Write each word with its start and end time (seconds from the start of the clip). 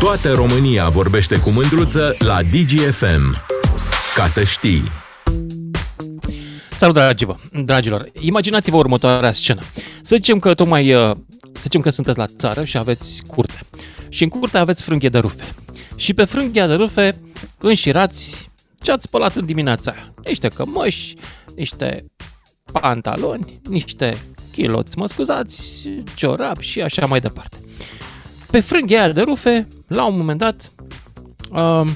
Toată 0.00 0.32
România 0.32 0.88
vorbește 0.88 1.40
cu 1.40 1.50
mândruță 1.50 2.14
la 2.18 2.42
DGFM. 2.42 3.36
Ca 4.14 4.26
să 4.26 4.44
știi! 4.44 4.82
Salut, 6.76 6.94
dragilor! 6.94 7.40
dragilor! 7.64 8.10
Imaginați-vă 8.20 8.76
următoarea 8.76 9.32
scenă. 9.32 9.60
Să 10.02 10.16
zicem 10.16 10.38
că 10.38 10.54
tocmai, 10.54 10.94
uh, 10.94 11.16
să 11.52 11.60
zicem 11.60 11.80
că 11.80 11.90
sunteți 11.90 12.18
la 12.18 12.26
țară 12.26 12.64
și 12.64 12.78
aveți 12.78 13.22
curte. 13.26 13.58
Și 14.08 14.22
în 14.22 14.28
curte 14.28 14.58
aveți 14.58 14.82
frânghie 14.82 15.08
de 15.08 15.18
rufe. 15.18 15.44
Și 15.96 16.14
pe 16.14 16.24
frânghia 16.24 16.66
de 16.66 16.74
rufe 16.74 17.20
înșirați 17.58 18.50
ce 18.82 18.92
ați 18.92 19.04
spălat 19.04 19.36
în 19.36 19.46
dimineața 19.46 19.90
aia. 19.90 20.14
Niște 20.24 20.48
cămăși, 20.48 21.14
niște 21.56 22.04
pantaloni, 22.72 23.60
niște 23.68 24.16
chiloți, 24.52 24.98
mă 24.98 25.06
scuzați, 25.06 25.88
ciorap 26.14 26.60
și 26.60 26.82
așa 26.82 27.06
mai 27.06 27.20
departe. 27.20 27.56
Pe 28.50 28.60
frânghia 28.60 29.02
aia 29.02 29.12
de 29.12 29.20
rufe, 29.20 29.68
la 29.86 30.06
un 30.06 30.16
moment 30.16 30.38
dat, 30.38 30.72
uh, 31.52 31.90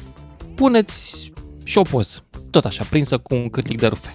puneți 0.54 1.32
și 1.64 1.78
o 1.78 1.82
poză, 1.82 2.24
tot 2.50 2.64
așa, 2.64 2.86
prinsă 2.90 3.18
cu 3.18 3.34
un 3.34 3.50
cârlic 3.50 3.80
de 3.80 3.86
rufe. 3.86 4.14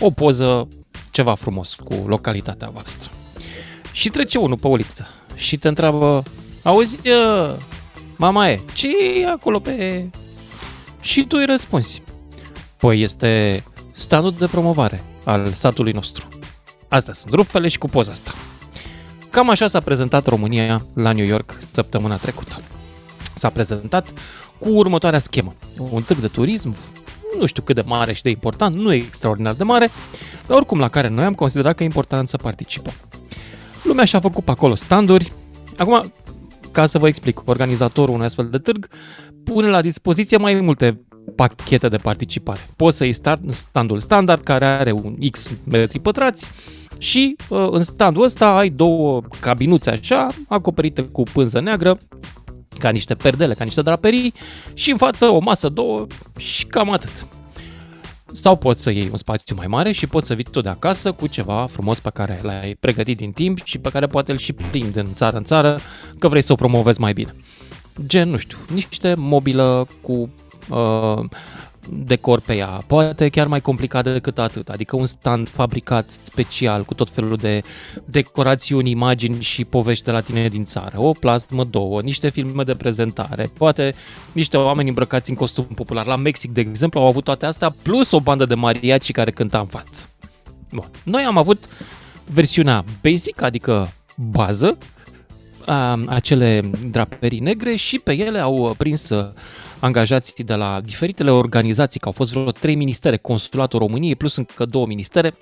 O 0.00 0.10
poză 0.10 0.68
ceva 1.10 1.34
frumos 1.34 1.74
cu 1.74 2.04
localitatea 2.06 2.68
voastră. 2.68 3.10
Și 3.92 4.08
trece 4.08 4.38
unul 4.38 4.58
pe 4.58 4.66
uliță 4.66 5.06
și 5.34 5.56
te 5.56 5.68
întreabă, 5.68 6.22
auzi, 6.62 6.96
uh, 7.08 7.54
mama 8.16 8.48
e, 8.48 8.60
ce 8.74 8.88
e 9.20 9.28
acolo 9.28 9.58
pe... 9.58 10.06
Și 11.00 11.26
tu 11.26 11.36
îi 11.38 11.46
răspunzi, 11.46 12.02
păi 12.76 13.02
este 13.02 13.62
standul 13.92 14.34
de 14.38 14.46
promovare 14.46 15.04
al 15.24 15.52
satului 15.52 15.92
nostru. 15.92 16.28
Astea 16.88 17.12
sunt 17.12 17.32
rufele 17.34 17.68
și 17.68 17.78
cu 17.78 17.88
poza 17.88 18.10
asta. 18.10 18.32
Cam 19.36 19.50
așa 19.50 19.68
s-a 19.68 19.80
prezentat 19.80 20.26
România 20.26 20.86
la 20.94 21.12
New 21.12 21.24
York 21.24 21.56
săptămâna 21.72 22.16
trecută. 22.16 22.60
S-a 23.34 23.50
prezentat 23.50 24.12
cu 24.58 24.68
următoarea 24.68 25.18
schemă. 25.18 25.54
Un 25.90 26.02
târg 26.02 26.20
de 26.20 26.26
turism, 26.26 26.76
nu 27.38 27.46
știu 27.46 27.62
cât 27.62 27.74
de 27.74 27.82
mare 27.86 28.12
și 28.12 28.22
de 28.22 28.30
important, 28.30 28.76
nu 28.76 28.92
e 28.92 28.96
extraordinar 28.96 29.54
de 29.54 29.62
mare, 29.64 29.90
dar 30.46 30.56
oricum 30.56 30.78
la 30.78 30.88
care 30.88 31.08
noi 31.08 31.24
am 31.24 31.34
considerat 31.34 31.74
că 31.74 31.82
e 31.82 31.86
important 31.86 32.28
să 32.28 32.36
participăm. 32.36 32.92
Lumea 33.82 34.04
și-a 34.04 34.20
făcut 34.20 34.44
pe 34.44 34.50
acolo 34.50 34.74
standuri. 34.74 35.32
Acum, 35.76 36.12
ca 36.70 36.86
să 36.86 36.98
vă 36.98 37.06
explic, 37.06 37.42
organizatorul 37.44 38.14
unui 38.14 38.26
astfel 38.26 38.48
de 38.48 38.58
târg 38.58 38.88
pune 39.44 39.68
la 39.68 39.80
dispoziție 39.80 40.36
mai 40.36 40.54
multe 40.54 41.00
pachete 41.34 41.88
de 41.88 41.96
participare. 41.96 42.60
Poți 42.76 42.96
să 42.96 43.04
iei 43.04 43.16
standul 43.50 43.98
standard 43.98 44.42
care 44.42 44.64
are 44.64 44.92
un 44.92 45.16
X 45.30 45.48
metri 45.64 45.98
pătrați 45.98 46.48
și 46.98 47.36
uh, 47.48 47.68
în 47.70 47.82
standul 47.82 48.22
ăsta 48.22 48.56
ai 48.56 48.68
două 48.68 49.22
cabinuțe 49.40 49.90
așa, 49.90 50.26
acoperite 50.48 51.02
cu 51.02 51.22
pânză 51.22 51.60
neagră, 51.60 51.98
ca 52.78 52.90
niște 52.90 53.14
perdele, 53.14 53.54
ca 53.54 53.64
niște 53.64 53.82
draperii 53.82 54.34
și 54.74 54.90
în 54.90 54.96
față 54.96 55.26
o 55.26 55.38
masă, 55.38 55.68
două 55.68 56.06
și 56.36 56.66
cam 56.66 56.90
atât. 56.90 57.26
Sau 58.32 58.56
poți 58.56 58.82
să 58.82 58.90
iei 58.90 59.08
un 59.10 59.16
spațiu 59.16 59.56
mai 59.56 59.66
mare 59.66 59.92
și 59.92 60.06
poți 60.06 60.26
să 60.26 60.34
vii 60.34 60.44
tu 60.44 60.60
de 60.60 60.68
acasă 60.68 61.12
cu 61.12 61.26
ceva 61.26 61.66
frumos 61.66 62.00
pe 62.00 62.10
care 62.10 62.40
l-ai 62.42 62.76
pregătit 62.80 63.16
din 63.16 63.32
timp 63.32 63.64
și 63.64 63.78
pe 63.78 63.90
care 63.90 64.06
poate 64.06 64.32
îl 64.32 64.38
și 64.38 64.52
plimbi 64.52 64.92
din 64.92 65.14
țară 65.14 65.36
în 65.36 65.44
țară 65.44 65.78
că 66.18 66.28
vrei 66.28 66.42
să 66.42 66.52
o 66.52 66.56
promovezi 66.56 67.00
mai 67.00 67.12
bine. 67.12 67.34
Gen, 68.06 68.28
nu 68.28 68.36
știu, 68.36 68.58
niște 68.74 69.14
mobilă 69.14 69.86
cu 70.00 70.30
uh, 70.68 71.24
decor 71.90 72.40
pe 72.40 72.56
ea, 72.56 72.66
poate 72.66 73.28
chiar 73.28 73.46
mai 73.46 73.60
complicat 73.60 74.04
decât 74.04 74.38
atât, 74.38 74.68
adică 74.68 74.96
un 74.96 75.04
stand 75.04 75.48
fabricat 75.48 76.10
special 76.10 76.84
cu 76.84 76.94
tot 76.94 77.10
felul 77.10 77.36
de 77.36 77.62
decorațiuni, 78.04 78.90
imagini 78.90 79.42
și 79.42 79.64
povești 79.64 80.04
de 80.04 80.10
la 80.10 80.20
tine 80.20 80.48
din 80.48 80.64
țară, 80.64 81.00
o 81.00 81.12
plasmă, 81.12 81.64
două, 81.64 82.00
niște 82.00 82.28
filme 82.28 82.62
de 82.62 82.74
prezentare, 82.74 83.50
poate 83.58 83.94
niște 84.32 84.56
oameni 84.56 84.88
îmbrăcați 84.88 85.30
în 85.30 85.36
costum 85.36 85.64
popular. 85.64 86.06
La 86.06 86.16
Mexic, 86.16 86.52
de 86.52 86.60
exemplu, 86.60 87.00
au 87.00 87.06
avut 87.06 87.24
toate 87.24 87.46
astea, 87.46 87.74
plus 87.82 88.10
o 88.10 88.20
bandă 88.20 88.44
de 88.44 88.54
mariachi 88.54 89.12
care 89.12 89.30
cânta 89.30 89.58
în 89.58 89.66
față. 89.66 90.08
Bun. 90.70 90.90
Noi 91.02 91.22
am 91.22 91.38
avut 91.38 91.64
versiunea 92.24 92.84
basic, 93.02 93.42
adică 93.42 93.92
bază, 94.14 94.78
acele 96.06 96.70
draperii 96.90 97.40
negre 97.40 97.74
și 97.76 97.98
pe 97.98 98.12
ele 98.12 98.38
au 98.38 98.74
prins 98.78 99.10
angajații 99.78 100.44
de 100.44 100.54
la 100.54 100.80
diferitele 100.84 101.30
organizații, 101.30 102.00
că 102.00 102.06
au 102.06 102.12
fost 102.12 102.32
vreo 102.32 102.50
trei 102.50 102.74
ministere, 102.74 103.16
Consulatul 103.16 103.78
României 103.78 104.16
plus 104.16 104.36
încă 104.36 104.64
două 104.64 104.86
ministere, 104.86 105.34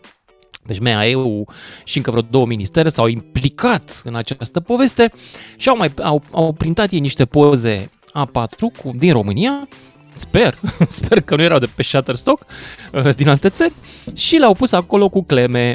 deci 0.66 0.78
MEAE-ul 0.78 1.48
și 1.84 1.96
încă 1.96 2.10
vreo 2.10 2.22
două 2.30 2.46
ministere 2.46 2.88
s-au 2.88 3.06
implicat 3.06 4.00
în 4.04 4.14
această 4.14 4.60
poveste 4.60 5.12
și 5.56 5.68
au, 5.68 5.76
mai, 5.76 5.92
au, 6.02 6.22
au 6.30 6.52
printat 6.52 6.90
ei 6.90 7.00
niște 7.00 7.24
poze 7.24 7.90
A4 8.08 8.58
cu, 8.82 8.92
din 8.96 9.12
România, 9.12 9.68
sper, 10.12 10.58
sper 10.88 11.20
că 11.20 11.36
nu 11.36 11.42
erau 11.42 11.58
de 11.58 11.68
pe 11.74 11.82
Shutterstock, 11.82 12.46
uh, 12.92 13.14
din 13.14 13.28
alte 13.28 13.48
țări, 13.48 13.72
și 14.14 14.36
le-au 14.36 14.54
pus 14.54 14.72
acolo 14.72 15.08
cu 15.08 15.22
cleme, 15.22 15.74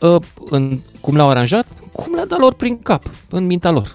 uh, 0.00 0.22
în, 0.50 0.80
cum 1.00 1.16
le-au 1.16 1.28
aranjat, 1.28 1.66
cum 1.92 2.14
le-a 2.14 2.26
dat 2.26 2.38
lor 2.38 2.54
prin 2.54 2.78
cap, 2.78 3.10
în 3.30 3.46
mintea 3.46 3.70
lor. 3.70 3.94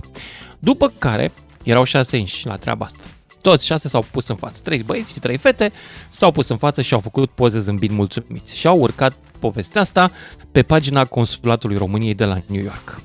După 0.59 0.91
care, 0.97 1.31
erau 1.63 1.83
șase 1.83 2.17
inși 2.17 2.47
la 2.47 2.55
treaba 2.55 2.85
asta. 2.85 3.03
Toți 3.43 3.65
șase 3.65 3.87
s-au 3.87 4.05
pus 4.11 4.27
în 4.27 4.35
față, 4.35 4.59
trei 4.63 4.83
băieți 4.83 5.13
și 5.13 5.19
trei 5.19 5.37
fete 5.37 5.71
s-au 6.09 6.31
pus 6.31 6.49
în 6.49 6.57
față 6.57 6.81
și 6.81 6.93
au 6.93 6.99
făcut 6.99 7.29
poze 7.29 7.59
zâmbind 7.59 7.95
mulțumiți 7.95 8.57
și 8.57 8.67
au 8.67 8.79
urcat 8.79 9.13
povestea 9.39 9.81
asta 9.81 10.11
pe 10.51 10.63
pagina 10.63 11.05
Consulatului 11.05 11.77
României 11.77 12.13
de 12.13 12.25
la 12.25 12.37
New 12.45 12.63
York. 12.63 13.01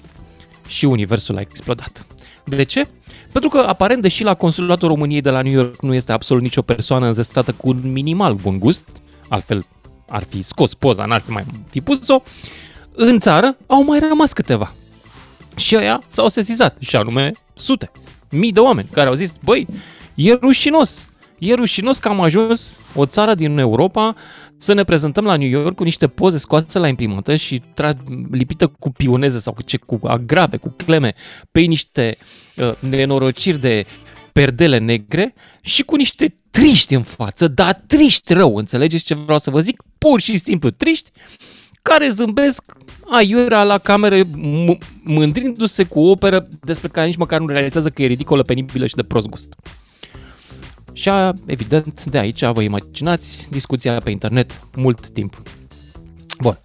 Și 0.66 0.84
universul 0.84 1.36
a 1.36 1.40
explodat. 1.40 2.06
De 2.44 2.62
ce? 2.62 2.88
Pentru 3.32 3.50
că, 3.50 3.58
aparent, 3.58 4.02
deși 4.02 4.22
la 4.22 4.34
Consulatul 4.34 4.88
României 4.88 5.20
de 5.20 5.30
la 5.30 5.42
New 5.42 5.52
York 5.52 5.82
nu 5.82 5.94
este 5.94 6.12
absolut 6.12 6.42
nicio 6.42 6.62
persoană 6.62 7.06
înzestrată 7.06 7.52
cu 7.52 7.68
un 7.68 7.92
minimal 7.92 8.34
bun 8.34 8.58
gust, 8.58 8.88
altfel 9.28 9.66
ar 10.08 10.24
fi 10.28 10.42
scos 10.42 10.74
poza, 10.74 11.04
n-ar 11.04 11.20
fi 11.20 11.30
mai 11.30 11.44
fi 11.70 11.80
pus-o, 11.80 12.22
în 12.92 13.18
țară 13.18 13.56
au 13.66 13.84
mai 13.84 13.98
rămas 13.98 14.32
câteva. 14.32 14.72
Și 15.56 15.76
ăia 15.76 16.02
s-au 16.06 16.28
sesizat, 16.28 16.76
și 16.80 16.96
anume 16.96 17.32
sute, 17.54 17.90
mii 18.30 18.52
de 18.52 18.60
oameni 18.60 18.88
care 18.92 19.08
au 19.08 19.14
zis, 19.14 19.32
băi, 19.44 19.66
E 20.18 20.32
rușinos. 20.32 21.08
E 21.38 21.54
rușinos 21.54 21.98
că 21.98 22.08
am 22.08 22.20
ajuns 22.20 22.80
o 22.94 23.06
țară 23.06 23.34
din 23.34 23.58
Europa 23.58 24.16
să 24.56 24.72
ne 24.72 24.84
prezentăm 24.84 25.24
la 25.24 25.36
New 25.36 25.48
York 25.48 25.76
cu 25.76 25.82
niște 25.82 26.08
poze 26.08 26.38
scoase 26.38 26.78
la 26.78 26.88
imprimată 26.88 27.36
și 27.36 27.60
tra- 27.60 28.02
lipită 28.30 28.66
cu 28.66 28.90
pioneze 28.90 29.38
sau 29.38 29.52
cu, 29.52 29.62
ce, 29.62 29.76
cu 29.76 29.98
agrave, 30.02 30.56
cu 30.56 30.74
cleme, 30.76 31.14
pe 31.52 31.60
niște 31.60 32.16
uh, 32.56 32.72
nenorociri 32.78 33.60
de 33.60 33.84
perdele 34.32 34.78
negre 34.78 35.34
și 35.60 35.82
cu 35.82 35.96
niște 35.96 36.34
triști 36.50 36.94
în 36.94 37.02
față, 37.02 37.48
dar 37.48 37.82
triști 37.86 38.32
rău, 38.32 38.56
înțelegeți 38.56 39.04
ce 39.04 39.14
vreau 39.14 39.38
să 39.38 39.50
vă 39.50 39.60
zic? 39.60 39.82
Pur 39.98 40.20
și 40.20 40.36
simplu 40.36 40.70
triști, 40.70 41.10
care 41.82 42.08
zâmbesc 42.08 42.62
aiurea 43.10 43.64
la 43.64 43.78
camere 43.78 44.24
m- 44.24 44.78
mândrindu-se 45.02 45.84
cu 45.84 46.00
o 46.00 46.10
operă 46.10 46.46
despre 46.60 46.88
care 46.88 47.06
nici 47.06 47.16
măcar 47.16 47.40
nu 47.40 47.46
realizează 47.46 47.90
că 47.90 48.02
e 48.02 48.06
ridicolă, 48.06 48.42
penibilă 48.42 48.86
și 48.86 48.94
de 48.94 49.02
prost 49.02 49.26
gust. 49.26 49.54
Și 50.98 51.10
evident, 51.46 52.04
de 52.04 52.18
aici 52.18 52.44
vă 52.44 52.62
imaginați 52.62 53.50
discuția 53.50 54.00
pe 54.00 54.10
internet 54.10 54.60
mult 54.76 55.08
timp. 55.08 55.42
Bun. 56.40 56.58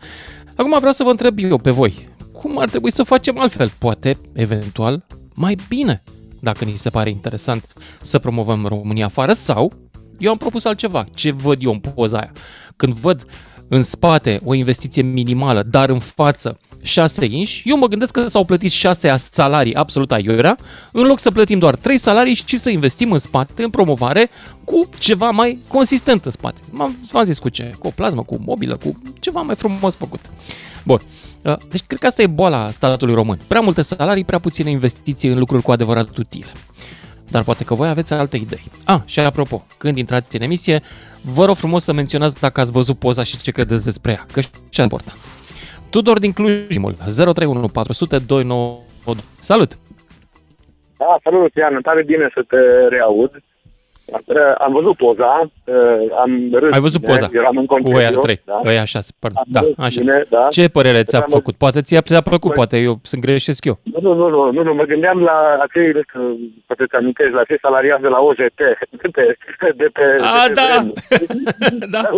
Acum 0.55 0.75
vreau 0.77 0.93
să 0.93 1.03
vă 1.03 1.09
întreb 1.09 1.39
eu 1.39 1.57
pe 1.57 1.69
voi. 1.69 2.09
Cum 2.31 2.57
ar 2.57 2.69
trebui 2.69 2.91
să 2.91 3.03
facem 3.03 3.37
altfel? 3.39 3.71
Poate, 3.77 4.17
eventual, 4.33 5.05
mai 5.35 5.57
bine, 5.67 6.03
dacă 6.39 6.65
ni 6.65 6.75
se 6.75 6.89
pare 6.89 7.09
interesant 7.09 7.73
să 8.01 8.19
promovăm 8.19 8.65
România 8.65 9.05
afară 9.05 9.33
sau 9.33 9.73
eu 10.17 10.31
am 10.31 10.37
propus 10.37 10.65
altceva. 10.65 11.05
Ce 11.13 11.31
văd 11.31 11.63
eu 11.63 11.71
în 11.71 11.79
poza 11.79 12.17
aia? 12.17 12.31
Când 12.75 12.93
văd 12.93 13.25
în 13.67 13.81
spate 13.81 14.39
o 14.43 14.53
investiție 14.53 15.01
minimală, 15.01 15.63
dar 15.63 15.89
în 15.89 15.99
față 15.99 16.59
6 16.83 17.25
inși, 17.25 17.61
eu 17.65 17.77
mă 17.77 17.87
gândesc 17.87 18.11
că 18.11 18.27
s-au 18.27 18.43
plătit 18.45 18.71
6 18.71 19.15
salarii 19.17 19.75
absolut 19.75 20.11
aiurea, 20.11 20.57
în 20.91 21.03
loc 21.03 21.19
să 21.19 21.31
plătim 21.31 21.59
doar 21.59 21.75
3 21.75 21.97
salarii 21.97 22.33
și 22.45 22.57
să 22.57 22.69
investim 22.69 23.11
în 23.11 23.17
spate, 23.17 23.63
în 23.63 23.69
promovare, 23.69 24.29
cu 24.63 24.89
ceva 24.97 25.29
mai 25.29 25.59
consistent 25.67 26.25
în 26.25 26.31
spate. 26.31 26.59
M-am, 26.69 26.97
v-am 27.11 27.23
zis 27.23 27.39
cu 27.39 27.49
ce? 27.49 27.73
Cu 27.79 27.87
o 27.87 27.91
plasmă, 27.95 28.23
cu 28.23 28.33
o 28.33 28.37
mobilă, 28.45 28.77
cu 28.77 29.01
ceva 29.19 29.41
mai 29.41 29.55
frumos 29.55 29.95
făcut. 29.95 30.19
Bun. 30.83 31.01
Uh, 31.43 31.55
deci 31.69 31.83
cred 31.87 31.99
că 31.99 32.05
asta 32.05 32.21
e 32.21 32.27
boala 32.27 32.71
statului 32.71 33.13
român. 33.13 33.39
Prea 33.47 33.61
multe 33.61 33.81
salarii, 33.81 34.23
prea 34.23 34.39
puține 34.39 34.69
investiții 34.69 35.29
în 35.29 35.37
lucruri 35.37 35.63
cu 35.63 35.71
adevărat 35.71 36.17
utile. 36.17 36.51
Dar 37.29 37.43
poate 37.43 37.63
că 37.63 37.73
voi 37.73 37.87
aveți 37.87 38.13
alte 38.13 38.37
idei. 38.37 38.63
Ah, 38.83 38.99
și 39.05 39.19
apropo, 39.19 39.65
când 39.77 39.97
intrați 39.97 40.35
în 40.35 40.41
emisie, 40.41 40.81
vă 41.21 41.45
rog 41.45 41.55
frumos 41.55 41.83
să 41.83 41.93
menționați 41.93 42.39
dacă 42.39 42.61
ați 42.61 42.71
văzut 42.71 42.99
poza 42.99 43.23
și 43.23 43.37
ce 43.37 43.51
credeți 43.51 43.83
despre 43.83 44.11
ea, 44.11 44.25
că 44.31 44.41
și 44.41 44.81
important. 44.81 45.17
Tudor 45.95 46.19
din 46.19 46.31
Cluj, 46.31 46.67
031 47.33 47.67
400 47.67 48.19
292. 48.19 49.23
Salut! 49.39 49.71
Da, 50.97 51.17
salut, 51.23 51.41
Lucian, 51.41 51.81
tare 51.81 52.03
bine 52.03 52.31
să 52.33 52.41
te 52.47 52.87
reaud. 52.95 53.31
Am 54.57 54.71
văzut 54.73 54.95
poza, 54.95 55.51
am 56.21 56.49
râs. 56.51 56.73
Ai 56.73 56.79
văzut 56.79 57.01
poza? 57.01 57.29
Eram 57.33 57.57
în 57.57 57.65
concediu. 57.65 57.93
Cu 57.93 57.99
ăia 57.99 58.11
trei, 58.11 58.41
da? 58.45 58.61
ăia 58.65 58.81
așa, 58.81 58.99
pardon. 59.19 59.43
Da, 59.47 59.61
așa. 59.77 59.99
Bine, 59.99 60.25
da. 60.29 60.47
Ce 60.49 60.67
părere 60.67 61.03
ți-a 61.03 61.21
făcut? 61.21 61.55
Poate 61.55 61.81
ți-a, 61.81 62.01
ți-a 62.01 62.21
plăcut, 62.21 62.53
poate 62.53 62.77
eu 62.77 62.99
sunt 63.01 63.21
greșesc 63.21 63.65
eu. 63.65 63.79
Nu, 63.83 63.99
nu, 64.01 64.13
nu, 64.13 64.29
nu, 64.29 64.51
nu, 64.51 64.63
nu 64.63 64.73
mă 64.73 64.83
gândeam 64.83 65.21
la 65.21 65.57
acei, 65.61 65.91
poate 66.65 66.85
ți 66.85 66.95
amintești, 66.95 67.33
la 67.33 67.39
acei 67.39 67.57
salariați 67.61 68.01
de 68.01 68.07
la 68.07 68.19
OJT, 68.19 68.55
de 69.01 69.07
pe, 69.11 69.37
de 69.75 69.89
pe, 69.93 70.01
A, 70.19 70.47
de 70.47 70.53
pe 70.53 71.25
da. 71.89 71.89
da. 72.01 72.09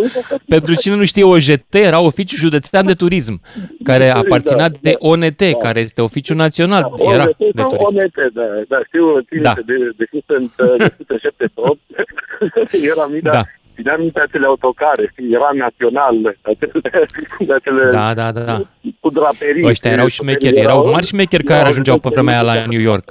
Pentru 0.48 0.74
cine 0.74 0.96
nu 0.96 1.04
știe, 1.04 1.24
OJT 1.24 1.74
era 1.74 2.00
oficiul 2.00 2.38
județean 2.38 2.86
de 2.86 2.92
turism, 2.94 3.40
care 3.84 4.08
aparținea 4.10 4.68
de 4.68 4.94
ONT, 4.98 5.42
care 5.58 5.80
este 5.80 6.02
oficiul 6.02 6.36
național. 6.36 6.92
Da, 6.96 7.12
Era 7.12 7.22
ONT 7.22 7.36
de 7.38 7.50
sau 7.54 7.68
turism. 7.68 7.96
ONT, 7.96 8.32
da, 8.32 8.42
da, 8.68 8.78
știu, 8.86 9.20
țin 9.20 9.42
Da. 9.42 9.52
de, 9.66 9.74
de 9.96 10.04
când 10.10 10.22
sunt, 10.26 10.52
de 10.56 10.92
când 10.96 11.06
sunt 11.06 11.20
șef 11.20 11.34
de 11.36 11.46
top, 11.54 11.75
era 12.92 13.06
mine, 13.06 13.20
Da. 13.22 13.30
da. 13.30 13.42
țineam 13.74 14.00
minte 14.00 14.20
acele 14.20 14.46
autocare, 14.46 15.08
știi, 15.12 15.32
era 15.32 15.50
național, 15.54 16.36
acele, 16.42 16.80
acele 17.58 17.88
Da, 17.90 18.14
da, 18.14 18.32
da. 18.32 18.60
cu 19.00 19.10
draperii. 19.10 19.66
Ăștia 19.66 19.90
erau 19.90 20.06
șmecheri, 20.06 20.58
erau 20.58 20.90
mari 20.90 21.06
șmecheri 21.06 21.44
care 21.44 21.68
ajungeau 21.68 21.98
pe 21.98 22.08
vremea 22.12 22.32
aia 22.42 22.42
la 22.54 22.66
New 22.66 22.80
York. 22.80 23.10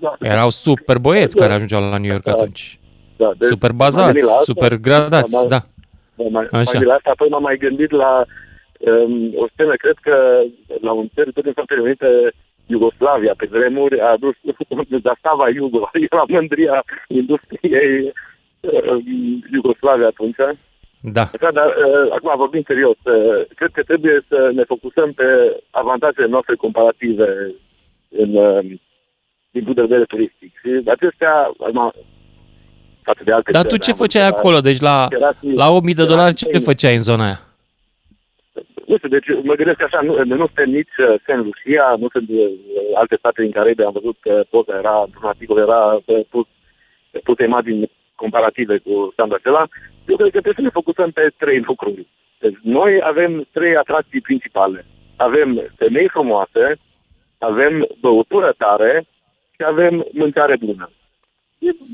Da, 0.00 0.16
Erau 0.20 0.50
super 0.50 0.98
băieți 0.98 1.36
care 1.36 1.52
ajungeau 1.52 1.80
la 1.90 1.98
New 1.98 2.10
York 2.10 2.22
Da. 2.22 2.32
atunci. 2.32 2.78
da, 3.16 3.30
deci 3.38 3.48
Super 3.48 3.72
m-am 3.72 3.88
gândit 3.90 3.96
bazați, 3.96 4.24
la 4.24 4.30
asta. 4.32 4.44
super 4.44 4.76
gradați, 4.76 5.32
Da, 5.32 5.44
da. 5.48 5.60
M-am 6.14 6.32
mai, 6.32 6.44
Așa. 6.52 6.70
mai 6.78 6.84
la 6.86 6.94
asta, 6.94 7.10
apoi 7.10 7.28
m-am 7.28 7.42
mai 7.42 7.56
gândit 7.56 7.90
la 7.90 8.24
um, 8.78 9.32
o 9.36 9.46
scenă, 9.52 9.74
cred 9.84 9.96
că 10.00 10.14
la 10.80 10.92
un 10.92 11.06
teritoriu 11.14 11.42
din 11.42 11.52
Statele 11.52 11.80
Unite, 11.80 12.06
Iugoslavia, 12.74 13.34
pe 13.36 13.46
vremuri, 13.50 14.00
a 14.00 14.10
adus 14.10 14.34
Zastava 15.06 15.46
Iugo, 15.54 15.90
era 16.10 16.24
mândria 16.28 16.84
industriei 17.08 18.12
um, 18.60 19.02
Iugoslavia 19.52 20.06
atunci. 20.06 20.36
Da, 21.00 21.20
Așa, 21.22 21.50
dar 21.52 21.66
uh, 21.66 22.12
acum 22.16 22.32
vorbim 22.36 22.62
serios, 22.66 22.96
uh, 23.04 23.46
cred 23.54 23.70
că 23.72 23.82
trebuie 23.82 24.24
să 24.28 24.50
ne 24.54 24.64
focusăm 24.64 25.12
pe 25.12 25.24
avantajele 25.70 26.26
noastre 26.26 26.54
comparative 26.54 27.54
în, 28.08 28.34
uh, 28.34 28.58
din 29.50 29.62
punct 29.62 29.74
de 29.76 29.80
vedere 29.88 30.04
turistic. 30.04 30.52
Și 30.62 30.70
acestea, 30.86 31.32
acum, 31.58 31.92
față 33.02 33.22
de 33.24 33.32
alte 33.32 33.50
dar 33.50 33.62
tu 33.62 33.68
țări, 33.68 33.82
ce 33.82 33.90
am 33.90 33.96
făceai 33.96 34.22
văzut, 34.22 34.38
acolo? 34.38 34.60
Deci 34.60 34.80
la, 34.80 35.06
era 35.10 35.30
și- 35.32 35.54
la 35.54 35.70
1000 35.70 35.94
de 35.94 36.02
era 36.02 36.10
dolari 36.10 36.36
și 36.36 36.44
ce 36.44 36.50
fain. 36.50 36.62
făceai 36.62 36.94
în 36.94 37.02
zona 37.02 37.24
aia? 37.24 37.38
Nu 38.88 38.96
știu, 38.96 39.08
deci 39.08 39.28
mă 39.42 39.54
gândesc 39.54 39.82
așa, 39.82 40.00
nu, 40.00 40.24
nu 40.24 40.46
suntem 40.46 40.70
nici 40.70 40.96
uh, 40.98 41.14
Saint 41.26 41.44
Lucia, 41.44 41.94
nu 41.98 42.08
sunt 42.08 42.28
uh, 42.28 42.50
alte 42.94 43.16
state 43.16 43.42
din 43.42 43.50
Caraibe, 43.50 43.84
am 43.84 43.92
văzut 43.92 44.16
că 44.20 44.44
poza 44.50 44.76
era, 44.76 45.02
într-un 45.04 45.28
articol 45.28 45.58
era 45.58 45.80
uh, 45.94 46.20
pus, 46.30 46.46
puse 47.24 47.44
imagini 47.44 47.90
comparative 48.14 48.78
cu 48.78 49.08
standul 49.12 49.36
acela. 49.36 49.68
Eu 50.06 50.16
cred 50.16 50.30
că 50.30 50.40
trebuie 50.40 50.60
să 50.60 50.66
ne 50.66 50.76
focusăm 50.78 51.10
pe 51.10 51.30
trei 51.36 51.60
lucruri. 51.60 52.06
Deci 52.38 52.58
noi 52.62 53.00
avem 53.02 53.46
trei 53.52 53.76
atracții 53.76 54.20
principale. 54.20 54.84
Avem 55.16 55.48
femei 55.76 56.08
frumoase, 56.08 56.64
avem 57.38 57.86
băutură 58.00 58.54
tare 58.58 59.04
și 59.54 59.62
avem 59.64 60.06
mâncare 60.12 60.56
bună. 60.56 60.90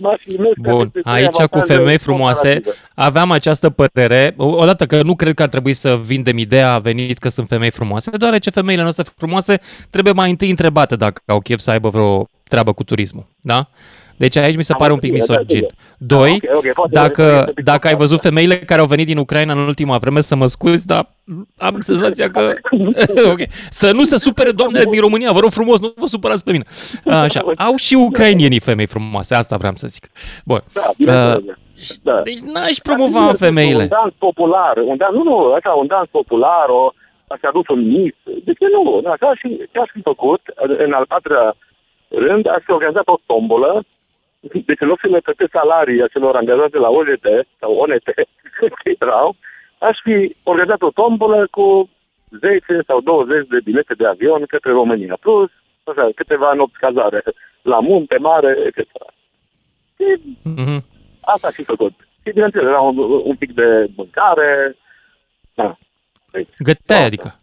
M-aș 0.01 0.21
gândesc 0.27 0.55
că 0.63 0.71
Bun, 0.71 0.81
aceste 0.81 1.01
trei 1.01 1.15
aici 1.15 1.35
cu 1.35 1.43
avantaje 1.43 1.73
femei 1.75 1.99
frumoase 1.99 2.49
comparative. 2.53 2.77
aveam 2.95 3.31
această 3.31 3.71
părere, 3.71 4.35
o- 4.37 4.47
odată 4.47 4.87
că 4.87 5.03
nu 5.03 5.15
cred 5.17 5.35
că 5.35 5.43
ar 5.43 5.49
trebui 5.49 5.73
să 5.73 5.97
vindem 5.97 6.39
ideea, 6.39 6.79
veniți 6.79 7.21
că 7.21 7.29
sunt 7.29 7.49
femei 7.49 7.71
frumoase, 7.71 8.11
deoarece 8.11 8.51
femeile 8.51 8.83
noastre 8.83 9.05
frumoase 9.17 9.61
trebuie 9.91 10.13
mai 10.13 10.31
întâi 10.31 10.51
întrebate 10.51 10.97
dacă 10.97 11.23
au 11.27 11.41
chef 11.41 11.59
să 11.59 11.71
aibă 11.71 11.89
vreo 11.89 12.29
treabă 12.49 12.73
cu 12.73 12.85
turismul, 12.85 13.27
da? 13.41 13.69
Deci 14.17 14.37
aici 14.37 14.57
mi 14.57 14.63
se 14.63 14.73
Am 14.73 14.79
pare 14.79 14.93
un 14.93 14.99
pic 14.99 15.13
înțeles, 15.13 15.37
da, 15.37 15.43
misogin. 15.49 15.61
da. 15.61 16.07
Doi, 16.17 16.41
Ok, 16.55 16.57
ok, 16.57 16.73
poate 16.73 16.91
dacă, 16.93 17.23
este 17.23 17.39
un 17.39 17.45
pic 17.55 17.65
dacă 17.65 17.87
ai 17.87 17.93
complicat, 17.93 17.99
văzut 17.99 18.17
da. 18.23 18.29
femeile 18.29 18.57
care 18.59 18.81
au 18.81 18.87
venit 18.87 19.07
din 19.07 19.17
Ucraina 19.19 19.53
în 19.53 19.59
ultima 19.59 19.97
vreme, 19.99 20.21
să 20.21 20.37
mă 20.37 20.47
scuzi, 20.47 20.87
dar 20.87 21.11
am 21.59 21.81
senzația 21.81 22.31
că... 22.31 22.53
ok. 23.33 23.41
Să 23.71 23.93
nu 23.93 24.03
se 24.05 24.17
supere 24.17 24.51
doamnele 24.51 24.85
din 24.91 25.01
România, 25.01 25.33
vă 25.33 25.39
rog 25.41 25.51
frumos, 25.51 25.81
nu 25.81 25.93
vă 25.97 26.07
supărați 26.07 26.45
pe 26.45 26.51
mine. 26.53 26.65
Așa, 27.07 27.41
au 27.57 27.77
și 27.77 27.95
ucrainienii 27.95 28.61
femei 28.61 28.87
frumoase, 28.87 29.35
asta 29.35 29.57
vreau 29.57 29.73
să 29.75 29.87
zic. 29.87 30.07
Bun. 30.45 30.63
Da, 30.73 30.91
bineînțeles. 30.97 31.57
da. 32.03 32.21
Deci 32.23 32.39
n-aș 32.39 32.77
promova 32.83 33.21
Dar, 33.25 33.37
femeile. 33.37 33.83
Un 33.83 33.89
dans 33.89 34.13
popular, 34.19 34.77
un 34.77 34.97
dans, 34.97 35.15
nu, 35.15 35.23
nu, 35.23 35.53
așa, 35.53 35.71
un 35.71 35.87
dans 35.87 36.09
popular, 36.09 36.67
o, 36.69 36.93
aș 37.27 37.39
adus 37.43 37.67
un 37.69 37.81
mis. 37.89 38.15
De 38.45 38.53
ce 38.59 38.67
nu? 38.75 39.03
Așa 39.15 39.35
și 39.41 39.49
ce 39.73 39.79
aș 39.79 39.89
fi 39.93 40.01
făcut, 40.03 40.41
în 40.87 40.93
al 40.93 41.05
patrulea 41.09 41.55
rând, 42.09 42.49
aș 42.49 42.63
fi 42.65 42.71
organizat 42.71 43.07
o 43.07 43.17
tombolă, 43.27 43.83
deci 44.53 44.81
în 44.81 44.89
loc 44.89 44.99
să 45.01 45.07
le 45.07 45.21
plătesc 45.21 45.51
salarii 45.51 46.03
acelor 46.03 46.37
angajați 46.37 46.73
de 46.73 46.79
la 46.79 46.89
OJT 46.89 47.27
sau 47.59 47.75
ONT, 47.75 48.05
care 48.75 48.97
erau, 48.99 49.37
aș 49.79 49.99
fi 50.03 50.37
organizat 50.43 50.83
o 50.83 50.91
tombolă 50.91 51.47
cu 51.51 51.91
10 52.31 52.65
sau 52.87 53.01
20 53.01 53.47
de 53.49 53.59
bilete 53.65 53.95
de 53.95 54.07
avion 54.07 54.45
către 54.47 54.73
România, 54.73 55.17
plus 55.21 55.51
așa, 55.85 56.09
câteva 56.15 56.53
nopți 56.53 56.79
cazare 56.79 57.23
la 57.63 57.81
munte, 57.81 58.17
mare, 58.19 58.57
etc. 58.67 58.91
Și 59.97 60.37
Mhm. 60.43 60.85
Asta 61.21 61.51
și 61.51 61.63
făcut. 61.63 61.93
Și 62.25 62.33
bineînțeles, 62.33 62.67
era 62.69 62.81
un, 62.81 62.99
un 63.25 63.37
pic 63.37 63.55
de 63.55 63.87
mâncare. 63.97 64.77
Da. 65.55 65.77
Deci, 66.33 66.49
Găteai, 66.59 66.99
da. 66.99 67.05
adică. 67.05 67.41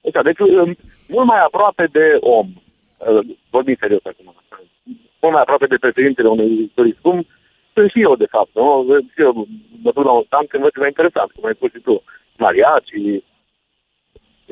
Deci, 0.00 0.22
deci 0.22 0.38
um, 0.38 0.76
mult 1.08 1.26
mai 1.26 1.40
aproape 1.42 1.88
de 1.92 2.16
om. 2.20 2.48
Uh, 2.96 3.26
Vorbim 3.50 3.76
serios 3.80 4.04
acum. 4.04 4.34
Mult 5.26 5.38
mai 5.38 5.46
aproape 5.46 5.72
de 5.72 5.84
președintele 5.84 6.28
unui 6.28 6.70
turist. 6.74 6.98
Cum 7.06 7.16
sunt 7.74 7.90
și 7.90 8.00
eu, 8.06 8.16
de 8.16 8.28
fapt. 8.34 8.50
Nu? 8.54 8.66
Și 9.14 9.20
eu 9.26 9.32
mă 9.82 9.90
duc 9.94 10.04
la 10.04 10.12
un 10.18 10.24
stand 10.26 10.46
când 10.48 10.62
văd 10.62 10.72
ceva 10.72 10.86
interesant, 10.86 11.30
cum 11.30 11.44
ai 11.44 11.58
spus 11.58 11.70
și 11.70 11.80
tu. 11.86 12.02
Mariachi, 12.36 13.24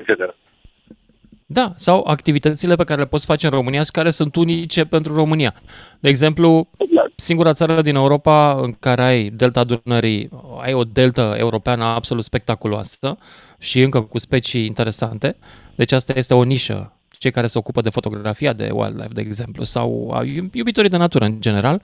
etc. 0.00 0.34
Da, 1.46 1.72
sau 1.76 2.04
activitățile 2.06 2.74
pe 2.74 2.84
care 2.84 3.00
le 3.00 3.06
poți 3.06 3.26
face 3.26 3.46
în 3.46 3.52
România 3.52 3.82
și 3.82 3.90
care 3.90 4.10
sunt 4.10 4.36
unice 4.36 4.84
pentru 4.84 5.14
România. 5.14 5.54
De 6.00 6.08
exemplu, 6.08 6.68
Exact. 6.76 7.12
singura 7.16 7.52
țară 7.52 7.82
din 7.82 7.94
Europa 7.94 8.58
în 8.62 8.72
care 8.72 9.02
ai 9.02 9.28
delta 9.28 9.64
Dunării, 9.64 10.28
ai 10.62 10.72
o 10.72 10.82
delta 10.84 11.34
europeană 11.38 11.84
absolut 11.84 12.24
spectaculoasă 12.24 13.16
și 13.58 13.80
încă 13.80 14.00
cu 14.00 14.18
specii 14.18 14.64
interesante. 14.66 15.36
Deci 15.76 15.92
asta 15.92 16.12
este 16.16 16.34
o 16.34 16.42
nișă. 16.42 16.92
Cei 17.24 17.32
care 17.32 17.46
se 17.46 17.58
ocupă 17.58 17.80
de 17.80 17.90
fotografia 17.90 18.52
de 18.52 18.70
wildlife, 18.72 19.12
de 19.12 19.20
exemplu, 19.20 19.64
sau 19.64 20.10
a 20.14 20.24
iubitorii 20.52 20.90
de 20.90 20.96
natură 20.96 21.24
în 21.24 21.40
general, 21.40 21.82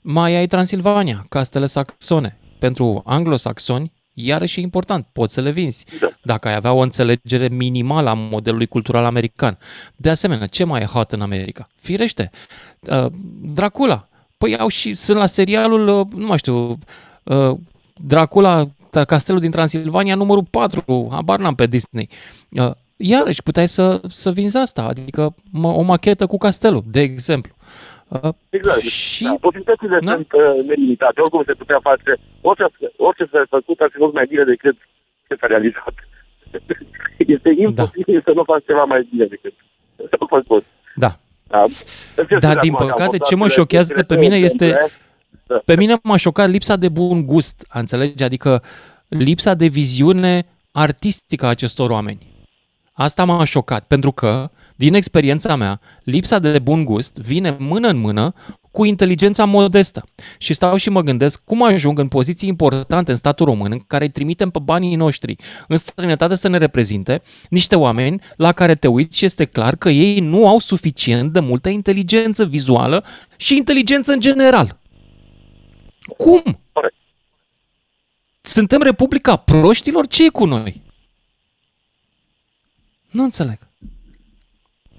mai 0.00 0.34
ai 0.34 0.46
Transilvania, 0.46 1.24
castele 1.28 1.66
saxone. 1.66 2.38
Pentru 2.58 3.02
anglosaxoni, 3.04 3.92
iarăși 4.14 4.58
e 4.58 4.62
important, 4.62 5.06
poți 5.12 5.34
să 5.34 5.40
le 5.40 5.50
vinzi. 5.50 5.84
Da. 6.00 6.08
Dacă 6.22 6.48
ai 6.48 6.54
avea 6.54 6.72
o 6.72 6.78
înțelegere 6.78 7.48
minimală 7.48 8.08
a 8.08 8.14
modelului 8.14 8.66
cultural 8.66 9.04
american. 9.04 9.58
De 9.96 10.10
asemenea, 10.10 10.46
ce 10.46 10.64
mai 10.64 10.80
e 10.80 10.84
hot 10.84 11.12
în 11.12 11.20
America? 11.20 11.68
Firește, 11.74 12.30
uh, 12.80 13.06
Dracula. 13.40 14.08
Păi 14.38 14.56
au 14.56 14.68
și, 14.68 14.94
sunt 14.94 15.18
la 15.18 15.26
serialul, 15.26 15.88
uh, 15.88 16.06
nu 16.16 16.26
mai 16.26 16.38
știu, 16.38 16.78
uh, 17.24 17.56
Dracula, 17.94 18.66
ta- 18.66 19.04
Castelul 19.06 19.40
din 19.40 19.50
Transilvania, 19.50 20.14
numărul 20.14 20.44
4, 20.50 21.08
habar 21.10 21.38
n-am 21.38 21.54
pe 21.54 21.66
Disney. 21.66 22.08
Uh, 22.50 22.70
iarăși, 23.00 23.42
puteai 23.42 23.68
să, 23.68 24.00
să 24.08 24.30
vinzi 24.30 24.56
asta, 24.56 24.82
adică 24.82 25.34
mă- 25.52 25.74
o 25.80 25.82
machetă 25.82 26.26
cu 26.26 26.38
castelul, 26.38 26.82
de 26.86 27.00
exemplu. 27.00 27.52
Uh, 28.08 28.32
Exact. 28.48 28.80
Și- 28.80 29.22
Da, 29.24 29.34
posibilitățile 29.40 29.98
Da. 30.02 30.12
sunt 30.12 30.32
uh, 30.32 30.64
nelimitate. 30.66 31.20
Oricum 31.20 31.42
se 31.46 31.52
putea 31.52 31.78
face, 31.82 32.10
orice, 32.40 32.64
orice 32.96 33.24
s-a 33.32 33.42
făcut 33.48 33.80
ar 33.80 33.88
fi 33.92 33.98
fost 33.98 34.14
mai 34.14 34.26
bine 34.28 34.44
decât 34.44 34.76
ce 35.28 35.34
s-a 35.40 35.46
realizat. 35.46 35.94
este 37.34 37.50
imposibil 37.58 38.14
da. 38.18 38.20
să 38.24 38.32
nu 38.38 38.42
faci 38.50 38.64
ceva 38.70 38.84
mai 38.84 39.08
bine 39.10 39.24
decât 39.24 39.54
s-a 40.10 40.26
făcut. 40.28 40.64
Da. 40.94 41.10
Da. 41.46 41.62
Îmi 42.16 42.26
cer 42.28 42.38
Dar, 42.38 42.50
scuze 42.52 42.60
din 42.66 42.72
acum 42.72 42.76
că 42.76 42.82
am 42.82 42.88
păcate, 42.88 43.16
fost 43.16 43.30
ce 43.30 43.36
mă 43.36 43.42
atât 43.44 43.54
de 43.54 43.60
șochează 43.60 43.92
de 43.94 44.02
pe 44.02 44.14
discret, 44.14 44.20
mine 44.20 44.36
este- 44.44 44.64
exemple. 44.66 44.98
Pe 45.64 45.76
mine 45.76 45.94
m-a 46.02 46.16
șocat 46.16 46.48
lipsa 46.48 46.76
de 46.76 46.88
bun 46.88 47.24
gust, 47.24 47.66
înțelegi? 47.72 48.22
Adică 48.24 48.62
lipsa 49.08 49.54
de 49.54 49.66
viziune 49.66 50.46
artistică 50.72 51.46
a 51.46 51.48
acestor 51.48 51.90
oameni. 51.90 52.26
Asta 53.00 53.24
m-a 53.24 53.44
șocat, 53.44 53.86
pentru 53.86 54.12
că, 54.12 54.50
din 54.76 54.94
experiența 54.94 55.56
mea, 55.56 55.80
lipsa 56.04 56.38
de 56.38 56.58
bun 56.58 56.84
gust 56.84 57.16
vine 57.16 57.56
mână 57.58 57.88
în 57.88 57.96
mână 57.96 58.34
cu 58.70 58.84
inteligența 58.84 59.44
modestă. 59.44 60.04
Și 60.38 60.54
stau 60.54 60.76
și 60.76 60.90
mă 60.90 61.00
gândesc 61.00 61.44
cum 61.44 61.62
ajung 61.62 61.98
în 61.98 62.08
poziții 62.08 62.48
importante 62.48 63.10
în 63.10 63.16
statul 63.16 63.46
român, 63.46 63.72
în 63.72 63.78
care 63.86 64.04
îi 64.04 64.10
trimitem 64.10 64.50
pe 64.50 64.58
banii 64.58 64.94
noștri 64.94 65.36
în 65.68 65.76
străinătate 65.76 66.34
să 66.34 66.48
ne 66.48 66.58
reprezinte, 66.58 67.22
niște 67.48 67.76
oameni 67.76 68.22
la 68.36 68.52
care 68.52 68.74
te 68.74 68.88
uiți 68.88 69.18
și 69.18 69.24
este 69.24 69.44
clar 69.44 69.76
că 69.76 69.88
ei 69.88 70.20
nu 70.20 70.48
au 70.48 70.58
suficient 70.58 71.32
de 71.32 71.40
multă 71.40 71.68
inteligență 71.68 72.44
vizuală 72.44 73.04
și 73.36 73.56
inteligență 73.56 74.12
în 74.12 74.20
general. 74.20 74.78
Cum? 76.16 76.60
Corect. 76.72 76.94
Suntem 78.40 78.82
Republica 78.82 79.36
Proștilor? 79.36 80.06
ce 80.06 80.24
e 80.24 80.28
cu 80.28 80.44
noi? 80.44 80.88
Nu 83.10 83.22
înțeleg. 83.22 83.58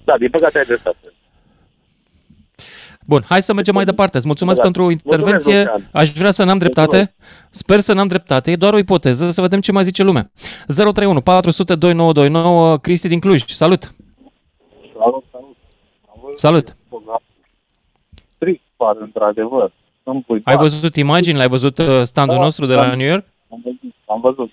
Da, 0.04 0.18
din 0.18 0.30
păcate 0.30 0.58
ai 0.58 0.66
dreptate. 0.66 0.98
Bun, 3.06 3.24
hai 3.28 3.42
să 3.42 3.54
mergem 3.54 3.74
mai 3.74 3.86
departe. 3.86 4.18
Îți 4.18 4.26
mulțumesc 4.26 4.58
Da. 4.58 4.64
pentru 4.64 4.90
intervenție. 4.90 5.58
Lucian. 5.58 5.90
Aș 5.92 6.12
vrea 6.12 6.32
să 6.32 6.44
n-am 6.44 6.58
dreptate. 6.58 7.14
Sper 7.50 7.80
să 7.80 7.94
n-am 7.94 8.08
dreptate. 8.08 8.52
E 8.52 8.56
doar 8.56 8.74
o 8.74 8.78
ipoteză. 8.78 9.30
Să 9.30 9.42
vedem 9.42 9.60
ce 9.62 9.72
mai 9.72 9.84
zice 9.84 10.04
lumea. 10.04 10.32
031 10.68 11.22
400 11.22 11.76
2929 11.76 12.78
Cristi 12.78 13.08
din 13.08 13.20
Cluj. 13.20 13.44
Salut! 13.46 13.84
Salut, 14.98 15.24
salut. 15.32 15.56
Am 16.10 16.20
văzut 16.22 16.38
Salut! 16.40 16.76
program. 16.90 17.22
Trist 18.38 18.62
par, 18.76 18.96
într-adevăr. 19.00 19.72
Sunt 20.04 20.26
Ai 20.44 20.58
văzut 20.58 20.96
imagini? 20.96 21.38
L-ai 21.38 21.48
văzut 21.48 21.78
uh, 21.78 22.02
standul 22.04 22.38
Da, 22.38 22.44
nostru 22.44 22.66
de 22.66 22.74
la 22.74 22.88
da. 22.88 22.96
New 22.96 23.08
York? 23.08 23.26
Am 23.52 23.62
văzut. 23.64 23.96
Am 24.06 24.22
văzut. 24.22 24.52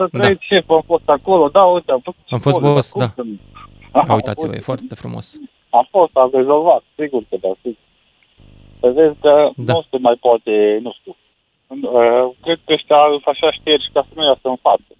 Să 0.00 0.08
Da. 0.12 0.18
trăiți 0.18 0.44
șef, 0.50 0.70
am 0.70 0.82
fost 0.86 1.08
acolo, 1.08 1.48
da, 1.48 1.62
uite, 1.64 1.90
am 1.92 2.00
făcut 2.08 2.24
Am 2.30 2.36
și 2.38 2.42
fost 2.42 2.58
poze, 2.58 2.72
boss, 2.72 2.92
dar 2.94 3.06
da. 3.16 3.22
cum 3.22 3.30
să- 3.36 3.58
A, 3.92 4.00
Aha, 4.00 4.14
uitați-vă, 4.14 4.46
e 4.46 4.50
uite, 4.54 4.64
foarte 4.70 4.94
frumos. 4.94 5.26
Am 5.70 5.86
fost, 5.90 6.16
am 6.16 6.30
rezolvat, 6.32 6.82
sigur 6.98 7.22
că 7.28 7.36
da, 7.40 7.48
sigur. 7.62 7.82
Să 8.80 8.88
vezi 8.98 9.16
că 9.20 9.50
Da. 9.56 9.72
nu 9.72 9.82
se 9.90 9.96
mai 10.06 10.16
poate, 10.26 10.78
nu 10.82 10.92
știu. 10.98 11.16
Uh, 11.66 12.24
Cred 12.44 12.58
că 12.64 12.72
ăștia 12.72 12.96
așa 13.32 13.48
ștergi 13.58 13.90
ca 13.92 14.00
să 14.08 14.12
nu 14.14 14.24
iasă 14.24 14.46
în 14.54 14.56
față. 14.66 14.90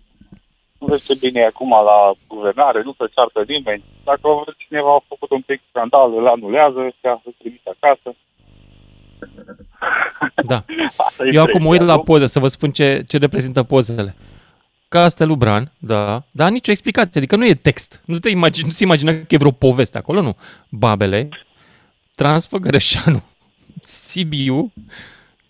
Nu 0.79 0.87
vezi 0.87 1.07
ce 1.07 1.15
bine 1.27 1.41
e 1.41 1.47
acum 1.53 1.71
la 1.71 1.99
guvernare, 2.29 2.83
nu 2.83 2.93
se 2.99 3.05
ceartă 3.15 3.41
nimeni. 3.53 3.83
Dacă 4.05 4.29
cineva 4.57 4.93
a 4.95 5.05
făcut 5.09 5.31
un 5.31 5.41
pic 5.41 5.61
scandal, 5.69 6.09
îl 6.19 6.27
anulează, 6.29 6.79
ăștia 6.91 7.21
îl 7.25 7.35
trimite 7.39 7.71
acasă. 7.77 8.09
Da. 10.53 10.59
Asta 11.07 11.25
e 11.27 11.31
Eu 11.33 11.43
acum 11.43 11.63
mă 11.63 11.69
uit 11.69 11.81
impresia, 11.81 11.87
la 11.93 11.95
nu? 11.95 12.03
poze 12.03 12.27
să 12.27 12.39
vă 12.39 12.49
spun 12.49 12.71
ce, 12.71 13.03
ce 13.09 13.19
reprezintă 13.19 13.63
pozele. 13.63 14.15
Castelul 14.95 15.37
Bran, 15.37 15.73
da, 15.79 16.23
dar 16.31 16.51
nicio 16.51 16.71
explicație, 16.71 17.21
adică 17.21 17.37
nu 17.37 17.47
e 17.47 17.55
text. 17.55 18.03
Nu 18.05 18.19
te 18.19 18.29
imagini, 18.31 18.67
nu 18.67 18.73
se 18.73 18.85
imagină 18.85 19.13
că 19.13 19.35
e 19.35 19.37
vreo 19.37 19.51
poveste 19.51 19.99
acolo, 19.99 20.21
nu. 20.21 20.37
Babele, 20.69 21.29
Transfăgărășanu, 22.15 23.23
Sibiu 23.83 24.73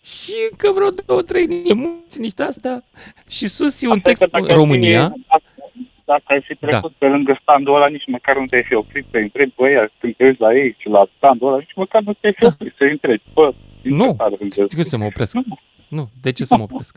și 0.02 0.32
încă 0.50 0.70
vreo 0.74 0.88
două, 1.06 1.22
trei 1.22 1.46
munți, 1.74 2.20
niște 2.20 2.42
astea. 2.42 2.84
Și 3.28 3.46
sus 3.48 3.82
e 3.82 3.86
un 3.86 3.92
Asta 3.96 4.10
e 4.10 4.12
text 4.12 4.22
că 4.32 4.40
dacă 4.40 4.52
România. 4.52 5.02
Ai 5.02 5.10
fi, 5.14 5.24
dacă, 5.28 5.42
dacă 6.04 6.22
ai 6.26 6.42
fi 6.46 6.54
trecut 6.54 6.90
Da. 6.90 6.96
pe 6.98 7.06
lângă 7.06 7.38
standul 7.42 7.74
ăla, 7.74 7.86
nici 7.88 8.06
măcar 8.06 8.36
nu 8.38 8.46
te-ai 8.46 8.62
fi 8.68 8.74
oprit 8.74 9.06
să 9.10 9.16
întrebi 9.16 9.50
pe 9.50 9.62
ăia, 9.62 9.90
când 10.00 10.16
te 10.16 10.24
uiți 10.24 10.40
la 10.40 10.54
ei 10.54 10.76
și 10.78 10.88
la 10.88 11.06
standul 11.16 11.48
ăla, 11.48 11.58
nici 11.58 11.74
măcar 11.76 12.02
nu 12.02 12.12
te-ai 12.12 12.32
fi 12.32 12.40
Da. 12.40 12.46
oprit 12.46 12.74
să 12.76 12.84
întrebi. 12.90 13.22
Bă, 13.34 13.54
din 13.82 13.96
Nu, 13.96 14.06
ce 14.06 14.12
țară 14.16 14.34
sunteți? 14.38 14.62
știi 14.64 14.76
cum 14.76 14.82
să 14.84 14.96
mă 14.96 15.04
opresc? 15.04 15.34
Nu. 15.34 15.42
Nu, 15.88 16.08
de 16.22 16.32
ce 16.32 16.44
să 16.44 16.56
mă 16.56 16.62
opresc? 16.62 16.96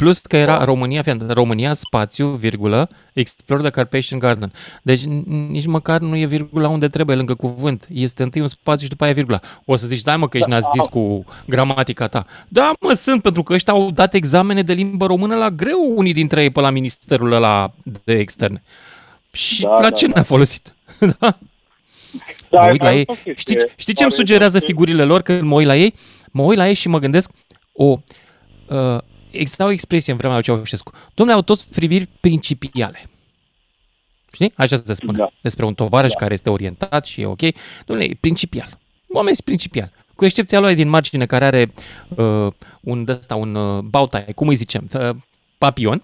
Plus 0.00 0.18
că 0.18 0.36
era 0.36 0.64
România, 0.64 1.02
fii 1.02 1.12
atent, 1.12 1.30
România, 1.30 1.74
spațiu, 1.74 2.26
virgulă, 2.28 2.88
explore 3.12 3.62
the 3.62 3.70
Carpathian 3.70 4.18
Garden. 4.18 4.52
Deci 4.82 5.00
n- 5.00 5.24
nici 5.48 5.66
măcar 5.66 6.00
nu 6.00 6.16
e 6.16 6.26
virgula 6.26 6.68
unde 6.68 6.88
trebuie, 6.88 7.16
lângă 7.16 7.34
cuvânt. 7.34 7.86
Este 7.92 8.22
întâi 8.22 8.40
un 8.40 8.48
spațiu 8.48 8.82
și 8.82 8.88
după 8.88 9.04
aia 9.04 9.12
virgula. 9.12 9.40
O 9.64 9.76
să 9.76 9.86
zici, 9.86 10.02
dai 10.02 10.16
mă 10.16 10.28
că 10.28 10.36
ești 10.36 10.48
nazist 10.48 10.88
cu 10.90 11.24
gramatica 11.46 12.06
ta. 12.06 12.26
Da, 12.48 12.72
mă, 12.80 12.92
sunt, 12.92 13.22
pentru 13.22 13.42
că 13.42 13.52
ăștia 13.52 13.72
au 13.72 13.90
dat 13.90 14.14
examene 14.14 14.62
de 14.62 14.72
limbă 14.72 15.06
română 15.06 15.36
la 15.36 15.50
greu 15.50 15.92
unii 15.96 16.12
dintre 16.12 16.42
ei 16.42 16.50
pe 16.50 16.60
la 16.60 16.70
ministerul 16.70 17.32
ăla 17.32 17.72
de 18.04 18.12
externe. 18.18 18.62
Și 19.32 19.62
Da, 19.62 19.68
la 19.70 19.80
da, 19.80 19.90
ce 19.90 20.06
da. 20.06 20.12
ne-a 20.14 20.22
folosit? 20.22 20.74
da. 21.18 21.38
Da, 22.50 22.60
mă 22.60 22.70
uit 22.70 22.80
la 22.82 22.88
ai 22.88 22.96
ei. 22.96 23.04
fost 23.06 23.20
chestie. 23.22 23.54
Știi, 23.58 23.72
știi 23.76 23.94
ce 23.94 24.02
îmi 24.02 24.10
Pare 24.12 24.22
sugerează 24.22 24.58
că- 24.58 24.64
figurile 24.64 25.04
lor 25.04 25.22
când 25.22 25.42
mă 25.42 25.54
uit 25.54 25.66
la 25.66 25.76
ei? 25.76 25.94
Mă 26.30 26.42
uit 26.42 26.58
la 26.58 26.68
ei 26.68 26.74
și 26.74 26.88
mă 26.88 26.98
gândesc, 26.98 27.30
o, 27.72 27.98
uh, 28.68 28.98
exista 29.30 29.64
o 29.64 29.70
expresie 29.70 30.12
în 30.12 30.18
vremea 30.18 30.36
lui 30.36 30.44
Ceaușescu. 30.44 30.92
Domnule, 31.14 31.38
au 31.38 31.44
toți 31.44 31.68
priviri 31.68 32.08
principiale. 32.20 33.10
Știi? 34.32 34.52
Așa 34.56 34.82
se 34.84 34.94
spune. 34.94 35.18
Da. 35.18 35.30
Despre 35.40 35.64
un 35.64 35.74
tovarăș 35.74 36.12
care 36.12 36.32
este 36.32 36.50
orientat 36.50 37.06
și 37.06 37.20
e 37.20 37.26
ok. 37.26 37.40
Domnule, 37.86 38.08
e 38.10 38.16
principial. 38.20 38.78
Oamenii 39.08 39.34
sunt 39.34 39.46
principial. 39.46 39.92
Cu 40.14 40.24
excepția 40.24 40.60
lui 40.60 40.74
din 40.74 40.88
margine 40.88 41.26
care 41.26 41.44
are 41.44 41.72
uh, 42.08 42.52
un, 42.80 43.08
ăsta, 43.08 43.34
un 43.34 43.54
uh, 43.54 43.82
bautai, 43.82 44.26
cum 44.34 44.48
îi 44.48 44.54
zicem, 44.54 44.88
uh, 44.94 45.10
papion, 45.66 46.02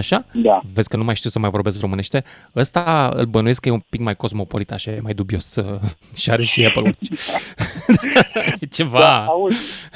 așa? 0.00 0.24
Da. 0.32 0.60
Vezi 0.74 0.88
că 0.88 0.96
nu 0.96 1.04
mai 1.04 1.14
știu 1.14 1.30
să 1.30 1.38
mai 1.38 1.50
vorbesc 1.50 1.80
românește. 1.80 2.24
Ăsta 2.56 3.12
îl 3.16 3.24
bănuiesc 3.24 3.60
că 3.60 3.68
e 3.68 3.72
un 3.72 3.84
pic 3.90 4.00
mai 4.00 4.14
cosmopolit, 4.14 4.70
așa, 4.72 4.90
e 4.90 4.98
mai 5.02 5.14
dubios 5.14 5.56
uh, 5.56 5.80
și 6.20 6.30
are 6.30 6.42
și 6.42 6.64
Apple 6.66 6.82
Watch. 6.82 7.10
e 8.60 8.66
ceva. 8.78 8.98
Da, 8.98 9.24
auzi, 9.24 9.88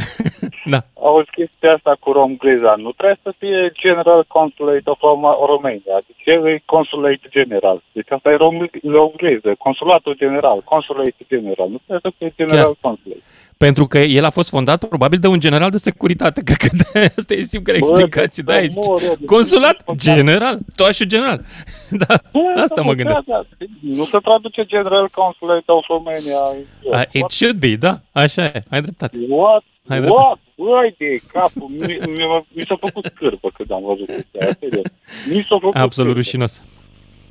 Da. 0.64 0.80
auzi 0.94 1.30
chestia 1.30 1.72
asta 1.74 1.96
cu 2.00 2.12
Rom 2.12 2.36
Glezan. 2.36 2.80
Nu 2.80 2.92
trebuie 2.92 3.18
să 3.22 3.32
fie 3.38 3.72
General 3.84 4.24
Consulate 4.28 4.90
of 4.92 4.98
Roma- 4.98 5.38
Romania. 5.52 5.96
Deci 6.06 6.22
el 6.24 6.46
e 6.46 6.62
Consulate 6.64 7.26
General. 7.30 7.82
Deci 7.92 8.10
asta 8.10 8.30
e 8.30 8.36
Rom, 8.36 8.56
Rom 8.82 9.12
Gleză. 9.16 9.54
Consulatul 9.58 10.14
General. 10.16 10.58
Consulate 10.74 11.24
General. 11.28 11.68
Nu 11.74 11.80
trebuie 11.86 12.00
să 12.12 12.12
fie 12.18 12.32
General 12.36 12.64
Chiar. 12.64 12.76
Consulate. 12.80 13.22
Pentru 13.58 13.86
că 13.86 13.98
el 13.98 14.24
a 14.24 14.30
fost 14.30 14.48
fondat 14.48 14.84
probabil 14.84 15.18
de 15.18 15.26
un 15.26 15.40
general 15.40 15.70
de 15.70 15.76
securitate. 15.76 16.42
Cred 16.48 16.56
că 16.56 16.68
de 16.76 17.12
asta 17.16 17.34
e 17.34 17.42
singura 17.42 17.76
explicație. 17.76 18.42
Da, 18.42 18.52
Bă, 18.54 18.60
este 18.62 18.80
mor, 18.86 19.02
eu, 19.02 19.14
deci 19.18 19.26
consulat 19.28 19.82
nu- 19.86 19.94
general. 19.96 20.58
Toașul 20.76 21.06
general. 21.06 21.44
Da, 21.90 22.06
Bă, 22.32 22.60
asta 22.60 22.74
da, 22.74 22.82
mă 22.82 22.92
gândesc. 22.92 23.24
Da, 23.24 23.46
da. 23.58 23.64
Nu 23.80 24.04
se 24.04 24.18
traduce 24.18 24.64
General 24.64 25.08
Consulate 25.12 25.62
of 25.72 25.84
Romania. 25.88 26.40
Uh, 26.82 27.02
it 27.12 27.30
should 27.30 27.56
be, 27.58 27.76
da, 27.76 28.00
așa 28.12 28.44
e, 28.44 28.62
ai 28.70 28.80
dreptate. 28.82 29.18
What? 29.28 29.62
Ai 29.88 30.00
dreptate. 30.00 30.20
What? 30.22 30.38
Băi 30.56 30.94
de 30.98 31.14
capul, 31.32 31.68
mi, 31.68 31.98
mi, 32.16 32.44
mi 32.52 32.64
s-a 32.68 32.76
făcut 32.80 33.04
scârbă 33.14 33.50
când 33.54 33.70
am 33.72 33.82
văzut 33.86 34.06
chestia 34.06 34.40
aia, 34.42 34.56
serios. 34.60 34.84
Mi 35.30 35.46
s-a 35.48 35.56
făcut 35.60 35.74
Absolut 35.76 35.92
scârbă. 35.92 36.12
rușinos. 36.12 36.62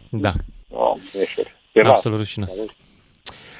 Da, 0.09 0.33
Oh, 0.69 0.93
beșer. 1.17 1.45
Era. 1.71 1.89
absolut 1.89 2.17
rușinos. 2.17 2.51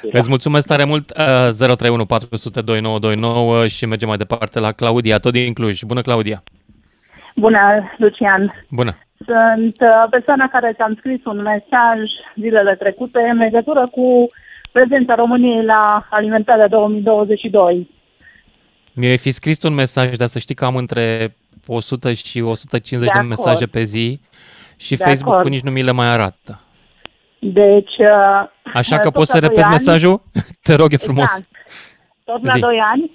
Era. 0.04 0.18
Îți 0.20 0.30
mulțumesc 0.30 0.68
tare 0.68 0.84
mult, 0.84 1.10
uh, 1.18 1.50
031 1.58 2.06
400 2.06 2.62
2929 2.62 3.68
și 3.68 3.86
mergem 3.86 4.08
mai 4.08 4.18
departe 4.18 4.60
la 4.60 4.72
Claudia, 4.72 5.18
tot 5.20 5.32
din 5.32 5.54
Cluj. 5.54 5.82
Bună, 5.84 6.02
Claudia! 6.02 6.44
Bună, 7.36 7.60
Lucian. 7.98 8.66
Bună! 8.70 8.98
Sunt 9.26 9.76
uh, 9.82 10.08
persoana 10.10 10.48
care 10.52 10.74
ți-am 10.76 10.96
scris 10.98 11.26
un 11.26 11.42
mesaj 11.42 12.00
zilele 12.40 12.76
trecute 12.76 13.20
în 13.32 13.38
legătură 13.38 13.88
cu 13.92 14.28
prezența 14.72 15.16
României 15.16 15.64
la 15.66 16.08
Alimentarea 16.10 16.68
2022. 16.68 17.90
Mi-ai 18.94 19.18
fi 19.18 19.32
scris 19.32 19.64
un 19.64 19.74
mesaj, 19.74 20.16
dar 20.16 20.28
să 20.28 20.40
știi 20.40 20.56
că 20.56 20.66
am 20.66 20.76
între 20.76 21.36
100 21.68 22.14
și 22.14 22.40
150 22.42 22.90
de, 23.00 23.06
De 23.06 23.10
acord. 23.26 23.28
mesaje 23.28 23.66
pe 23.66 23.84
zi 23.84 24.20
și 24.78 24.96
De 24.96 25.04
Facebook-ul 25.04 25.38
acord. 25.40 25.54
nici 25.54 25.62
nu 25.64 25.72
mi 25.72 25.84
le 25.84 25.92
mai 25.92 26.08
arată. 26.08 26.62
Deci... 27.40 27.98
Uh, 27.98 28.48
Așa 28.74 28.96
că 28.98 29.04
tot 29.04 29.14
poți 29.14 29.32
să 29.32 29.34
la 29.36 29.40
doi 29.40 29.50
repeți 29.50 29.68
ani- 29.68 29.72
mesajul? 29.78 30.22
Te 30.68 30.74
rog, 30.76 30.94
e 30.94 30.98
frumos. 30.98 31.24
Exact. 31.24 31.46
Tot 32.24 32.44
la 32.46 32.54
Zi. 32.54 32.60
2 32.60 32.80
ani 32.94 33.12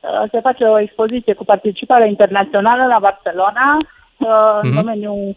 uh, 0.00 0.30
se 0.30 0.40
face 0.40 0.64
o 0.64 0.78
expoziție 0.80 1.32
cu 1.34 1.44
participare 1.44 2.08
internațională 2.08 2.86
la 2.86 2.98
Barcelona 2.98 3.76
uh, 4.18 4.58
în 4.62 4.68
Mhm. 4.68 4.76
domeniul 4.76 5.36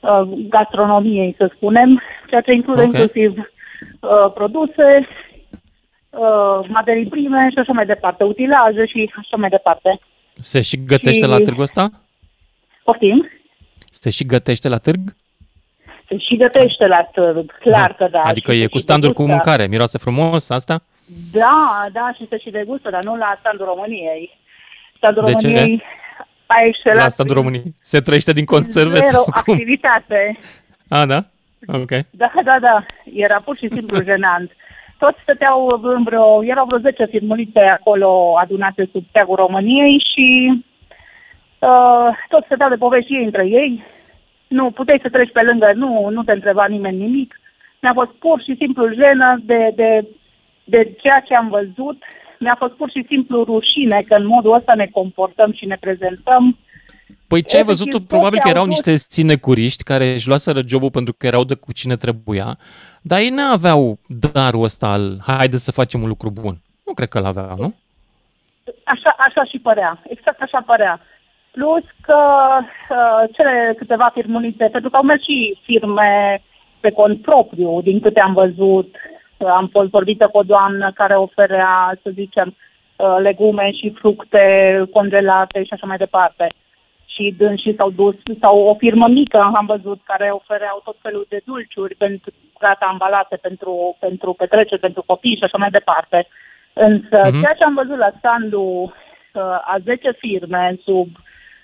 uh, 0.00 0.22
gastronomiei, 0.48 1.34
să 1.38 1.50
spunem, 1.54 2.00
ceea 2.28 2.40
ce 2.40 2.52
include 2.52 2.82
Ok. 2.82 2.86
inclusiv 2.92 3.30
uh, 3.38 4.32
produse, 4.34 5.08
uh, 6.10 6.68
materii 6.68 7.06
prime 7.08 7.48
și 7.50 7.58
așa 7.58 7.72
mai 7.72 7.86
departe, 7.86 8.24
utilaje 8.24 8.86
și 8.86 9.10
așa 9.16 9.36
mai 9.36 9.48
departe. 9.48 10.00
Se 10.34 10.60
și 10.60 10.84
gătește 10.84 11.24
Și- 11.24 11.30
la 11.30 11.36
târgul 11.38 11.62
ăsta? 11.62 11.88
Poftim? 12.84 13.28
Se 13.90 14.10
și 14.10 14.24
gătește 14.26 14.68
la 14.68 14.76
târg? 14.76 15.00
Se 16.10 16.18
și 16.18 16.36
gătește 16.36 16.86
la 16.86 17.02
târg, 17.12 17.58
clar 17.58 17.94
că 17.94 18.08
da. 18.10 18.22
Adică 18.22 18.52
și 18.52 18.58
se 18.58 18.64
e 18.64 18.66
cu 18.66 18.76
și 18.76 18.82
standuri 18.82 19.12
cu 19.12 19.22
degustă. 19.22 19.42
mâncare. 19.44 19.66
Miroase 19.68 19.98
frumos 19.98 20.50
asta? 20.50 20.82
Da, 21.32 21.86
da, 21.92 22.12
și 22.16 22.26
se 22.28 22.38
și 22.38 22.50
degustă, 22.50 22.90
dar 22.90 23.02
nu 23.02 23.16
la 23.16 23.36
standul 23.38 23.66
României. 23.66 24.38
Standul 24.96 25.24
De 25.24 25.32
ce? 25.34 25.46
României 25.46 25.82
a 26.46 26.54
excelat 26.64 27.02
La 27.02 27.08
standul 27.08 27.34
prin 27.34 27.46
României. 27.46 27.74
Se 27.82 28.00
trăiește 28.00 28.32
din 28.32 28.44
conserve 28.44 28.98
zero 28.98 29.08
sau 29.10 29.22
cum? 29.22 29.32
activitate. 29.54 30.38
A, 30.88 31.06
da? 31.06 31.24
Ok. 31.66 31.90
Da, 32.10 32.32
da, 32.44 32.56
da. 32.60 32.86
Era 33.14 33.40
pur 33.44 33.56
și 33.56 33.68
simplu 33.74 34.02
jenant. 34.10 34.50
Toți 34.98 35.18
stăteau 35.22 35.80
în 35.82 36.02
vreo, 36.02 36.44
erau 36.44 36.66
vreo 36.66 36.78
10 36.78 37.04
firmulițe 37.06 37.60
acolo 37.60 38.34
adunate 38.42 38.88
sub 38.92 39.04
steagul 39.08 39.36
României 39.36 40.04
și 40.12 40.26
uh, 41.58 42.08
toți 42.28 42.46
stăteau 42.46 42.68
de 42.68 42.76
povești 42.76 43.14
ei 43.14 43.24
între 43.24 43.46
ei. 43.46 43.84
Nu, 44.58 44.70
puteai 44.70 44.98
să 45.02 45.08
treci 45.08 45.32
pe 45.32 45.42
lângă, 45.42 45.72
nu, 45.74 46.08
nu 46.08 46.22
te 46.22 46.32
întreba 46.32 46.66
nimeni 46.66 46.96
nimic. 46.96 47.40
Mi-a 47.82 47.92
fost 47.92 48.10
pur 48.10 48.42
și 48.42 48.54
simplu 48.58 48.92
jenă 48.92 49.40
de, 49.42 49.72
de, 49.76 50.06
de 50.64 50.94
ceea 51.00 51.20
ce 51.26 51.34
am 51.34 51.48
văzut. 51.48 51.98
Mi-a 52.38 52.56
fost 52.58 52.72
pur 52.72 52.90
și 52.90 53.04
simplu 53.08 53.44
rușine 53.44 54.04
că 54.08 54.14
în 54.14 54.26
modul 54.26 54.54
ăsta 54.54 54.74
ne 54.74 54.86
comportăm 54.86 55.52
și 55.52 55.66
ne 55.66 55.76
prezentăm. 55.80 56.58
Păi 57.28 57.42
ce 57.42 57.56
ai 57.56 57.62
Efectiv, 57.62 57.66
văzut 57.66 57.90
tu? 57.90 57.96
toți 57.96 58.06
Probabil 58.08 58.38
că 58.38 58.46
au 58.46 58.50
erau 58.50 58.64
fost- 58.64 58.74
niște 58.76 58.96
sinecuriști 59.10 59.82
care 59.84 60.12
își 60.12 60.28
luaseră 60.28 60.60
jobul 60.66 60.90
pentru 60.90 61.14
că 61.18 61.26
erau 61.26 61.44
de 61.44 61.54
cu 61.54 61.72
cine 61.72 61.96
trebuia, 61.96 62.58
dar 63.02 63.18
ei 63.18 63.28
nu 63.30 63.42
aveau 63.42 63.98
darul 64.32 64.62
ăsta 64.62 64.86
al 64.92 65.18
haide 65.26 65.56
să 65.56 65.72
facem 65.72 66.02
un 66.02 66.08
lucru 66.08 66.30
bun. 66.30 66.54
Nu 66.86 66.92
cred 66.94 67.08
că 67.08 67.18
l-aveau, 67.20 67.56
nu? 67.58 67.74
Așa, 68.84 69.14
așa 69.18 69.44
și 69.44 69.58
părea, 69.58 70.02
exact 70.08 70.40
așa 70.40 70.60
părea. 70.66 71.00
Plus 71.50 71.84
că 72.00 72.18
uh, 72.58 73.22
cele 73.32 73.74
câteva 73.76 74.10
firmulițe, 74.14 74.68
pentru 74.68 74.90
că 74.90 74.96
au 74.96 75.02
mers 75.02 75.22
și 75.22 75.58
firme 75.62 76.42
pe 76.80 76.90
cont 76.90 77.22
propriu, 77.22 77.80
din 77.82 78.00
câte 78.00 78.20
am 78.20 78.32
văzut, 78.32 78.96
Am 79.46 79.68
fost 79.72 79.90
vorbită 79.90 80.28
cu 80.28 80.38
o 80.38 80.42
doamnă 80.42 80.92
care 80.94 81.14
oferea, 81.14 81.98
să 82.02 82.10
zicem, 82.12 82.56
uh, 82.96 83.16
legume 83.18 83.70
și 83.72 83.94
fructe 83.98 84.44
congelate 84.92 85.64
și 85.64 85.72
așa 85.72 85.86
mai 85.86 85.96
departe. 85.96 86.52
Și 87.06 87.34
dânsii 87.38 87.74
s-au 87.74 87.90
dus, 87.90 88.14
sau 88.40 88.58
o 88.58 88.74
firmă 88.74 89.08
mică 89.08 89.50
am 89.54 89.66
văzut 89.66 90.00
care 90.04 90.30
ofereau 90.30 90.80
tot 90.84 90.96
felul 91.02 91.26
de 91.28 91.40
dulciuri 91.44 91.94
pentru 91.94 92.30
gata 92.58 92.86
ambalate 92.90 93.36
pentru, 93.36 93.96
pentru 94.00 94.32
petreceri, 94.32 94.80
pentru 94.80 95.02
copii 95.06 95.36
și 95.36 95.44
așa 95.44 95.58
mai 95.58 95.70
departe. 95.70 96.26
Însă 96.72 97.20
uh-huh. 97.20 97.40
ceea 97.40 97.54
ce 97.58 97.64
am 97.64 97.74
văzut 97.74 97.98
la 97.98 98.10
standul 98.18 98.82
uh, 98.82 99.42
a 99.42 99.76
10 99.84 100.10
firme 100.12 100.78
sub 100.84 101.08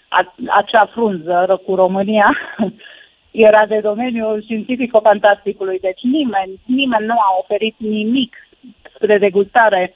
a, 0.09 0.35
acea 0.49 0.87
frunză 0.87 1.61
cu 1.67 1.75
România 1.75 2.39
era 3.31 3.67
de 3.67 3.81
domeniul 3.81 4.43
științifico-fantasticului. 4.43 5.79
Deci 5.79 6.03
nimeni, 6.03 6.61
nimeni 6.65 7.07
nu 7.07 7.15
a 7.15 7.37
oferit 7.39 7.75
nimic 7.79 8.37
spre 8.95 9.19
degustare 9.19 9.95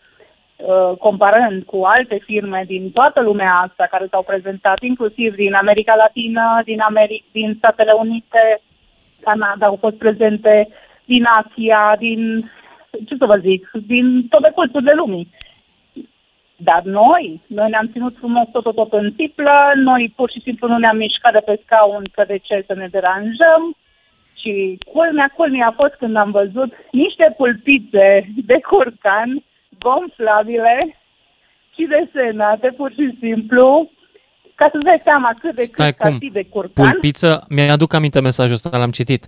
uh, 0.56 0.96
comparând 0.98 1.62
cu 1.62 1.82
alte 1.82 2.18
firme 2.24 2.64
din 2.66 2.90
toată 2.90 3.20
lumea 3.20 3.52
asta 3.54 3.86
care 3.90 4.06
s-au 4.10 4.22
prezentat, 4.22 4.82
inclusiv 4.82 5.34
din 5.34 5.54
America 5.54 5.94
Latină, 5.94 6.60
din, 6.64 6.78
Ameri- 6.80 7.24
din 7.32 7.54
Statele 7.58 7.92
Unite, 7.92 8.60
Canada 9.20 9.66
au 9.66 9.76
fost 9.80 9.96
prezente, 9.96 10.68
din 11.04 11.24
Asia, 11.24 11.96
din, 11.98 12.50
ce 13.06 13.14
să 13.18 13.26
vă 13.26 13.36
zic, 13.36 13.70
din 13.86 14.26
toate 14.28 14.50
colțurile 14.54 14.92
lumii. 14.94 15.28
Dar 16.62 16.82
noi, 16.82 17.40
noi 17.46 17.70
ne-am 17.70 17.88
ținut 17.92 18.16
frumos 18.18 18.46
tot, 18.52 18.62
tot, 18.62 18.74
tot 18.74 18.92
în 18.92 19.12
tiplă, 19.12 19.72
noi 19.74 20.12
pur 20.16 20.30
și 20.30 20.40
simplu 20.40 20.68
nu 20.68 20.78
ne-am 20.78 20.96
mișcat 20.96 21.32
de 21.32 21.42
pe 21.44 21.60
scaun 21.64 22.04
că 22.12 22.24
de 22.26 22.38
ce 22.38 22.64
să 22.66 22.74
ne 22.74 22.88
deranjăm. 22.90 23.62
Și 24.40 24.78
culmea, 24.92 25.32
culmea 25.36 25.66
a 25.66 25.74
fost 25.80 25.94
când 25.94 26.16
am 26.16 26.30
văzut 26.30 26.72
niște 26.92 27.34
pulpițe 27.36 28.28
de 28.46 28.60
curcan 28.70 29.44
gonflabile 29.78 30.96
și 31.74 31.88
desenate 31.94 32.68
pur 32.76 32.90
și 32.92 33.16
simplu 33.20 33.90
ca 34.54 34.68
să-ți 34.72 34.84
dai 34.84 35.00
seama 35.04 35.30
cât 35.40 35.54
de 35.54 35.62
Stai, 35.62 35.92
cât 35.92 36.08
cum? 36.08 36.18
de 36.32 36.44
curcan. 36.44 36.90
Pulpiță, 36.90 37.44
mi-aduc 37.48 37.92
aminte 37.94 38.20
mesajul 38.20 38.54
ăsta, 38.54 38.78
l-am 38.78 38.90
citit. 38.90 39.26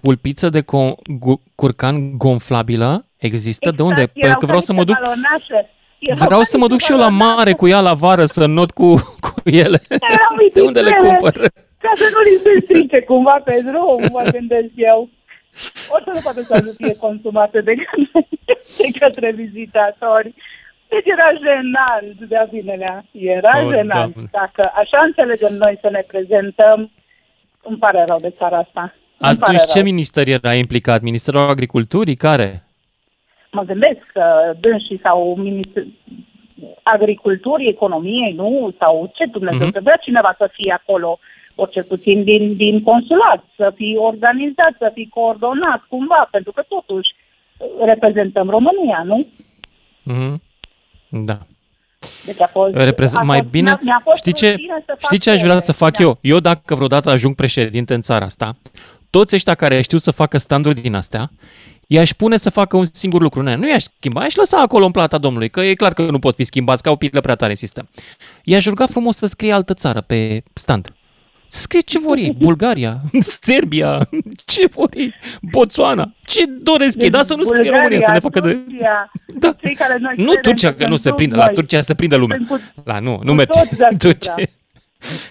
Pulpiță 0.00 0.48
de 0.48 0.62
co- 0.62 0.98
gu- 1.18 1.42
curcan 1.54 2.18
gonflabilă 2.18 3.06
există? 3.16 3.70
De 3.70 3.82
unde? 3.82 4.00
Exact, 4.00 4.12
Pentru 4.12 4.28
erau 4.28 4.38
că 4.38 4.46
vreau 4.46 4.60
ca 4.60 4.64
să 4.64 4.72
mă 4.72 4.82
niște 4.82 4.92
duc... 4.92 5.02
balonașe. 5.02 5.70
Erau 6.06 6.26
Vreau 6.26 6.40
ca 6.40 6.46
să 6.52 6.58
mă 6.58 6.66
duc 6.66 6.78
niște 6.78 6.92
și 6.92 6.92
eu 6.92 6.98
la 7.04 7.08
balonașe. 7.10 7.34
mare 7.36 7.52
cu 7.52 7.68
ea 7.68 7.80
la 7.80 7.94
vară 7.94 8.24
să 8.24 8.46
not 8.46 8.70
cu, 8.70 8.88
cu 9.26 9.32
ele. 9.44 9.78
Erau 9.88 10.32
De 10.54 10.60
unde 10.60 10.80
le 10.80 10.90
mititele. 10.90 11.08
cumpăr? 11.08 11.32
Ca 11.84 11.90
să 11.94 12.06
nu 12.14 12.20
li 12.26 12.40
se 12.44 12.60
strice 12.64 13.00
cumva 13.00 13.36
pe 13.44 13.60
drum, 13.68 14.00
mă 14.12 14.22
gândesc 14.30 14.70
eu. 14.76 15.08
O 15.88 15.96
să 16.04 16.10
nu 16.14 16.20
poate 16.22 16.42
să 16.42 16.60
nu 16.64 16.72
fie 16.76 16.94
consumate 16.96 17.60
de 17.60 17.74
către, 17.74 18.28
de 18.78 18.98
către 18.98 19.32
vizitatori. 19.32 20.34
Deci 20.88 21.06
era 21.16 21.28
jenant 21.44 22.28
de-a 22.30 22.46
binelea. 22.50 23.04
Era 23.12 23.52
O, 23.66 23.70
jenant. 23.70 24.12
Doamne. 24.14 24.28
Dacă 24.32 24.62
așa 24.74 24.98
înțelegem 25.04 25.54
noi 25.56 25.78
să 25.80 25.88
ne 25.90 26.04
prezentăm, 26.06 26.90
îmi 27.62 27.78
pare 27.78 28.04
rău 28.08 28.18
de 28.20 28.30
țara 28.30 28.56
asta. 28.58 28.80
Îmi 28.80 28.94
pare 29.18 29.36
Atunci 29.40 29.60
ce 29.72 29.74
rău. 29.78 29.82
minister 29.84 30.28
era 30.28 30.54
implicat? 30.54 31.00
Ministerul 31.00 31.48
Agriculturii? 31.48 32.16
Care? 32.16 32.64
Mă 33.54 33.62
gândesc 33.62 34.00
că 34.12 34.24
dânsii 34.60 35.00
sau 35.02 35.34
ministr... 35.36 35.80
agriculturii, 36.82 37.68
economiei, 37.68 38.32
nu? 38.32 38.74
Sau 38.78 39.10
ce 39.14 39.24
Dumnezeu, 39.26 39.58
Mhm. 39.58 39.68
uh-huh. 39.68 39.72
trebuia 39.72 39.98
cineva 40.02 40.34
să 40.38 40.48
fie 40.52 40.72
acolo, 40.80 41.18
ori 41.54 41.70
cel 41.70 41.82
puțin 41.82 42.24
din, 42.24 42.56
din 42.56 42.82
consulat, 42.82 43.44
să 43.56 43.72
fie 43.74 43.96
organizat, 43.98 44.72
să 44.78 44.90
fie 44.94 45.06
coordonat 45.10 45.80
cumva, 45.88 46.28
pentru 46.30 46.52
că 46.52 46.62
totuși 46.68 47.10
reprezentăm 47.84 48.48
România, 48.50 49.02
nu? 49.04 49.26
Mhm. 50.02 50.42
Da. 51.08 51.38
Deci 52.24 52.40
a 52.40 52.46
fost, 52.46 52.74
Reprezent, 52.74 53.22
a 53.22 53.26
mai 53.26 53.38
fost, 53.38 53.50
bine, 53.50 53.68
mi-a, 53.70 53.78
mi-a 53.82 54.00
fost 54.04 54.16
știi 54.16 54.32
ce, 54.32 54.50
rușine 54.50 54.74
să 54.78 54.84
fac 54.86 54.98
știi 55.00 55.18
ce 55.18 55.30
aș 55.30 55.40
vrea 55.40 55.50
ele. 55.50 55.60
să 55.60 55.72
fac 55.72 55.98
Mi-a- 55.98 56.06
eu? 56.06 56.16
Eu 56.20 56.38
dacă 56.38 56.74
vreodată 56.74 57.10
ajung 57.10 57.34
președinte 57.34 57.94
în 57.94 58.00
țara 58.00 58.24
asta, 58.24 58.52
toți 59.10 59.34
ăștia 59.34 59.54
care 59.54 59.80
știu 59.80 59.98
să 59.98 60.10
facă 60.10 60.36
standuri 60.38 60.80
din 60.80 60.94
astea, 60.94 61.30
i-aș 61.86 62.10
pune 62.12 62.36
să 62.36 62.50
facă 62.50 62.76
un 62.76 62.84
singur 62.92 63.22
lucru. 63.22 63.42
Nu, 63.42 63.56
nu 63.56 63.68
i-aș 63.68 63.82
schimba, 63.98 64.22
i-aș 64.22 64.34
lăsa 64.34 64.60
acolo 64.60 64.84
în 64.84 64.90
plata 64.90 65.18
domnului, 65.18 65.48
că 65.50 65.60
e 65.60 65.74
clar 65.74 65.92
că 65.94 66.02
nu 66.02 66.18
pot 66.18 66.34
fi 66.34 66.44
schimbați, 66.44 66.82
ca 66.82 66.90
o 66.90 66.96
pilă 66.96 67.20
prea 67.20 67.34
tare 67.34 67.50
în 67.50 67.56
sistem. 67.56 67.88
I-aș 68.44 68.64
ruga 68.66 68.86
frumos 68.86 69.16
să 69.16 69.26
scrie 69.26 69.52
altă 69.52 69.74
țară 69.74 70.00
pe 70.00 70.42
stand. 70.52 70.88
Să 71.48 71.60
scrie 71.60 71.80
ce 71.80 71.98
vor 71.98 72.16
ei, 72.16 72.36
Bulgaria, 72.38 73.00
Serbia, 73.42 74.08
ce 74.52 74.66
vor 74.66 74.88
ei, 74.94 75.14
Botswana, 75.42 76.14
ce 76.24 76.44
doresc 76.46 77.02
ei, 77.02 77.10
dar 77.10 77.22
să 77.22 77.34
nu 77.34 77.44
scrie 77.44 77.70
România, 77.70 78.00
să 78.00 78.10
ne 78.10 78.18
facă 78.18 78.40
de... 78.40 78.52
Turcia, 78.52 79.10
Da. 79.40 79.56
cei 79.60 79.74
care 79.74 79.98
noi 80.00 80.14
Nu 80.16 80.24
credem 80.24 80.42
Turcia, 80.42 80.74
că 80.74 80.82
nu 80.82 80.88
sunt 80.88 81.00
se 81.00 81.12
prinde, 81.12 81.34
la 81.36 81.44
noi. 81.44 81.54
Turcia 81.54 81.80
se 81.82 81.94
prinde 81.94 82.16
lumea. 82.16 82.36
Sunt 82.36 82.48
cu- 82.48 82.82
La 82.84 82.98
nu, 82.98 83.10
nu 83.10 83.30
cu 83.30 83.32
merge. 83.32 83.58
toți 83.58 83.74
deasupra. 83.76 83.98
Turcia 83.98 84.34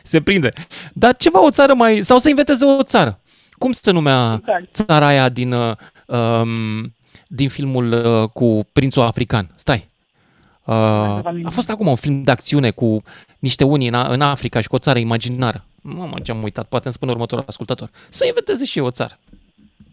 se 0.03 0.21
prinde. 0.21 0.51
Dar 0.93 1.15
ceva 1.15 1.43
o 1.43 1.49
țară 1.49 1.73
mai... 1.73 2.01
Sau 2.01 2.17
să 2.17 2.29
inventeze 2.29 2.65
o 2.65 2.83
țară. 2.83 3.21
Cum 3.57 3.71
se 3.71 3.91
numea 3.91 4.35
Exact. 4.39 4.73
țara 4.73 5.05
aia 5.05 5.29
din, 5.29 5.51
uh, 5.51 5.75
um, 6.05 6.93
din 7.27 7.49
filmul 7.49 7.91
uh, 7.91 8.29
cu 8.29 8.67
prințul 8.73 9.01
african? 9.01 9.49
Stai. 9.55 9.87
Uh, 10.65 10.75
a 11.43 11.49
fost 11.49 11.69
acum 11.69 11.87
un 11.87 11.95
film 11.95 12.21
de 12.21 12.31
acțiune 12.31 12.71
cu 12.71 13.03
niște 13.39 13.63
unii 13.63 13.87
în, 13.87 14.05
în 14.09 14.21
Africa 14.21 14.59
și 14.59 14.67
cu 14.67 14.75
o 14.75 14.79
țară 14.79 14.99
imaginară. 14.99 15.63
Mamă, 15.81 16.19
ce-am 16.23 16.43
uitat, 16.43 16.65
poate 16.65 16.85
îmi 16.85 16.93
spune 16.93 17.11
următorul 17.11 17.43
ascultător. 17.47 17.89
Să 18.09 18.25
inventeze 18.25 18.65
și 18.65 18.77
eu 18.77 18.85
o 18.85 18.91
țară. 18.91 19.17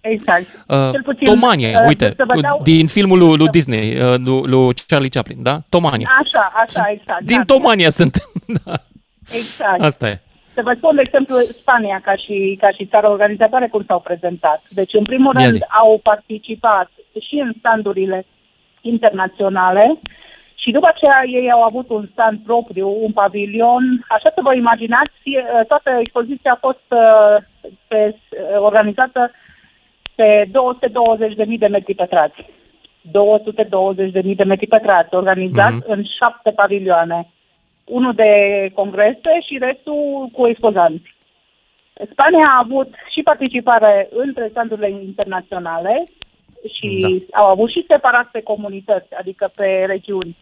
Exact. 0.01 0.47
Uh, 0.67 0.91
Cel 0.91 1.03
puțin, 1.03 1.25
Tomania, 1.25 1.81
uh, 1.81 1.89
uite, 1.89 2.13
să 2.17 2.25
vă 2.27 2.41
dau- 2.41 2.61
din 2.63 2.87
filmul 2.87 3.19
lui, 3.19 3.37
lui 3.37 3.49
Disney, 3.49 4.01
uh, 4.01 4.15
lui, 4.19 4.43
lui 4.43 4.75
Charlie 4.87 5.09
Chaplin, 5.09 5.43
da? 5.43 5.61
Tomania. 5.69 6.09
Așa, 6.25 6.53
așa, 6.67 6.91
exact. 6.93 7.23
Din 7.25 7.37
da, 7.37 7.45
Tomania 7.45 7.91
sunt. 7.91 8.19
da. 8.65 8.83
Exact. 9.31 9.81
Asta 9.83 10.09
e. 10.09 10.21
Să 10.61 10.67
vă 10.67 10.75
spun, 10.77 10.95
de 10.95 11.03
exemplu, 11.05 11.37
Spania 11.37 12.01
ca 12.05 12.15
și, 12.17 12.57
ca 12.61 12.71
și 12.71 12.87
țară 12.87 13.09
organizatoare 13.09 13.69
cum 13.69 13.85
s-au 13.87 14.01
prezentat. 14.01 14.63
Deci, 14.69 14.93
în 14.95 15.03
primul 15.05 15.35
Ia 15.35 15.41
rând, 15.41 15.53
zi. 15.53 15.65
au 15.83 16.01
participat 16.03 16.91
și 17.27 17.35
în 17.45 17.53
standurile 17.59 18.27
internaționale 18.81 19.99
și 20.55 20.71
după 20.71 20.87
aceea 20.91 21.21
ei 21.27 21.51
au 21.51 21.63
avut 21.63 21.89
un 21.89 22.07
stand 22.13 22.39
propriu, 22.47 22.89
un 23.07 23.13
pavilion. 23.13 24.05
Așa 24.09 24.31
să 24.35 24.41
vă 24.43 24.55
imaginați, 24.55 25.13
fie, 25.23 25.45
toată 25.69 25.91
expoziția 26.01 26.53
a 26.53 26.59
fost 26.67 26.87
uh, 26.89 27.37
pe, 27.89 28.01
uh, 28.15 28.59
organizată 28.59 29.31
pe 30.15 30.45
220.000 31.47 31.59
de 31.59 31.67
metri 31.67 31.95
pătrați. 31.95 32.45
220.000 33.13 34.37
de 34.37 34.45
metri 34.45 34.67
pătrați, 34.67 35.15
organizat 35.15 35.73
Mhm. 35.73 35.85
în 35.87 36.03
șapte 36.19 36.51
pavilioane. 36.51 37.29
Unul 37.91 38.15
de 38.15 38.33
congrese 38.75 39.33
și 39.47 39.59
restul 39.59 40.29
cu 40.33 40.47
expozanți. 40.47 41.15
Spania 42.11 42.47
a 42.49 42.63
avut 42.65 42.95
și 43.13 43.23
participare 43.23 44.09
între 44.11 44.49
standurile 44.51 44.91
internaționale 44.91 46.11
și 46.75 46.99
da. 47.01 47.39
au 47.41 47.47
avut 47.47 47.71
și 47.71 47.85
separat 47.89 48.27
pe 48.31 48.43
comunități, 48.43 49.15
adică 49.19 49.53
pe 49.57 49.85
regiuni, 49.87 50.37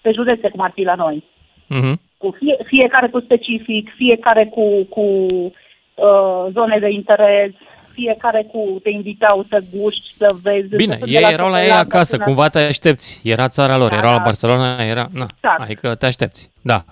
pe 0.00 0.12
județe, 0.12 0.48
cum 0.48 0.60
ar 0.60 0.70
fi 0.74 0.82
la 0.82 0.94
noi. 0.94 1.24
Mhm. 1.68 2.00
Cu 2.18 2.36
fie, 2.38 2.56
fiecare 2.64 3.08
cu 3.08 3.20
specific, 3.20 3.92
fiecare 3.96 4.46
cu, 4.46 4.84
cu 4.84 5.00
uh, 5.00 6.46
zone 6.52 6.78
de 6.78 6.88
interes, 6.88 7.52
fiecare 8.00 8.46
cu 8.52 8.78
te 8.82 8.90
invitau 8.90 9.46
să 9.48 9.62
guști, 9.76 10.06
să 10.18 10.28
vezi. 10.42 10.68
Bine, 10.76 10.96
să- 10.98 11.04
de 11.04 11.10
ei 11.10 11.32
erau 11.32 11.50
la 11.50 11.58
ei 11.62 11.66
chocolată 11.68 11.94
acasă, 11.96 12.12
până- 12.16 12.24
cumva 12.24 12.48
te 12.48 12.58
aștepți. 12.58 13.20
Era 13.24 13.48
țara 13.48 13.76
lor, 13.76 13.90
Da, 13.90 13.96
erau 13.96 14.10
la 14.10 14.16
da. 14.16 14.22
Barcelona, 14.22 14.82
era... 14.84 15.08
Na, 15.12 15.26
Exact. 15.36 15.60
adică 15.62 15.94
te 15.94 16.06
aștepți, 16.06 16.50
da. 16.62 16.84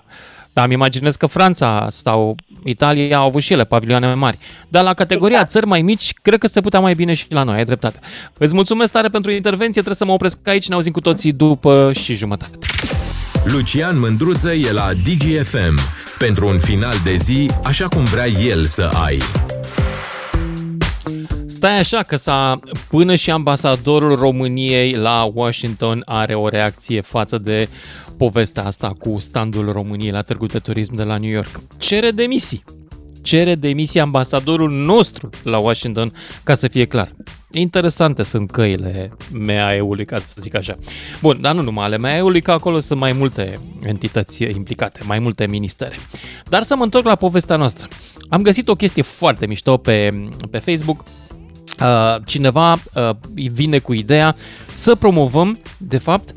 Dar 0.53 0.65
îmi 0.65 0.73
imaginez 0.73 1.15
că 1.15 1.25
Franța 1.25 1.85
sau 1.89 2.35
Italia 2.63 3.17
au 3.17 3.25
avut 3.27 3.41
și 3.41 3.53
ele 3.53 3.63
pavilioane 3.63 4.13
mari. 4.13 4.37
Dar 4.67 4.83
la 4.83 4.93
categoria 4.93 5.35
Exact. 5.35 5.51
țări 5.51 5.65
mai 5.65 5.81
mici, 5.81 6.13
cred 6.21 6.39
că 6.39 6.47
se 6.47 6.61
putea 6.61 6.79
mai 6.79 6.93
bine 6.93 7.13
și 7.13 7.25
la 7.29 7.43
noi, 7.43 7.55
ai 7.57 7.63
dreptate. 7.65 7.99
Îți 8.37 8.53
mulțumesc 8.53 8.91
tare 8.91 9.07
pentru 9.07 9.31
intervenție, 9.31 9.71
trebuie 9.81 9.95
să 9.95 10.05
mă 10.05 10.11
opresc 10.11 10.47
aici, 10.47 10.67
ne 10.67 10.75
auzim 10.75 10.91
cu 10.91 11.01
toții 11.01 11.31
după 11.31 11.91
și 11.99 12.13
jumătate. 12.13 12.57
Lucian 13.43 13.99
Mândruță 13.99 14.53
e 14.53 14.71
la 14.71 14.89
DGFM 15.03 15.79
pentru 16.17 16.47
un 16.47 16.59
final 16.59 16.95
de 17.03 17.15
zi 17.15 17.49
așa 17.63 17.87
cum 17.87 18.03
vrea 18.03 18.27
el 18.27 18.63
să 18.65 18.89
ai. 19.05 19.17
Stai 21.57 21.79
așa 21.79 22.03
că 22.03 22.15
s-a, 22.15 22.59
până 22.89 23.15
și 23.15 23.31
ambasadorul 23.31 24.15
României 24.15 24.93
la 24.93 25.31
Washington 25.33 26.01
are 26.05 26.35
o 26.35 26.47
reacție 26.47 27.01
față 27.01 27.37
de 27.37 27.69
povestea 28.17 28.65
asta 28.65 28.95
cu 28.99 29.19
standul 29.19 29.71
României 29.71 30.11
la 30.11 30.21
Târgu 30.21 30.45
de 30.45 30.59
Turism 30.59 30.95
de 30.95 31.03
la 31.03 31.17
New 31.17 31.29
York. 31.29 31.59
Cere 31.77 32.11
demisii. 32.11 32.63
Cere 33.21 33.55
demisii 33.55 33.99
ambasadorul 33.99 34.71
nostru 34.71 35.29
la 35.43 35.57
Washington, 35.57 36.13
ca 36.43 36.53
să 36.53 36.67
fie 36.67 36.85
clar. 36.85 37.11
Interesante 37.51 38.23
sunt 38.23 38.51
căile 38.51 39.11
MAE-ului, 39.31 40.05
ca 40.05 40.17
să 40.25 40.35
zic 40.39 40.55
așa. 40.55 40.77
Bun, 41.21 41.37
dar 41.41 41.55
nu 41.55 41.61
numai 41.61 41.85
ale 41.85 41.97
MAE-ului, 41.97 42.41
că 42.41 42.51
acolo 42.51 42.79
sunt 42.79 42.99
mai 42.99 43.13
multe 43.13 43.59
entități 43.83 44.43
implicate, 44.43 44.99
mai 45.03 45.19
multe 45.19 45.47
ministere. 45.47 45.95
Dar 46.49 46.63
să 46.63 46.75
mă 46.75 46.83
întorc 46.83 47.05
la 47.05 47.15
povestea 47.15 47.55
noastră. 47.55 47.87
Am 48.29 48.41
găsit 48.41 48.67
o 48.67 48.75
chestie 48.75 49.03
foarte 49.03 49.45
mișto 49.45 49.77
pe, 49.77 50.27
pe 50.51 50.57
Facebook 50.57 50.99
uh, 50.99 51.07
cineva 52.25 52.73
uh, 52.73 53.09
vine 53.33 53.79
cu 53.79 53.93
ideea 53.93 54.35
să 54.71 54.95
promovăm, 54.95 55.59
de 55.77 55.97
fapt, 55.97 56.35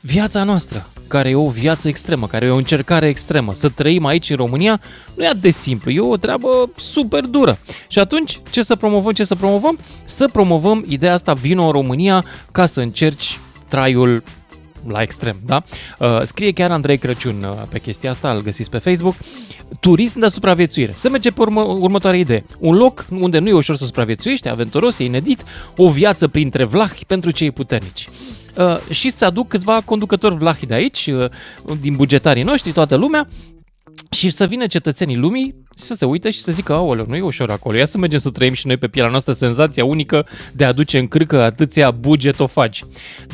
viața 0.00 0.44
noastră, 0.44 0.86
care 1.08 1.28
e 1.28 1.34
o 1.34 1.48
viață 1.48 1.88
extremă, 1.88 2.26
care 2.26 2.46
e 2.46 2.50
o 2.50 2.56
încercare 2.56 3.08
extremă. 3.08 3.54
Să 3.54 3.68
trăim 3.68 4.06
aici 4.06 4.30
în 4.30 4.36
România 4.36 4.80
nu 5.14 5.24
e 5.24 5.26
atât 5.26 5.40
de 5.40 5.50
simplu, 5.50 5.90
e 5.90 6.00
o 6.00 6.16
treabă 6.16 6.70
super 6.76 7.24
dură. 7.24 7.58
Și 7.88 7.98
atunci, 7.98 8.40
ce 8.50 8.62
să 8.62 8.76
promovăm, 8.76 9.12
ce 9.12 9.24
să 9.24 9.34
promovăm? 9.34 9.78
Să 10.04 10.28
promovăm 10.28 10.84
ideea 10.88 11.12
asta, 11.12 11.32
vino 11.32 11.64
în 11.64 11.72
România 11.72 12.24
ca 12.52 12.66
să 12.66 12.80
încerci 12.80 13.38
traiul 13.68 14.22
la 14.88 15.02
extrem, 15.02 15.36
da? 15.46 15.62
Uh, 15.98 16.22
scrie 16.22 16.52
chiar 16.52 16.70
Andrei 16.70 16.98
Crăciun 16.98 17.42
uh, 17.42 17.62
pe 17.68 17.78
chestia 17.78 18.10
asta, 18.10 18.30
îl 18.30 18.42
găsiți 18.42 18.70
pe 18.70 18.78
Facebook. 18.78 19.14
Turism 19.80 20.18
de 20.18 20.28
supraviețuire. 20.28 20.92
Să 20.94 21.08
merge 21.08 21.30
pe 21.30 21.40
urmă, 21.40 21.60
următoarea 21.62 22.20
idee. 22.20 22.44
Un 22.58 22.76
loc 22.76 23.06
unde 23.10 23.38
nu 23.38 23.48
e 23.48 23.52
ușor 23.52 23.76
să 23.76 23.84
supraviețuiești, 23.84 24.48
aventuros, 24.48 24.98
e 24.98 25.04
inedit, 25.04 25.44
o 25.76 25.90
viață 25.90 26.28
printre 26.28 26.64
vlahi 26.64 27.04
pentru 27.06 27.30
cei 27.30 27.50
puternici. 27.50 28.08
Uh, 28.56 28.94
și 28.94 29.10
să 29.10 29.24
aduc 29.24 29.48
câțiva 29.48 29.80
conducători 29.84 30.36
vlahi 30.36 30.66
de 30.66 30.74
aici, 30.74 31.06
uh, 31.06 31.30
din 31.80 31.96
bugetarii 31.96 32.42
noștri, 32.42 32.72
toată 32.72 32.94
lumea, 32.94 33.28
și 34.10 34.30
să 34.30 34.46
vină 34.46 34.66
cetățenii 34.66 35.16
lumii 35.16 35.54
și 35.78 35.84
să 35.84 35.94
se 35.94 36.04
uite 36.04 36.30
și 36.30 36.40
să 36.40 36.52
zică, 36.52 36.72
aoleu, 36.72 37.04
nu 37.08 37.16
e 37.16 37.20
ușor 37.20 37.50
acolo, 37.50 37.76
ia 37.76 37.86
să 37.86 37.98
mergem 37.98 38.18
să 38.18 38.30
trăim 38.30 38.52
și 38.52 38.66
noi 38.66 38.76
pe 38.76 38.88
pielea 38.88 39.10
noastră 39.10 39.32
senzația 39.32 39.84
unică 39.84 40.26
de 40.52 40.64
a 40.64 40.68
aduce 40.68 40.98
în 40.98 41.08
cârcă 41.08 41.42
atâția 41.42 41.90
bugetofagi. 41.90 42.84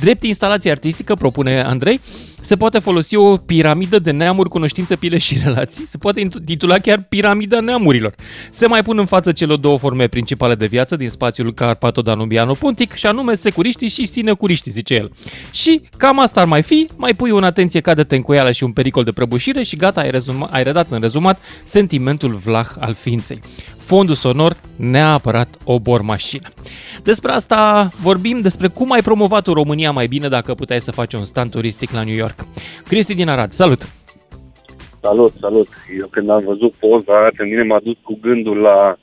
Drept 0.01 0.23
instalație 0.23 0.71
artistică, 0.71 1.15
propune 1.15 1.63
Andrei, 1.63 2.01
se 2.41 2.57
poate 2.57 2.79
folosi 2.79 3.17
o 3.17 3.37
piramidă 3.37 3.99
de 3.99 4.11
neamuri, 4.11 4.49
cunoștință, 4.49 4.97
pile 4.97 5.19
și 5.19 5.39
relații. 5.43 5.87
Se 5.87 5.99
poate 5.99 6.29
titula 6.45 6.79
chiar 6.79 7.03
Piramida 7.09 7.61
Neamurilor. 7.61 8.15
Se 8.51 8.67
mai 8.67 8.83
pun 8.83 8.99
în 8.99 9.07
față 9.07 9.33
celor 9.33 9.59
două 9.59 9.79
forme 9.79 10.07
principale 10.07 10.55
de 10.55 10.67
viață 10.67 10.97
din 10.97 11.11
spațiul 11.11 11.55
Carpato-Danubiano-Pontic, 11.55 12.95
și 12.95 13.07
anume 13.07 13.35
securiștii 13.35 13.89
și 13.89 14.07
sinecuriștii, 14.07 14.71
zice 14.71 14.95
el. 14.95 15.13
Și 15.51 15.83
cam 15.97 16.21
asta 16.21 16.41
ar 16.41 16.47
mai 16.47 16.63
fi, 16.63 16.89
mai 16.97 17.15
pui 17.15 17.31
un 17.31 17.45
atenție 17.45 17.81
ca 17.81 17.95
de 17.95 18.05
tencuială 18.05 18.53
și 18.53 18.65
un 18.65 18.73
pericol 18.73 19.05
de 19.05 19.13
prăbușire 19.13 19.63
și 19.63 19.77
gata, 19.77 20.01
ai, 20.01 20.11
rezuma, 20.11 20.49
ai 20.53 20.63
redat 20.63 20.91
în 20.91 21.01
rezumat 21.01 21.41
sentimentul 21.65 22.26
vlah 22.33 22.69
al 22.81 22.95
ființei. 22.95 23.41
Fondul 23.77 24.15
sonor, 24.15 24.57
neapărat 24.77 25.49
o 25.65 25.79
bormașină. 25.79 26.49
Despre 27.03 27.31
asta 27.31 27.89
vorbim, 28.03 28.41
despre 28.41 28.69
cum 28.69 28.93
ai 28.93 29.03
promovat 29.03 29.47
România 29.47 29.91
mai 29.91 30.07
bine 30.07 30.29
dacă 30.29 30.55
puteai 30.55 30.81
să 30.81 30.93
faci 30.93 31.13
un 31.13 31.25
stand 31.25 31.51
turistic 31.51 31.91
la 31.91 32.03
New 32.03 32.15
York. 32.15 32.39
Cristi 32.89 33.15
din 33.15 33.29
Arad, 33.29 33.51
salut! 33.51 33.83
Salut, 35.01 35.33
salut! 35.41 35.69
Eu 35.99 36.07
când 36.11 36.31
am 36.31 36.45
văzut 36.45 36.73
poza 36.73 37.29
pe 37.37 37.45
mine 37.45 37.63
m-a 37.63 37.81
dus 37.83 37.97
cu 38.03 38.19
gândul 38.21 38.57
la 38.57 38.97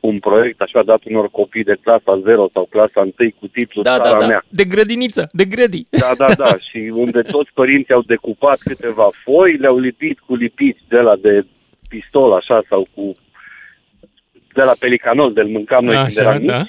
un 0.00 0.18
proiect 0.18 0.60
așa 0.60 0.82
dat 0.82 1.00
unor 1.04 1.28
copii 1.30 1.64
de 1.64 1.76
clasa 1.82 2.20
0 2.24 2.48
sau 2.52 2.64
clasa 2.70 3.00
1 3.00 3.12
cu 3.40 3.46
titlul 3.46 3.84
da, 3.84 3.96
Țara 3.96 4.12
da, 4.12 4.18
da. 4.18 4.26
mea. 4.26 4.44
De 4.48 4.64
grădiniță, 4.64 5.28
de 5.32 5.44
grădi. 5.44 5.86
Da, 5.90 6.12
da, 6.18 6.34
da. 6.34 6.56
și 6.68 6.92
unde 6.94 7.20
toți 7.20 7.50
părinții 7.54 7.94
au 7.94 8.02
decupat 8.06 8.58
câteva 8.58 9.08
foi, 9.24 9.56
le-au 9.56 9.78
lipit 9.78 10.18
cu 10.18 10.34
lipiți 10.34 10.82
de 10.88 10.96
la 10.96 11.16
de 11.16 11.44
pistol 11.88 12.32
așa 12.32 12.62
sau 12.68 12.86
cu 12.94 13.12
de 14.54 14.62
la 14.62 14.72
pelicanol, 14.78 15.32
de-l 15.32 15.46
mâncam 15.46 15.84
noi 15.84 15.94
când 15.94 16.06
Așa, 16.06 16.20
eram 16.22 16.36
mici. 16.40 16.46
da. 16.50 16.64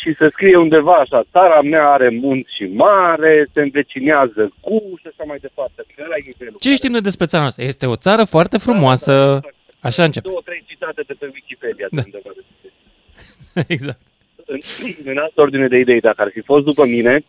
Și 0.00 0.14
se 0.18 0.28
scrie 0.28 0.56
undeva 0.56 0.92
așa, 0.94 1.22
țara 1.30 1.62
mea 1.62 1.88
are 1.90 2.08
munți 2.10 2.54
și 2.56 2.64
mare, 2.72 3.42
se 3.52 3.60
învecinează 3.60 4.52
cu 4.60 4.82
și 5.00 5.06
așa 5.06 5.24
mai 5.26 5.38
departe. 5.40 5.82
Că 5.96 6.02
ăla 6.04 6.14
e 6.18 6.22
nivelul. 6.26 6.56
Ce 6.60 6.74
știm 6.74 6.90
noi 6.90 7.00
despre 7.00 7.26
țara 7.26 7.42
noastră? 7.42 7.64
Este 7.64 7.86
o 7.86 7.96
țară 7.96 8.24
foarte 8.24 8.58
frumoasă. 8.58 9.40
Așa 9.80 10.04
începe. 10.04 10.28
Două, 10.28 10.40
trei 10.44 10.64
citate 10.66 11.02
de 11.06 11.14
pe 11.18 11.30
Wikipedia. 11.34 11.86
Da. 11.90 12.00
De 12.00 12.10
undeva 12.12 12.30
despre. 12.34 12.70
exact. 13.74 14.00
în, 14.46 14.58
în 15.04 15.18
altă 15.18 15.40
ordine 15.40 15.68
de 15.68 15.78
idei, 15.78 16.00
dacă 16.00 16.22
ar 16.22 16.30
fi 16.32 16.40
fost 16.40 16.64
după 16.64 16.86
mine, 16.86 17.24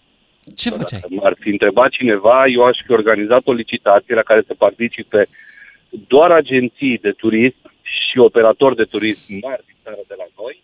Ce 0.55 0.69
făceai? 0.69 0.99
dacă 0.99 1.13
m-ar 1.13 1.35
fi 1.39 1.49
întrebat 1.49 1.89
cineva, 1.89 2.45
eu 2.47 2.63
aș 2.63 2.77
fi 2.85 2.91
organizat 2.91 3.41
o 3.45 3.53
licitație 3.53 4.15
la 4.15 4.21
care 4.21 4.43
să 4.47 4.53
participe 4.57 5.27
doar 6.07 6.31
agenții 6.31 6.97
de 6.97 7.11
turism 7.11 7.63
și 7.81 8.17
operatori 8.17 8.75
de 8.75 8.83
turism 8.83 9.33
mari 9.41 9.63
din 9.65 9.75
țară 9.83 10.01
de 10.07 10.15
la 10.17 10.27
noi, 10.41 10.63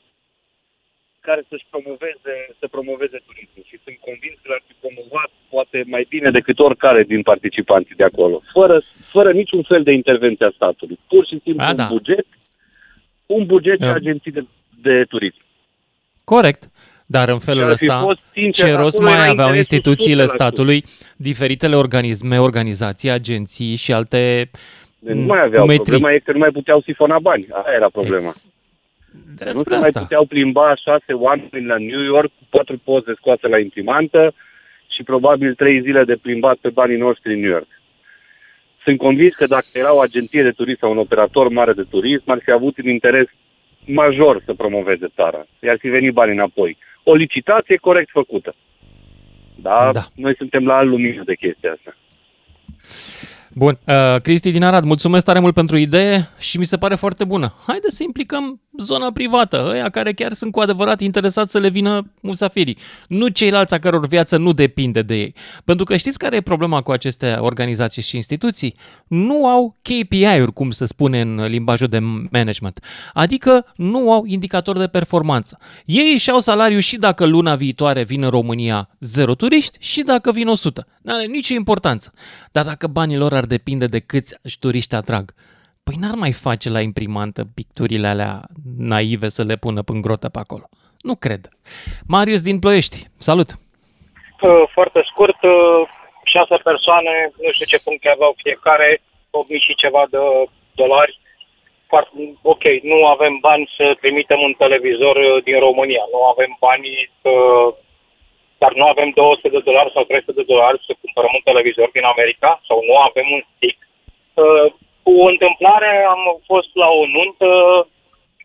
care 1.20 1.42
să-și 1.50 1.66
promoveze, 1.70 2.34
să 2.60 2.68
promoveze 2.68 3.18
turismul. 3.28 3.64
Și 3.70 3.78
sunt 3.84 3.98
convins 4.08 4.36
că 4.42 4.48
l-ar 4.52 4.64
fi 4.68 4.74
promovat 4.84 5.30
poate 5.50 5.84
mai 5.86 6.06
bine 6.10 6.30
decât 6.32 6.60
oricare 6.60 7.04
din 7.04 7.22
participanții 7.22 7.96
de 7.96 8.04
acolo, 8.04 8.42
fără, 8.54 8.84
fără 9.16 9.32
niciun 9.32 9.64
fel 9.64 9.84
de 9.84 9.92
intervenție 9.92 10.46
a 10.46 10.52
statului. 10.56 11.00
Pur 11.08 11.26
și 11.26 11.40
simplu 11.44 11.64
A, 11.64 11.70
un 11.70 11.76
da. 11.76 11.88
buget, 11.88 12.26
un 13.26 13.46
buget 13.46 13.78
de 13.78 13.86
Da. 13.86 13.94
agenții 13.94 14.32
de, 14.32 14.44
de 14.82 15.04
turism. 15.04 15.42
Corect. 16.24 16.70
Dar 17.06 17.30
în 17.30 17.40
felul 17.40 17.64
Ar 17.64 17.78
fi 17.78 17.86
ăsta, 17.86 18.00
fost, 18.00 18.20
sincer, 18.34 18.66
ce 18.66 18.74
rost 18.76 18.96
acolo 19.00 19.10
mai 19.10 19.20
era 19.20 19.30
aveau 19.32 19.48
interesul 19.48 19.76
instituțiile 19.76 20.24
100%. 20.24 20.26
statului, 20.26 20.84
diferitele 21.18 21.76
organisme, 21.76 22.40
organizații, 22.40 23.10
agenții 23.10 23.76
și 23.76 23.94
alte 23.94 24.50
Deci 25.04 25.16
nu 25.16 25.22
mai 25.22 25.42
aveau. 25.42 25.62
cumetrii? 25.64 25.86
Problema 25.92 26.14
e 26.14 26.20
că 26.26 26.32
nu 26.32 26.38
mai 26.38 26.52
puteau 26.52 26.82
sifona 26.82 27.20
bani. 27.20 27.46
Aia 27.52 27.76
era 27.76 27.90
problema. 27.90 28.28
Ex- 28.28 28.50
nu 29.14 29.36
Despre 29.36 29.74
se 29.74 29.80
mai 29.80 29.88
asta. 29.88 30.00
puteau 30.02 30.26
plimba 30.26 30.76
șase 30.76 31.14
oameni 31.14 31.66
la 31.66 31.78
New 31.78 32.02
York 32.02 32.32
cu 32.38 32.46
patru 32.50 32.78
poze 32.84 33.14
scoase 33.16 33.48
la 33.48 33.60
imprimantă 33.60 34.34
și 34.96 35.04
probabil 35.04 35.56
trei 35.56 35.82
zile 35.82 36.04
de 36.04 36.16
plimbat 36.16 36.56
pe 36.56 36.70
banii 36.70 36.98
noștri 36.98 37.34
în 37.34 37.40
New 37.40 37.50
York. 37.50 37.68
Sunt 38.84 38.98
convins 38.98 39.36
că 39.36 39.46
dacă 39.46 39.66
era 39.74 39.94
o 39.94 40.00
agenție 40.00 40.44
de 40.44 40.52
turism 40.52 40.80
sau 40.80 40.92
un 40.92 40.98
operator 40.98 41.48
mare 41.50 41.74
de 41.74 41.84
turism, 41.90 42.30
ar 42.30 42.40
fi 42.44 42.52
avut 42.52 42.78
un 42.78 42.90
interes 42.90 43.28
major 43.86 44.42
să 44.46 44.54
promoveze 44.54 45.08
țara. 45.16 45.46
I-ar 45.60 45.78
fi 45.80 45.88
venit 45.90 46.14
banii 46.14 46.34
înapoi. 46.34 46.78
O 47.04 47.14
licitație 47.16 47.76
corect 47.76 48.10
făcută. 48.10 48.52
Da? 49.56 49.90
Da. 49.94 50.04
Noi 50.16 50.36
suntem 50.36 50.66
la 50.66 50.76
alt 50.76 50.90
lumină 50.90 51.24
de 51.26 51.36
chestia 51.36 51.72
asta. 51.72 51.96
Bun, 53.54 53.80
uh, 53.88 54.22
Cristi 54.22 54.52
din 54.52 54.64
Arad, 54.64 54.84
mulțumesc 54.84 55.26
tare 55.26 55.40
mult 55.40 55.54
pentru 55.54 55.78
idee 55.78 56.30
și 56.40 56.58
mi 56.58 56.66
se 56.66 56.78
pare 56.78 56.96
foarte 56.96 57.24
bună. 57.24 57.54
Haide 57.68 57.90
să 57.90 58.04
implicăm 58.04 58.62
zona 58.78 59.12
privată, 59.12 59.68
ăia 59.70 59.90
care 59.90 60.14
chiar 60.14 60.34
sunt 60.34 60.52
cu 60.52 60.60
adevărat 60.60 61.02
interesați 61.02 61.52
să 61.52 61.60
le 61.60 61.70
vină 61.70 62.12
musafirii, 62.22 62.78
nu 63.08 63.28
ceilalți 63.28 63.74
a 63.74 63.80
căror 63.80 64.08
viață 64.08 64.38
nu 64.38 64.54
depinde 64.54 65.02
de 65.02 65.16
ei. 65.16 65.36
Pentru 65.64 65.86
că 65.86 65.96
știți 65.96 66.18
care 66.18 66.36
e 66.36 66.42
problema 66.42 66.82
cu 66.82 66.92
aceste 66.92 67.38
organizații 67.40 68.02
și 68.02 68.16
instituții? 68.16 68.76
Nu 69.08 69.48
au 69.48 69.76
KPI-uri, 69.82 70.54
cum 70.54 70.72
se 70.72 70.86
spune 70.86 71.22
în 71.22 71.46
limbajul 71.46 71.88
de 71.88 72.00
management, 72.32 72.80
adică 73.14 73.66
nu 73.76 74.12
au 74.12 74.26
indicatori 74.26 74.80
de 74.80 74.88
performanță. 74.88 75.58
Ei 75.86 76.14
își 76.14 76.32
au 76.32 76.40
salariu 76.40 76.80
și 76.80 76.98
dacă 76.98 77.26
luna 77.26 77.56
viitoare 77.56 78.04
vin 78.04 78.24
în 78.24 78.30
România 78.30 78.90
0 79.00 79.36
turiști 79.36 79.78
și 79.82 80.02
dacă 80.02 80.32
vin 80.32 80.48
100. 80.48 80.88
Nu 81.02 81.14
are 81.14 81.26
nicio 81.26 81.54
importanță. 81.54 82.14
Dar 82.52 82.66
dacă 82.66 82.88
banii 82.88 83.18
lor 83.18 83.34
ar 83.34 83.46
depinde 83.46 83.88
de 83.88 84.00
câți 84.00 84.36
turiști 84.60 84.96
atrag, 84.96 85.34
păi 85.86 85.96
n-ar 86.02 86.16
mai 86.24 86.34
face 86.46 86.68
la 86.70 86.82
imprimantă 86.90 87.42
picturile 87.60 88.08
alea 88.08 88.34
naive 88.94 89.28
să 89.38 89.44
le 89.44 89.56
pună 89.64 89.82
în 89.86 90.02
grotă 90.02 90.28
pe 90.30 90.40
acolo. 90.40 90.66
Nu 91.08 91.16
cred. 91.26 91.44
Marius 92.16 92.42
din 92.50 92.60
Ploiești, 92.60 92.98
salut! 93.30 93.50
Uh, 94.42 94.64
Foarte 94.78 95.02
scurt, 95.12 95.40
uh, 95.44 95.82
șase 96.34 96.56
persoane, 96.70 97.14
nu 97.44 97.52
știu 97.52 97.68
ce 97.72 97.86
puncte 97.88 98.10
aveau 98.10 98.34
fiecare, 98.44 98.90
8.000 98.98 99.66
și 99.68 99.82
ceva 99.84 100.04
de 100.14 100.18
dolari. 100.82 101.20
Foarte, 101.92 102.12
ok, 102.54 102.64
nu 102.92 103.00
avem 103.16 103.34
bani 103.48 103.66
să 103.78 103.86
trimitem 104.02 104.40
un 104.48 104.54
televizor 104.64 105.16
uh, 105.16 105.44
din 105.48 105.60
România, 105.68 106.04
nu 106.14 106.22
avem 106.34 106.52
bani, 106.68 106.88
uh, 107.32 107.68
dar 108.62 108.72
nu 108.80 108.86
avem 108.94 109.10
200 109.10 109.50
de 109.56 109.62
dolari 109.68 109.94
sau 109.96 110.04
300 110.04 110.32
de 110.40 110.50
dolari 110.52 110.84
să 110.88 110.92
cumpărăm 111.04 111.34
un 111.38 111.46
televizor 111.50 111.90
din 111.98 112.06
America 112.14 112.52
sau 112.68 112.78
nu 112.90 112.96
avem 113.08 113.28
un 113.38 113.42
stick. 113.52 113.80
Uh, 115.04 115.14
Cu 115.16 115.22
o 115.26 115.28
întâmplare 115.34 115.92
am 116.16 116.22
fost 116.52 116.70
la 116.84 116.88
o 117.02 117.04
nuntă, 117.18 117.50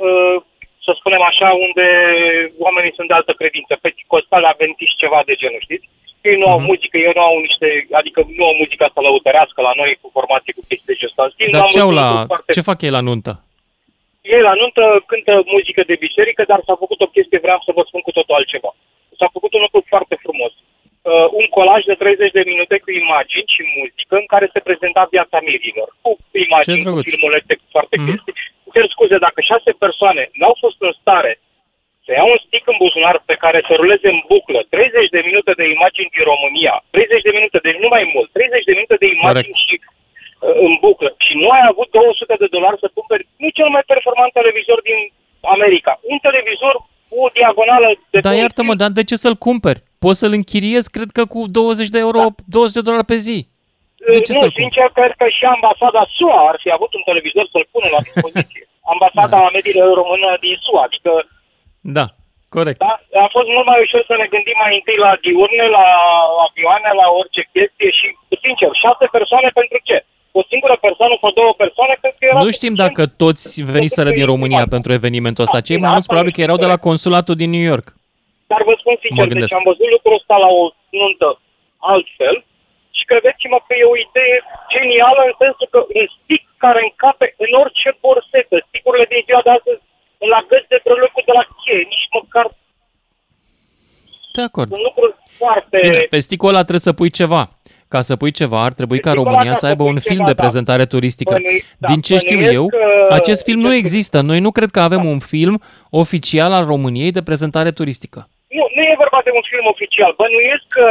uh, 0.07 0.37
să 0.85 0.91
spunem 0.99 1.23
așa, 1.31 1.49
unde 1.67 1.87
oamenii 2.67 2.93
sunt 2.97 3.09
de 3.09 3.15
altă 3.15 3.33
credință. 3.41 3.73
Pe 3.81 3.95
costale 4.07 4.47
aventiți 4.47 5.01
ceva 5.03 5.21
de 5.29 5.35
genul, 5.35 5.63
știți? 5.67 5.87
Ei 6.29 6.37
nu 6.43 6.47
au 6.55 6.59
Mhm. 6.59 6.67
muzică, 6.71 6.97
ei 6.99 7.13
nu 7.15 7.21
au 7.29 7.39
niște, 7.47 7.69
adică 8.01 8.19
nu 8.39 8.45
au 8.45 8.55
muzica 8.63 8.87
să 8.95 9.01
lăutărească 9.01 9.61
la 9.69 9.73
noi 9.81 9.99
cu 10.01 10.09
formații 10.17 10.53
cu 10.57 10.63
chestii 10.69 10.91
de 10.91 10.95
genul 11.01 11.11
ăsta. 11.13 11.23
În 11.27 11.33
schimb, 11.35 11.53
Dar 11.53 11.63
am 11.63 11.69
ce, 11.75 11.81
au 11.81 11.89
văzut 11.91 12.03
la, 12.03 12.25
foarte- 12.33 12.53
ce 12.57 12.69
fac 12.71 12.79
ei 12.83 12.97
la 12.99 13.07
nuntă? 13.09 13.33
ei 14.35 14.43
la 14.49 14.55
nuntă 14.63 14.83
cântă 15.11 15.35
muzică 15.55 15.83
de 15.91 15.97
biserică, 16.07 16.43
dar 16.51 16.61
s-a 16.67 16.77
făcut 16.85 17.01
o 17.07 17.13
chestie, 17.17 17.39
vreau 17.47 17.61
să 17.67 17.71
vă 17.77 17.83
spun 17.87 18.01
cu 18.07 18.13
totul 18.19 18.35
altceva. 18.35 18.71
S-a 19.19 19.29
făcut 19.37 19.53
un 19.55 19.61
lucru 19.67 19.81
foarte 19.93 20.17
frumos. 20.25 20.53
Uh, 21.11 21.27
un 21.41 21.47
colaj 21.59 21.81
de 21.91 21.95
30 21.95 22.31
de 22.39 22.43
minute 22.53 22.77
cu 22.85 22.91
imagini 23.05 23.53
și 23.55 23.63
muzică 23.79 24.15
în 24.23 24.27
care 24.33 24.47
se 24.55 24.61
prezenta 24.69 25.03
viața 25.15 25.39
mirilor. 25.49 25.89
Cu 26.05 26.11
imagini, 26.47 26.79
cu 26.79 26.87
drăguț. 26.87 27.05
filmulețe, 27.09 27.53
cu 27.61 27.67
foarte 27.75 27.95
Mhm. 27.99 28.07
chestii. 28.09 28.35
Cer 28.75 28.87
scuze, 28.95 29.17
dacă 29.27 29.39
șase 29.51 29.71
persoane 29.85 30.23
n-au 30.41 30.55
fost 30.63 30.79
în 30.89 30.95
stare 31.01 31.33
să 32.05 32.11
iau 32.13 32.29
un 32.35 32.41
stick 32.47 32.65
în 32.73 32.79
buzunar 32.83 33.17
pe 33.31 33.37
care 33.45 33.59
să 33.69 33.73
ruleze 33.81 34.09
în 34.15 34.21
buclă 34.33 34.61
30 34.75 35.09
de 35.17 35.21
minute 35.29 35.53
de 35.61 35.67
imagini 35.77 36.13
din 36.15 36.25
România, 36.33 36.75
30 36.97 37.27
de 37.29 37.33
minute, 37.39 37.59
deci 37.67 37.79
nu 37.85 37.89
mai 37.95 38.05
mult, 38.15 38.29
30 38.39 38.69
de 38.69 38.75
minute 38.79 38.97
de 39.03 39.09
imagini 39.17 39.53
Corect. 39.55 39.65
și 39.67 39.75
uh, 39.81 40.57
în 40.67 40.73
buclă. 40.85 41.11
Și 41.27 41.33
nu 41.43 41.47
ai 41.57 41.63
avut 41.73 41.89
200 41.91 42.35
de 42.43 42.49
dolari 42.57 42.83
să 42.85 42.89
cumperi 42.99 43.25
nu 43.43 43.49
cel 43.59 43.69
mai 43.75 43.85
performant 43.93 44.31
televizor 44.41 44.79
din 44.89 45.01
America. 45.55 45.93
Un 46.13 46.19
televizor 46.29 46.75
cu 47.09 47.17
o 47.27 47.29
diagonală 47.39 47.89
de 48.13 48.19
Dar 48.25 48.33
două 48.33 48.43
iartă-mă, 48.43 48.75
zi. 48.77 48.81
dar 48.83 48.91
de 48.99 49.05
ce 49.11 49.17
să-l 49.25 49.39
cumperi? 49.49 49.81
Poți 50.07 50.23
să-l 50.23 50.39
închiriezi, 50.41 50.89
cred 50.97 51.11
că 51.17 51.23
cu 51.35 51.41
20 51.47 51.89
de 51.95 52.01
euro, 52.07 52.21
20 52.57 52.77
de 52.79 52.87
dolari 52.89 53.11
pe 53.13 53.19
zi. 53.27 53.39
De 54.15 54.21
ce 54.27 54.33
nu, 54.33 54.41
să-l 54.43 54.53
cumperi? 54.53 54.63
sincer, 54.63 54.89
cred 54.99 55.13
că 55.21 55.27
și 55.37 55.45
ambasada 55.57 56.03
SUA 56.17 56.41
ar 56.51 56.57
fi 56.63 56.71
avut 56.77 56.91
un 56.99 57.05
televizor 57.11 57.45
să-l 57.53 57.67
pună 57.73 57.89
la 57.97 58.01
dispoziție. 58.09 58.65
Ambasada 58.93 59.39
da. 59.45 59.55
mediilor 59.57 59.89
română 60.03 60.29
din 60.45 60.57
SUA, 60.65 60.83
adică 60.89 61.13
Da, 61.97 62.07
corect. 62.57 62.79
da, 62.87 62.95
a 63.27 63.29
fost 63.37 63.49
mult 63.55 63.67
mai 63.71 63.81
ușor 63.87 64.03
să 64.11 64.15
ne 64.23 64.27
gândim 64.35 64.59
mai 64.65 64.73
întâi 64.79 64.99
la 65.07 65.13
diurne, 65.25 65.67
la 65.79 65.87
avioane, 66.47 66.91
la 67.03 67.07
orice 67.21 67.43
chestie 67.55 67.91
și, 67.99 68.07
sincer, 68.45 68.71
șase 68.85 69.05
persoane 69.17 69.49
pentru 69.61 69.79
ce? 69.89 69.97
O 70.39 70.43
singură 70.51 70.77
persoană 70.87 71.15
sau 71.23 71.31
două 71.41 71.53
persoane, 71.63 71.95
cred 72.03 72.15
că 72.19 72.25
era 72.29 72.39
Nu 72.45 72.51
știm 72.59 72.75
dacă 72.85 73.03
toți 73.23 73.49
veniseră 73.75 74.11
din 74.19 74.27
România 74.33 74.65
pentru 74.77 74.91
evenimentul 74.99 75.47
ăsta. 75.47 75.67
Cei 75.69 75.83
mai 75.83 75.93
mulți 75.95 76.11
probabil 76.11 76.33
că 76.35 76.41
erau 76.47 76.59
de 76.65 76.71
la 76.73 76.79
consulatul 76.89 77.37
din 77.43 77.51
New 77.57 77.67
York. 77.73 77.87
Dar 78.51 78.61
vă 78.69 78.75
spun 78.81 78.95
Mă 78.97 79.03
sincer, 79.05 79.27
gândesc. 79.31 79.47
deci 79.51 79.59
am 79.61 79.67
văzut 79.71 79.89
lucrul 79.97 80.19
ăsta 80.21 80.37
la 80.45 80.51
o 80.61 80.63
nuntă 81.01 81.29
altfel 81.93 82.37
și 82.97 83.03
credeți-mă 83.11 83.59
că 83.67 83.73
e 83.81 83.93
o 83.95 84.01
idee 84.07 84.37
genială 84.75 85.21
în 85.31 85.35
sensul 85.43 85.69
că 85.75 85.81
un 85.99 86.07
stick 86.17 86.45
care 86.65 86.81
încape 86.89 87.27
în 87.45 87.51
orice 87.63 87.89
borsetă, 88.03 88.55
sticurile 88.69 89.07
din 89.13 89.23
ziua 89.29 89.43
de 89.47 89.53
astăzi 89.57 89.81
la 90.33 90.41
găsi 90.51 90.69
de 90.75 90.79
prelocuri 90.87 91.29
de 91.31 91.35
la 91.39 91.45
cheie, 91.61 91.83
nici 91.95 92.09
măcar 92.17 92.47
De 94.37 94.43
acord. 94.49 94.69
sunt 94.73 94.83
lucruri 94.89 95.15
foarte... 95.41 95.77
Bine, 95.87 95.99
pe 96.15 96.21
sticul 96.27 96.49
ăla 96.53 96.61
trebuie 96.69 96.89
să 96.89 96.99
pui 97.01 97.11
ceva. 97.21 97.43
Ca 97.89 98.01
să 98.09 98.17
pui 98.17 98.31
ceva, 98.41 98.59
ar 98.69 98.73
trebui 98.73 98.99
ca 99.01 99.11
Pe 99.11 99.17
sticul 99.17 99.25
România 99.31 99.51
ăla, 99.51 99.59
să 99.59 99.61
ca 99.61 99.67
să 99.67 99.73
aibă 99.73 99.83
pui 99.85 99.93
un 99.93 99.99
ceva, 99.99 100.13
film 100.15 100.25
de 100.31 100.33
da. 100.33 100.43
prezentare 100.43 100.85
turistică. 100.87 101.33
Bănui- 101.35 101.63
da, 101.79 101.87
Din 101.93 102.01
ce 102.01 102.17
știu 102.17 102.37
bănuiesc 102.37 102.55
eu, 102.61 102.67
că- 102.67 103.07
acest 103.19 103.45
film 103.45 103.61
nu 103.61 103.69
ce- 103.71 103.77
există. 103.77 104.21
Noi 104.21 104.41
nu 104.41 104.51
cred 104.51 104.71
că 104.71 104.81
avem 104.81 105.05
un 105.05 105.19
film 105.19 105.63
oficial 105.91 106.53
al 106.53 106.65
României 106.67 107.11
de 107.11 107.23
prezentare 107.23 107.71
turistică. 107.71 108.29
Nu, 108.57 108.65
nu 108.77 108.83
e 108.91 109.03
vorba 109.03 109.21
de 109.27 109.33
un 109.39 109.45
film 109.51 109.67
oficial. 109.75 110.13
Bănuiesc 110.23 110.67
că 110.77 110.87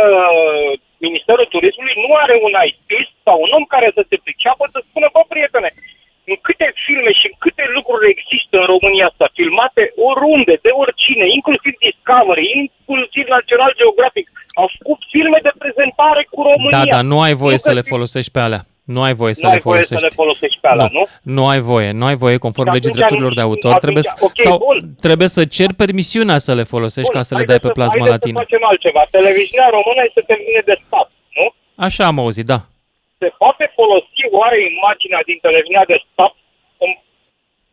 Ministerul 1.08 1.48
Turismului 1.56 1.96
nu 2.06 2.12
are 2.24 2.36
un 2.48 2.54
artist 2.65 3.13
sau 3.28 3.38
un 3.46 3.52
om 3.58 3.65
care 3.74 3.88
să 3.98 4.02
se 4.10 4.18
priceapă 4.26 4.63
să 4.74 4.80
spună, 4.82 5.08
bă, 5.15 5.22
prietene, 5.34 5.70
în 6.32 6.38
câte 6.48 6.68
filme 6.86 7.12
și 7.20 7.26
în 7.30 7.36
câte 7.44 7.65
lucruri 7.78 8.06
există 8.15 8.56
în 8.62 8.68
România 8.74 9.06
asta, 9.12 9.26
filmate 9.39 9.84
oriunde, 10.10 10.56
de 10.65 10.72
oricine, 10.84 11.26
inclusiv 11.38 11.74
Discovery, 11.86 12.46
inclusiv 12.62 13.26
National 13.38 13.72
Geographic, 13.82 14.28
au 14.62 14.68
făcut 14.78 15.00
filme 15.13 15.39
de 15.48 15.52
prezentare 15.62 16.22
cu 16.34 16.39
România. 16.52 16.78
Da, 16.84 16.94
dar 16.96 17.04
nu 17.12 17.18
ai 17.26 17.36
voie 17.44 17.58
Nu 17.60 17.63
să 17.65 17.70
că 17.72 17.78
le 17.78 17.86
fi- 17.86 17.94
folosești 17.96 18.32
pe 18.36 18.41
alea. 18.48 18.63
Nu 18.93 19.02
ai 19.08 19.13
voie 19.21 19.34
să 19.34 19.41
Nu 19.45 19.50
le 19.50 19.56
ai 19.58 19.62
voie 19.69 19.82
să 19.82 19.88
folosești. 19.93 20.15
le 20.17 20.21
folosești 20.24 20.60
pe 20.63 20.67
alea, 20.74 20.89
nu? 20.98 21.04
nu 21.38 21.43
ai 21.54 21.60
voie, 21.71 21.89
nu 22.00 22.06
ai 22.10 22.17
voie 22.24 22.38
conform 22.45 22.67
Și 22.67 22.74
legii 22.76 22.89
atunci 22.89 23.00
drepturilor 23.02 23.34
de 23.39 23.41
nu- 23.43 23.48
autor, 23.50 23.71
atunci- 23.74 23.86
trebuie, 23.86 24.04
să- 24.12 24.15
ok, 24.28 24.38
sau 24.48 24.56
bun. 24.67 24.78
trebuie 25.08 25.30
să 25.38 25.41
ceri 25.58 25.74
permisiunea 25.84 26.38
să 26.48 26.52
le 26.60 26.63
folosești 26.74 27.12
ca 27.17 27.21
să 27.28 27.32
le 27.34 27.39
haideți 27.41 27.60
dai 27.62 27.65
pe 27.67 27.76
plasma 27.78 28.00
haideți 28.02 28.15
latină. 28.15 28.36
să 28.39 28.43
facem 28.45 28.63
altceva. 28.71 29.02
Televiziunea 29.17 29.69
română 29.78 30.02
este 30.10 30.21
televiziune 30.30 30.63
de 30.71 30.76
stat, 30.86 31.08
nu? 31.38 31.45
Așa 31.88 32.04
am 32.12 32.17
auzit, 32.26 32.45
da. 32.54 32.60
se 33.21 33.30
poate 33.41 33.65
folosi 33.80 34.21
oare 34.39 34.58
imaginea 34.74 35.21
din 35.30 35.38
televiziunea 35.45 35.86
de 35.91 35.98
stat 36.12 36.34
în, 36.84 36.91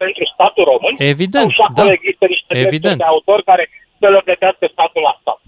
pentru 0.02 0.22
statul 0.34 0.64
român? 0.72 0.94
Evident, 1.14 1.48
Sau 1.50 1.56
și 1.58 1.62
acolo 1.68 1.88
da. 1.90 1.96
există 1.98 2.24
niște 2.32 2.46
drepturi 2.52 2.70
Evident. 2.72 2.98
de 3.02 3.08
autor 3.14 3.38
care 3.50 3.64
să 4.00 4.06
le 4.14 4.20
plătească 4.28 4.64
statul 4.76 5.02
la 5.08 5.14
stat? 5.22 5.38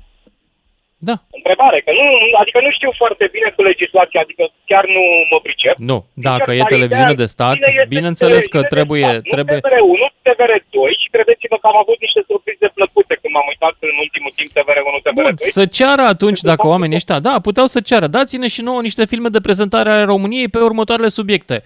Da. 1.09 1.15
Întrebare, 1.41 1.79
că 1.87 1.91
nu, 2.01 2.07
adică 2.43 2.59
nu 2.67 2.71
știu 2.77 2.91
foarte 3.03 3.25
bine 3.35 3.49
cu 3.57 3.63
legislația, 3.71 4.21
adică 4.27 4.45
chiar 4.71 4.85
nu 4.97 5.03
mă 5.33 5.39
pricep. 5.47 5.75
Nu, 5.91 5.99
dacă 6.31 6.49
Dar 6.51 6.55
e 6.55 6.61
ideea 6.61 6.73
televiziune 6.75 7.15
de 7.23 7.29
stat, 7.35 7.55
bine 7.57 7.71
este 7.75 7.93
bineînțeles 7.97 8.43
că 8.55 8.59
televiziune 8.61 8.69
de 8.69 8.75
trebuie, 8.75 9.07
stat, 9.13 9.33
trebuie, 9.35 9.59
Nu 9.61 9.67
TVR1, 9.69 10.03
TVR2 10.29 10.77
și 11.03 11.07
credeți-mă 11.15 11.57
că 11.63 11.67
am 11.73 11.79
avut 11.85 11.99
niște 12.07 12.21
surprize 12.31 12.67
plăcute 12.79 13.13
când 13.21 13.33
m-am 13.35 13.49
uitat 13.53 13.75
în 13.91 13.97
ultimul 14.05 14.33
timp 14.39 14.51
TVR1, 14.57 14.97
TVR2. 15.07 15.19
Bun, 15.23 15.35
să 15.59 15.65
ceară 15.79 16.05
atunci, 16.15 16.41
Pentru 16.41 16.51
dacă 16.53 16.61
faptul 16.63 16.75
oamenii 16.75 16.97
că- 16.97 17.01
ăștia, 17.03 17.19
da, 17.29 17.35
puteau 17.49 17.67
să 17.75 17.79
ceară. 17.89 18.07
Dați-ne 18.17 18.49
și 18.55 18.61
nouă 18.69 18.81
niște 18.89 19.05
filme 19.13 19.29
de 19.37 19.45
prezentare 19.47 19.89
ale 19.95 20.05
României 20.15 20.49
pe 20.55 20.61
următoarele 20.71 21.11
subiecte. 21.19 21.57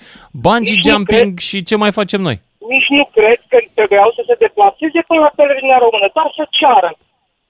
Bungee 0.45 0.75
Nici 0.75 0.85
nu 0.85 0.91
jumping 0.93 1.31
și 1.49 1.59
ce 1.69 1.75
mai 1.83 1.93
facem 2.01 2.21
noi. 2.29 2.37
Nici 2.75 2.89
nu 2.99 3.05
cred 3.17 3.41
că 3.51 3.57
trebuiau 3.79 4.11
să 4.17 4.23
se 4.29 4.35
deplaseze 4.45 5.01
până 5.09 5.21
la 5.27 5.33
televiziunea 5.41 5.79
română, 5.87 6.07
dar 6.17 6.29
să 6.39 6.45
ceară. 6.61 6.91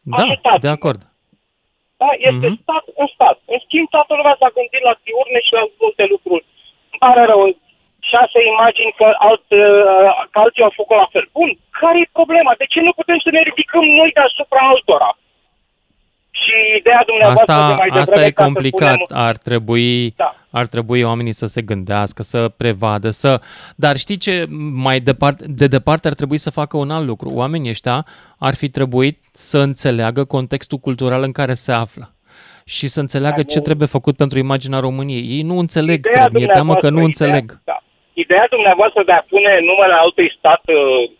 Da, 0.00 0.16
Ajutați-mă. 0.22 0.58
de 0.60 0.68
acord. 0.68 1.00
Da? 2.02 2.08
Este 2.28 2.48
Mhm. 2.48 2.58
stat 2.62 2.84
în 3.00 3.08
stat. 3.14 3.36
În 3.52 3.58
schimb, 3.64 3.86
toată 3.96 4.12
lumea 4.18 4.36
s-a 4.40 4.50
gândit 4.56 4.82
la 4.88 4.94
diurne 5.04 5.40
și 5.46 5.52
la 5.58 5.64
multe 5.82 6.04
lucruri. 6.14 6.44
Îmi 6.92 7.02
pare 7.04 7.22
rău. 7.32 7.42
Șase 8.12 8.38
imagini 8.54 8.92
că, 9.00 9.06
alt, 9.28 9.46
uh, 9.62 10.10
că 10.30 10.36
alții 10.44 10.66
au 10.66 10.72
făcut 10.80 10.96
la 11.02 11.08
fel. 11.14 11.26
Bun, 11.38 11.50
care 11.80 11.98
e 12.00 12.16
problema? 12.18 12.52
De 12.62 12.66
ce 12.72 12.80
nu 12.80 12.92
putem 13.00 13.18
să 13.24 13.30
ne 13.32 13.42
ridicăm 13.48 13.84
noi 14.00 14.10
deasupra 14.18 14.62
altora? 14.72 15.10
Și 16.44 16.76
ideea 16.78 17.02
dumneavoastră 17.06 17.46
de 17.46 17.52
Asta, 17.52 17.66
mai 17.74 17.76
devreme, 17.88 18.00
asta 18.00 18.24
e 18.24 18.30
ca 18.30 18.42
să 18.42 18.50
complicat. 18.50 18.98
spunem- 19.04 19.22
Ar 19.26 19.36
trebui, 19.36 20.10
Da. 20.16 20.34
ar 20.50 20.66
trebui 20.66 21.02
oamenii 21.02 21.32
să 21.32 21.46
se 21.46 21.62
gândească, 21.62 22.22
să 22.22 22.48
prevadă, 22.56 23.08
să... 23.10 23.40
Dar 23.76 23.96
știi 23.96 24.16
ce? 24.16 24.46
Mai 24.74 25.00
departe, 25.00 25.44
de 25.48 25.66
departe 25.66 26.08
ar 26.08 26.14
trebui 26.14 26.38
să 26.38 26.50
facă 26.50 26.76
un 26.76 26.90
alt 26.90 27.06
lucru. 27.06 27.28
Oamenii 27.34 27.70
ăștia 27.70 28.06
ar 28.38 28.54
fi 28.54 28.68
trebuit 28.68 29.18
să 29.32 29.58
înțeleagă 29.58 30.24
contextul 30.24 30.78
cultural 30.78 31.22
în 31.22 31.32
care 31.32 31.52
se 31.52 31.72
află 31.72 32.06
și 32.64 32.86
să 32.88 33.00
înțeleagă 33.00 33.40
Dar 33.42 33.50
ce 33.52 33.58
nu- 33.58 33.62
trebuie 33.68 33.88
făcut 33.96 34.16
pentru 34.16 34.38
imaginea 34.38 34.78
României. 34.78 35.24
Ei 35.36 35.42
nu 35.42 35.56
înțeleg, 35.58 35.98
Ideea 36.06 36.24
cred. 36.24 36.34
Mi-e 36.36 36.46
teamă 36.46 36.74
că 36.74 36.88
nu 36.88 37.00
dumneavoastră, 37.00 37.24
înțeleg. 37.24 37.44
Ideea, 37.50 37.62
da. 37.64 37.78
ideea 38.24 38.46
dumneavoastră 38.54 39.02
de 39.08 39.12
a 39.12 39.22
pune 39.32 39.52
numele 39.70 39.94
altui 40.04 40.28
stat 40.38 40.62
uh, 40.66 40.76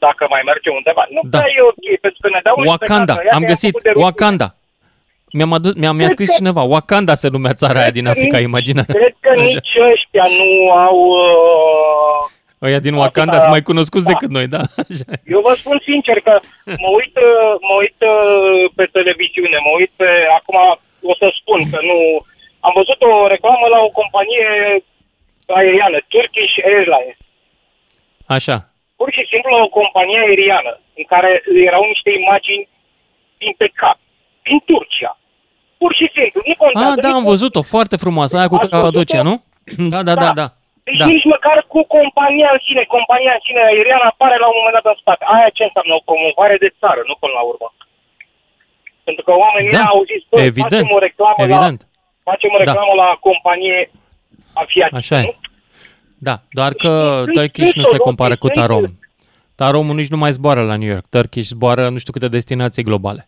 dacă 0.07 0.23
mai 0.35 0.43
merge 0.51 0.69
undeva, 0.79 1.03
nu 1.17 1.21
Da. 1.33 1.39
prea 1.39 1.51
e 1.57 1.61
ok, 1.73 1.85
pentru 2.05 2.21
că 2.23 2.29
ne 2.37 2.41
dau 2.47 2.55
un 2.61 2.67
Wakanda, 2.73 3.13
spectacol. 3.15 3.25
Ia 3.29 3.31
am 3.37 3.43
că 3.43 3.45
i-am 3.45 3.53
găsit, 3.53 3.71
făcut 3.73 3.87
de 3.89 3.93
rușine. 3.95 4.09
Wakanda. 4.09 4.49
Mi-am 5.33 5.53
adus, 5.53 5.75
mi-a, 5.75 5.93
mi-a 5.93 6.05
Cred 6.05 6.17
scris 6.17 6.29
că- 6.29 6.35
cineva, 6.39 6.63
Wakanda 6.63 7.15
se 7.15 7.29
numea 7.29 7.55
țara 7.63 7.79
aia 7.81 7.91
din 7.91 8.05
Cred 8.05 8.15
că 8.15 8.19
Africa, 8.21 8.37
nici- 8.39 8.49
imagina. 8.51 8.83
Cred 8.83 9.15
că 9.21 9.29
Așa. 9.31 9.43
nici 9.43 9.73
ăștia 9.93 10.27
nu 10.39 10.71
au... 10.87 10.97
Uh, 10.99 12.67
Ăia 12.67 12.79
din 12.87 12.95
Atâta- 12.95 13.03
Wakanda 13.05 13.39
sunt 13.43 13.55
mai 13.57 13.63
cunoscuți 13.71 14.05
da. 14.07 14.11
decât 14.13 14.31
noi, 14.37 14.47
da? 14.57 14.63
Așa. 14.83 15.07
eu 15.35 15.41
vă 15.47 15.53
spun 15.61 15.79
sincer 15.91 16.17
că 16.27 16.35
mă 16.83 16.91
uit, 17.01 17.15
uh, 17.29 17.53
mă 17.69 17.75
uit 17.83 17.99
uh, 18.13 18.71
pe 18.79 18.85
televiziune, 18.97 19.57
mă 19.67 19.73
uit 19.81 19.93
pe... 20.01 20.09
Acum 20.39 20.57
o 21.11 21.15
să 21.21 21.27
spun 21.41 21.61
că 21.73 21.79
nu... 21.91 21.99
Am 22.67 22.73
văzut 22.81 23.01
o 23.11 23.27
reclamă 23.35 23.67
la 23.75 23.79
o 23.87 23.91
companie 24.01 24.49
aeriană, 25.61 25.99
Turkish 26.13 26.55
Airlines. 26.73 27.19
Așa. 28.37 28.57
Pur 29.01 29.09
și 29.17 29.23
simplu 29.33 29.51
o 29.65 29.69
companie 29.81 30.19
aeriană 30.27 30.73
în 31.01 31.05
care 31.13 31.31
erau 31.69 31.83
niște 31.93 32.11
imagini 32.23 32.69
din 33.43 33.53
pe 33.61 33.69
cap, 33.81 33.99
din 34.47 34.59
Turcia. 34.69 35.13
Pur 35.83 35.93
și 35.99 36.07
simplu, 36.17 36.41
nu 36.51 36.55
contează. 36.63 36.93
Ah, 36.95 37.03
da, 37.05 37.11
am 37.19 37.23
nici- 37.23 37.31
văzut-o, 37.33 37.63
foarte 37.75 37.97
frumoasă, 38.05 38.33
aia 38.37 38.49
cu 38.53 38.59
Ați 38.59 38.69
Capadocia, 38.75 39.23
văzut-o? 39.23 39.29
nu? 39.29 39.35
Da, 39.93 40.01
da, 40.09 40.15
da, 40.25 40.31
da. 40.41 40.47
Deci 40.87 41.01
Da. 41.03 41.07
nici 41.15 41.29
măcar 41.35 41.57
cu 41.73 41.81
compania 41.97 42.49
în 42.57 42.61
sine, 42.67 42.83
compania 42.97 43.33
în 43.37 43.43
sine 43.47 43.61
aeriană 43.71 44.05
apare 44.13 44.37
la 44.43 44.49
un 44.53 44.57
moment 44.59 44.75
dat 44.79 44.87
în 44.93 44.99
spate. 45.03 45.25
Aia 45.35 45.49
ce 45.57 45.63
înseamnă 45.69 45.93
o 45.99 46.05
promovare 46.09 46.57
de 46.65 46.71
țară, 46.81 47.01
nu 47.11 47.15
până 47.23 47.35
la 47.39 47.45
urmă. 47.51 47.69
Pentru 49.09 49.23
că 49.27 49.33
oamenii 49.45 49.73
Da, 49.79 49.85
au 49.95 50.01
zis, 50.11 50.23
bă, 50.31 50.37
evident, 50.53 50.85
facem 50.87 50.97
o 50.99 51.05
reclamă 51.09 51.41
evident. 51.49 51.79
la, 51.85 52.31
facem 52.31 52.51
o 52.57 52.59
Da. 52.59 52.63
reclamă 52.65 52.93
la 53.03 53.09
companie 53.27 53.79
aviatică. 54.63 55.01
Așa 55.03 55.17
e. 55.23 55.25
nu? 55.29 55.35
Da, 56.29 56.35
doar 56.59 56.73
că 56.83 56.91
Sunt- 57.23 57.35
Turkish 57.37 57.69
sunt 57.71 57.81
nu 57.81 57.87
se 57.89 57.93
soluții, 57.95 58.09
compară 58.09 58.35
cu 58.43 58.47
sunt- 58.49 58.59
Tarom. 58.59 58.85
Taromul 59.61 59.95
nici 60.01 60.13
nu 60.15 60.19
mai 60.23 60.33
zboară 60.39 60.63
la 60.71 60.77
New 60.81 60.91
York. 60.95 61.07
Turkish 61.17 61.49
zboară 61.55 61.83
nu 61.95 61.99
știu 62.03 62.13
câte 62.17 62.29
destinații 62.37 62.83
globale. 62.89 63.23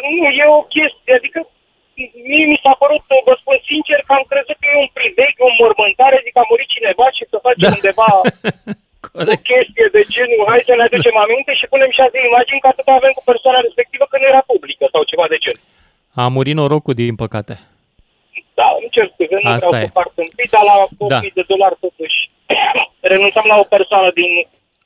Da, 0.00 0.06
în 0.08 0.12
sfârșit, 0.16 0.36
nu, 0.36 0.42
e 0.42 0.44
o 0.60 0.62
chestie, 0.76 1.12
adică 1.20 1.38
mie 2.30 2.46
mi 2.52 2.62
s-a 2.64 2.74
părut, 2.82 3.02
vă 3.28 3.34
spun 3.42 3.56
sincer, 3.70 3.98
că 4.06 4.12
am 4.18 4.24
crezut 4.32 4.56
că 4.60 4.66
e 4.72 4.84
un 4.84 4.90
priveg, 4.98 5.32
o 5.48 5.50
mormântare, 5.60 6.16
zic 6.24 6.32
că 6.36 6.40
a 6.42 6.50
murit 6.50 6.68
cineva 6.76 7.06
și 7.16 7.24
să 7.32 7.36
facem 7.46 7.68
Da. 7.70 7.74
undeva 7.78 8.08
o 8.20 8.22
Corect. 9.16 9.42
chestie 9.50 9.86
de 9.96 10.02
genul, 10.14 10.42
hai 10.50 10.68
să 10.68 10.72
ne 10.76 10.84
aducem 10.88 11.16
aminte 11.24 11.52
și 11.58 11.70
punem 11.72 11.90
șase 11.98 12.16
imagini 12.30 12.62
ca 12.64 12.68
atât 12.72 12.88
avem 12.98 13.12
cu 13.18 13.22
persoana 13.30 13.60
respectivă 13.66 14.04
că 14.08 14.16
nu 14.18 14.26
era 14.32 14.42
publică 14.52 14.84
sau 14.94 15.02
ceva 15.10 15.26
de 15.32 15.38
genul. 15.44 15.64
A 16.22 16.24
murit 16.36 16.56
norocul, 16.60 16.94
din 17.02 17.16
păcate. 17.24 17.54
Da, 18.58 18.66
îmi 18.80 18.92
cer 18.94 19.06
scuze, 19.12 19.36
nu 19.42 19.50
Asta 19.50 19.68
vreau 19.70 19.82
e. 19.84 19.88
să 19.90 19.96
par 19.98 20.08
tâmpit, 20.18 20.48
dar 20.54 20.64
la 20.70 20.76
8.000 20.84 21.12
Da. 21.12 21.18
de 21.38 21.44
dolari 21.52 21.76
totuși 21.86 22.18
renunțam 23.12 23.46
la 23.52 23.56
o 23.62 23.66
persoană 23.74 24.08
din, 24.20 24.30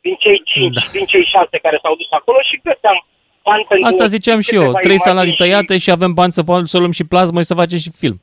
din 0.04 0.14
cei 0.24 0.38
5, 0.52 0.74
Da. 0.78 0.82
din 0.96 1.06
cei 1.12 1.24
6 1.36 1.64
care 1.66 1.78
s-au 1.82 1.94
dus 2.00 2.10
acolo 2.18 2.38
și 2.48 2.60
găseam 2.68 2.96
bani 3.44 3.64
pentru 3.68 3.88
Asta 3.88 4.06
ziceam 4.06 4.40
și 4.40 4.54
eu. 4.54 4.60
câteva 4.60 4.78
Trei 4.78 4.94
imagini 4.94 5.08
salarii 5.14 5.30
și- 5.30 5.36
tăiate 5.36 5.78
și 5.78 5.90
avem 5.90 6.12
bani 6.12 6.32
să, 6.32 6.42
po- 6.42 6.64
să 6.64 6.78
luăm 6.78 6.90
și 6.90 7.04
plasmă 7.04 7.40
și 7.40 7.46
să 7.46 7.54
facem 7.54 7.78
și 7.78 7.90
film. 7.90 8.20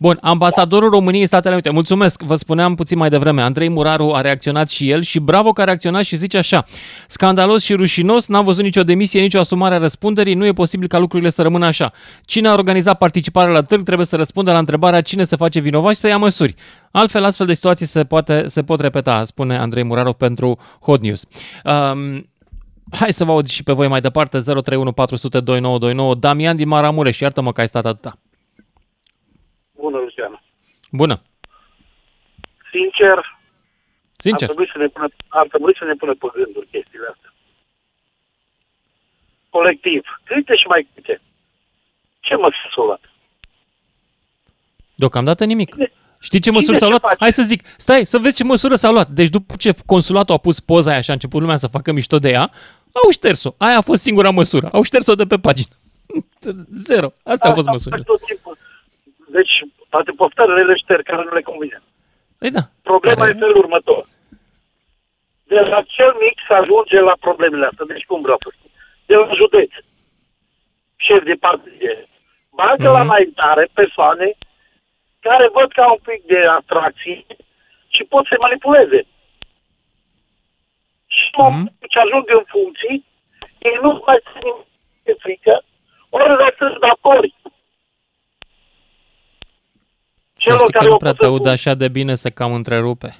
Bun, 0.00 0.18
ambasadorul 0.22 0.90
României 0.90 1.20
în 1.20 1.26
Statele 1.26 1.52
Unite. 1.52 1.70
Mulțumesc, 1.70 2.22
vă 2.22 2.34
spuneam 2.34 2.74
puțin 2.74 2.98
mai 2.98 3.08
devreme. 3.08 3.42
Andrei 3.42 3.68
Muraru 3.68 4.12
a 4.14 4.20
reacționat 4.20 4.70
și 4.70 4.90
el 4.90 5.02
și 5.02 5.18
bravo 5.18 5.52
că 5.52 5.60
a 5.60 5.64
reacționat 5.64 6.04
și 6.04 6.16
zice 6.16 6.38
așa. 6.38 6.64
Scandalos 7.06 7.64
și 7.64 7.74
rușinos, 7.74 8.26
n-am 8.26 8.44
văzut 8.44 8.62
nicio 8.64 8.82
demisie, 8.82 9.20
nicio 9.20 9.38
asumare 9.38 9.74
a 9.74 9.78
răspunderii, 9.78 10.34
nu 10.34 10.46
e 10.46 10.52
posibil 10.52 10.88
ca 10.88 10.98
lucrurile 10.98 11.30
să 11.30 11.42
rămână 11.42 11.66
așa. 11.66 11.92
Cine 12.24 12.48
a 12.48 12.52
organizat 12.52 12.98
participarea 12.98 13.52
la 13.52 13.62
târg 13.62 13.84
trebuie 13.84 14.06
să 14.06 14.16
răspundă 14.16 14.52
la 14.52 14.58
întrebarea 14.58 15.00
cine 15.00 15.24
se 15.24 15.36
face 15.36 15.60
vinovat 15.60 15.94
și 15.94 16.00
să 16.00 16.08
ia 16.08 16.16
măsuri. 16.16 16.54
Altfel, 16.90 17.24
astfel 17.24 17.46
de 17.46 17.54
situații 17.54 17.86
se, 17.86 18.04
poate, 18.04 18.44
se 18.48 18.62
pot 18.62 18.80
repeta, 18.80 19.24
spune 19.24 19.58
Andrei 19.58 19.84
Muraru 19.84 20.12
pentru 20.12 20.58
Hot 20.80 21.00
News. 21.02 21.22
Um, 21.64 22.26
Hai 22.90 23.12
să 23.12 23.24
vă 23.24 23.30
aud 23.30 23.46
și 23.48 23.62
pe 23.62 23.72
voi 23.72 23.88
mai 23.88 24.00
departe, 24.00 24.38
031 24.40 24.92
400 24.92 25.40
2929. 25.40 26.14
Damian 26.14 26.56
din 26.56 26.68
Maramureș, 26.68 27.18
iartă-mă 27.18 27.52
că 27.52 27.60
ai 27.60 27.68
stat 27.68 27.84
atâta. 27.84 28.18
Bună, 29.74 29.96
Luciana. 29.98 30.42
Bună, 30.90 31.22
Sincer, 32.72 33.38
sincer. 34.16 34.48
Ar 34.48 34.54
trebui, 34.54 34.70
să 34.72 34.78
ne 34.78 34.86
pună, 34.86 35.08
ar 35.28 35.46
trebui 35.48 35.74
să 35.78 35.84
ne 35.84 35.94
pună 35.94 36.14
pe 36.14 36.26
gânduri 36.34 36.66
chestiile 36.66 37.06
astea. 37.14 37.32
Colectiv. 39.50 40.02
Câte 40.24 40.54
și 40.56 40.66
mai 40.68 40.88
câte. 40.94 41.20
Ce 42.20 42.34
măsuri 42.34 42.72
s-au 42.74 42.84
luat? 42.84 43.00
Deocamdată 44.94 45.44
nimic. 45.44 45.74
Știi 46.20 46.38
ce 46.38 46.48
Cine 46.48 46.54
măsuri 46.54 46.76
s-au 46.76 46.86
ce 46.88 46.92
luat? 46.94 47.00
face? 47.02 47.16
Hai 47.20 47.32
să 47.32 47.42
zic, 47.42 47.66
stai, 47.76 48.04
să 48.04 48.18
vezi 48.18 48.36
ce 48.36 48.44
măsură 48.44 48.74
s-au 48.74 48.92
luat. 48.92 49.08
Deci 49.08 49.28
după 49.28 49.54
ce 49.58 49.74
consulatul 49.86 50.34
a 50.34 50.38
pus 50.38 50.60
poza 50.60 50.90
aia 50.90 51.00
și 51.00 51.10
a 51.10 51.12
început 51.12 51.40
lumea 51.40 51.56
să 51.56 51.66
facă 51.66 51.92
mișto 51.92 52.18
de 52.18 52.28
ea, 52.30 52.50
au 52.92 53.10
șters-o. 53.10 53.50
Aia 53.58 53.76
a 53.76 53.80
fost 53.90 54.02
singura 54.02 54.30
măsură. 54.30 54.68
Au 54.72 54.82
șters-o 54.82 55.14
de 55.14 55.24
pe 55.24 55.36
pagină. 55.38 55.74
Zero. 56.88 57.08
Astea 57.24 57.48
au 57.50 57.54
fost 57.54 57.68
măsurile. 57.68 58.02
Tot 58.02 58.20
timpul. 58.24 58.56
Deci, 59.36 59.54
toate 59.88 60.10
poftările 60.10 60.62
le 60.64 60.74
șterg 60.76 61.02
care 61.02 61.22
nu 61.24 61.32
le 61.34 61.42
convine. 61.42 61.82
Ei 62.38 62.50
da. 62.50 62.64
Problema 62.82 63.16
Care- 63.24 63.32
e 63.36 63.38
felul 63.38 63.56
următor. 63.64 64.04
De 65.52 65.60
la 65.72 65.80
cel 65.96 66.12
mic 66.24 66.36
se 66.48 66.54
ajunge 66.54 66.98
la 67.00 67.16
problemele 67.20 67.66
astea. 67.66 67.84
Deci 67.92 68.04
cum 68.10 68.20
vreau 68.26 68.38
să 68.44 68.48
spun? 68.56 68.70
De 69.06 69.14
la 69.14 69.28
județ. 69.40 69.70
Șef 70.96 71.22
de 71.30 71.36
partide. 71.46 71.92
Bagă 72.58 72.88
Mhm. 72.88 72.96
la 72.96 73.00
înaintare 73.00 73.64
persoane 73.80 74.28
care 75.26 75.46
văd 75.58 75.68
ca 75.78 75.84
un 75.96 76.00
pic 76.08 76.20
de 76.32 76.38
atracție 76.60 77.26
și 77.94 78.02
pot 78.12 78.24
să 78.26 78.36
manipuleze. 78.40 79.00
Și 81.20 81.28
în 81.32 81.42
momentul 81.44 81.88
ce 81.92 81.98
ajung 81.98 82.24
în 82.38 82.44
funcții, 82.54 82.96
ei 83.68 83.76
nu 83.82 83.90
mai 84.06 84.18
țin 84.28 84.40
nimic 84.48 84.66
de 85.08 85.14
frică, 85.22 85.54
ori 86.16 86.36
le 86.40 86.54
sunt 86.58 86.74
datori. 86.86 87.34
Să 90.44 90.56
știi 90.56 90.72
că 90.72 90.84
nu 90.84 90.96
prea 90.96 91.12
te 91.12 91.24
aud 91.24 91.46
așa 91.46 91.74
de 91.74 91.88
bine 91.88 92.14
să 92.14 92.28
cam 92.30 92.52
întrerupe. 92.60 93.10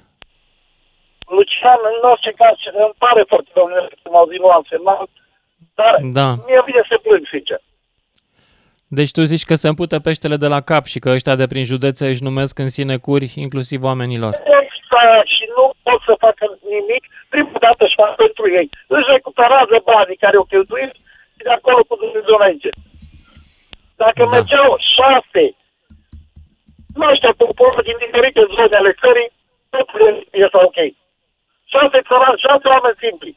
Lucian, 1.37 1.81
în 1.93 2.09
orice 2.11 2.33
caz, 2.41 2.57
îmi 2.85 2.95
pare 2.99 3.23
foarte 3.29 3.51
domnule 3.55 3.89
că 4.03 4.09
m-au 4.13 4.27
zis 4.31 4.39
nuanțe, 4.39 4.77
dar 5.75 5.95
Da. 6.19 6.29
mie 6.47 6.63
vine 6.67 6.83
să 6.89 6.97
plâng, 7.03 7.27
sincer. 7.31 7.61
Deci 8.91 9.11
tu 9.11 9.23
zici 9.23 9.45
că 9.45 9.55
se 9.55 9.69
împută 9.69 9.99
peștele 10.01 10.37
de 10.37 10.47
la 10.47 10.61
cap 10.61 10.85
și 10.85 10.99
că 10.99 11.09
ăștia 11.11 11.35
de 11.37 11.47
prin 11.47 11.65
județe 11.65 12.09
își 12.09 12.23
numesc 12.23 12.59
în 12.59 12.69
sinecuri, 12.69 13.33
inclusiv 13.37 13.83
oamenilor. 13.83 14.33
Exact, 14.35 15.27
și 15.27 15.38
nu 15.38 15.38
pot 15.89 16.01
să 16.09 16.15
facă 16.27 16.45
nimic, 16.75 17.03
prima 17.33 17.57
dată 17.65 17.83
își 17.85 17.99
fac 18.03 18.13
pentru 18.25 18.45
ei. 18.59 18.69
Își 18.97 19.11
recuperează 19.15 19.77
banii 19.91 20.23
care 20.25 20.37
au 20.37 20.47
cheltuit 20.53 20.93
și 21.37 21.43
de 21.47 21.53
acolo 21.59 21.81
cu 21.89 21.95
Dumnezeu 22.03 22.35
înainte. 22.39 22.71
Dacă 24.03 24.23
Da. 24.25 24.31
mergeau 24.35 24.71
șase, 24.95 25.45
nu 26.99 27.05
ăștia 27.13 27.35
poporul 27.45 27.83
din 27.89 27.97
diferite 28.05 28.43
zone 28.55 28.77
ale 28.77 28.93
țării, 29.03 29.31
totul 29.75 30.27
este 30.45 30.59
ok. 30.67 30.79
Șase 31.73 31.99
țărani, 32.09 32.43
șase 32.45 32.67
oameni 32.75 33.01
simpli. 33.05 33.33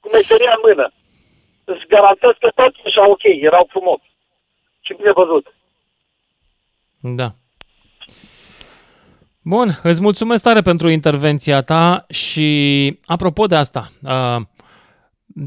Cu 0.00 0.08
meseria 0.16 0.52
în 0.56 0.62
mână. 0.66 0.86
Îți 1.64 1.86
garantez 1.92 2.34
că 2.40 2.48
tot 2.54 2.72
așa 2.86 3.08
ok, 3.08 3.24
erau 3.48 3.64
frumos. 3.72 4.00
Și 4.84 4.94
bine 4.98 5.12
văzut. 5.12 5.46
Da. 7.00 7.28
Bun, 9.48 9.80
îți 9.82 10.00
mulțumesc 10.00 10.42
tare 10.42 10.60
pentru 10.60 10.88
intervenția 10.88 11.60
ta 11.60 12.06
și 12.08 12.98
apropo 13.04 13.46
de 13.46 13.54
asta, 13.54 13.90
uh, 14.02 14.42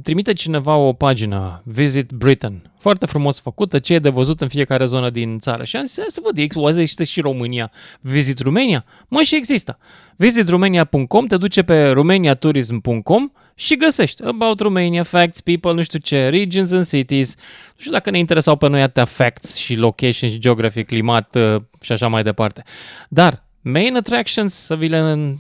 trimite 0.04 0.34
cineva 0.34 0.76
o 0.76 0.94
pagină, 0.94 1.62
Visit 1.66 2.12
Britain, 2.12 2.72
foarte 2.78 3.06
frumos 3.06 3.40
făcută, 3.40 3.80
ce 3.80 3.94
e 3.94 4.00
de 4.00 4.10
văzut 4.10 4.42
în 4.42 4.48
fiecare 4.48 4.86
zonă 4.86 5.10
din 5.10 5.40
țară. 5.40 5.64
Și 5.64 5.76
am 5.76 5.86
zis, 5.86 5.98
hai 5.98 6.06
să 6.10 6.22
văd, 6.24 6.38
ex- 6.38 6.56
oare 6.56 6.82
există 6.82 7.04
și 7.04 7.22
România, 7.22 7.72
Visit 8.02 8.40
Romania? 8.40 8.86
Mă, 9.08 9.22
și 9.22 9.36
există. 9.36 9.78
visitromania.com, 10.16 11.26
te 11.28 11.38
duce 11.38 11.62
pe 11.62 11.90
romaniatourism.com 11.90 13.32
și 13.56 13.78
găsești 13.78 14.24
About 14.24 14.60
Romania, 14.60 15.04
Facts, 15.04 15.42
People, 15.42 15.74
nu 15.74 15.82
știu 15.82 16.00
ce, 16.00 16.30
Regions 16.30 16.72
and 16.72 16.88
Cities. 16.88 17.36
Nu 17.38 17.76
știu 17.78 17.92
dacă 17.92 18.10
ne 18.10 18.18
interesau 18.18 18.56
pe 18.56 18.68
noi 18.68 18.82
atâtea 18.82 19.06
facts 19.06 19.56
și 19.56 19.76
location 19.76 20.30
și 20.30 20.40
geography, 20.40 20.84
climat 20.84 21.36
uh, 21.36 21.62
și 21.82 21.92
așa 21.92 22.08
mai 22.08 22.24
departe. 22.24 22.64
Dar 23.10 23.48
main 23.62 23.95
attractions, 23.95 24.54
să 24.54 24.76
vi 24.76 24.88
le, 24.88 25.36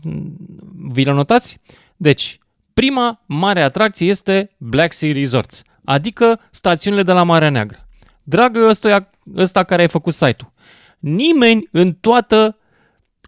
vi 0.91 1.03
le 1.03 1.11
notați? 1.11 1.59
Deci, 1.97 2.39
prima 2.73 3.23
mare 3.25 3.61
atracție 3.61 4.07
este 4.07 4.49
Black 4.57 4.93
Sea 4.93 5.11
Resorts, 5.13 5.61
adică 5.83 6.39
stațiunile 6.51 7.03
de 7.03 7.11
la 7.11 7.23
Marea 7.23 7.49
Neagră. 7.49 7.87
Dragă 8.23 8.59
ăsta, 8.67 9.09
ăsta 9.35 9.63
care 9.63 9.81
ai 9.81 9.89
făcut 9.89 10.13
site-ul, 10.13 10.53
nimeni 10.99 11.67
în 11.71 11.93
toată, 11.93 12.57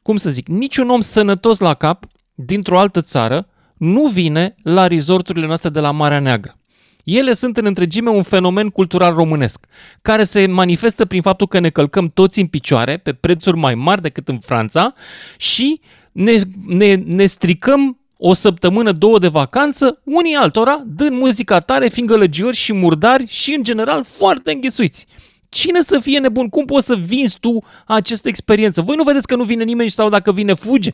cum 0.04 0.15
să 0.15 0.30
zic, 0.30 0.47
niciun 0.47 0.89
om 0.89 0.99
sănătos 0.99 1.60
la 1.60 1.73
cap 1.73 2.06
dintr-o 2.34 2.80
altă 2.80 3.01
țară 3.01 3.47
nu 3.77 4.06
vine 4.06 4.56
la 4.63 4.88
resorturile 4.88 5.45
noastre 5.45 5.69
de 5.69 5.80
la 5.80 5.91
Marea 5.91 6.19
Neagră. 6.19 6.56
Ele 7.03 7.33
sunt 7.33 7.57
în 7.57 7.65
întregime 7.65 8.09
un 8.09 8.23
fenomen 8.23 8.69
cultural 8.69 9.13
românesc, 9.13 9.65
care 10.01 10.23
se 10.23 10.47
manifestă 10.47 11.05
prin 11.05 11.21
faptul 11.21 11.47
că 11.47 11.59
ne 11.59 11.69
călcăm 11.69 12.09
toți 12.13 12.39
în 12.39 12.47
picioare, 12.47 12.97
pe 12.97 13.13
prețuri 13.13 13.57
mai 13.57 13.75
mari 13.75 14.01
decât 14.01 14.27
în 14.27 14.39
Franța, 14.39 14.93
și 15.37 15.81
ne, 16.11 16.41
ne, 16.67 16.95
ne 16.95 17.25
stricăm 17.25 17.99
o 18.17 18.33
săptămână, 18.33 18.91
două 18.91 19.19
de 19.19 19.27
vacanță, 19.27 20.01
unii 20.03 20.35
altora, 20.35 20.79
dând 20.85 21.17
muzica 21.17 21.59
tare, 21.59 21.87
fiind 21.87 22.09
gălăgiori 22.09 22.55
și 22.55 22.73
murdari 22.73 23.27
și, 23.27 23.53
în 23.53 23.63
general, 23.63 24.03
foarte 24.03 24.51
înghesuiți. 24.51 25.05
Cine 25.49 25.81
să 25.81 25.99
fie 25.99 26.19
nebun? 26.19 26.49
Cum 26.49 26.65
poți 26.65 26.85
să 26.85 26.95
vinzi 26.95 27.37
tu 27.39 27.63
această 27.85 28.27
experiență? 28.27 28.81
Voi 28.81 28.95
nu 28.95 29.03
vedeți 29.03 29.27
că 29.27 29.35
nu 29.35 29.43
vine 29.43 29.63
nimeni 29.63 29.89
sau 29.89 30.09
dacă 30.09 30.31
vine, 30.31 30.53
fuge? 30.53 30.91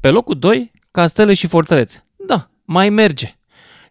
Pe 0.00 0.10
locul 0.10 0.38
2, 0.38 0.70
castele 0.90 1.34
și 1.34 1.46
fortărețe. 1.46 2.04
Da, 2.26 2.50
mai 2.64 2.90
merge. 2.90 3.34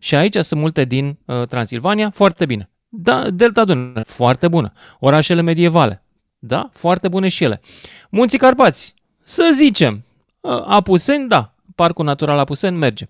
Și 0.05 0.15
aici 0.15 0.35
sunt 0.35 0.59
multe 0.59 0.83
din 0.83 1.17
uh, 1.25 1.47
Transilvania, 1.47 2.09
foarte 2.09 2.45
bine. 2.45 2.69
Da, 2.89 3.29
Delta 3.29 3.63
Dunăre, 3.65 4.03
foarte 4.07 4.47
bună. 4.47 4.71
Orașele 4.99 5.41
medievale, 5.41 6.03
da, 6.39 6.69
foarte 6.73 7.07
bune 7.07 7.27
și 7.27 7.43
ele. 7.43 7.61
Munții 8.09 8.37
Carpați, 8.37 8.93
să 9.23 9.51
zicem, 9.55 10.03
uh, 10.39 10.63
Apuseni, 10.65 11.27
da, 11.27 11.53
Parcul 11.75 12.05
Natural 12.05 12.39
Apuseni 12.39 12.77
merge. 12.77 13.05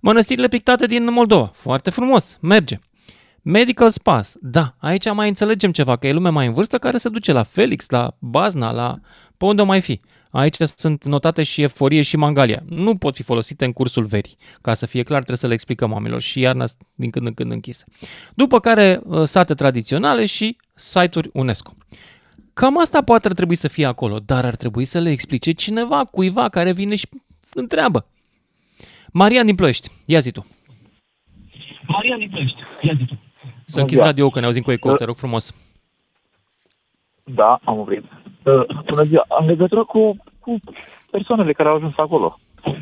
Mănăstirile 0.00 0.48
pictate 0.48 0.86
din 0.86 1.12
Moldova, 1.12 1.50
foarte 1.54 1.90
frumos, 1.90 2.38
merge. 2.40 2.78
Medical 3.42 3.90
Spas, 3.90 4.34
da, 4.40 4.74
aici 4.78 5.12
mai 5.12 5.28
înțelegem 5.28 5.72
ceva, 5.72 5.96
că 5.96 6.06
e 6.06 6.12
lume 6.12 6.28
mai 6.28 6.46
în 6.46 6.52
vârstă 6.52 6.78
care 6.78 6.96
se 6.96 7.08
duce 7.08 7.32
la 7.32 7.42
Felix, 7.42 7.88
la 7.88 8.16
Bazna, 8.18 8.70
la... 8.70 8.98
pe 9.36 9.44
unde 9.44 9.62
o 9.62 9.64
mai 9.64 9.80
fi. 9.80 10.00
Aici 10.38 10.56
sunt 10.60 11.04
notate 11.04 11.42
și 11.42 11.62
eforie 11.62 12.02
și 12.02 12.16
mangalia. 12.16 12.62
Nu 12.68 12.96
pot 12.96 13.14
fi 13.14 13.22
folosite 13.22 13.64
în 13.64 13.72
cursul 13.72 14.04
verii. 14.04 14.36
Ca 14.60 14.74
să 14.74 14.86
fie 14.86 15.02
clar, 15.02 15.16
trebuie 15.16 15.36
să 15.36 15.46
le 15.46 15.52
explicăm 15.52 15.92
oamenilor 15.92 16.20
și 16.20 16.40
iarna 16.40 16.64
din 16.94 17.10
când 17.10 17.26
în 17.26 17.34
când 17.34 17.50
închise. 17.50 17.84
După 18.34 18.60
care 18.60 19.00
uh, 19.04 19.22
sate 19.22 19.54
tradiționale 19.54 20.26
și 20.26 20.56
site-uri 20.74 21.30
UNESCO. 21.32 21.72
Cam 22.54 22.80
asta 22.80 23.02
poate 23.02 23.26
ar 23.26 23.32
trebui 23.32 23.54
să 23.54 23.68
fie 23.68 23.86
acolo, 23.86 24.18
dar 24.18 24.44
ar 24.44 24.56
trebui 24.56 24.84
să 24.84 24.98
le 24.98 25.10
explice 25.10 25.52
cineva, 25.52 26.04
cuiva 26.04 26.48
care 26.48 26.72
vine 26.72 26.94
și 26.94 27.08
întreabă. 27.54 28.06
Marian 29.12 29.46
din 29.46 29.54
Ploiești, 29.54 29.90
ia 30.06 30.18
zi 30.18 30.30
tu. 30.30 30.46
Marian 31.86 32.18
din 32.18 32.28
Ploiești, 32.30 32.58
ia 32.80 32.94
zi 32.98 33.04
tu. 33.04 33.18
Să 33.64 33.80
închizi 33.80 34.02
radio 34.02 34.30
că 34.30 34.40
ne 34.40 34.46
auzim 34.46 34.62
cu 34.62 34.72
ecou, 34.72 34.94
te 34.94 35.04
rog 35.04 35.16
frumos. 35.16 35.54
Da, 37.24 37.60
am 37.64 37.78
oprit. 37.78 38.04
Uh, 38.42 38.64
Bună 38.86 39.02
ziua. 39.04 39.24
În 39.40 39.46
legătură 39.46 39.84
cu, 39.84 40.16
cu 40.40 40.58
persoanele 41.10 41.52
care 41.52 41.68
au 41.68 41.74
ajuns 41.74 41.92
acolo. 41.96 42.38
Da. 42.64 42.72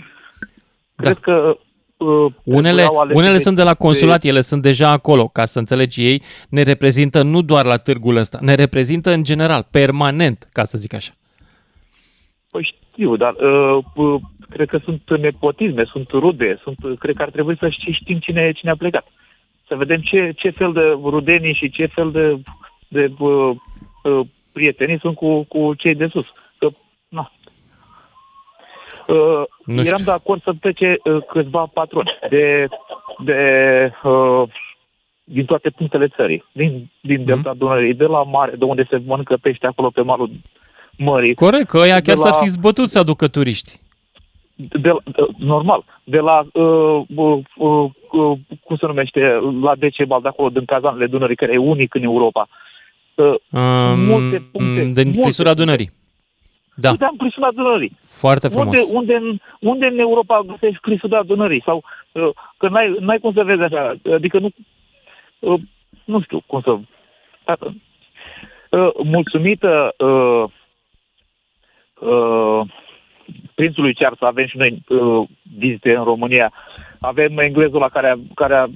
Cred 1.03 1.17
că 1.19 1.57
uh, 1.97 2.33
Unele, 2.45 2.75
trebuiau 2.83 2.99
alese 2.99 3.19
unele 3.19 3.33
de- 3.33 3.39
sunt 3.39 3.57
de 3.57 3.63
la 3.63 3.75
consulat, 3.75 4.25
ele 4.25 4.41
sunt 4.41 4.63
deja 4.63 4.91
acolo, 4.91 5.29
ca 5.29 5.45
să 5.45 5.59
înțelegi 5.59 6.05
ei, 6.07 6.23
ne 6.49 6.63
reprezintă 6.63 7.23
nu 7.23 7.43
doar 7.43 7.65
la 7.65 7.77
târgul 7.77 8.17
ăsta, 8.17 8.39
ne 8.41 8.55
reprezintă 8.55 9.11
în 9.13 9.23
general, 9.25 9.67
permanent, 9.71 10.49
ca 10.53 10.65
să 10.65 10.79
zic 10.79 10.95
așa. 10.95 11.13
Păi 12.51 12.75
știu, 12.93 13.17
dar 13.17 13.33
uh, 13.35 13.79
uh, 13.95 14.21
cred 14.51 14.69
că 14.69 14.79
sunt 14.85 15.19
nepotisme, 15.21 15.85
sunt 15.85 16.09
rude, 16.11 16.61
sunt, 16.63 16.99
cred 16.99 17.15
că 17.17 17.23
ar 17.23 17.31
trebui 17.31 17.57
să 17.59 17.69
ști- 17.69 17.95
știm 18.01 18.19
cine, 18.19 18.53
cine 18.53 18.71
a 18.71 18.77
plecat. 18.77 19.07
Să 19.69 19.75
vedem 19.75 20.01
ce, 20.01 20.33
ce 20.37 20.51
fel 20.51 20.73
de 20.73 20.81
rudenii 21.03 21.55
și 21.55 21.71
ce 21.71 21.87
fel 21.87 22.11
de, 22.11 22.41
de 22.89 23.13
uh, 23.19 23.51
uh, 24.03 24.27
prietenii 24.57 24.99
sunt 24.99 25.15
cu, 25.17 25.43
cu 25.43 25.75
cei 25.75 25.95
de 25.95 26.07
sus. 26.07 26.27
Că, 26.59 26.69
na. 27.09 27.31
Uh, 29.07 29.43
Nu 29.65 29.81
eram 29.83 30.01
știu. 30.01 30.05
de 30.05 30.11
acord 30.11 30.43
să 30.43 30.53
plece 30.61 30.97
uh, 31.05 31.23
câțiva 31.29 31.71
patroni 31.73 32.11
de, 32.31 32.69
de 33.25 33.41
uh, 34.03 34.43
din 35.25 35.45
toate 35.45 35.71
punctele 35.71 36.09
țării, 36.17 36.45
din, 36.53 36.91
din 37.01 37.17
Mhm. 37.17 37.27
delta 37.27 37.55
Dunării, 37.55 37.95
de 37.95 38.05
la 38.05 38.23
mare, 38.23 38.53
de 38.57 38.65
unde 38.65 38.87
se 38.91 39.03
mănâncă 39.07 39.37
pește 39.43 39.67
acolo 39.67 39.91
pe 39.91 40.01
malul 40.01 40.31
mării. 40.99 41.35
Corect, 41.35 41.67
că 41.69 41.79
ăia 41.79 41.95
De 42.01 42.03
chiar 42.03 42.17
la- 42.17 42.23
s-ar 42.23 42.43
fi 42.43 42.49
zbătut 42.49 42.89
să 42.89 42.99
aducă 42.99 43.29
turiști. 43.29 43.81
de, 44.55 44.79
de, 44.79 44.91
normal, 45.39 45.85
de 46.05 46.19
la, 46.19 46.39
uh, 46.53 47.03
uh, 47.17 47.39
uh, 47.57 47.91
uh, 48.13 48.39
cum 48.65 48.77
se 48.77 48.87
numește, 48.87 49.21
la 49.63 49.75
Decebal, 49.77 50.21
de 50.23 50.29
acolo, 50.29 50.49
din 50.49 50.65
cazanele 50.65 51.07
Dunării, 51.07 51.37
care 51.37 51.53
e 51.53 51.57
unic 51.75 51.95
în 51.95 52.03
Europa. 52.03 52.49
Uh, 53.17 53.35
Um, 53.51 54.01
multe 54.01 54.43
puncte, 54.53 54.83
din 54.85 55.05
multe 55.05 55.21
clisura 55.21 55.49
puncte. 55.49 55.65
Dunării. 55.65 55.93
Da, 56.75 56.91
Uite, 56.91 57.05
am 57.05 57.17
clisura 57.17 57.49
Dunării. 57.55 57.93
foarte 58.01 58.49
frumos. 58.49 58.67
Unde, 58.67 58.93
unde, 58.93 59.15
în, 59.15 59.39
unde 59.61 59.87
în 59.87 59.99
Europa 59.99 60.43
găsești 60.47 60.81
clisura 60.81 61.23
Dunării? 61.23 61.63
Sau 61.65 61.85
uh, 62.13 62.29
că 62.57 62.69
n-ai, 62.69 62.97
n-ai 63.01 63.19
cum 63.19 63.33
să 63.33 63.43
vezi 63.45 63.63
așa, 63.63 63.95
adică 64.15 64.39
nu, 64.39 64.49
uh, 65.39 65.61
nu 66.05 66.21
știu 66.21 66.43
cum 66.47 66.61
să... 66.61 66.71
Uh, 66.71 67.71
uh, 68.71 68.91
mulțumită 69.05 69.95
uh, 69.99 70.45
uh, 72.01 72.61
prințului 73.55 73.95
Charles, 73.95 74.21
avem 74.21 74.47
și 74.47 74.57
noi 74.57 74.83
uh, 74.89 75.29
vizite 75.59 75.95
în 75.95 76.05
România, 76.05 76.53
avem 77.01 77.39
englezul 77.39 77.81
la 77.81 77.89
care 77.89 78.09
a, 78.09 78.17
care 78.35 78.55
a 78.55 78.67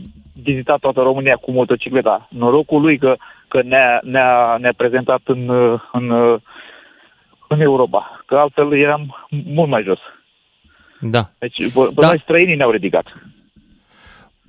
vizitat 0.43 0.79
toată 0.79 1.01
România 1.01 1.37
cu 1.37 1.51
motocicleta. 1.51 2.29
Norocul 2.31 2.81
lui 2.81 2.99
că, 2.99 3.17
că 3.51 3.63
ne-a, 3.63 4.01
ne-a, 4.03 4.57
ne-a 4.61 4.73
prezentat 4.77 5.21
în, 5.25 5.49
uh, 5.49 5.81
în, 5.93 6.11
uh, 6.11 6.41
în 7.49 7.61
Europa, 7.61 8.23
că 8.27 8.35
altfel 8.37 8.73
eram 8.79 9.27
mult 9.45 9.69
mai 9.71 9.83
jos. 9.83 9.99
Da. 11.01 11.31
Deci, 11.39 11.57
pe 11.57 11.71
Da. 11.75 12.01
da. 12.01 12.07
noi 12.07 12.21
străinii 12.23 12.57
ne-au 12.57 12.71
ridicat. 12.71 13.07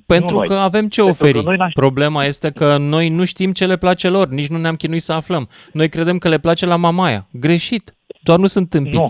Pentru 0.05 0.35
noi. 0.37 0.47
că 0.47 0.53
avem 0.53 0.87
ce 0.87 1.01
Pentru 1.01 1.23
că 1.23 1.27
oferi. 1.29 1.45
noi 1.45 1.57
n-aș- 1.57 1.73
Problema 1.73 2.23
este 2.25 2.51
că 2.51 2.77
noi 2.77 3.09
nu 3.09 3.25
știm 3.25 3.51
ce 3.51 3.65
le 3.65 3.77
place 3.77 4.09
lor, 4.09 4.27
nici 4.27 4.47
nu 4.47 4.57
ne-am 4.57 4.75
chinuit 4.75 5.01
să 5.01 5.13
aflăm. 5.13 5.49
Noi 5.73 5.89
credem 5.89 6.17
că 6.17 6.29
le 6.29 6.37
place 6.39 6.65
la 6.65 6.75
mamaia. 6.75 7.27
Greșit. 7.31 7.95
Doar 8.23 8.39
nu 8.39 8.45
sunt 8.47 8.69
tâmpiți. 8.69 8.95
Nu. 8.97 9.07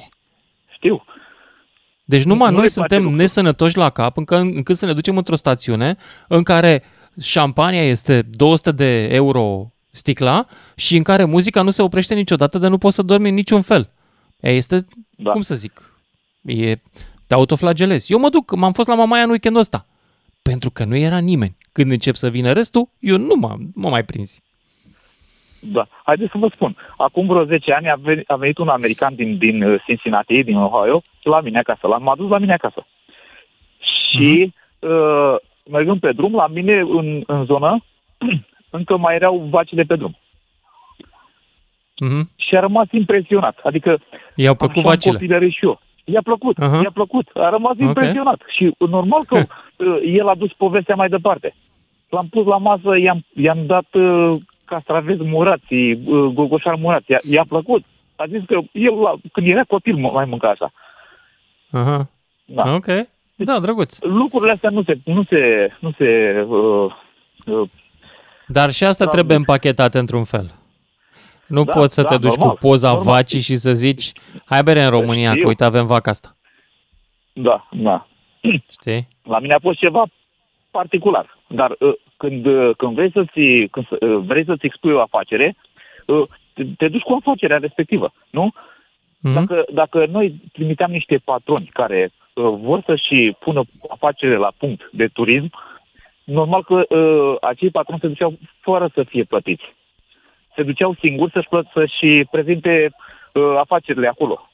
Știu. 0.73 1.05
Deci 2.03 2.23
numai 2.23 2.49
Nu 2.49 2.55
noi 2.57 2.65
le 2.65 2.71
place 2.73 2.79
suntem 2.79 3.01
lucrul. 3.01 3.19
nesănătoși 3.19 3.77
la 3.77 3.89
cap 3.89 4.17
încă, 4.17 4.35
încât 4.37 4.75
să 4.75 4.85
ne 4.85 4.93
ducem 4.93 5.17
într-o 5.17 5.35
stațiune 5.35 5.95
în 6.27 6.43
care 6.43 6.83
șampania 7.21 7.83
este 7.83 8.21
200 8.21 8.71
de 8.71 9.03
euro 9.11 9.71
sticla 9.91 10.45
și 10.75 10.97
în 10.97 11.03
care 11.03 11.23
muzica 11.23 11.61
nu 11.61 11.69
se 11.69 11.81
oprește 11.81 12.15
niciodată 12.15 12.57
de 12.57 12.67
nu 12.67 12.77
poți 12.77 12.95
să 12.95 13.01
dormi 13.01 13.29
în 13.29 13.35
niciun 13.35 13.61
fel. 13.61 13.89
E, 14.39 14.49
este, 14.49 14.75
da. 14.75 14.85
Da. 15.15 15.31
cum 15.31 15.41
să 15.41 15.55
zic, 15.55 15.95
e, 16.41 16.75
te 17.27 17.33
autoflagelezi. 17.33 18.11
Eu 18.11 18.19
mă 18.19 18.29
duc, 18.29 18.55
m-am 18.55 18.71
fost 18.71 18.87
la 18.87 18.95
Mamaia 18.95 19.23
în 19.23 19.29
weekendul 19.29 19.61
ăsta. 19.61 19.85
Pentru 20.41 20.71
că 20.71 20.83
nu 20.83 20.95
era 20.95 21.17
nimeni. 21.17 21.55
Când 21.71 21.91
încep 21.91 22.15
să 22.15 22.29
vină 22.29 22.51
restul, 22.51 22.89
eu 22.99 23.17
nu 23.17 23.35
m-am, 23.35 23.71
mă 23.75 23.89
mai 23.89 24.03
prins. 24.03 24.41
Da. 25.61 25.87
Haideți 26.03 26.31
să 26.31 26.37
vă 26.37 26.47
spun. 26.47 26.75
Acum 26.97 27.27
vreo 27.27 27.43
10 27.43 27.73
ani 27.73 27.89
a 27.89 27.95
venit, 27.95 28.29
a 28.29 28.35
venit 28.35 28.57
un 28.57 28.67
american 28.67 29.15
din, 29.15 29.37
din 29.37 29.63
uh, 29.63 29.81
Cincinnati, 29.85 30.43
din 30.43 30.55
Ohio, 30.55 30.95
la 31.23 31.41
mine 31.41 31.59
acasă. 31.59 31.87
L-am 31.87 32.09
adus 32.09 32.29
la 32.29 32.37
mine 32.37 32.53
acasă. 32.53 32.85
Și 33.79 34.53
uh, 34.79 35.35
mergând 35.71 35.99
pe 35.99 36.11
drum, 36.11 36.33
la 36.33 36.47
mine 36.47 36.79
în, 36.79 37.23
în 37.25 37.45
zonă, 37.45 37.83
încă 38.71 38.97
mai 38.97 39.15
erau 39.15 39.47
vacile 39.49 39.83
pe 39.83 39.95
drum. 39.95 40.17
Mhm. 41.99 42.29
Și 42.35 42.55
a 42.55 42.59
rămas 42.59 42.87
impresionat. 42.91 43.59
Adică 43.63 43.99
I-au 44.35 44.55
plăcut 44.55 44.75
așa 44.77 44.87
am 44.87 44.93
vacile. 44.93 45.13
copilărit 45.13 45.51
și 45.51 45.65
eu. 45.65 45.79
I-a 46.05 46.21
plăcut, 46.23 46.57
Aha. 46.57 46.79
uh-huh. 46.79 46.83
i-a 46.83 46.91
plăcut. 46.93 47.27
A 47.33 47.49
rămas 47.49 47.71
Ok. 47.71 47.79
impresionat. 47.79 48.41
Și 48.55 48.75
uh, 48.77 48.89
normal 48.89 49.23
că 49.27 49.35
uh, 49.37 49.97
el 50.05 50.27
a 50.27 50.35
dus 50.35 50.53
povestea 50.53 50.95
mai 50.95 51.09
departe. 51.09 51.55
L-am 52.09 52.27
pus 52.29 52.45
la 52.45 52.57
masă, 52.57 52.97
i-am, 52.97 53.25
i-am 53.35 53.65
dat 53.65 53.85
uh, 53.93 54.37
castraveți 54.65 55.23
murați, 55.23 55.73
uh, 55.73 56.31
gogoșar 56.33 56.75
murați. 56.79 57.11
I-a, 57.11 57.19
i-a 57.29 57.43
plăcut. 57.47 57.83
A 58.15 58.25
zis 58.27 58.41
că 58.47 58.59
el, 58.71 58.93
la, 58.99 59.13
când 59.31 59.47
era 59.47 59.63
copil, 59.63 59.95
mă- 59.95 60.11
mai 60.13 60.25
mânca 60.25 60.49
așa. 60.49 60.71
Aha. 61.71 62.09
Da. 62.45 62.73
Ok. 62.73 62.85
Da, 63.35 63.59
drăguț. 63.59 63.99
Lucrurile 64.01 64.51
astea 64.51 64.69
nu 64.69 64.83
se... 64.83 64.97
Nu 65.05 65.23
se, 65.23 65.71
nu 65.79 65.91
se 65.97 66.41
uh, 66.47 66.91
uh, 67.45 67.69
Dar 68.51 68.71
și 68.71 68.83
asta 68.83 69.03
Da, 69.05 69.09
trebuie 69.09 69.37
deci- 69.37 69.45
împachetate 69.47 69.99
într-un 69.99 70.23
fel. 70.23 70.51
Nu 71.47 71.63
Da, 71.63 71.71
poți 71.71 71.93
să 71.93 72.01
da, 72.01 72.07
te 72.07 72.17
duci 72.17 72.35
normal, 72.35 72.49
cu 72.49 72.57
poza 72.67 72.87
normal. 72.87 73.05
vacii 73.13 73.39
și 73.41 73.55
să 73.55 73.73
zici, 73.73 74.11
hai 74.45 74.63
bere 74.63 74.83
în 74.83 74.89
România, 74.89 75.29
că 75.29 75.35
Știu. 75.35 75.47
uite 75.47 75.63
avem 75.63 75.85
vaca 75.85 76.09
asta. 76.11 76.35
da, 77.33 77.67
da. 77.71 78.07
Știi? 78.71 79.07
La 79.23 79.39
mine 79.39 79.53
a 79.53 79.59
fost 79.59 79.77
ceva 79.79 80.03
particular. 80.71 81.37
Dar 81.47 81.75
uh, 81.79 81.93
când, 82.17 82.45
uh, 82.45 82.75
când 82.77 82.93
vrei 82.95 83.11
să-ți, 83.11 83.67
când 83.71 83.87
să- 83.87 84.05
uh, 84.05 84.23
vrei 84.25 84.45
să-ți 84.45 84.65
expui 84.65 84.91
o 84.91 85.01
afacere, 85.01 85.55
uh, 86.05 86.27
te, 86.53 86.63
te 86.77 86.87
duci 86.87 87.01
cu 87.01 87.17
afacerea 87.19 87.57
respectivă, 87.57 88.13
nu? 88.29 88.51
Mhm. 89.19 89.33
Dacă, 89.33 89.65
dacă 89.73 90.05
noi 90.11 90.41
trimiteam 90.51 90.91
niște 90.91 91.17
patroni 91.23 91.69
care 91.73 92.11
uh, 92.33 92.43
vor 92.61 92.81
să-și 92.85 93.35
pună 93.39 93.61
afacere 93.89 94.35
la 94.37 94.51
punct 94.57 94.89
de 94.91 95.07
turism, 95.07 95.51
normal 96.31 96.63
că 96.63 96.95
uh, 96.95 97.35
acei 97.41 97.69
patroni 97.69 97.99
se 97.99 98.07
duceau 98.07 98.37
fără 98.59 98.91
să 98.93 99.03
fie 99.03 99.23
plătiți. 99.23 99.63
Se 100.55 100.63
duceau 100.63 100.95
singuri 100.99 101.31
să-și, 101.31 101.47
plă- 101.47 101.71
să-și 101.73 102.25
prezinte 102.31 102.93
uh, 103.33 103.55
afacerile 103.57 104.07
acolo. 104.07 104.49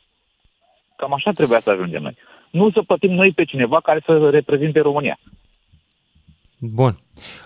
Cam 0.95 1.13
așa 1.13 1.31
trebuia 1.31 1.59
să 1.59 1.69
ajungem 1.69 2.01
noi. 2.01 2.17
Nu 2.49 2.71
să 2.71 2.81
plătim 2.81 3.11
noi 3.11 3.31
pe 3.31 3.43
cineva 3.43 3.79
care 3.79 4.01
să 4.05 4.29
reprezinte 4.29 4.79
România. 4.79 5.19
Bun. 6.59 6.95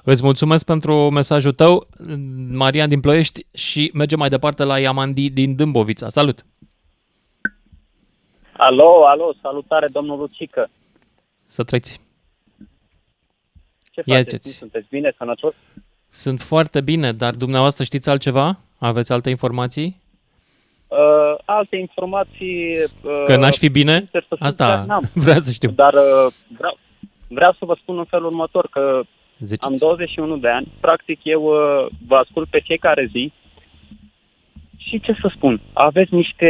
Îți 0.04 0.24
mulțumesc 0.24 0.66
pentru 0.66 1.10
mesajul 1.10 1.52
tău, 1.52 1.88
Marian 2.52 2.90
din 2.90 3.00
Ploiești, 3.00 3.46
și 3.54 3.92
mergem 3.94 4.20
mai 4.20 4.30
departe 4.30 4.64
la 4.64 4.80
Iamandi 4.80 5.30
din 5.30 5.56
Dâmbovița. 5.56 6.10
Salut! 6.10 6.46
Alo, 8.58 9.06
alo, 9.06 9.34
salutare, 9.42 9.88
domnul 9.88 10.18
Lucică. 10.18 10.70
Să 11.46 11.64
trăiți! 11.64 12.11
Ce 13.92 14.02
Ia 14.06 14.16
faceți? 14.16 14.30
ziceți. 14.30 14.48
Nu 14.48 14.54
sunteți 14.54 14.88
bine, 14.90 15.14
sănătos? 15.18 15.54
Sunt 16.10 16.40
foarte 16.40 16.82
bine, 16.82 17.12
dar 17.12 17.34
dumneavoastră 17.36 17.84
știți 17.84 18.10
altceva? 18.10 18.60
Aveți 18.78 19.12
alte 19.12 19.30
informații? 19.30 20.00
Uh, 20.88 20.98
alte 21.46 21.76
informații... 21.76 22.72
Uh, 23.04 23.24
Că 23.26 23.36
n-aș 23.36 23.58
fi 23.58 23.70
bine? 23.70 23.96
sincer 23.98 24.26
să 24.28 24.36
fiu, 24.36 24.46
Asta 24.46 24.66
chiar 24.66 24.86
n-am. 24.86 25.10
vreau 25.26 25.38
să 25.40 25.52
știu. 25.52 25.70
Dar 25.72 25.94
uh, 25.94 26.34
vreau, 26.58 26.78
vreau 27.28 27.52
să 27.52 27.66
vă 27.66 27.76
spun 27.82 27.98
în 27.98 28.04
felul 28.06 28.26
următor, 28.26 28.68
că 28.72 29.02
Ziceți. 29.40 29.66
am 29.68 29.74
21 29.80 30.38
de 30.38 30.48
ani, 30.50 30.68
practic 30.80 31.20
eu 31.24 31.44
uh, 31.44 31.88
vă 32.08 32.16
ascult 32.16 32.50
pe 32.50 32.60
fiecare 32.64 33.10
zi 33.12 33.32
și 34.78 35.00
ce 35.00 35.14
să 35.22 35.32
spun, 35.36 35.62
aveți 35.74 36.14
niște, 36.14 36.48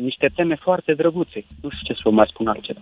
niște 0.00 0.30
teme 0.34 0.54
foarte 0.54 0.94
drăguțe. 0.94 1.44
Nu 1.60 1.70
știu 1.70 1.82
ce 1.84 1.92
să 1.94 2.00
vă 2.04 2.10
mai 2.10 2.26
spun 2.28 2.46
altceva. 2.46 2.80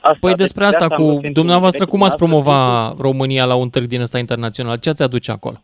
Asta, 0.00 0.16
Păi 0.20 0.30
deci 0.30 0.38
despre 0.38 0.60
de 0.60 0.66
asta 0.66 0.84
am 0.84 1.04
cu 1.04 1.14
găsit 1.14 1.34
dumneavoastră, 1.34 1.84
un 1.84 1.90
cum 1.90 2.02
ați 2.02 2.16
direct 2.16 2.32
cu 2.32 2.40
promova 2.40 2.94
România 2.98 3.44
la 3.44 3.54
un 3.54 3.68
târg 3.70 3.86
din 3.86 4.00
ăsta 4.00 4.18
internațional? 4.18 4.78
Ce 4.78 4.88
ați 4.88 5.02
aduce 5.02 5.30
acolo? 5.30 5.62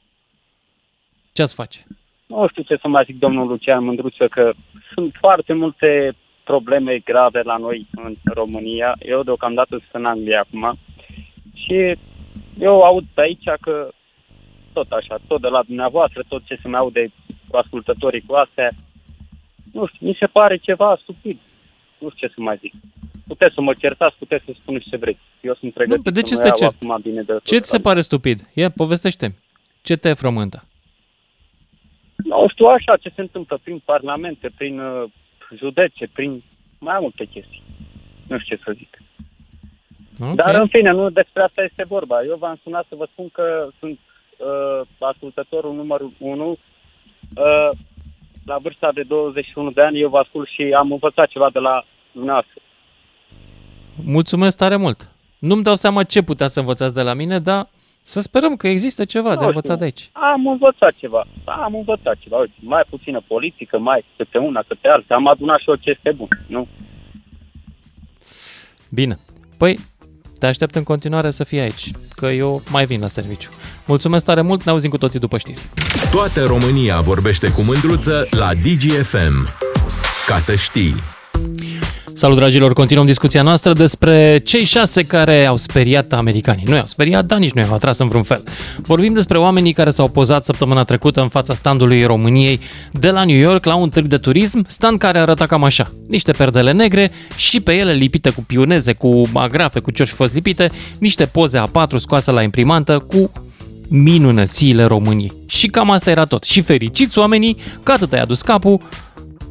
Ce 1.32 1.42
ați 1.42 1.54
face? 1.54 1.86
Nu 2.26 2.48
știu 2.48 2.62
ce 2.62 2.76
să 2.80 2.88
mai 2.88 3.04
zic, 3.06 3.18
domnul 3.18 3.46
Lucian 3.46 3.84
Mândruță, 3.84 4.28
că 4.28 4.52
sunt 4.94 5.14
foarte 5.18 5.52
multe 5.52 6.16
probleme 6.44 6.98
grave 6.98 7.40
la 7.42 7.56
noi 7.56 7.86
în 7.94 8.14
România. 8.24 8.96
Eu 8.98 9.22
deocamdată 9.22 9.68
sunt 9.68 9.82
în 9.92 10.04
Anglia 10.04 10.40
acum 10.40 10.78
și 11.54 11.98
eu 12.58 12.82
aud 12.82 13.04
pe 13.14 13.20
aici 13.20 13.48
că 13.60 13.88
tot 14.72 14.90
așa, 14.90 15.18
tot 15.26 15.40
de 15.40 15.48
la 15.48 15.62
dumneavoastră, 15.62 16.22
tot 16.28 16.42
ce 16.44 16.58
se 16.62 16.68
mai 16.68 16.80
aude 16.80 17.08
cu 17.48 17.56
ascultătorii 17.56 18.24
cu 18.26 18.34
astea, 18.34 18.70
nu 19.72 19.86
știu, 19.86 20.06
mi 20.06 20.16
se 20.20 20.26
pare 20.26 20.56
ceva 20.56 20.98
stupid. 21.02 21.38
Nu 21.98 22.10
știu 22.10 22.26
ce 22.26 22.34
să 22.34 22.40
mai 22.40 22.56
zic. 22.60 22.72
Puteți 23.26 23.54
să 23.54 23.60
mă 23.60 23.72
certați, 23.78 24.16
puteți 24.18 24.44
să 24.44 24.52
spuneți 24.60 24.88
ce 24.88 24.96
vreți. 24.96 25.18
Eu 25.40 25.54
sunt 25.54 25.72
pregătit 25.72 26.02
pe 26.02 26.10
de 26.10 26.22
ce 26.22 26.34
să 26.34 26.42
să 26.42 26.48
mă 26.48 26.52
te 26.54 26.62
iau 26.62 26.70
cert? 26.70 26.82
acum 26.82 27.02
bine 27.02 27.22
de 27.22 27.36
Ce 27.44 27.58
ți 27.58 27.70
se 27.70 27.78
pare 27.78 28.00
stupid? 28.00 28.50
Ia, 28.54 28.70
povestește-mi. 28.70 29.34
Ce 29.82 29.96
te 29.96 30.12
frământă? 30.12 30.64
Nu 32.16 32.48
știu 32.48 32.66
așa 32.66 32.96
ce 32.96 33.12
se 33.14 33.20
întâmplă 33.20 33.60
prin 33.62 33.82
parlamente, 33.84 34.50
prin 34.56 34.78
uh, 34.78 35.04
județe, 35.56 36.08
prin 36.12 36.42
mai 36.78 36.98
multe 37.00 37.24
chestii. 37.24 37.62
Nu 38.28 38.38
știu 38.38 38.56
ce 38.56 38.62
să 38.64 38.72
zic. 38.76 38.98
Ok. 40.20 40.34
Dar 40.34 40.54
în 40.54 40.68
fine, 40.68 40.90
nu 40.90 41.10
despre 41.10 41.42
asta 41.42 41.62
este 41.62 41.84
vorba. 41.88 42.22
Eu 42.22 42.36
v-am 42.36 42.60
sunat 42.62 42.86
să 42.88 42.94
vă 42.94 43.08
spun 43.12 43.28
că 43.28 43.68
sunt 43.78 43.98
uh, 44.36 44.86
ascultătorul 44.98 45.74
numărul 45.74 46.12
1. 46.18 46.50
Uh, 46.50 46.58
la 48.46 48.58
vârsta 48.58 48.92
de 48.92 49.02
21 49.02 49.70
de 49.70 49.80
ani 49.80 50.00
eu 50.00 50.08
vă 50.08 50.18
ascult 50.18 50.48
și 50.48 50.62
am 50.76 50.92
învățat 50.92 51.28
ceva 51.28 51.50
de 51.50 51.58
la 51.58 51.84
dumneavoastră. 52.12 52.60
Mulțumesc 54.04 54.56
tare 54.56 54.76
mult. 54.76 55.08
Nu-mi 55.38 55.62
dau 55.62 55.74
seama 55.74 56.02
ce 56.02 56.22
putea 56.22 56.48
să 56.48 56.60
învățați 56.60 56.94
de 56.94 57.02
la 57.02 57.14
mine, 57.14 57.38
dar 57.38 57.68
să 58.02 58.20
sperăm 58.20 58.56
că 58.56 58.68
există 58.68 59.04
ceva 59.04 59.28
de 59.36 59.40
Nu 59.40 59.46
învățat 59.46 59.64
știu. 59.64 59.76
de 59.76 59.84
aici. 59.84 60.10
Am 60.12 60.46
învățat 60.46 60.94
ceva. 60.96 61.26
Am 61.44 61.74
învățat 61.74 62.16
ceva. 62.18 62.36
Uite, 62.36 62.52
mai 62.60 62.82
puțină 62.90 63.22
politică, 63.26 63.78
mai 63.78 64.04
câte 64.16 64.38
una, 64.38 64.64
câte 64.68 64.88
alta. 64.88 65.14
Am 65.14 65.28
adunat 65.28 65.58
și 65.58 65.68
eu 65.68 65.74
ce 65.74 65.90
este 65.90 66.12
bun, 66.16 66.28
nu? 66.46 66.68
Bine. 68.88 69.18
Păi, 69.56 69.78
te 70.38 70.46
aștept 70.46 70.74
în 70.74 70.82
continuare 70.82 71.30
să 71.30 71.44
fii 71.44 71.58
aici, 71.58 71.90
că 72.16 72.26
eu 72.26 72.62
mai 72.70 72.86
vin 72.86 73.00
la 73.00 73.06
serviciu. 73.06 73.50
Mulțumesc 73.86 74.24
tare 74.24 74.40
mult, 74.40 74.62
ne 74.64 74.70
auzim 74.70 74.90
cu 74.90 74.98
toții 74.98 75.18
după 75.18 75.38
știri. 75.38 75.60
Toată 76.10 76.44
România 76.44 77.00
vorbește 77.00 77.50
cu 77.52 77.62
mândruță 77.62 78.26
la 78.30 78.54
DGFM. 78.54 79.46
Ca 80.26 80.38
să 80.38 80.54
știi. 80.54 80.94
Salut, 82.18 82.36
dragilor! 82.36 82.72
Continuăm 82.72 83.06
discuția 83.06 83.42
noastră 83.42 83.72
despre 83.72 84.38
cei 84.44 84.64
șase 84.64 85.02
care 85.02 85.46
au 85.46 85.56
speriat 85.56 86.12
americanii. 86.12 86.64
Nu 86.66 86.74
i-au 86.74 86.86
speriat, 86.86 87.24
dar 87.24 87.38
nici 87.38 87.52
nu 87.52 87.60
i-au 87.60 87.74
atras 87.74 87.98
în 87.98 88.08
vreun 88.08 88.22
fel. 88.22 88.44
Vorbim 88.76 89.12
despre 89.12 89.38
oamenii 89.38 89.72
care 89.72 89.90
s-au 89.90 90.08
pozat 90.08 90.44
săptămâna 90.44 90.84
trecută 90.84 91.20
în 91.20 91.28
fața 91.28 91.54
standului 91.54 92.04
României 92.04 92.60
de 92.92 93.10
la 93.10 93.24
New 93.24 93.36
York 93.36 93.64
la 93.64 93.74
un 93.74 93.88
târg 93.88 94.06
de 94.06 94.18
turism, 94.18 94.64
stand 94.66 94.98
care 94.98 95.18
arăta 95.18 95.46
cam 95.46 95.64
așa. 95.64 95.90
Niște 96.08 96.32
perdele 96.32 96.72
negre 96.72 97.10
și 97.36 97.60
pe 97.60 97.72
ele 97.72 97.92
lipite 97.92 98.30
cu 98.30 98.44
pioneze, 98.46 98.92
cu 98.92 99.22
agrafe, 99.32 99.80
cu 99.80 99.90
ce 99.90 100.04
fi 100.04 100.12
fost 100.12 100.34
lipite, 100.34 100.70
niște 100.98 101.26
poze 101.26 101.62
A4 101.62 101.96
scoase 101.96 102.30
la 102.30 102.42
imprimantă 102.42 102.98
cu 102.98 103.32
minunățiile 103.88 104.84
României. 104.84 105.32
Și 105.46 105.66
cam 105.66 105.90
asta 105.90 106.10
era 106.10 106.24
tot. 106.24 106.44
Și 106.44 106.60
fericiți 106.60 107.18
oamenii 107.18 107.56
că 107.82 107.92
atât 107.92 108.12
ai 108.12 108.20
adus 108.20 108.42
capul, 108.42 108.80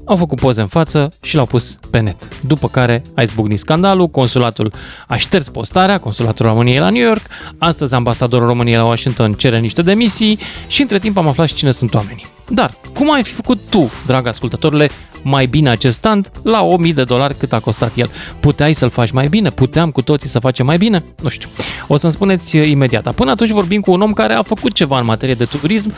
au 0.06 0.16
făcut 0.16 0.39
poze 0.39 0.62
în 0.62 0.68
față 0.68 1.14
și 1.22 1.36
l-au 1.36 1.45
pus 1.45 1.78
pe 1.89 1.99
net. 1.99 2.41
După 2.41 2.68
care 2.68 3.01
a 3.16 3.22
izbucnit 3.22 3.60
scandalul, 3.60 4.08
consulatul 4.08 4.74
a 5.08 5.16
șters 5.16 5.49
postarea, 5.49 5.97
consulatul 5.97 6.45
României 6.45 6.80
la 6.80 6.89
New 6.89 7.01
York, 7.01 7.22
astăzi 7.58 7.93
ambasadorul 7.93 8.47
României 8.47 8.76
la 8.76 8.86
Washington 8.86 9.34
cere 9.34 9.60
niște 9.60 9.82
demisii 9.82 10.39
și 10.68 10.82
între 10.82 10.99
timp 10.99 11.18
am 11.18 11.28
aflat 11.28 11.47
și 11.47 11.53
cine 11.53 11.72
sunt 11.72 11.93
oamenii. 11.93 12.26
Dar, 12.49 12.72
cum 12.93 13.14
ai 13.14 13.24
fi 13.24 13.32
făcut 13.32 13.60
tu, 13.70 13.91
drag 14.06 14.28
ascultătorule, 14.28 14.89
mai 15.22 15.45
bine 15.45 15.70
acest 15.70 15.95
stand 15.95 16.32
la 16.43 16.64
1000 16.64 16.93
de 16.93 17.03
dolari 17.03 17.38
cât 17.38 17.53
a 17.53 17.60
costat 17.60 17.95
el? 17.95 18.10
Puteai 18.39 18.74
să-l 18.74 18.89
faci 18.89 19.12
mai 19.12 19.28
bine? 19.28 19.49
Puteam 19.49 19.91
cu 19.91 20.01
toții 20.01 20.30
să 20.30 20.39
facem 20.39 20.66
mai 20.66 20.78
bine? 20.78 21.03
Nu 21.22 21.30
știu. 21.30 21.49
O 21.88 21.97
să-mi 21.97 22.14
spuneți 22.14 22.58
imediat. 22.58 23.14
Până 23.14 23.32
atunci 23.32 23.49
vorbim 23.49 23.82
cu 23.82 23.91
un 23.91 24.01
om 24.01 24.14
care 24.14 24.34
a 24.34 24.41
făcut 24.41 24.74
ceva 24.74 24.99
în 24.99 25.06
materie 25.06 25.36
de 25.36 25.45
turism 25.45 25.93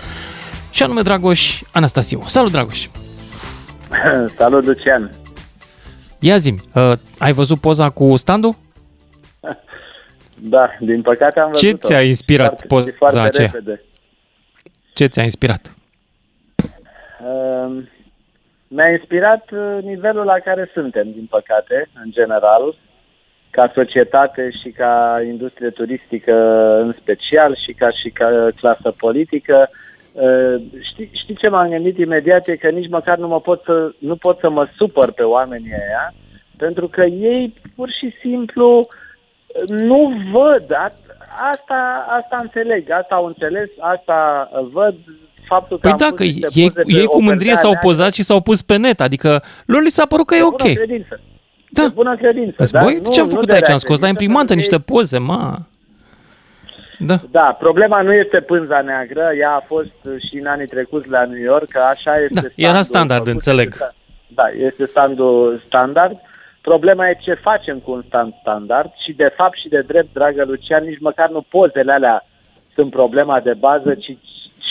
și 0.72 0.84
anume 0.84 1.01
Dragoș 1.01 1.62
Anastasiu. 1.72 2.24
Salut, 2.26 2.51
Dragoș! 2.51 2.88
Salut, 4.38 4.66
Lucian! 4.66 5.10
Ia 6.20 6.38
zi 6.38 6.54
uh, 6.76 6.92
ai 7.20 7.32
văzut 7.32 7.60
poza 7.60 7.90
cu 7.90 8.16
standul? 8.16 8.56
Da, 10.40 10.70
din 10.80 11.02
păcate 11.02 11.40
am 11.40 11.52
văzut 11.52 11.70
Ce 11.70 11.76
ți-a 11.76 12.02
inspirat 12.02 12.64
foarte, 12.68 12.92
poza 12.92 12.92
foarte 12.98 13.20
aceea? 13.20 13.50
Repede. 13.54 13.82
Ce 14.94 15.06
ți-a 15.06 15.24
inspirat? 15.24 15.74
Uh, 17.22 17.84
mi-a 18.68 18.90
inspirat 18.90 19.52
uh, 19.52 19.84
nivelul 19.84 20.26
la 20.26 20.40
care 20.40 20.70
suntem, 20.74 21.12
din 21.12 21.28
păcate, 21.30 21.90
în 22.04 22.12
general, 22.12 22.76
ca 23.50 23.72
societate 23.74 24.50
și 24.62 24.70
ca 24.70 25.22
industrie 25.26 25.70
turistică 25.70 26.34
în 26.82 26.94
special 27.02 27.56
și 27.66 27.74
ca 27.74 27.90
și 27.92 28.10
ca 28.10 28.48
clasă 28.56 28.92
politică. 28.98 29.70
Uh, 29.70 29.87
știi, 30.91 31.09
știi 31.13 31.36
ce 31.36 31.47
m-am 31.47 31.70
gândit 31.70 31.97
imediat? 31.97 32.47
E 32.47 32.55
că 32.55 32.70
nici 32.70 32.89
măcar 32.89 33.18
nu, 33.18 33.28
mă 33.28 33.41
pot 33.41 33.61
să, 33.65 33.91
nu 33.97 34.15
pot 34.15 34.39
să 34.39 34.49
mă 34.49 34.68
supăr 34.78 35.11
pe 35.11 35.24
oamenii 35.24 35.72
ăia, 35.72 36.13
pentru 36.57 36.88
că 36.88 37.03
ei 37.03 37.53
pur 37.76 37.89
și 37.89 38.13
simplu 38.22 38.80
uh, 38.80 39.80
nu 39.80 40.13
văd. 40.32 40.65
Asta, 41.51 42.05
asta 42.20 42.39
înțeleg, 42.41 42.89
asta 42.91 43.15
au 43.15 43.26
înțeles, 43.26 43.70
asta 43.80 44.49
văd, 44.72 44.95
faptul 45.47 45.80
că 45.80 45.82
Păi 45.82 45.91
am 45.91 45.97
da, 45.97 46.07
pus 46.07 46.18
că 46.18 46.24
niște 46.24 46.47
ei, 46.53 46.70
poze 46.72 46.82
pe 46.82 46.99
ei 46.99 47.05
cu 47.05 47.18
o 47.18 47.20
mândrie 47.20 47.38
perdea 47.38 47.55
s-au 47.61 47.72
neagră 47.72 47.88
pozat 47.88 48.13
și 48.13 48.24
s-au 48.24 48.41
pus 48.41 48.61
pe 48.61 48.76
net, 48.76 49.01
adică 49.01 49.43
lor 49.65 49.82
li 49.82 49.89
s-a 49.89 50.05
părut 50.05 50.26
că 50.26 50.36
e 50.36 50.38
de 50.38 50.43
ok. 50.43 50.57
bună 50.61 50.74
credință. 50.74 51.20
Da. 51.70 51.82
De 51.82 51.88
bună 51.93 52.15
credință. 52.15 52.63
Zis, 52.63 52.72
dar 52.72 52.84
Băi, 52.84 52.95
nu- 52.95 53.11
ce 53.11 53.20
am 53.20 53.26
nu 53.26 53.32
făcut 53.32 53.47
de 53.47 53.53
aici? 53.53 53.63
Am 53.63 53.70
rea 53.70 53.78
scos 53.78 53.99
la 53.99 54.07
credință, 54.07 54.24
imprimantă 54.24 54.53
pentru 54.53 54.70
că 54.70 54.76
niște 54.76 54.93
poze, 54.93 55.18
ma. 55.18 55.55
Da. 57.00 57.16
Da, 57.32 57.56
problema 57.60 58.02
nu 58.02 58.14
este 58.14 58.39
pânza 58.41 58.82
neagră, 58.82 59.32
ea 59.39 59.52
a 59.52 59.64
fost 59.66 59.91
și 60.30 60.38
în 60.39 60.45
anii 60.45 60.66
trecuți 60.68 61.10
la 61.10 61.26
New 61.26 61.41
York, 61.41 61.68
că 61.70 61.80
așa 61.80 62.16
este 62.16 62.34
Da, 62.34 62.39
standul 62.39 62.64
era 62.66 62.82
standard, 62.82 63.20
făcut, 63.20 63.34
înțeleg. 63.34 63.68
este 63.68 63.76
sta- 63.84 63.93
Da, 64.28 64.43
este 64.66 64.86
standul 64.86 65.62
standard. 65.66 66.18
Problema 66.62 67.10
e 67.10 67.18
ce 67.22 67.34
facem 67.34 67.78
cu 67.80 67.91
un 67.91 68.04
stand 68.08 68.34
standard 68.41 68.91
și 69.06 69.14
de 69.14 69.34
fapt 69.36 69.58
și 69.58 69.68
de 69.70 69.82
drept, 69.88 70.14
dragă 70.14 70.43
Lucian, 70.48 70.84
nici 70.84 71.00
măcar 71.00 71.30
nu 71.30 71.41
pozele 71.50 71.91
alea 71.91 72.26
sunt 72.74 72.89
problema 72.91 73.39
de 73.39 73.54
bază, 73.54 73.93
ci 73.95 74.18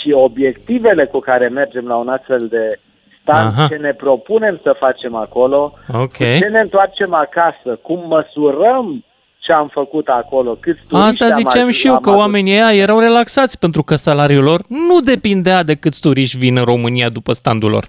și 0.00 0.12
obiectivele 0.12 1.04
cu 1.06 1.18
care 1.18 1.48
mergem 1.48 1.86
la 1.86 1.96
un 1.96 2.08
astfel 2.08 2.46
de 2.48 2.78
stand, 3.22 3.52
Aha. 3.56 3.66
ce 3.66 3.76
ne 3.76 3.92
propunem 3.92 4.60
să 4.62 4.74
facem 4.78 5.14
acolo, 5.14 5.72
Ok. 5.92 6.10
cu 6.16 6.22
ce 6.38 6.48
ne 6.50 6.60
întoarcem 6.60 7.14
acasă, 7.14 7.78
cum 7.82 8.04
măsurăm 8.08 9.04
ce 9.46 9.52
am 9.52 9.68
făcut 9.68 10.06
acolo, 10.08 10.50
câți 10.60 10.80
turiști 10.88 11.08
Asta 11.08 11.24
am 11.24 11.30
ziceam 11.30 11.62
adus- 11.62 11.76
și 11.76 11.86
eu, 11.86 11.94
am 11.94 12.00
că 12.00 12.08
adus. 12.08 12.20
oamenii 12.20 12.52
ăia 12.52 12.72
erau 12.74 12.98
relaxați 12.98 13.58
pentru 13.58 13.82
că 13.82 13.94
salariul 13.94 14.44
lor 14.44 14.60
nu 14.68 15.00
depindea 15.00 15.62
de 15.62 15.74
câți 15.74 16.00
turiști 16.00 16.38
vin 16.38 16.56
în 16.56 16.64
România 16.64 17.08
după 17.08 17.32
standul 17.32 17.70
lor. 17.70 17.84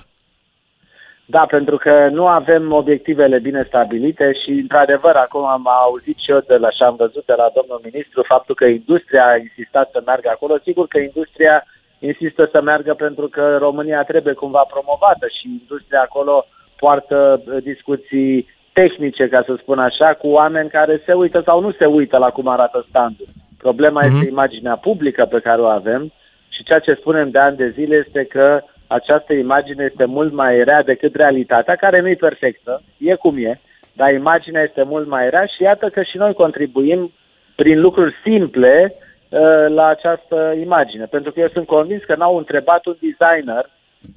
Da, 1.25 1.45
pentru 1.55 1.77
că 1.77 1.93
nu 2.11 2.25
avem 2.27 2.71
obiectivele 2.71 3.39
bine 3.39 3.63
stabilite 3.67 4.31
și, 4.43 4.49
într-adevăr, 4.49 5.15
acum 5.15 5.45
am 5.45 5.67
auzit 5.85 6.17
și 6.17 6.31
eu 6.31 6.39
de 6.47 6.55
la, 6.55 6.69
și 6.69 6.83
am 6.83 6.95
văzut 6.95 7.25
de 7.25 7.33
la 7.37 7.47
domnul 7.55 7.79
ministru 7.83 8.23
faptul 8.27 8.55
că 8.55 8.65
industria 8.65 9.25
a 9.27 9.37
insistat 9.37 9.89
să 9.91 10.01
meargă 10.05 10.29
acolo. 10.31 10.57
Sigur 10.63 10.87
că 10.87 10.97
industria 10.99 11.63
insistă 11.99 12.49
să 12.51 12.61
meargă 12.61 12.93
pentru 12.93 13.27
că 13.27 13.57
România 13.59 14.03
trebuie 14.03 14.33
cumva 14.33 14.63
promovată 14.73 15.25
și 15.37 15.47
industria 15.61 16.01
acolo 16.03 16.45
poartă 16.79 17.41
uh, 17.45 17.63
discuții 17.63 18.47
tehnice, 18.79 19.27
ca 19.27 19.43
să 19.45 19.53
spun 19.57 19.79
așa, 19.79 20.13
cu 20.13 20.27
oameni 20.27 20.69
care 20.69 21.01
se 21.05 21.13
uită 21.13 21.41
sau 21.45 21.61
nu 21.61 21.71
se 21.71 21.85
uită 21.85 22.17
la 22.17 22.29
cum 22.29 22.47
arată 22.47 22.85
standul. 22.89 23.27
Problema 23.57 24.01
Mhm. 24.05 24.15
este 24.15 24.29
imaginea 24.29 24.75
publică 24.75 25.25
pe 25.25 25.39
care 25.39 25.61
o 25.61 25.65
avem 25.65 26.11
și 26.49 26.63
ceea 26.63 26.79
ce 26.79 26.93
spunem 26.93 27.29
de 27.29 27.39
ani 27.39 27.57
de 27.57 27.69
zile 27.69 27.95
este 28.05 28.23
că 28.23 28.61
această 28.87 29.33
imagine 29.33 29.83
este 29.89 30.05
mult 30.05 30.33
mai 30.33 30.63
rea 30.63 30.83
decât 30.83 31.15
realitatea, 31.15 31.75
care 31.75 32.01
nu 32.01 32.07
e 32.09 32.25
perfectă, 32.29 32.81
e 32.97 33.15
cum 33.15 33.35
e, 33.37 33.59
dar 33.93 34.13
imaginea 34.13 34.63
este 34.63 34.83
mult 34.83 35.07
mai 35.07 35.29
rea 35.29 35.45
și 35.45 35.61
iată 35.61 35.89
că 35.89 36.01
și 36.03 36.17
noi 36.17 36.33
contribuim 36.33 37.11
prin 37.55 37.79
lucruri 37.79 38.13
simple 38.23 38.93
uh, 38.93 39.39
la 39.67 39.85
această 39.87 40.53
imagine. 40.61 41.05
Pentru 41.05 41.31
că 41.31 41.39
eu 41.39 41.47
sunt 41.47 41.65
convins 41.65 42.03
că 42.03 42.15
n-au 42.15 42.37
întrebat 42.37 42.85
un 42.85 42.95
designer, 42.99 43.69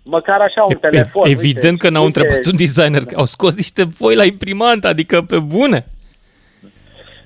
măcar 0.04 0.40
așa 0.40 0.62
un 0.62 0.74
telefon. 0.74 1.28
Evident 1.28 1.72
uite, 1.72 1.86
că 1.86 1.90
n-au 1.90 2.04
uite, 2.04 2.18
întrebat 2.18 2.46
un 2.46 2.56
designer, 2.56 3.04
că 3.04 3.14
au 3.18 3.24
scos 3.24 3.56
niște 3.56 3.84
foi 3.94 4.14
la 4.14 4.24
imprimantă, 4.24 4.88
adică 4.88 5.22
pe 5.22 5.38
bune. 5.38 5.86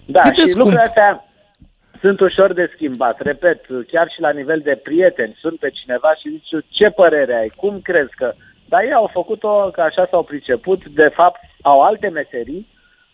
Da, 0.07 0.23
Cât 0.23 0.35
de 0.35 0.41
și 0.41 0.47
scump? 0.47 0.65
lucrurile 0.65 0.89
astea 0.89 1.25
sunt 2.01 2.21
ușor 2.21 2.53
de 2.53 2.71
schimbat. 2.75 3.21
Repet, 3.21 3.61
chiar 3.93 4.09
și 4.15 4.21
la 4.21 4.31
nivel 4.31 4.61
de 4.61 4.81
prieteni, 4.83 5.37
sunt 5.41 5.59
pe 5.59 5.71
cineva 5.71 6.15
și 6.21 6.29
zici 6.29 6.65
ce 6.69 6.89
părere 6.89 7.35
ai, 7.35 7.53
cum 7.57 7.81
crezi 7.83 8.15
că... 8.17 8.33
Dar 8.69 8.83
ei 8.83 8.93
au 8.93 9.11
făcut-o, 9.13 9.71
că 9.73 9.81
așa 9.81 10.07
s-au 10.11 10.23
priceput, 10.23 10.87
de 10.87 11.11
fapt 11.15 11.41
au 11.63 11.83
alte 11.83 12.09
meserii, 12.09 12.69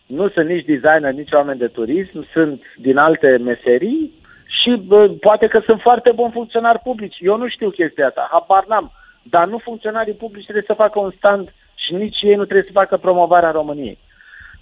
nu 0.06 0.28
sunt 0.28 0.48
nici 0.48 0.64
designer, 0.64 1.12
nici 1.12 1.32
oameni 1.32 1.58
de 1.58 1.66
turism, 1.66 2.26
sunt 2.32 2.62
din 2.76 2.96
alte 2.96 3.36
meserii 3.36 4.12
și 4.60 4.70
bă, 4.86 5.08
poate 5.20 5.46
că 5.46 5.60
sunt 5.64 5.80
foarte 5.80 6.12
buni 6.14 6.32
funcționari 6.32 6.78
publici. 6.78 7.16
Eu 7.20 7.36
nu 7.36 7.48
știu 7.48 7.70
chestia 7.70 8.06
asta, 8.06 8.28
habar 8.30 8.64
n-am. 8.68 8.92
Dar 9.22 9.46
nu 9.46 9.58
funcționarii 9.58 10.14
publici 10.14 10.42
trebuie 10.42 10.64
să 10.66 10.74
facă 10.76 10.98
un 10.98 11.12
stand 11.16 11.52
și 11.74 11.94
nici 11.94 12.18
ei 12.22 12.34
nu 12.34 12.44
trebuie 12.44 12.62
să 12.62 12.72
facă 12.72 12.96
promovarea 12.96 13.50
României. 13.50 13.98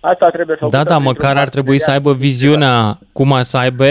Asta 0.00 0.30
trebuie 0.30 0.56
făcută. 0.56 0.76
Da, 0.76 0.82
da, 0.84 0.94
printr-un 0.94 1.12
măcar 1.12 1.36
ar 1.36 1.48
trebui 1.48 1.78
să 1.78 1.90
parteneriat 1.90 2.14
aibă 2.14 2.26
viziunea 2.26 2.98
cum 3.12 3.32
a 3.32 3.42
să 3.42 3.56
aibă 3.56 3.84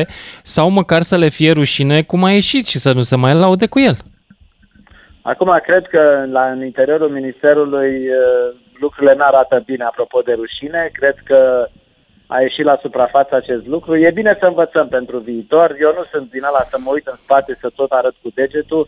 sau 0.44 0.70
măcar 0.70 1.02
să 1.02 1.18
le 1.18 1.30
fie 1.30 1.52
rușine 1.52 2.02
cum 2.02 2.24
a 2.24 2.32
ieșit 2.32 2.66
și 2.68 2.78
să 2.78 2.94
nu 2.94 3.02
se 3.02 3.16
mai 3.16 3.34
laude 3.34 3.68
cu 3.68 3.80
el. 3.80 3.98
Acum, 5.22 5.60
cred 5.64 5.88
că 5.88 6.26
la, 6.32 6.52
în 6.52 6.64
interiorul 6.66 7.10
Ministerului 7.10 7.96
uh, 7.96 8.56
lucrurile 8.80 9.16
nu 9.16 9.24
arată 9.24 9.64
bine 9.66 9.84
apropo 9.84 10.20
de 10.22 10.34
rușine. 10.34 10.90
Cred 10.94 11.16
că 11.24 11.68
a 12.28 12.42
ieșit 12.42 12.66
la 12.66 12.80
suprafață 12.82 13.36
acest 13.36 13.66
lucru. 13.66 13.98
E 13.98 14.12
bine 14.12 14.38
să 14.40 14.46
învățăm 14.46 14.88
pentru 14.88 15.18
viitor. 15.18 15.76
Eu 15.80 15.94
nu 15.98 16.04
sunt 16.12 16.30
din 16.32 16.44
ala 16.44 16.64
să 16.70 16.78
mă 16.80 16.92
uit 16.94 17.08
în 17.08 17.16
spate 17.16 17.58
să 17.62 17.70
tot 17.76 17.92
arăt 17.92 18.16
cu 18.22 18.30
degetul. 18.34 18.88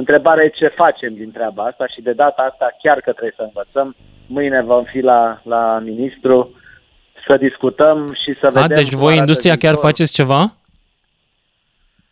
Întrebarea 0.00 0.44
e 0.44 0.48
ce 0.48 0.66
facem 0.68 1.14
din 1.14 1.30
treaba 1.32 1.64
asta 1.64 1.86
și 1.86 2.00
de 2.00 2.12
data 2.12 2.42
asta 2.50 2.76
chiar 2.82 3.00
că 3.00 3.10
trebuie 3.10 3.34
să 3.36 3.42
învățăm. 3.42 3.94
Mâine 4.26 4.62
vom 4.62 4.84
fi 4.84 5.00
la, 5.00 5.40
la 5.44 5.78
ministru 5.84 6.54
să 7.26 7.36
discutăm 7.36 8.06
și 8.22 8.32
să 8.40 8.46
vedem... 8.52 8.62
A, 8.62 8.66
deci 8.66 8.88
cum 8.88 8.98
voi, 8.98 9.06
arată 9.06 9.20
industria, 9.20 9.50
chiar 9.56 9.60
viitorul. 9.60 9.90
faceți 9.90 10.12
ceva? 10.12 10.54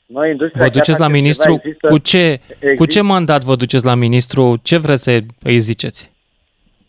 Noi, 0.06 0.30
industria, 0.30 0.62
Vă 0.64 0.70
chiar 0.70 0.76
duceți 0.78 0.98
la 1.00 1.04
facem 1.06 1.20
ministru? 1.20 1.50
ceva. 1.52 1.62
Există- 1.64 1.88
Cu 1.90 1.98
ce, 1.98 2.40
cu 2.60 2.66
există- 2.66 2.86
ce 2.86 3.00
mandat 3.00 3.42
vă 3.44 3.54
duceți 3.56 3.84
la 3.84 3.94
ministru? 3.94 4.56
Ce 4.62 4.76
vreți 4.78 5.02
să 5.02 5.18
îi 5.42 5.58
ziceți? 5.58 6.12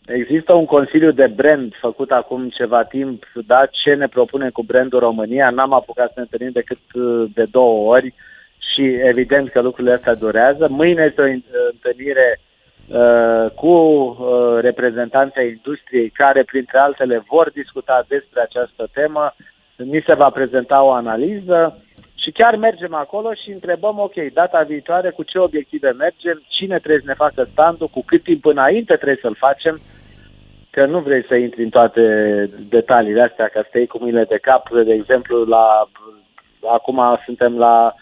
Există 0.06 0.52
un 0.52 0.64
consiliu 0.64 1.10
de 1.12 1.26
brand 1.26 1.74
făcut 1.80 2.10
acum 2.10 2.48
ceva 2.48 2.84
timp, 2.84 3.22
da, 3.46 3.66
ce 3.70 3.94
ne 3.94 4.08
propune 4.08 4.50
cu 4.50 4.62
brandul 4.62 4.98
România. 4.98 5.50
N-am 5.50 5.72
apucat 5.72 6.06
să 6.06 6.12
ne 6.16 6.22
întâlnim 6.22 6.50
decât 6.52 6.78
uh, 6.94 7.30
de 7.34 7.44
două 7.50 7.94
ori 7.94 8.14
și 8.76 8.84
evident 8.84 9.50
că 9.50 9.60
lucrurile 9.60 9.94
astea 9.94 10.14
durează. 10.14 10.66
Mâine 10.70 11.04
este 11.08 11.20
o 11.20 11.28
in- 11.28 11.70
întâlnire 11.72 12.40
uh, 12.88 13.50
cu 13.54 13.66
uh, 13.68 14.58
reprezentanții 14.60 15.40
ai 15.40 15.48
industriei 15.48 16.08
care, 16.08 16.42
printre 16.42 16.78
altele, 16.78 17.24
vor 17.28 17.50
discuta 17.50 18.04
despre 18.08 18.40
această 18.40 18.88
temă. 18.92 19.34
Ni 19.76 20.02
se 20.06 20.14
va 20.14 20.30
prezenta 20.30 20.82
o 20.82 20.90
analiză 20.90 21.80
și 22.14 22.30
chiar 22.30 22.56
mergem 22.56 22.94
acolo 22.94 23.32
și 23.32 23.50
întrebăm, 23.50 23.98
ok, 23.98 24.14
data 24.32 24.62
viitoare 24.62 25.10
cu 25.10 25.22
ce 25.22 25.38
obiective 25.38 25.90
mergem, 25.90 26.42
cine 26.48 26.78
trebuie 26.78 27.00
să 27.00 27.06
ne 27.06 27.14
facă 27.24 27.48
standul, 27.52 27.88
cu 27.88 28.02
cât 28.06 28.22
timp 28.22 28.44
înainte 28.44 28.94
trebuie 28.94 29.18
să-l 29.20 29.34
facem, 29.38 29.80
că 30.70 30.86
nu 30.86 30.98
vrei 30.98 31.24
să 31.24 31.34
intri 31.34 31.62
în 31.62 31.68
toate 31.68 32.02
detaliile 32.68 33.22
astea, 33.22 33.48
ca 33.48 33.60
să 33.62 33.68
te 33.70 33.78
iei 33.78 33.86
cu 33.86 33.98
mâinile 34.00 34.24
de 34.24 34.38
cap, 34.38 34.70
de 34.84 34.92
exemplu, 34.92 35.44
la, 35.44 35.88
acum 36.72 37.20
suntem 37.24 37.58
la, 37.58 37.94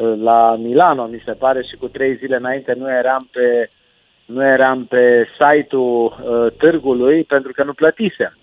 la 0.00 0.56
Milano, 0.56 1.06
mi 1.06 1.22
se 1.24 1.32
pare, 1.32 1.62
și 1.62 1.76
cu 1.76 1.88
trei 1.88 2.16
zile 2.16 2.36
înainte 2.36 2.74
nu 2.78 2.90
eram 2.90 3.28
pe, 3.32 3.70
nu 4.26 4.44
eram 4.44 4.84
pe 4.84 5.26
site-ul 5.38 6.04
uh, 6.04 6.52
târgului 6.58 7.24
pentru 7.24 7.52
că 7.52 7.64
nu 7.64 7.72
plătisem. 7.72 8.36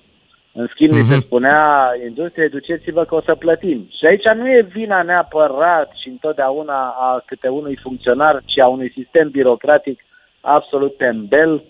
În 0.53 0.67
schimb, 0.67 0.93
uh-huh. 0.93 1.09
se 1.09 1.15
mhm. 1.15 1.25
spunea 1.25 1.91
industriei, 2.05 2.49
duceți-vă 2.49 3.03
că 3.03 3.15
o 3.15 3.21
să 3.21 3.35
plătim. 3.35 3.87
Și 3.89 4.05
aici 4.07 4.27
nu 4.35 4.49
e 4.49 4.67
vina 4.71 5.01
neapărat 5.01 5.91
și 6.01 6.07
întotdeauna 6.07 6.87
a 6.87 7.23
câte 7.25 7.47
unui 7.47 7.79
funcționar, 7.81 8.41
ci 8.45 8.59
a 8.59 8.67
unui 8.67 8.91
sistem 8.91 9.29
birocratic 9.29 9.99
absolut 10.41 10.97
tembel, 10.97 11.63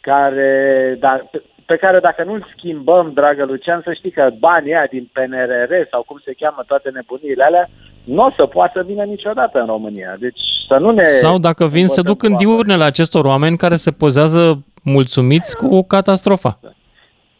care, 0.00 0.96
da, 0.98 1.20
pe 1.66 1.76
care 1.76 2.00
dacă 2.00 2.24
nu-l 2.24 2.46
schimbăm, 2.56 3.12
dragă 3.14 3.44
Lucian, 3.44 3.80
să 3.84 3.92
știi 3.92 4.10
că 4.10 4.30
banii 4.38 4.74
aia 4.74 4.86
din 4.90 5.10
PNRR 5.12 5.72
sau 5.90 6.02
cum 6.02 6.20
se 6.24 6.34
cheamă 6.38 6.62
toate 6.66 6.90
nebuniile 6.90 7.44
alea, 7.44 7.68
nu 8.04 8.22
o 8.24 8.30
să 8.36 8.46
poată 8.46 8.82
vină 8.86 9.02
niciodată 9.02 9.60
în 9.60 9.66
România. 9.66 10.16
Deci 10.18 10.40
să 10.68 10.76
nu 10.76 10.90
ne... 10.90 11.04
Sau 11.04 11.38
dacă 11.38 11.66
vin 11.66 11.86
să 11.86 12.02
duc 12.02 12.22
în 12.22 12.36
diurnele 12.36 12.84
acestor 12.84 13.24
oameni 13.24 13.56
care 13.56 13.74
se 13.74 13.90
pozează 13.90 14.64
mulțumiți 14.82 15.56
cu 15.56 15.82
catastrofa. 15.82 16.58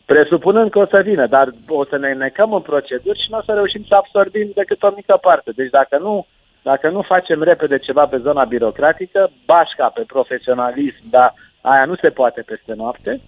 Presupunând 0.04 0.70
că 0.70 0.78
o 0.78 0.86
să 0.86 1.02
vină, 1.04 1.26
dar 1.26 1.54
o 1.68 1.84
să 1.84 1.96
ne 1.96 2.12
necăm 2.12 2.52
în 2.52 2.60
proceduri 2.60 3.22
și 3.22 3.30
nu 3.30 3.38
o 3.38 3.42
să 3.46 3.52
reușim 3.52 3.84
să 3.88 3.94
absorbim 3.94 4.50
decât 4.54 4.82
o 4.82 4.92
mică 4.96 5.18
parte. 5.20 5.50
Deci 5.56 5.70
dacă 5.70 5.98
nu, 5.98 6.26
dacă 6.62 6.90
nu 6.90 7.02
facem 7.02 7.42
repede 7.42 7.78
ceva 7.78 8.06
pe 8.06 8.18
zona 8.22 8.44
birocratică, 8.44 9.30
bașca 9.46 9.88
pe 9.94 10.04
profesionalism, 10.06 11.02
dar 11.10 11.34
aia 11.60 11.84
nu 11.84 11.94
se 11.94 12.08
poate 12.08 12.40
peste 12.40 12.72
noapte, 12.76 13.20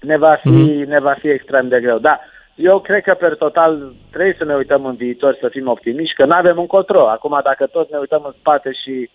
ne 0.00 0.16
va 0.16 0.38
fi, 0.42 0.48
mm-hmm. 0.48 0.86
ne 0.86 1.00
va 1.00 1.14
fi 1.18 1.28
extrem 1.28 1.68
de 1.68 1.80
greu. 1.80 1.98
Da, 1.98 2.20
eu 2.62 2.80
cred 2.80 3.02
că, 3.02 3.14
per 3.18 3.34
total, 3.36 3.92
trebuie 4.10 4.34
să 4.38 4.44
ne 4.44 4.54
uităm 4.54 4.84
în 4.84 4.94
viitor, 4.94 5.36
să 5.40 5.48
fim 5.50 5.68
optimiști, 5.68 6.14
că 6.14 6.24
nu 6.24 6.34
avem 6.34 6.58
încotro. 6.58 7.08
Acum, 7.08 7.40
dacă 7.44 7.66
tot 7.66 7.90
ne 7.90 7.98
uităm 7.98 8.22
în 8.24 8.34
spate 8.38 8.70
și 8.72 9.10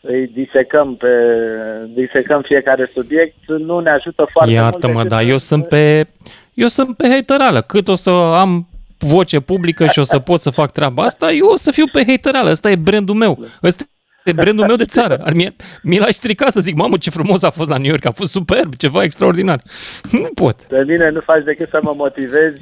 îi 0.00 0.26
disecăm, 0.26 0.96
pe, 0.96 1.08
disecăm 1.94 2.42
fiecare 2.42 2.90
subiect, 2.94 3.36
nu 3.46 3.78
ne 3.78 3.90
ajută 3.90 4.26
foarte 4.32 4.52
Iartă 4.52 4.68
mult. 4.72 4.82
Iartă-mă, 4.82 5.04
dar 5.08 5.30
eu 5.30 5.36
sunt 5.36 5.68
pe, 5.68 6.06
eu 6.54 6.66
sunt 6.66 6.96
pe 6.96 7.08
haterală. 7.08 7.60
Cât 7.60 7.88
o 7.88 7.94
să 7.94 8.10
am 8.10 8.68
voce 8.98 9.40
publică 9.40 9.86
și 9.86 9.98
o 9.98 10.02
să 10.02 10.18
pot 10.18 10.40
să 10.40 10.50
fac 10.50 10.70
treaba 10.70 11.02
asta, 11.02 11.32
eu 11.32 11.46
o 11.46 11.56
să 11.56 11.70
fiu 11.70 11.84
pe 11.92 12.04
haterală. 12.06 12.50
Ăsta 12.50 12.70
e 12.70 12.76
brandul 12.76 13.14
meu. 13.14 13.38
Ăsta 13.62 13.84
e 14.24 14.32
brandul 14.32 14.66
meu 14.66 14.76
de 14.76 14.84
țară. 14.84 15.24
Mi, 15.34 15.56
mi 15.82 15.98
l-aș 15.98 16.14
strica 16.14 16.50
să 16.50 16.60
zic, 16.60 16.76
mamă, 16.76 16.96
ce 16.96 17.10
frumos 17.10 17.42
a 17.42 17.50
fost 17.50 17.68
la 17.68 17.76
New 17.76 17.90
York, 17.90 18.06
a 18.06 18.10
fost 18.10 18.30
superb, 18.30 18.74
ceva 18.74 19.02
extraordinar. 19.02 19.62
Nu 20.10 20.28
pot. 20.34 20.60
Pe 20.60 20.84
mine 20.86 21.10
nu 21.10 21.20
faci 21.20 21.44
decât 21.44 21.68
să 21.70 21.78
mă 21.82 21.92
motivezi 21.96 22.60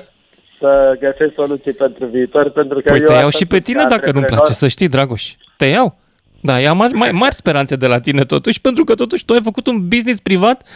să 0.60 0.96
găsesc 1.00 1.34
soluții 1.34 1.72
pentru 1.72 2.06
viitor, 2.06 2.50
pentru 2.50 2.80
că 2.80 2.90
păi 2.92 2.98
eu 3.00 3.06
te 3.06 3.12
iau 3.12 3.30
și 3.30 3.46
pe 3.46 3.58
tine 3.58 3.84
dacă 3.88 4.12
nu-mi 4.12 4.24
place, 4.24 4.52
să 4.52 4.68
știi, 4.68 4.88
Dragoș. 4.88 5.32
Te 5.56 5.66
iau. 5.66 5.98
Da, 6.40 6.60
ia 6.60 6.72
mari, 6.72 6.94
mai 6.94 7.10
mari 7.10 7.34
speranțe 7.34 7.76
de 7.76 7.86
la 7.86 8.00
tine 8.00 8.24
totuși, 8.24 8.60
pentru 8.60 8.84
că 8.84 8.94
totuși 8.94 9.24
tu 9.24 9.32
ai 9.32 9.40
făcut 9.42 9.66
un 9.66 9.88
business 9.88 10.20
privat 10.20 10.66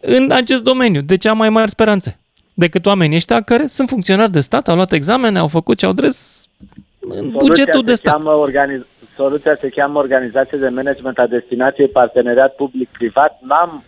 în 0.00 0.30
acest 0.30 0.62
domeniu. 0.62 1.00
De 1.00 1.16
ce 1.16 1.28
am 1.28 1.36
mai 1.36 1.48
mari 1.48 1.70
speranțe 1.70 2.18
decât 2.54 2.86
oamenii 2.86 3.16
ăștia 3.16 3.40
care 3.40 3.66
sunt 3.66 3.88
funcționari 3.88 4.32
de 4.32 4.40
stat, 4.40 4.68
au 4.68 4.74
luat 4.74 4.92
examene, 4.92 5.38
au 5.38 5.46
făcut 5.46 5.78
ce 5.78 5.86
au 5.86 5.92
dres 5.92 6.48
în 7.00 7.30
bugetul 7.30 7.82
de 7.82 7.94
stat. 7.94 8.22
Organiz- 8.22 8.86
soluția 9.16 9.54
se 9.54 9.68
cheamă 9.68 9.98
Organizație 9.98 10.58
de 10.58 10.68
Management 10.68 11.18
a 11.18 11.26
Destinației 11.26 11.88
Parteneriat 11.88 12.54
Public-Privat. 12.54 13.38
N-am 13.40 13.84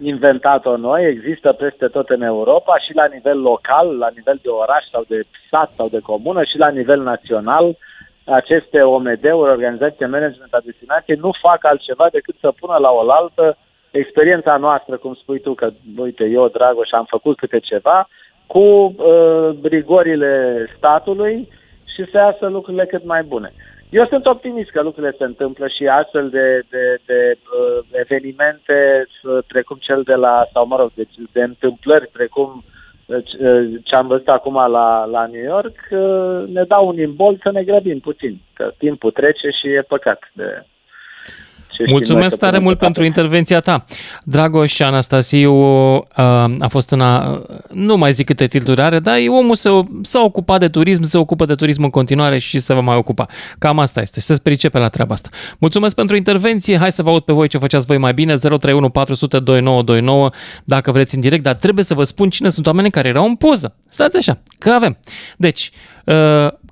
inventat-o 0.00 0.76
noi, 0.76 1.04
există 1.06 1.52
peste 1.52 1.86
tot 1.86 2.08
în 2.08 2.22
Europa 2.22 2.78
și 2.78 2.94
la 2.94 3.06
nivel 3.14 3.40
local, 3.40 3.96
la 3.98 4.08
nivel 4.14 4.38
de 4.42 4.48
oraș 4.48 4.84
sau 4.92 5.04
de 5.08 5.20
stat 5.46 5.70
sau 5.76 5.88
de 5.88 5.98
comună 5.98 6.42
și 6.44 6.58
la 6.58 6.68
nivel 6.68 7.00
național 7.02 7.76
aceste 8.24 8.82
OMD-uri, 8.82 9.50
Organizații 9.56 9.98
de 9.98 10.06
Management 10.06 10.52
a 10.54 10.60
Destinației, 10.64 11.16
nu 11.16 11.30
fac 11.42 11.64
altceva 11.64 12.06
decât 12.12 12.34
să 12.40 12.52
pună 12.60 12.76
la 12.76 12.90
oaltă 12.90 13.56
experiența 13.90 14.56
noastră, 14.56 14.96
cum 14.96 15.14
spui 15.14 15.40
tu, 15.40 15.54
că, 15.54 15.70
uite, 15.96 16.24
eu, 16.24 16.48
Dragoș, 16.48 16.90
am 16.90 17.06
făcut 17.08 17.36
câte 17.36 17.58
ceva, 17.58 18.08
cu 18.46 18.58
uh, 18.58 19.50
rigorile 19.62 20.66
statului 20.76 21.48
și 21.94 22.04
să 22.10 22.16
iasă 22.16 22.46
lucrurile 22.46 22.86
cât 22.86 23.04
mai 23.04 23.22
bune. 23.22 23.52
Eu 23.92 24.06
sunt 24.06 24.26
optimist 24.26 24.70
că 24.70 24.82
lucrurile 24.82 25.14
se 25.18 25.24
întâmplă 25.24 25.68
și 25.68 25.86
astfel 25.86 26.28
de, 26.30 26.62
de, 26.70 26.98
de 27.06 27.36
uh, 27.36 27.84
evenimente 27.90 29.06
uh, 29.22 29.38
precum 29.46 29.76
cel 29.80 30.02
de 30.02 30.14
la, 30.14 30.46
sau 30.52 30.66
mă 30.66 30.76
rog, 30.76 30.90
de, 30.94 31.06
de 31.32 31.42
întâmplări 31.42 32.08
precum 32.08 32.64
deci, 33.06 33.30
ce 33.82 33.94
am 33.94 34.06
văzut 34.06 34.28
acum 34.28 34.54
la, 34.54 35.04
la 35.04 35.26
New 35.26 35.42
York 35.42 35.78
ne 36.46 36.64
dau 36.64 36.86
un 36.86 36.98
imbol 36.98 37.38
să 37.42 37.50
ne 37.50 37.62
grăbim 37.64 37.98
puțin, 37.98 38.40
că 38.54 38.72
timpul 38.78 39.10
trece 39.10 39.48
și 39.50 39.68
e 39.68 39.82
păcat 39.82 40.30
de, 40.32 40.64
Mulțumesc 41.86 42.38
tare 42.38 42.58
mult 42.58 42.78
pentru 42.78 43.04
intervenția 43.04 43.60
ta. 43.60 43.84
Dragoș 44.24 44.80
Anastasiu 44.80 45.52
uh, 45.52 46.04
a 46.58 46.68
fost 46.68 46.90
în 46.90 47.00
a, 47.00 47.42
nu 47.72 47.96
mai 47.96 48.12
zic 48.12 48.26
câte 48.26 48.46
titluri 48.46 48.80
are, 48.80 48.98
dar 48.98 49.16
e 49.16 49.28
omul 49.28 49.54
se, 49.54 49.70
s-a 50.02 50.22
ocupat 50.22 50.58
de 50.58 50.68
turism, 50.68 51.02
se 51.02 51.18
ocupă 51.18 51.44
de 51.44 51.54
turism 51.54 51.82
în 51.82 51.90
continuare 51.90 52.38
și 52.38 52.60
se 52.60 52.74
va 52.74 52.80
mai 52.80 52.96
ocupa. 52.96 53.26
Cam 53.58 53.78
asta 53.78 54.00
este, 54.00 54.20
să 54.20 54.34
se 54.34 54.40
pricepe 54.42 54.78
la 54.78 54.88
treaba 54.88 55.14
asta. 55.14 55.28
Mulțumesc 55.58 55.94
pentru 55.94 56.16
intervenție, 56.16 56.78
hai 56.78 56.92
să 56.92 57.02
vă 57.02 57.10
aud 57.10 57.22
pe 57.22 57.32
voi 57.32 57.48
ce 57.48 57.58
făceați 57.58 57.86
voi 57.86 57.98
mai 57.98 58.14
bine, 58.14 58.34
031 58.34 58.88
400 58.88 59.38
2929 59.38 60.30
dacă 60.64 60.92
vreți 60.92 61.14
în 61.14 61.20
direct, 61.20 61.42
dar 61.42 61.54
trebuie 61.54 61.84
să 61.84 61.94
vă 61.94 62.04
spun 62.04 62.30
cine 62.30 62.48
sunt 62.48 62.66
oamenii 62.66 62.90
care 62.90 63.08
erau 63.08 63.24
în 63.24 63.34
poză. 63.34 63.74
Stați 63.90 64.16
așa, 64.16 64.38
că 64.58 64.70
avem. 64.70 64.98
Deci, 65.36 65.70
uh, 66.04 66.14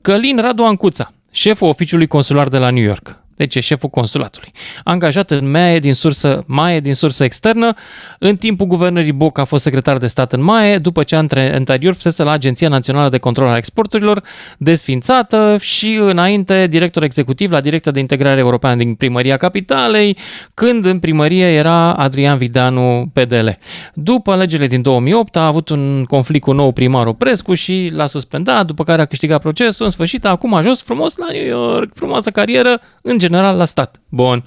Călin 0.01 0.39
Radu 0.41 0.63
Ancuța, 0.63 1.13
șeful 1.31 1.69
oficiului 1.69 2.07
consular 2.07 2.49
de 2.49 2.59
la 2.59 2.71
New 2.71 2.83
York 2.83 3.21
deci 3.41 3.57
e 3.57 3.61
șeful 3.61 3.89
consulatului. 3.89 4.53
Angajat 4.85 5.31
în 5.31 5.51
MAE 5.51 5.79
din 5.79 5.95
sursă, 5.95 6.45
MAE 6.47 6.81
din 6.81 6.95
sursă 6.95 7.25
externă, 7.25 7.75
în 8.19 8.37
timpul 8.37 8.67
guvernării 8.67 9.13
Boc 9.13 9.39
a 9.39 9.45
fost 9.45 9.63
secretar 9.63 9.99
de 9.99 10.07
stat 10.07 10.33
în 10.33 10.43
MAE, 10.43 10.79
după 10.79 11.03
ce 11.03 11.17
anterior 11.17 11.95
fusese 11.95 12.23
la 12.23 12.31
Agenția 12.31 12.69
Națională 12.69 13.09
de 13.09 13.19
Control 13.19 13.49
al 13.49 13.57
Exporturilor, 13.57 14.23
desfințată 14.59 15.57
și 15.61 15.99
înainte 16.01 16.67
director 16.67 17.03
executiv 17.03 17.51
la 17.51 17.61
Direcția 17.61 17.93
de 17.93 18.01
Integrare 18.01 18.41
Europeană 18.41 18.77
din 18.77 18.95
Primăria 18.95 19.37
Capitalei, 19.37 20.17
când 20.55 20.85
în 20.85 20.99
primărie 20.99 21.47
era 21.47 21.95
Adrian 21.95 22.39
Vidanu 22.39 23.11
PDL. 23.13 23.49
După 23.95 24.33
alegerile 24.33 24.67
din 24.67 24.83
2008 24.83 25.37
a 25.37 25.47
avut 25.47 25.69
un 25.69 26.05
conflict 26.05 26.45
cu 26.45 26.53
nou 26.53 26.73
primar 26.73 27.07
Oprescu 27.07 27.55
și 27.55 27.91
l-a 27.95 28.07
suspendat, 28.07 28.67
după 28.67 28.85
care 28.85 29.03
a 29.03 29.05
câștigat 29.05 29.41
procesul, 29.41 29.85
în 29.85 29.91
sfârșit 29.91 30.25
acum 30.25 30.55
a 30.55 30.57
ajuns 30.57 30.83
frumos 30.83 31.17
la 31.17 31.27
New 31.33 31.47
York, 31.47 31.91
frumoasă 31.95 32.31
carieră, 32.31 32.81
în 33.03 33.19
general 33.19 33.29
la 33.31 33.65
stat. 33.65 34.01
Bun. 34.09 34.45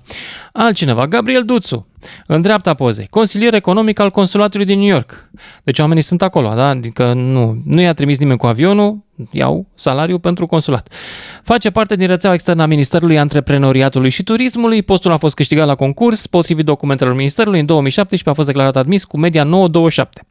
Altcineva, 0.54 1.08
Gabriel 1.08 1.44
Duțu, 1.44 1.88
în 2.28 2.42
dreapta 2.42 2.74
pozei, 2.74 3.08
consilier 3.10 3.54
economic 3.54 4.00
al 4.00 4.10
consulatului 4.10 4.66
din 4.66 4.80
New 4.80 4.88
York. 4.88 5.30
Deci 5.64 5.80
oamenii 5.80 6.04
sunt 6.04 6.22
acolo, 6.22 6.54
da? 6.54 6.68
Adică 6.68 7.14
nu, 7.14 7.62
nu 7.66 7.82
i-a 7.82 7.94
trimis 7.94 8.20
nimeni 8.20 8.38
cu 8.38 8.46
avionul, 8.46 9.04
iau 9.32 9.68
salariu 9.76 10.20
pentru 10.20 10.46
consulat. 10.46 10.94
Face 11.44 11.70
parte 11.70 11.96
din 11.96 12.08
rețeaua 12.08 12.36
externă 12.36 12.62
a 12.62 12.66
Ministerului 12.66 13.20
Antreprenoriatului 13.20 14.10
și 14.10 14.24
Turismului. 14.24 14.84
Postul 14.84 15.12
a 15.12 15.18
fost 15.18 15.36
câștigat 15.36 15.68
la 15.68 15.76
concurs. 15.76 16.28
Potrivit 16.28 16.66
documentelor 16.66 17.14
Ministerului, 17.14 17.60
în 17.60 17.66
2017 17.66 18.30
a 18.30 18.34
fost 18.34 18.48
declarat 18.48 18.76
admis 18.76 19.04
cu 19.04 19.18
media 19.18 19.44
927. 19.44 20.28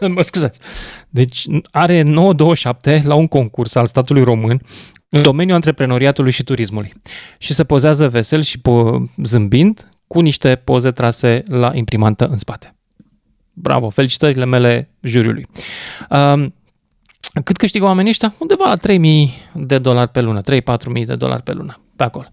mă 0.14 0.22
scuzați. 0.22 0.58
Deci 1.16 1.46
are 1.70 2.02
927 2.02 3.02
la 3.04 3.14
un 3.14 3.26
concurs 3.26 3.74
al 3.74 3.86
statului 3.86 4.22
român 4.22 4.60
în 5.08 5.22
domeniul 5.22 5.54
antreprenoriatului 5.54 6.30
și 6.30 6.44
turismului. 6.44 6.92
Și 7.38 7.54
se 7.54 7.64
pozează 7.64 8.08
vesel 8.08 8.42
și 8.42 8.58
po- 8.58 9.22
zâmbind 9.22 9.88
cu 10.06 10.20
niște 10.20 10.54
poze 10.64 10.90
trase 10.90 11.42
la 11.46 11.70
imprimantă 11.74 12.26
în 12.26 12.36
spate. 12.36 12.76
Bravo, 13.52 13.88
felicitările 13.88 14.44
mele 14.44 14.90
juriului. 15.02 15.46
Um, 16.10 16.54
cât 17.44 17.56
câștigă 17.56 17.84
oamenii 17.84 18.10
ăștia? 18.10 18.34
Undeva 18.38 18.64
la 18.68 18.76
3000 18.76 19.32
de 19.54 19.78
dolari 19.78 20.10
pe 20.10 20.20
lună, 20.20 20.40
3-4 20.40 20.44
de 21.06 21.16
dolari 21.16 21.42
pe 21.42 21.52
lună 21.52 21.80
pe 21.96 22.04
acolo. 22.04 22.26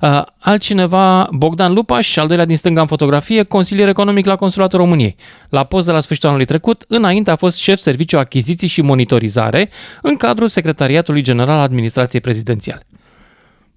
Uh, 0.00 0.22
altcineva, 0.38 1.28
Bogdan 1.32 1.72
Lupaș, 1.72 2.16
al 2.16 2.26
doilea 2.26 2.46
din 2.46 2.56
stânga 2.56 2.80
în 2.80 2.86
fotografie, 2.86 3.42
consilier 3.42 3.88
economic 3.88 4.26
la 4.26 4.36
Consulatul 4.36 4.78
României. 4.78 5.16
La 5.48 5.64
poză 5.64 5.92
la 5.92 6.00
sfârșitul 6.00 6.28
anului 6.28 6.46
trecut, 6.46 6.84
înainte 6.88 7.30
a 7.30 7.36
fost 7.36 7.56
șef 7.56 7.78
serviciu 7.78 8.18
achiziții 8.18 8.68
și 8.68 8.82
monitorizare 8.82 9.70
în 10.02 10.16
cadrul 10.16 10.46
Secretariatului 10.46 11.22
General 11.22 11.56
al 11.56 11.62
Administrației 11.62 12.20
Prezidențiale. 12.20 12.86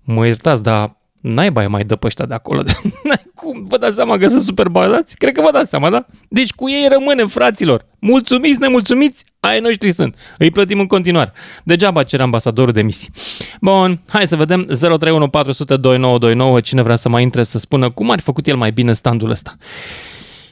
Mă 0.03 0.25
iertați, 0.25 0.63
dar 0.63 0.99
naiba 1.22 1.63
e 1.63 1.67
mai 1.67 1.84
dă 1.84 1.95
pe 1.95 2.05
ăștia 2.07 2.26
de 2.26 2.34
acolo. 2.34 2.61
Cum? 3.36 3.65
Vă 3.67 3.78
dați 3.78 3.95
seama 3.95 4.17
că 4.17 4.28
sunt 4.28 4.41
super 4.41 4.67
bazați? 4.67 5.17
Cred 5.17 5.34
că 5.34 5.41
vă 5.41 5.49
dați 5.51 5.70
seama, 5.70 5.89
da? 5.89 6.05
Deci 6.30 6.51
cu 6.51 6.70
ei 6.70 6.88
rămânem, 6.91 7.28
fraților. 7.28 7.86
Mulțumiți, 7.99 8.59
nemulțumiți, 8.59 9.26
ai 9.39 9.59
noștri 9.59 9.91
sunt. 9.91 10.15
Îi 10.38 10.51
plătim 10.51 10.80
în 10.80 10.86
continuare. 10.86 11.32
Degeaba 11.63 12.03
cer 12.03 12.22
ambasadorul 12.22 12.74
de 12.74 12.82
misii. 12.82 13.09
Bun, 13.61 13.99
hai 14.09 14.28
să 14.28 14.36
vedem 14.36 14.65
031 14.97 16.59
Cine 16.59 16.82
vrea 16.82 16.95
să 16.95 17.09
mai 17.09 17.22
intre 17.22 17.43
să 17.43 17.57
spună 17.57 17.89
cum 17.89 18.09
ar 18.09 18.17
fi 18.17 18.24
făcut 18.26 18.47
el 18.47 18.55
mai 18.55 18.72
bine 18.72 18.93
standul 18.93 19.30
ăsta. 19.30 19.53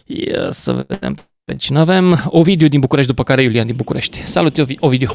Ia 0.05 0.49
să 0.49 0.85
vedem 0.87 1.15
pe 1.45 1.55
cine 1.55 1.79
avem. 1.79 2.15
Ovidiu 2.25 2.67
din 2.67 2.79
București, 2.79 3.09
după 3.09 3.23
care 3.23 3.41
Iulian 3.41 3.65
din 3.65 3.75
București. 3.75 4.17
Salut, 4.17 4.59
Ovi- 4.59 4.79
Ovidiu. 4.79 5.09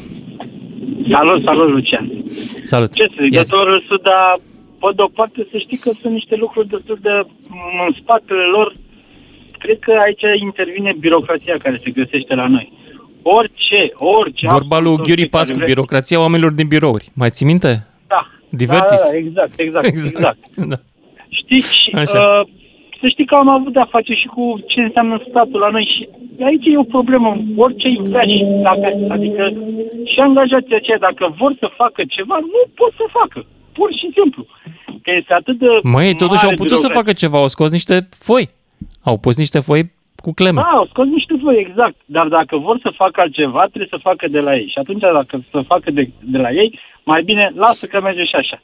Salut, 1.11 1.43
salut, 1.43 1.69
Lucian. 1.69 2.11
Salut. 2.63 2.93
Ce 2.93 3.03
să 3.07 3.15
zic, 3.23 3.33
doctorul 3.33 3.83
Suda, 3.87 4.35
pe 4.83 4.91
de-o 4.95 5.07
parte 5.19 5.47
să 5.51 5.57
știi 5.57 5.77
că 5.77 5.89
sunt 6.01 6.13
niște 6.13 6.35
lucruri 6.35 6.67
destul 6.67 6.97
de 7.01 7.13
în 7.85 7.93
spatele 8.01 8.45
lor. 8.55 8.75
Cred 9.63 9.79
că 9.79 9.93
aici 10.05 10.41
intervine 10.41 10.91
birocrația 10.99 11.55
care 11.63 11.77
se 11.83 11.89
găsește 11.99 12.33
la 12.35 12.47
noi. 12.47 12.71
Orice, 13.21 13.81
orice... 14.19 14.47
Vorba 14.47 14.79
lui 14.79 14.91
absolut 14.91 15.05
Ghiuri 15.05 15.21
orice 15.21 15.29
care 15.29 15.43
Pascu, 15.43 15.55
vrei- 15.55 15.73
birocrația 15.73 16.19
oamenilor 16.19 16.51
din 16.51 16.67
birouri. 16.67 17.05
Mai 17.15 17.29
ții 17.29 17.45
minte? 17.45 17.87
Da. 18.07 18.21
Divertis. 18.49 19.01
Da, 19.03 19.11
da, 19.11 19.17
exact, 19.17 19.59
exact, 19.59 19.85
exact. 19.85 20.15
exact. 20.15 20.39
Da. 20.71 20.77
Știi, 21.29 21.59
și, 21.59 21.89
Așa. 21.95 22.19
uh, 22.19 22.47
să 22.99 23.07
știi 23.07 23.25
că 23.25 23.35
am 23.35 23.49
avut 23.49 23.73
de-a 23.73 23.93
face 23.97 24.13
și 24.13 24.27
cu 24.35 24.43
ce 24.67 24.79
înseamnă 24.81 25.15
statul 25.29 25.59
la 25.59 25.69
noi 25.69 25.85
și 25.93 26.01
aici 26.49 26.65
e 26.65 26.77
o 26.85 26.93
problemă. 26.95 27.29
Orice 27.55 27.87
îi 27.87 28.01
vrea 28.03 28.25
și 28.31 28.39
dacă, 28.67 28.87
adică 29.15 29.43
și 30.11 30.19
angajații 30.19 30.75
aceia, 30.75 30.97
dacă 31.09 31.35
vor 31.39 31.51
să 31.59 31.67
facă 31.81 32.01
ceva, 32.15 32.37
nu 32.53 32.61
pot 32.79 32.91
să 32.99 33.05
facă. 33.19 33.45
Pur 33.73 33.89
și 33.93 34.09
simplu. 34.13 34.45
Că 35.03 35.11
este 35.19 35.33
atât 35.33 35.57
de 35.57 35.65
Măi, 35.83 36.15
totuși 36.15 36.43
au 36.43 36.49
mare 36.49 36.55
putut 36.55 36.77
să 36.77 36.87
birocrație. 36.87 36.99
facă 36.99 37.13
ceva, 37.13 37.37
au 37.37 37.47
scos 37.47 37.71
niște 37.71 38.07
foi. 38.27 38.49
Au 39.03 39.17
pus 39.17 39.37
niște 39.37 39.59
foi 39.59 39.91
cu 40.15 40.31
cleme. 40.33 40.61
Da, 40.61 40.67
au 40.67 40.85
scos 40.85 41.07
niște 41.07 41.33
voi, 41.41 41.57
exact. 41.59 41.95
Dar 42.05 42.27
dacă 42.27 42.57
vor 42.57 42.79
să 42.81 42.89
facă 42.95 43.21
altceva, 43.21 43.59
trebuie 43.61 43.87
să 43.89 43.97
facă 44.01 44.27
de 44.27 44.39
la 44.39 44.55
ei. 44.55 44.67
Și 44.67 44.77
atunci, 44.77 44.99
dacă 45.01 45.43
să 45.51 45.61
facă 45.67 45.91
de, 45.91 46.09
de 46.19 46.37
la 46.37 46.51
ei, 46.51 46.79
mai 47.03 47.23
bine 47.23 47.51
lasă 47.55 47.85
că 47.87 48.01
merge 48.01 48.23
și 48.23 48.35
așa. 48.35 48.61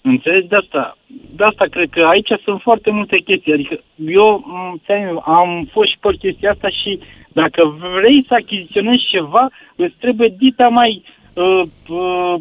Înțelegi? 0.00 0.48
De 0.48 0.56
asta, 0.56 0.96
de 1.36 1.44
asta 1.44 1.64
cred 1.70 1.88
că 1.90 2.00
aici 2.04 2.28
sunt 2.44 2.60
foarte 2.60 2.90
multe 2.90 3.16
chestii. 3.18 3.52
Adică 3.52 3.80
eu 4.06 4.44
m, 4.46 4.80
ți-am- 4.84 5.22
am 5.26 5.68
fost 5.72 5.90
și 5.90 5.96
pe 6.00 6.16
chestia 6.18 6.50
asta 6.50 6.68
și 6.68 6.98
dacă 7.32 7.76
vrei 7.96 8.24
să 8.26 8.34
achiziționezi 8.34 9.04
ceva, 9.10 9.48
îți 9.76 9.94
trebuie 10.00 10.34
dita 10.38 10.68
mai, 10.68 11.02
uh, 11.34 11.62
uh, 11.88 12.34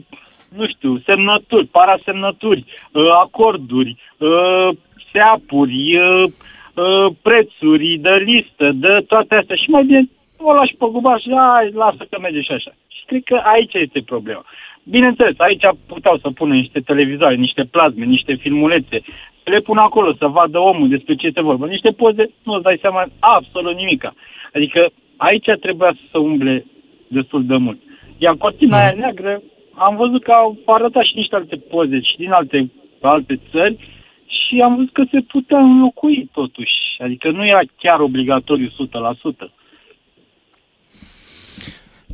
nu 0.58 0.68
știu, 0.68 0.98
semnături, 0.98 1.66
parasemnături, 1.66 2.66
uh, 2.92 3.10
acorduri, 3.24 3.96
uh, 4.18 4.70
seapuri, 5.12 5.98
uh, 5.98 6.24
uh, 6.74 7.08
prețuri, 7.22 7.98
de 8.02 8.10
listă, 8.26 8.72
de 8.74 9.04
toate 9.08 9.36
astea. 9.36 9.56
Și 9.56 9.70
mai 9.70 9.84
bine 9.84 10.10
o 10.38 10.54
lași 10.54 10.76
pe 10.76 10.86
gubaș 10.92 11.22
și 11.22 11.32
hai, 11.36 11.72
lasă 11.74 12.08
că 12.10 12.20
merge 12.20 12.42
și 12.42 12.52
așa. 12.52 12.72
Și 12.88 13.04
cred 13.06 13.24
că 13.24 13.36
aici 13.36 13.74
este 13.74 14.02
problema. 14.06 14.46
Bineînțeles, 14.84 15.36
aici 15.38 15.66
puteau 15.88 16.18
să 16.18 16.30
pună 16.30 16.54
niște 16.54 16.80
televizoare, 16.80 17.36
niște 17.36 17.64
plazme, 17.72 18.06
niște 18.06 18.34
filmulețe, 18.34 19.02
să 19.44 19.50
le 19.50 19.60
pun 19.60 19.78
acolo 19.78 20.14
să 20.14 20.28
vadă 20.28 20.60
omul 20.60 20.90
despre 20.90 21.16
ce 21.16 21.30
se 21.34 21.42
vorba. 21.42 21.66
Niște 21.66 21.90
poze, 21.90 22.30
nu-ți 22.44 22.64
dai 22.64 22.78
seama 22.82 23.06
absolut 23.20 23.76
nimica. 23.76 24.14
Adică 24.54 24.90
aici 25.18 25.50
trebuia 25.60 25.96
să 26.12 26.18
umble 26.18 26.66
destul 27.08 27.46
de 27.46 27.56
mult. 27.56 27.80
Iar 28.18 28.36
cortina 28.36 28.78
aia 28.78 28.94
neagră, 28.98 29.42
am 29.74 29.96
văzut 29.96 30.24
că 30.24 30.32
au 30.32 30.58
arătat 30.66 31.04
și 31.04 31.16
niște 31.16 31.36
alte 31.36 31.56
poze 31.56 32.00
și 32.02 32.18
din 32.18 32.32
alte, 32.32 32.72
alte 33.02 33.40
țări 33.52 33.78
și 34.26 34.62
am 34.62 34.76
văzut 34.76 34.94
că 34.94 35.04
se 35.12 35.20
putea 35.22 35.60
înlocui 35.60 36.30
totuși. 36.32 36.72
Adică 37.00 37.30
nu 37.32 37.46
era 37.46 37.60
chiar 37.78 38.00
obligatoriu 38.00 38.68
100%. 38.68 38.72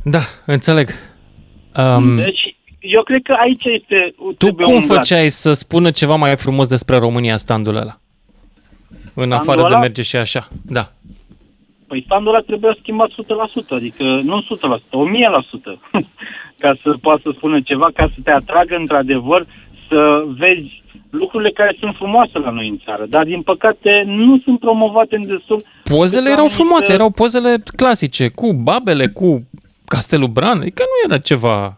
Da, 0.04 0.20
înțeleg. 0.46 0.88
Um, 1.76 2.16
Deci, 2.16 2.56
eu 2.80 3.02
cred 3.02 3.22
că 3.22 3.32
aici 3.32 3.64
este... 3.64 4.14
tu 4.16 4.32
trebuie 4.32 4.66
cum 4.66 4.74
umblat. 4.74 4.96
făceai 4.96 5.28
să 5.28 5.52
spună 5.52 5.90
ceva 5.90 6.16
mai 6.16 6.36
frumos 6.36 6.68
despre 6.68 6.96
România 6.96 7.36
standul 7.36 7.76
ăla? 7.76 8.00
În 9.14 9.32
afară 9.32 9.60
de 9.60 9.66
ăla? 9.66 9.78
merge 9.78 10.02
și 10.02 10.16
așa. 10.16 10.48
Da. 10.66 10.92
Păi 11.90 12.02
standul 12.06 12.34
ăla 12.34 12.42
trebuia 12.46 12.76
schimbat 12.80 13.08
100%, 13.10 13.14
adică 13.70 14.04
nu 14.04 14.40
100%, 14.40 14.42
1000%, 16.00 16.02
ca 16.62 16.70
să 16.82 16.94
poată 17.00 17.20
să 17.24 17.30
spună 17.36 17.60
ceva, 17.60 17.88
ca 17.94 18.06
să 18.14 18.20
te 18.24 18.30
atragă 18.30 18.76
într-adevăr 18.76 19.46
să 19.88 20.24
vezi 20.38 20.82
lucrurile 21.10 21.50
care 21.50 21.76
sunt 21.80 21.94
frumoase 21.96 22.38
la 22.38 22.50
noi 22.50 22.68
în 22.68 22.78
țară, 22.84 23.04
dar 23.08 23.24
din 23.24 23.42
păcate 23.42 24.02
nu 24.06 24.38
sunt 24.44 24.58
promovate 24.58 25.16
în 25.16 25.26
destul. 25.28 25.62
Pozele 25.84 26.22
Cât 26.22 26.32
erau 26.32 26.34
anumite- 26.44 26.54
frumoase, 26.62 26.92
erau 26.92 27.10
pozele 27.10 27.62
clasice, 27.76 28.28
cu 28.28 28.52
babele, 28.52 29.06
cu 29.08 29.48
Castelul 29.84 30.28
Bran, 30.28 30.58
adică 30.60 30.82
nu 30.86 31.10
era 31.12 31.20
ceva... 31.22 31.76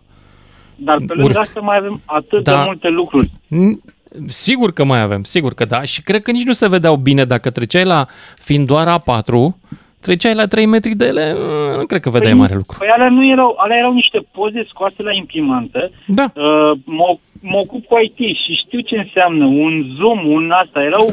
Dar 0.76 0.96
pe 0.96 1.04
lângă 1.14 1.22
urât. 1.24 1.36
asta 1.36 1.60
mai 1.60 1.76
avem 1.76 2.00
atât 2.04 2.42
Da. 2.42 2.56
de 2.56 2.62
multe 2.64 2.88
lucruri. 2.88 3.30
N- 3.30 3.92
Sigur 4.26 4.72
că 4.72 4.84
mai 4.84 5.00
avem, 5.00 5.22
sigur 5.22 5.54
că 5.54 5.64
da. 5.64 5.82
Și 5.82 6.02
cred 6.02 6.22
că 6.22 6.30
nici 6.30 6.44
nu 6.46 6.52
se 6.52 6.68
vedeau 6.68 6.96
bine 6.96 7.24
dacă 7.24 7.50
treceai 7.50 7.84
la, 7.84 8.06
fiind 8.36 8.66
doar 8.66 9.00
A4, 9.00 9.56
treceai 10.02 10.34
la 10.34 10.46
3 10.46 10.66
metri 10.66 10.94
de 10.94 11.06
ele, 11.06 11.26
mm, 11.36 11.78
nu 11.78 11.86
cred 11.86 12.00
că 12.00 12.10
vedeai 12.10 12.34
mare 12.34 12.54
lucru. 12.54 12.76
Păi 12.78 12.88
alea 12.88 13.08
nu 13.08 13.26
erau, 13.26 13.54
alea 13.58 13.78
erau 13.78 13.92
niște 13.92 14.18
poze 14.32 14.62
scoase 14.68 15.02
la 15.02 15.12
imprimantă. 15.12 15.90
Da. 16.06 16.26
Uh, 16.34 16.72
mă, 16.84 17.08
mă 17.40 17.58
ocup 17.64 17.84
cu 17.84 17.98
IT 17.98 18.36
și 18.36 18.62
știu 18.64 18.80
ce 18.80 18.96
înseamnă 18.96 19.44
un 19.44 19.84
zoom, 19.96 20.26
un 20.26 20.50
asta. 20.50 20.82
Erau 20.82 21.06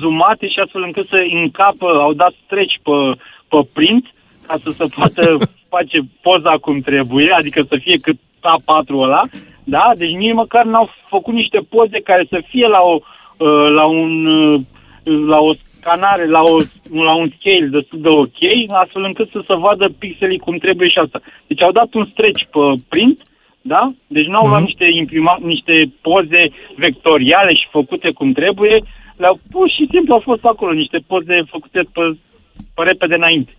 zoomate 0.00 0.48
și 0.48 0.58
astfel 0.60 0.82
încât 0.82 1.06
să 1.06 1.18
încapă, 1.42 1.86
au 1.86 2.12
dat 2.12 2.32
stretch 2.44 2.74
pe, 2.82 2.96
pe 3.48 3.68
print 3.72 4.04
ca 4.46 4.56
să 4.62 4.70
se 4.70 4.84
poată 4.96 5.38
face 5.74 5.98
poza 6.22 6.54
cum 6.60 6.80
trebuie, 6.80 7.32
adică 7.38 7.64
să 7.68 7.76
fie 7.80 7.96
cât 8.02 8.16
A4 8.40 8.94
ăla. 8.94 9.20
Da? 9.64 9.92
Deci 9.96 10.10
nici 10.10 10.34
măcar 10.34 10.64
n-au 10.64 10.88
făcut 11.08 11.34
niște 11.34 11.60
poze 11.68 12.00
care 12.00 12.26
să 12.28 12.42
fie 12.48 12.66
la, 12.66 12.80
o, 12.80 12.98
uh, 13.36 13.68
la 13.74 13.84
un 13.84 14.26
uh, 14.26 14.60
la 15.06 15.38
o 15.38 15.52
scanare, 15.86 16.26
la, 16.26 16.42
o, 16.42 16.56
la 17.08 17.14
un 17.14 17.28
scale 17.38 17.66
destul 17.66 18.00
de 18.00 18.08
ok, 18.08 18.40
astfel 18.82 19.04
încât 19.04 19.28
să 19.30 19.40
se 19.46 19.54
vadă 19.54 19.86
pixelii 19.98 20.38
cum 20.38 20.56
trebuie 20.58 20.88
și 20.88 20.98
asta. 20.98 21.20
Deci 21.46 21.62
au 21.62 21.72
dat 21.72 21.94
un 21.94 22.04
stretch 22.12 22.42
pe 22.54 22.82
print, 22.88 23.18
da? 23.60 23.92
Deci 24.06 24.26
nu 24.26 24.38
au 24.38 24.48
luat 24.48 24.62
niște, 24.62 24.86
imprima, 25.00 25.38
niște 25.42 25.92
poze 26.00 26.42
vectoriale 26.76 27.54
și 27.54 27.66
făcute 27.70 28.10
cum 28.10 28.32
trebuie, 28.32 28.82
le-au 29.16 29.38
pur 29.50 29.70
și 29.70 29.88
simplu 29.90 30.14
au 30.14 30.20
fost 30.20 30.44
acolo 30.44 30.72
niște 30.72 30.98
poze 31.06 31.36
făcute 31.50 31.80
pe, 31.92 32.16
pe 32.74 32.82
repede 32.82 33.14
înainte. 33.14 33.52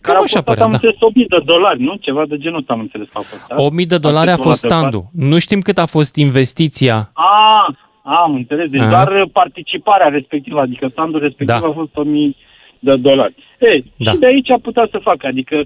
Cam 0.00 0.14
Care 0.14 0.16
au 0.16 0.22
așa 0.22 0.42
costat, 0.42 0.44
părea, 0.44 0.64
am 0.64 0.70
da. 0.70 0.76
înțeles, 0.76 0.96
1000 1.00 1.26
de 1.28 1.40
dolari, 1.44 1.80
nu? 1.82 1.94
Ceva 2.00 2.22
de 2.26 2.36
genul 2.38 2.58
ăsta 2.58 2.72
am 2.72 2.80
înțeles 2.80 3.08
că 3.08 3.18
au 3.18 3.24
costat. 3.30 3.58
8000 3.58 3.86
de 3.86 3.98
dolari 3.98 4.28
a 4.28 4.32
Atât 4.32 4.44
fost 4.44 4.64
o 4.64 4.68
dată 4.68 4.80
standul. 4.80 5.04
Nu 5.12 5.38
știm 5.38 5.60
cât 5.60 5.78
a 5.78 5.86
fost 5.86 6.16
investiția. 6.16 7.10
A, 7.12 7.74
am 8.06 8.34
înțeles. 8.34 8.70
Deci 8.70 8.80
Aha. 8.80 8.88
doar 8.90 9.26
participarea 9.32 10.08
respectivă, 10.08 10.60
adică 10.60 10.88
standul 10.92 11.20
respectiv 11.20 11.60
Da. 11.60 11.66
a 11.68 11.72
fost 11.72 11.96
1000 11.96 12.34
de 12.78 12.92
dolari. 12.96 13.34
Ei, 13.60 13.92
Da. 13.96 14.10
și 14.10 14.16
de 14.18 14.26
aici 14.26 14.50
a 14.50 14.58
putea 14.62 14.88
să 14.90 14.98
facă. 14.98 15.26
Adică, 15.26 15.64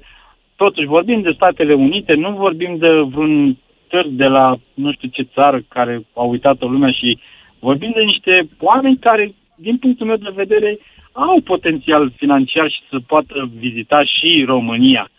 totuși, 0.57 0.86
vorbim 0.86 1.20
de 1.22 1.30
Statele 1.34 1.74
Unite, 1.74 2.14
nu 2.14 2.30
vorbim 2.32 2.76
de 2.78 2.89
vreun 2.89 3.57
târg 3.89 4.07
de 4.11 4.24
la 4.24 4.57
nu 4.74 4.93
știu 4.93 5.09
ce 5.09 5.22
țară 5.34 5.61
care 5.68 6.03
a 6.14 6.22
uitat-o 6.22 6.68
lumea 6.68 6.91
și 6.91 7.18
vorbim 7.59 7.91
de 7.95 8.03
niște 8.03 8.49
oameni 8.61 8.97
care, 8.99 9.34
din 9.57 9.76
punctul 9.78 10.07
meu 10.07 10.16
de 10.16 10.32
vedere, 10.34 10.78
au 11.12 11.41
potențial 11.45 12.12
financiar 12.16 12.70
și 12.70 12.80
să 12.91 12.99
poată 13.07 13.51
vizita 13.59 14.03
și 14.05 14.45
România. 14.47 15.11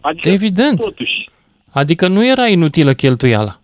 Adică, 0.00 0.28
Evident. 0.28 0.78
totuși, 0.80 1.28
Adică 1.72 2.08
nu 2.08 2.26
era 2.26 2.46
inutilă 2.46 2.92
cheltuiala. 2.92 3.60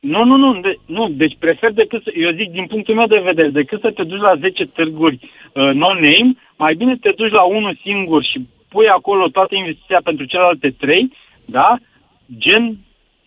Nu, 0.00 0.24
nu, 0.24 0.36
nu, 0.36 0.60
de, 0.60 0.74
nu, 0.86 1.08
deci 1.08 1.36
prefer 1.38 1.72
decât 1.72 2.02
să, 2.02 2.10
eu 2.14 2.30
zic 2.30 2.50
din 2.50 2.66
punctul 2.66 2.94
meu 2.94 3.06
de 3.06 3.18
vedere, 3.24 3.48
decât 3.48 3.80
să 3.80 3.90
te 3.90 4.02
duci 4.02 4.20
la 4.20 4.34
10 4.36 4.64
târguri 4.66 5.18
uh, 5.20 5.70
non-name, 5.72 6.34
mai 6.56 6.74
bine 6.74 6.96
te 6.96 7.12
duci 7.16 7.32
la 7.32 7.42
unul 7.42 7.78
singur 7.82 8.24
și 8.24 8.46
pui 8.68 8.88
acolo 8.88 9.28
toată 9.28 9.54
investiția 9.54 10.00
pentru 10.04 10.24
celelalte 10.24 10.70
trei, 10.78 11.12
da? 11.44 11.76
Gen 12.38 12.76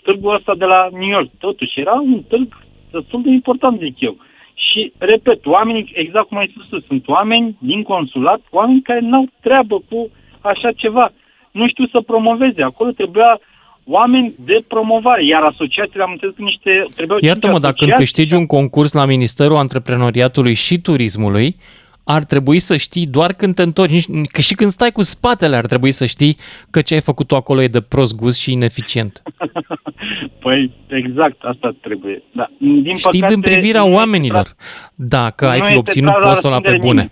târgul 0.03 0.35
ăsta 0.35 0.55
de 0.55 0.65
la 0.65 0.87
New 0.91 1.09
York. 1.09 1.29
Totuși, 1.39 1.79
era 1.79 1.93
un 1.93 2.21
târg 2.27 2.57
destul 2.91 3.21
de 3.21 3.29
important, 3.29 3.79
zic 3.79 3.99
eu. 3.99 4.17
Și, 4.53 4.93
repet, 4.97 5.45
oamenii, 5.45 5.91
exact 5.93 6.27
cum 6.27 6.37
ai 6.37 6.51
spus 6.53 6.65
tu, 6.65 6.79
sunt 6.79 7.07
oameni 7.07 7.57
din 7.59 7.83
consulat, 7.83 8.41
oameni 8.49 8.81
care 8.81 8.99
n-au 8.99 9.27
treabă 9.41 9.81
cu 9.89 10.09
așa 10.41 10.71
ceva. 10.71 11.11
Nu 11.51 11.67
știu 11.67 11.87
să 11.87 12.01
promoveze. 12.01 12.63
Acolo 12.63 12.91
trebuia 12.91 13.39
oameni 13.85 14.35
de 14.45 14.63
promovare, 14.67 15.25
iar 15.25 15.41
asociațiile, 15.41 16.03
am 16.03 16.11
înțeles 16.11 16.35
că 16.35 16.41
niște... 16.41 16.85
Trebuiau 16.95 17.19
Iartă-mă, 17.21 17.51
cinci 17.51 17.63
dacă 17.63 17.75
când 17.77 17.91
asociații 17.91 18.13
câștigi 18.15 18.35
un 18.35 18.45
concurs 18.45 18.93
la 18.93 19.05
Ministerul 19.05 19.55
Antreprenoriatului 19.55 20.53
și 20.53 20.79
Turismului, 20.79 21.55
ar 22.03 22.23
trebui 22.23 22.59
să 22.59 22.77
știi 22.77 23.05
doar 23.07 23.33
când 23.33 23.55
te 23.55 23.61
întorci, 23.61 23.91
nici- 23.91 24.27
că 24.31 24.41
și 24.41 24.53
când 24.55 24.69
stai 24.71 24.91
cu 24.91 25.01
spatele 25.01 25.55
ar 25.55 25.65
trebui 25.65 25.91
să 25.91 26.05
știi 26.05 26.37
că 26.69 26.81
ce 26.81 26.93
ai 26.93 27.01
făcut 27.01 27.27
tu 27.27 27.35
acolo 27.35 27.61
e 27.61 27.67
de 27.67 27.81
prost 27.81 28.15
gust 28.15 28.39
și 28.39 28.51
ineficient. 28.51 29.21
Păi, 30.43 30.71
exact, 30.87 31.43
asta 31.43 31.75
trebuie. 31.81 32.23
Da. 32.31 32.47
Din 32.57 32.95
Știi 32.95 33.19
păcate, 33.19 33.33
din 33.33 33.41
privirea 33.41 33.83
nu 33.83 33.93
oamenilor 33.93 34.55
dacă 34.95 35.47
ai 35.47 35.57
nu 35.57 35.63
fi 35.63 35.67
este 35.67 35.77
obținut 35.77 36.11
tras 36.11 36.23
la 36.23 36.29
postul 36.29 36.49
ăla 36.51 36.59
pe 36.61 36.69
răspundere 36.69 36.87
bune. 36.93 37.01
nimeni. 37.01 37.11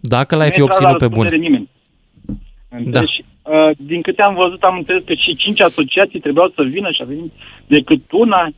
Dacă 0.00 0.36
l-ai 0.36 0.46
nu 0.46 0.52
fi 0.52 0.60
e 0.60 0.64
tras 0.64 0.80
la 0.80 0.88
obținut 0.90 1.10
pe 1.10 1.14
bune. 1.16 1.28
răspundere 1.28 1.50
Nimeni. 1.50 1.68
Da. 2.68 3.00
Deci, 3.00 3.24
uh, 3.42 3.70
din 3.76 4.02
câte 4.02 4.22
am 4.22 4.34
văzut, 4.34 4.62
am 4.62 4.76
înțeles 4.76 5.02
că 5.04 5.14
și 5.14 5.36
cinci 5.36 5.60
asociații 5.60 6.20
trebuiau 6.20 6.48
să 6.48 6.62
vină 6.62 6.90
și 6.90 7.02
a 7.02 7.04
venit 7.04 7.32
decât 7.66 8.02
una. 8.12 8.48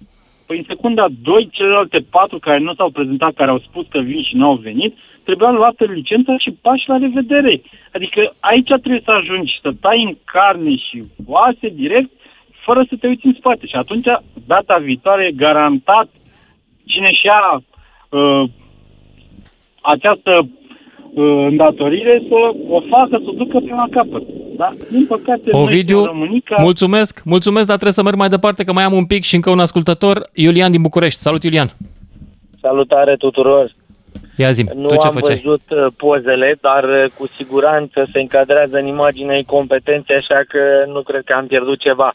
Păi 0.47 0.59
în 0.59 0.65
secunda 0.67 1.07
2, 1.23 1.49
celelalte 1.53 1.99
patru 2.11 2.39
care 2.39 2.59
nu 2.59 2.75
s-au 2.75 2.91
prezentat, 2.91 3.35
care 3.35 3.51
au 3.51 3.59
spus 3.59 3.87
că 3.89 3.99
vin 3.99 4.23
și 4.23 4.37
nu 4.37 4.47
au 4.47 4.55
venit, 4.55 4.95
trebuia 5.25 5.51
luată 5.51 5.85
licența 5.85 6.39
și 6.39 6.51
pași 6.51 6.89
la 6.89 6.97
revedere. 6.97 7.63
Adică 7.93 8.33
aici 8.41 8.67
trebuie 8.67 9.03
să 9.05 9.11
ajungi 9.11 9.59
să 9.63 9.71
tai 9.81 10.03
în 10.03 10.17
carne 10.25 10.77
și 10.77 11.03
oase 11.27 11.69
direct, 11.69 12.11
fără 12.65 12.85
să 12.89 12.97
te 13.01 13.07
uiți 13.07 13.27
în 13.27 13.35
spate. 13.39 13.67
Și 13.67 13.77
atunci, 13.77 14.07
data 14.47 14.77
viitoare, 14.77 15.33
garantat, 15.37 16.09
cine 16.87 17.13
și 17.13 17.27
ia 17.27 17.63
uh, 18.09 18.49
această 19.81 20.31
uh, 20.39 20.60
îndatorire 21.15 22.23
să 22.29 22.35
o 22.69 22.81
facă, 22.81 23.09
să 23.11 23.25
o 23.27 23.33
ducă 23.33 23.59
până 23.59 23.75
la 23.77 23.87
capăt. 23.91 24.23
Da? 24.57 24.69
Din 24.91 25.07
păcate, 25.07 25.51
Ovidiu, 25.53 25.97
noi, 25.97 26.07
Românica, 26.07 26.57
mulțumesc, 26.63 27.23
mulțumesc, 27.25 27.67
dar 27.67 27.75
trebuie 27.77 27.93
să 27.93 28.03
merg 28.03 28.17
mai 28.17 28.29
departe, 28.29 28.65
că 28.65 28.73
mai 28.73 28.85
am 28.85 28.93
un 28.93 29.07
pic 29.07 29.23
și 29.23 29.35
încă 29.35 29.51
un 29.51 29.59
ascultător, 29.61 30.29
Iulian 30.33 30.71
din 30.71 30.83
București. 30.83 31.21
Salut, 31.21 31.43
Iulian! 31.45 31.69
Salutare 32.61 33.17
tuturor! 33.17 33.75
Ia 34.37 34.51
zi, 34.51 34.63
Nu 34.75 34.87
tu 34.87 34.97
ce 34.97 35.07
am 35.07 35.13
făceai? 35.13 35.41
văzut 35.45 35.63
uh, 35.71 35.87
pozele, 35.97 36.59
dar 36.61 36.85
uh, 36.85 37.05
cu 37.19 37.27
siguranță 37.27 38.09
se 38.13 38.21
încadrează 38.21 38.77
în 38.77 38.87
imaginea 38.87 39.41
competențe, 39.47 40.13
așa 40.13 40.41
că 40.49 40.61
nu 40.93 41.03
cred 41.03 41.23
că 41.25 41.33
am 41.33 41.47
pierdut 41.47 41.79
ceva. 41.81 42.11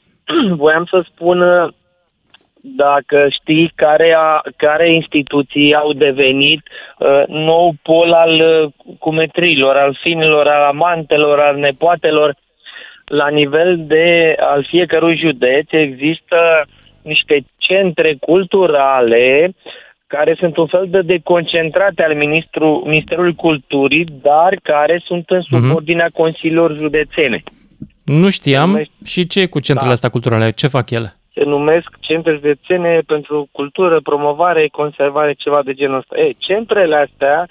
Voiam 0.62 0.84
să 0.90 1.04
spun 1.10 1.40
uh, 1.40 1.68
dacă 2.62 3.28
știi 3.30 3.72
care, 3.74 4.14
a, 4.18 4.40
care 4.56 4.94
instituții 4.94 5.74
au 5.74 5.92
devenit 5.92 6.60
uh, 6.98 7.22
nou 7.26 7.74
pol 7.82 8.12
al 8.12 8.40
uh, 8.40 8.72
cumetrilor, 8.98 9.76
al 9.76 9.98
finilor, 10.02 10.46
al 10.46 10.62
amantelor, 10.62 11.38
al 11.40 11.56
nepoatelor, 11.56 12.36
la 13.04 13.28
nivel 13.28 13.84
de 13.86 14.34
al 14.40 14.66
fiecărui 14.68 15.16
județ 15.16 15.66
există 15.70 16.66
niște 17.02 17.44
centre 17.56 18.16
culturale 18.20 19.54
care 20.06 20.36
sunt 20.38 20.56
un 20.56 20.66
fel 20.66 20.86
de 20.90 21.00
deconcentrate 21.00 22.02
al 22.02 22.14
ministru, 22.14 22.82
Ministerului 22.86 23.34
Culturii, 23.34 24.06
dar 24.22 24.58
care 24.62 25.02
sunt 25.04 25.24
în 25.28 25.40
subordinea 25.40 26.08
consiliilor 26.12 26.78
județene. 26.78 27.42
Nu 28.04 28.30
știam. 28.30 28.82
Și 29.04 29.26
ce 29.26 29.40
e 29.40 29.46
cu 29.46 29.60
centrele 29.60 29.88
Da. 29.88 29.94
astea 29.94 30.08
culturale? 30.08 30.50
Ce 30.50 30.66
fac 30.66 30.90
ele? 30.90 31.16
Se 31.34 31.44
numesc 31.44 31.88
centre 32.00 32.32
județene 32.32 33.00
pentru 33.06 33.48
cultură, 33.52 34.00
promovare, 34.00 34.68
conservare, 34.68 35.32
ceva 35.32 35.62
de 35.62 35.74
genul 35.74 35.98
ăsta. 35.98 36.18
Ei, 36.18 36.36
centrele 36.38 36.96
astea, 36.96 37.46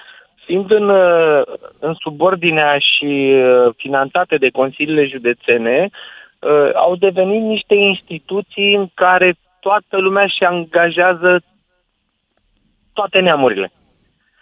fiind 0.46 0.72
în, 0.72 0.90
uh, 0.90 1.42
în 1.80 1.94
subordinea 2.00 2.78
și 2.78 3.34
uh, 3.34 3.74
finanțate 3.78 4.36
de 4.36 4.50
consiliile 4.50 5.06
județene, 5.06 5.90
uh, 5.90 6.70
au 6.74 6.96
devenit 6.96 7.42
niște 7.42 7.76
instituții 7.76 8.76
în 8.76 8.88
care 8.94 9.36
toată 9.60 9.98
lumea 9.98 10.28
și 10.28 10.44
angajează 10.44 11.44
toate 12.94 13.20
neamurile. 13.20 13.72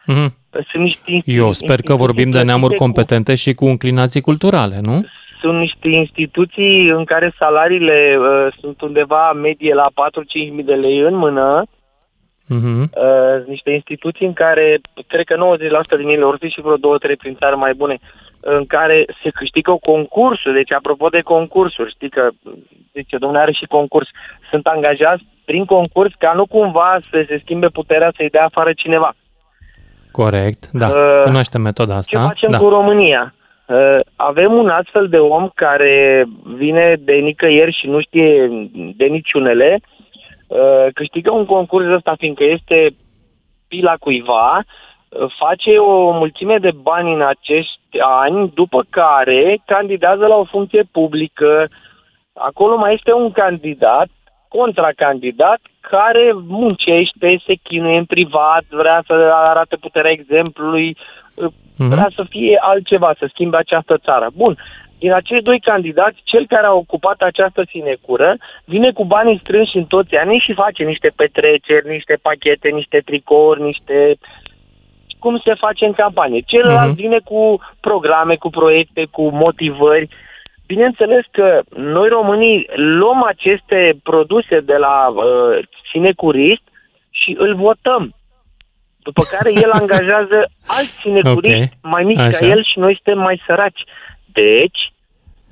Mhm. 0.05 0.37
Sunt 0.51 0.83
niște 0.83 1.11
insti- 1.11 1.23
Eu 1.25 1.53
sper 1.53 1.81
că 1.81 1.95
vorbim 1.95 2.29
de 2.29 2.41
neamuri 2.41 2.75
competente 2.75 3.35
și 3.35 3.53
cu 3.53 3.65
inclinații 3.65 4.21
culturale, 4.21 4.79
nu? 4.81 5.05
Sunt 5.39 5.57
niște 5.57 5.87
instituții 5.87 6.89
în 6.89 7.03
care 7.05 7.33
salariile 7.37 8.17
uh, 8.19 8.47
sunt 8.59 8.81
undeva 8.81 9.33
medie 9.33 9.73
la 9.73 9.87
4-5 9.89 10.53
mii 10.53 10.63
de 10.63 10.73
lei 10.73 10.99
în 10.99 11.15
mână, 11.15 11.63
Mhm. 12.47 12.81
uh, 12.81 13.45
niște 13.47 13.71
instituții 13.71 14.25
în 14.25 14.33
care, 14.33 14.79
cred 15.07 15.25
că 15.25 15.35
90% 15.35 15.97
din 15.97 16.07
ele, 16.07 16.23
ori 16.23 16.37
fi 16.37 16.47
și 16.47 16.61
vreo 16.61 16.75
două, 16.75 16.97
trei 16.97 17.15
prin 17.15 17.35
țară 17.35 17.55
mai 17.55 17.73
bune, 17.73 17.97
în 18.39 18.65
care 18.65 19.05
se 19.23 19.29
câștigă 19.29 19.77
concursuri. 19.81 20.53
Deci, 20.53 20.71
apropo 20.73 21.07
de 21.07 21.21
concursuri, 21.21 21.91
știi 21.91 22.09
că, 22.09 22.29
zice, 22.93 23.17
domnule, 23.17 23.41
are 23.41 23.51
și 23.51 23.65
concurs. 23.65 24.07
Sunt 24.49 24.65
angajați 24.67 25.23
prin 25.45 25.65
concurs 25.65 26.13
ca 26.17 26.31
nu 26.35 26.45
cumva 26.45 26.97
să 27.11 27.23
se 27.27 27.39
schimbe 27.43 27.67
puterea 27.67 28.11
să-i 28.15 28.29
dea 28.29 28.45
afară 28.45 28.73
cineva. 28.73 29.15
Corect, 30.11 30.69
da. 30.71 30.87
Uh, 30.87 31.21
Cunoaștem 31.23 31.61
metoda 31.61 31.95
asta. 31.95 32.19
Ce 32.19 32.25
facem 32.25 32.51
da. 32.51 32.57
cu 32.57 32.67
România? 32.69 33.33
Uh, 33.70 33.99
avem 34.15 34.53
un 34.53 34.70
astfel 34.70 35.07
de 35.07 35.17
om 35.20 35.49
care 35.55 36.26
vine 36.43 36.95
de 36.99 37.13
nicăieri 37.13 37.78
și 37.80 37.88
nu 37.88 38.01
știe 38.01 38.47
de 38.95 39.05
niciunele, 39.05 39.80
uh, 40.47 40.88
câștigă 40.93 41.32
un 41.32 41.45
concurs 41.45 41.86
ăsta 41.86 42.15
fiindcă 42.17 42.43
este 42.43 42.95
pila 43.67 43.95
cuiva, 43.95 44.57
uh, 44.57 45.32
face 45.38 45.78
o 45.78 46.11
mulțime 46.11 46.57
de 46.57 46.72
bani 46.82 47.13
în 47.13 47.22
acești 47.22 47.99
ani, 47.99 48.51
după 48.53 48.86
care 48.89 49.61
candidează 49.65 50.26
la 50.26 50.36
o 50.36 50.43
funcție 50.43 50.84
publică. 50.91 51.70
Acolo 52.34 52.78
mai 52.78 52.93
este 52.93 53.13
un 53.13 53.32
candidat, 53.32 54.09
contracandidat, 54.49 55.59
care 55.79 56.31
muncește, 56.47 57.41
se 57.45 57.53
chinuie 57.63 57.97
în 57.97 58.05
privat, 58.05 58.63
vrea 58.69 59.03
să 59.07 59.13
arate 59.33 59.75
puterea 59.75 60.11
exemplului, 60.11 60.97
Mhm. 61.77 61.89
vrea 61.89 62.09
să 62.15 62.23
fie 62.29 62.57
altceva, 62.61 63.15
să 63.19 63.25
schimbe 63.29 63.57
această 63.57 63.97
țară. 63.97 64.27
Bun, 64.35 64.57
din 64.99 65.11
acești 65.13 65.43
doi 65.43 65.59
candidați, 65.59 66.21
cel 66.23 66.45
care 66.47 66.65
a 66.65 66.73
ocupat 66.73 67.21
această 67.21 67.63
sinecură 67.69 68.37
vine 68.65 68.91
cu 68.91 69.05
banii 69.05 69.39
strânși 69.43 69.77
în 69.77 69.85
toți 69.85 70.15
anii 70.15 70.39
și 70.39 70.53
face 70.53 70.83
niște 70.83 71.11
petreceri, 71.15 71.89
niște 71.89 72.17
pachete, 72.21 72.69
niște 72.69 73.01
tricouri, 73.05 73.61
niște 73.61 74.17
cum 75.19 75.41
se 75.43 75.53
face 75.53 75.85
în 75.85 75.93
campanie. 75.93 76.41
Celălalt 76.45 76.87
Mhm. 76.91 76.95
vine 77.01 77.17
cu 77.23 77.59
programe, 77.79 78.35
cu 78.35 78.49
proiecte, 78.49 79.07
cu 79.11 79.29
motivări. 79.29 80.07
Bineînțeles 80.74 81.26
că 81.32 81.61
noi 81.76 82.07
românii 82.09 82.70
luăm 82.76 83.24
aceste 83.24 83.99
produse 84.03 84.59
de 84.59 84.78
la 84.78 85.07
uh, 85.07 85.24
sinecurist 85.91 86.61
și 87.09 87.36
îl 87.38 87.55
votăm. 87.55 88.15
După 88.97 89.24
care 89.32 89.51
el 89.53 89.72
angajează 89.72 90.38
alți 90.78 90.97
sinecuriști 91.01 91.61
Ok. 91.74 91.91
mai 91.91 92.03
mici 92.03 92.20
Așa. 92.20 92.38
ca 92.38 92.45
el 92.45 92.63
și 92.63 92.80
noi 92.80 92.99
suntem 93.03 93.24
mai 93.24 93.41
săraci. 93.45 93.84
Deci, 94.26 94.93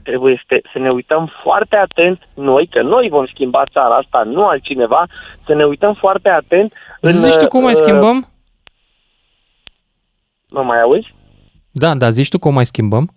trebuie 0.03 0.43
să, 0.47 0.61
să 0.71 0.79
ne 0.79 0.89
uităm 0.89 1.31
foarte 1.43 1.75
atent 1.75 2.19
noi, 2.33 2.67
că 2.67 2.81
noi 2.81 3.09
vom 3.09 3.25
schimba 3.25 3.63
țara 3.71 3.95
asta, 3.95 4.23
nu 4.25 4.45
altcineva, 4.45 5.05
să 5.45 5.53
ne 5.53 5.65
uităm 5.65 5.93
foarte 5.93 6.29
atent 6.29 6.73
în... 7.01 7.11
Zici 7.11 7.35
tu 7.35 7.47
cum 7.47 7.63
mai 7.63 7.73
uh, 7.73 7.79
schimbăm? 7.81 8.27
Nu 10.47 10.63
mai 10.63 10.81
auzi? 10.81 11.13
Da, 11.71 11.95
dar 11.95 12.09
zici 12.09 12.29
tu 12.29 12.39
cum 12.39 12.53
mai 12.53 12.65
schimbăm? 12.65 13.16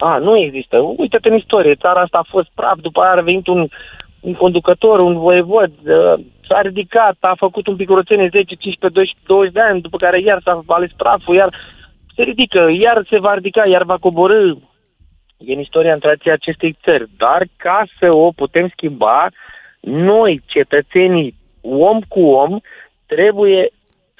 A, 0.00 0.18
nu 0.18 0.36
există. 0.36 0.76
Uite-te 0.96 1.28
în 1.28 1.36
istorie. 1.36 1.74
Țara 1.74 2.00
asta 2.00 2.18
a 2.18 2.30
fost 2.30 2.48
praf, 2.54 2.78
după 2.80 3.00
aia 3.00 3.12
a 3.12 3.20
venit 3.20 3.46
un, 3.46 3.68
un 4.20 4.34
conducător, 4.34 5.00
un 5.00 5.18
voievod, 5.18 5.72
uh, 5.84 6.14
s-a 6.48 6.60
ridicat, 6.60 7.16
a 7.20 7.34
făcut 7.36 7.66
un 7.66 7.76
pic 7.76 7.86
curățenie 7.88 8.28
10, 8.32 8.54
15, 8.54 8.88
12, 8.88 9.16
20 9.26 9.52
de 9.52 9.60
ani, 9.60 9.80
după 9.80 9.96
care 9.96 10.20
iar 10.20 10.40
s-a 10.44 10.62
ales 10.66 10.90
praful, 10.96 11.34
iar 11.34 11.54
se 12.14 12.22
ridică, 12.22 12.68
iar 12.70 13.06
se 13.10 13.18
va 13.18 13.34
ridica, 13.34 13.66
iar 13.66 13.82
va 13.82 13.96
coborâ. 13.96 14.54
E 15.38 15.52
în 15.52 15.60
istoria 15.60 15.92
întregii 15.92 16.30
acestei 16.30 16.76
țări. 16.82 17.08
Dar 17.16 17.46
ca 17.56 17.84
să 17.98 18.12
o 18.12 18.30
putem 18.30 18.68
schimba, 18.68 19.28
noi, 19.80 20.42
cetățenii, 20.46 21.34
om 21.60 22.00
cu 22.08 22.20
om, 22.20 22.58
trebuie 23.06 23.68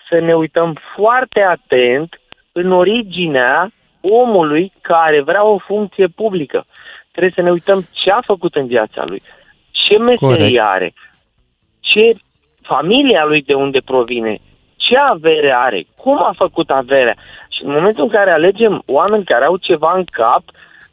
să 0.09 0.19
ne 0.19 0.35
uităm 0.35 0.77
foarte 0.97 1.41
atent 1.41 2.21
în 2.53 2.73
originea 2.73 3.73
omului 4.01 4.73
care 4.81 5.23
vrea 5.23 5.45
o 5.47 5.59
funcție 5.59 6.07
publică. 6.07 6.65
Trebuie 7.11 7.33
să 7.35 7.43
ne 7.43 7.51
uităm 7.51 7.87
ce 7.93 8.11
a 8.11 8.21
făcut 8.25 8.55
în 8.55 8.67
viața 8.67 9.05
lui, 9.07 9.23
ce 9.71 9.99
meserie 9.99 10.37
Corect. 10.37 10.67
are, 10.67 10.93
ce 11.81 12.15
familia 12.63 13.25
lui 13.25 13.43
de 13.43 13.55
unde 13.55 13.81
provine, 13.85 14.39
ce 14.77 14.97
avere 14.97 15.53
are, 15.57 15.87
cum 15.97 16.19
a 16.19 16.33
făcut 16.37 16.71
averea. 16.71 17.17
Și 17.49 17.65
în 17.65 17.73
momentul 17.73 18.05
în 18.05 18.11
care 18.11 18.31
alegem 18.31 18.83
oameni 18.87 19.25
care 19.25 19.45
au 19.45 19.57
ceva 19.57 19.93
în 19.97 20.05
cap, 20.05 20.43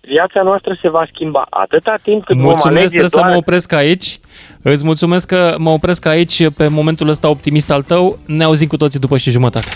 viața 0.02 0.42
noastră 0.42 0.78
se 0.82 0.90
va 0.90 1.06
schimba 1.14 1.44
atâta 1.50 1.96
timp 2.04 2.26
cât 2.26 2.36
vom 2.36 2.46
Mulțumesc, 2.46 2.78
alege 2.78 2.88
trebuie 2.88 3.10
să 3.10 3.20
doar... 3.20 3.30
mă 3.30 3.36
opresc 3.36 3.74
aici. 3.74 4.20
Îți 4.62 4.86
mulțumesc 4.86 5.28
că 5.28 5.56
mă 5.58 5.70
opresc 5.70 6.06
aici 6.06 6.50
pe 6.58 6.68
momentul 6.68 7.08
ăsta 7.08 7.30
optimist 7.30 7.72
al 7.72 7.84
tău. 7.84 8.18
Ne 8.26 8.44
auzim 8.44 8.68
cu 8.68 8.78
toții 8.78 9.00
după 9.00 9.18
și 9.18 9.30
jumătate. 9.32 9.68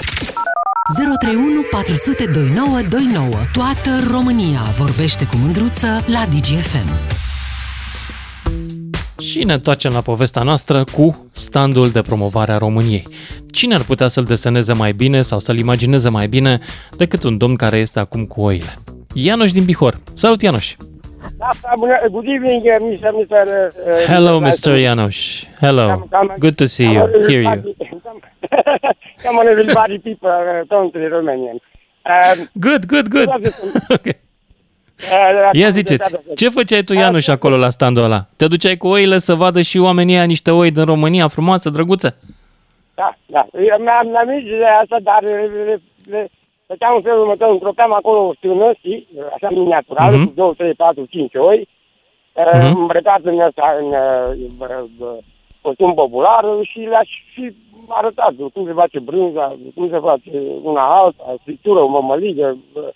031 0.97 1.61
400 1.71 2.25
2929. 2.25 3.29
Toată 3.53 4.11
România 4.11 4.59
vorbește 4.77 5.25
cu 5.25 5.35
mândruță 5.35 5.87
la 5.87 6.23
DGFM. 6.29 6.89
Și 9.19 9.43
ne 9.43 9.53
întoarcem 9.53 9.91
la 9.93 10.01
povestea 10.01 10.43
noastră 10.43 10.83
cu 10.83 11.27
standul 11.31 11.89
de 11.89 12.01
promovare 12.01 12.51
a 12.51 12.57
României. 12.57 13.07
Cine 13.51 13.73
ar 13.73 13.81
putea 13.81 14.07
să-l 14.07 14.23
deseneze 14.23 14.73
mai 14.73 14.91
bine 14.91 15.21
sau 15.21 15.39
să-l 15.39 15.57
imagineze 15.57 16.09
mai 16.09 16.27
bine 16.27 16.59
decât 16.97 17.23
un 17.23 17.37
domn 17.37 17.55
care 17.55 17.77
este 17.77 17.99
acum 17.99 18.25
cu 18.25 18.41
oile? 18.41 18.73
Ianoș 19.13 19.51
din 19.51 19.63
Bihor. 19.63 19.99
Salut, 20.13 20.41
Ianoș! 20.41 20.75
Good 22.11 22.27
evening, 22.27 22.63
uh, 22.63 22.77
Mr. 22.79 23.11
Mr. 23.11 23.47
Uh, 23.87 24.05
Hello, 24.07 24.39
Mr. 24.39 24.77
Janosch. 24.79 25.43
Hello. 25.59 26.07
Good 26.39 26.55
to 26.55 26.65
see 26.65 26.91
you, 26.93 27.09
hear 27.27 27.41
you. 27.41 27.75
Come 29.23 29.37
on, 29.39 29.47
everybody, 29.47 29.97
people, 29.99 30.29
uh, 30.29 30.67
country 30.67 31.07
Romanian. 31.07 31.57
Um, 32.05 32.49
Good, 32.53 32.85
good, 32.87 33.07
good. 33.09 33.29
okay. 33.95 34.19
Ia 35.51 35.69
ziceți, 35.69 36.17
ce 36.35 36.49
făceai 36.49 36.81
tu, 36.83 36.93
Ianuș, 36.93 37.27
acolo 37.27 37.57
la 37.57 37.69
standul 37.69 38.03
ăla? 38.03 38.25
Te 38.37 38.47
duceai 38.47 38.77
cu 38.77 38.87
oile 38.87 39.17
să 39.17 39.33
vadă 39.33 39.61
și 39.61 39.77
oamenii 39.79 40.15
ăia 40.15 40.23
niște 40.23 40.51
oi 40.51 40.71
din 40.71 40.85
România 40.85 41.27
frumoasă, 41.27 41.69
drăguțe? 41.69 42.15
Da, 42.95 43.15
da. 43.25 43.47
Eu 43.53 43.77
mi-am, 43.79 44.07
mi-am 44.07 44.39
zis 44.39 44.49
de 44.49 44.65
asta, 44.81 44.97
dar 45.03 45.21
le, 45.23 45.35
le, 45.65 45.81
le 46.05 46.29
făceam 46.67 46.95
în 46.95 47.01
felul 47.01 47.19
următor, 47.21 47.49
încropeam 47.49 47.93
acolo 47.93 48.27
o 48.27 48.33
stână, 48.33 48.71
știi, 48.77 49.07
așa 49.33 49.49
miniaturală, 49.49 50.15
Mhm. 50.17 50.25
cu 50.25 50.31
2, 50.35 50.53
3, 50.57 50.73
4, 50.73 51.05
5 51.09 51.31
oi, 51.35 51.67
Mhm. 52.35 52.65
uh 52.65 52.71
îmbrăcat 52.75 53.19
în 53.23 53.39
asta, 53.41 53.75
în 53.79 53.85
uh, 53.85 54.69
uh, 54.69 54.89
uh, 54.99 55.17
costum 55.61 55.93
popular 55.93 56.43
și 56.61 56.79
le-aș 56.79 57.09
fi 57.33 57.55
arătat 57.93 58.33
cum 58.53 58.65
se 58.65 58.73
face 58.73 58.99
brânza, 58.99 59.57
cum 59.75 59.89
se 59.89 59.99
face 59.99 60.31
una 60.61 60.85
alta, 61.01 61.35
fritură, 61.43 61.79
o 61.79 61.87
mămăligă, 61.87 62.57
uh, 62.73 62.87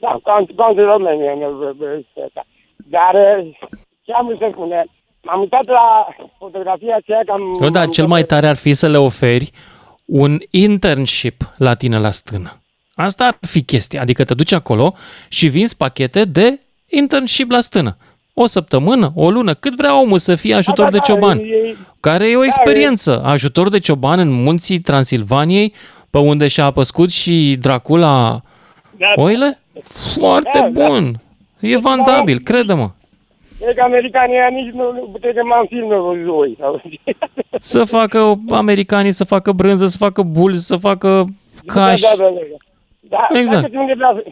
da, 0.00 0.18
ca, 0.22 0.44
ca 0.56 0.72
în 0.76 0.84
România. 0.84 1.32
în, 1.32 1.42
uh, 1.42 1.74
uh, 1.78 2.24
ăsta. 2.24 2.46
Dar 2.76 3.14
uh, 3.14 3.56
ce 4.02 4.12
am 4.12 4.26
vrut 4.26 4.38
să 4.38 4.48
spun, 4.52 4.70
uh, 4.70 4.82
m-am 5.22 5.40
uitat 5.40 5.66
la 5.66 6.06
fotografia 6.38 6.96
aceea 6.96 7.20
că 7.26 7.32
am... 7.32 7.56
Nu, 7.60 7.68
da, 7.68 7.80
am 7.80 7.90
cel 7.90 8.06
mai 8.06 8.24
tare 8.24 8.46
ar 8.46 8.56
fi 8.56 8.72
să 8.72 8.88
le 8.88 8.96
oferi 8.96 9.50
un 10.04 10.38
internship 10.50 11.42
la 11.56 11.74
tine 11.74 11.98
la 11.98 12.10
stână. 12.10 12.50
Asta 12.94 13.26
ar 13.26 13.36
fi 13.40 13.64
chestia, 13.64 14.00
adică 14.00 14.24
te 14.24 14.34
duci 14.34 14.52
acolo 14.52 14.94
și 15.28 15.48
vinzi 15.48 15.76
pachete 15.76 16.24
de 16.24 16.60
internship 16.86 17.50
la 17.50 17.60
stână. 17.60 17.96
O 18.38 18.46
săptămână, 18.46 19.10
o 19.14 19.30
lună, 19.30 19.54
cât 19.54 19.74
vrea 19.76 20.00
omul 20.00 20.18
să 20.18 20.34
fie 20.34 20.54
ajutor 20.54 20.84
Da, 20.84 20.90
de 20.90 20.96
da, 20.96 21.02
cioban. 21.02 21.38
e- 21.38 21.74
Care 22.00 22.30
e 22.30 22.36
o 22.36 22.40
da, 22.40 22.44
experiență. 22.46 23.22
Ajutor 23.24 23.68
de 23.68 23.78
cioban 23.78 24.18
în 24.18 24.30
munții 24.42 24.78
Transilvaniei, 24.78 25.72
pe 26.10 26.18
unde 26.18 26.48
și-a 26.48 26.64
apăscut 26.64 27.10
și 27.10 27.56
Dracula 27.60 28.40
Da. 28.98 29.22
oile? 29.22 29.58
Foarte 30.18 30.58
Da, 30.58 30.68
da. 30.72 30.86
bun. 30.88 31.20
E 31.60 31.76
vandabil, 31.78 32.38
crede-mă. 32.40 32.90
E 33.70 33.72
că 33.74 33.82
americanii 33.84 34.34
ăia 34.34 34.48
nici 34.50 34.72
nu, 34.74 34.92
nu 34.92 35.08
puteți 35.12 35.34
să 35.34 35.40
m-am 35.44 35.66
filme 35.68 35.94
cu 35.96 36.12
lui. 36.32 36.56
Sau... 36.60 36.82
Să 37.60 37.84
facă 37.84 38.38
americanii, 38.50 39.12
să 39.12 39.24
facă 39.24 39.52
brânză, 39.52 39.86
să 39.86 39.96
facă 39.98 40.22
bulzi, 40.22 40.66
să 40.66 40.76
facă 40.76 41.24
cași. 41.66 42.02
Da, 42.02 42.08
da, 42.16 42.22
da, 42.24 42.30
da. 42.30 42.56
Da, 43.08 43.26
Exact. 43.40 43.64
exact. 43.64 43.74
Unde, 43.82 43.94
vreau, 44.00 44.14
să- 44.16 44.24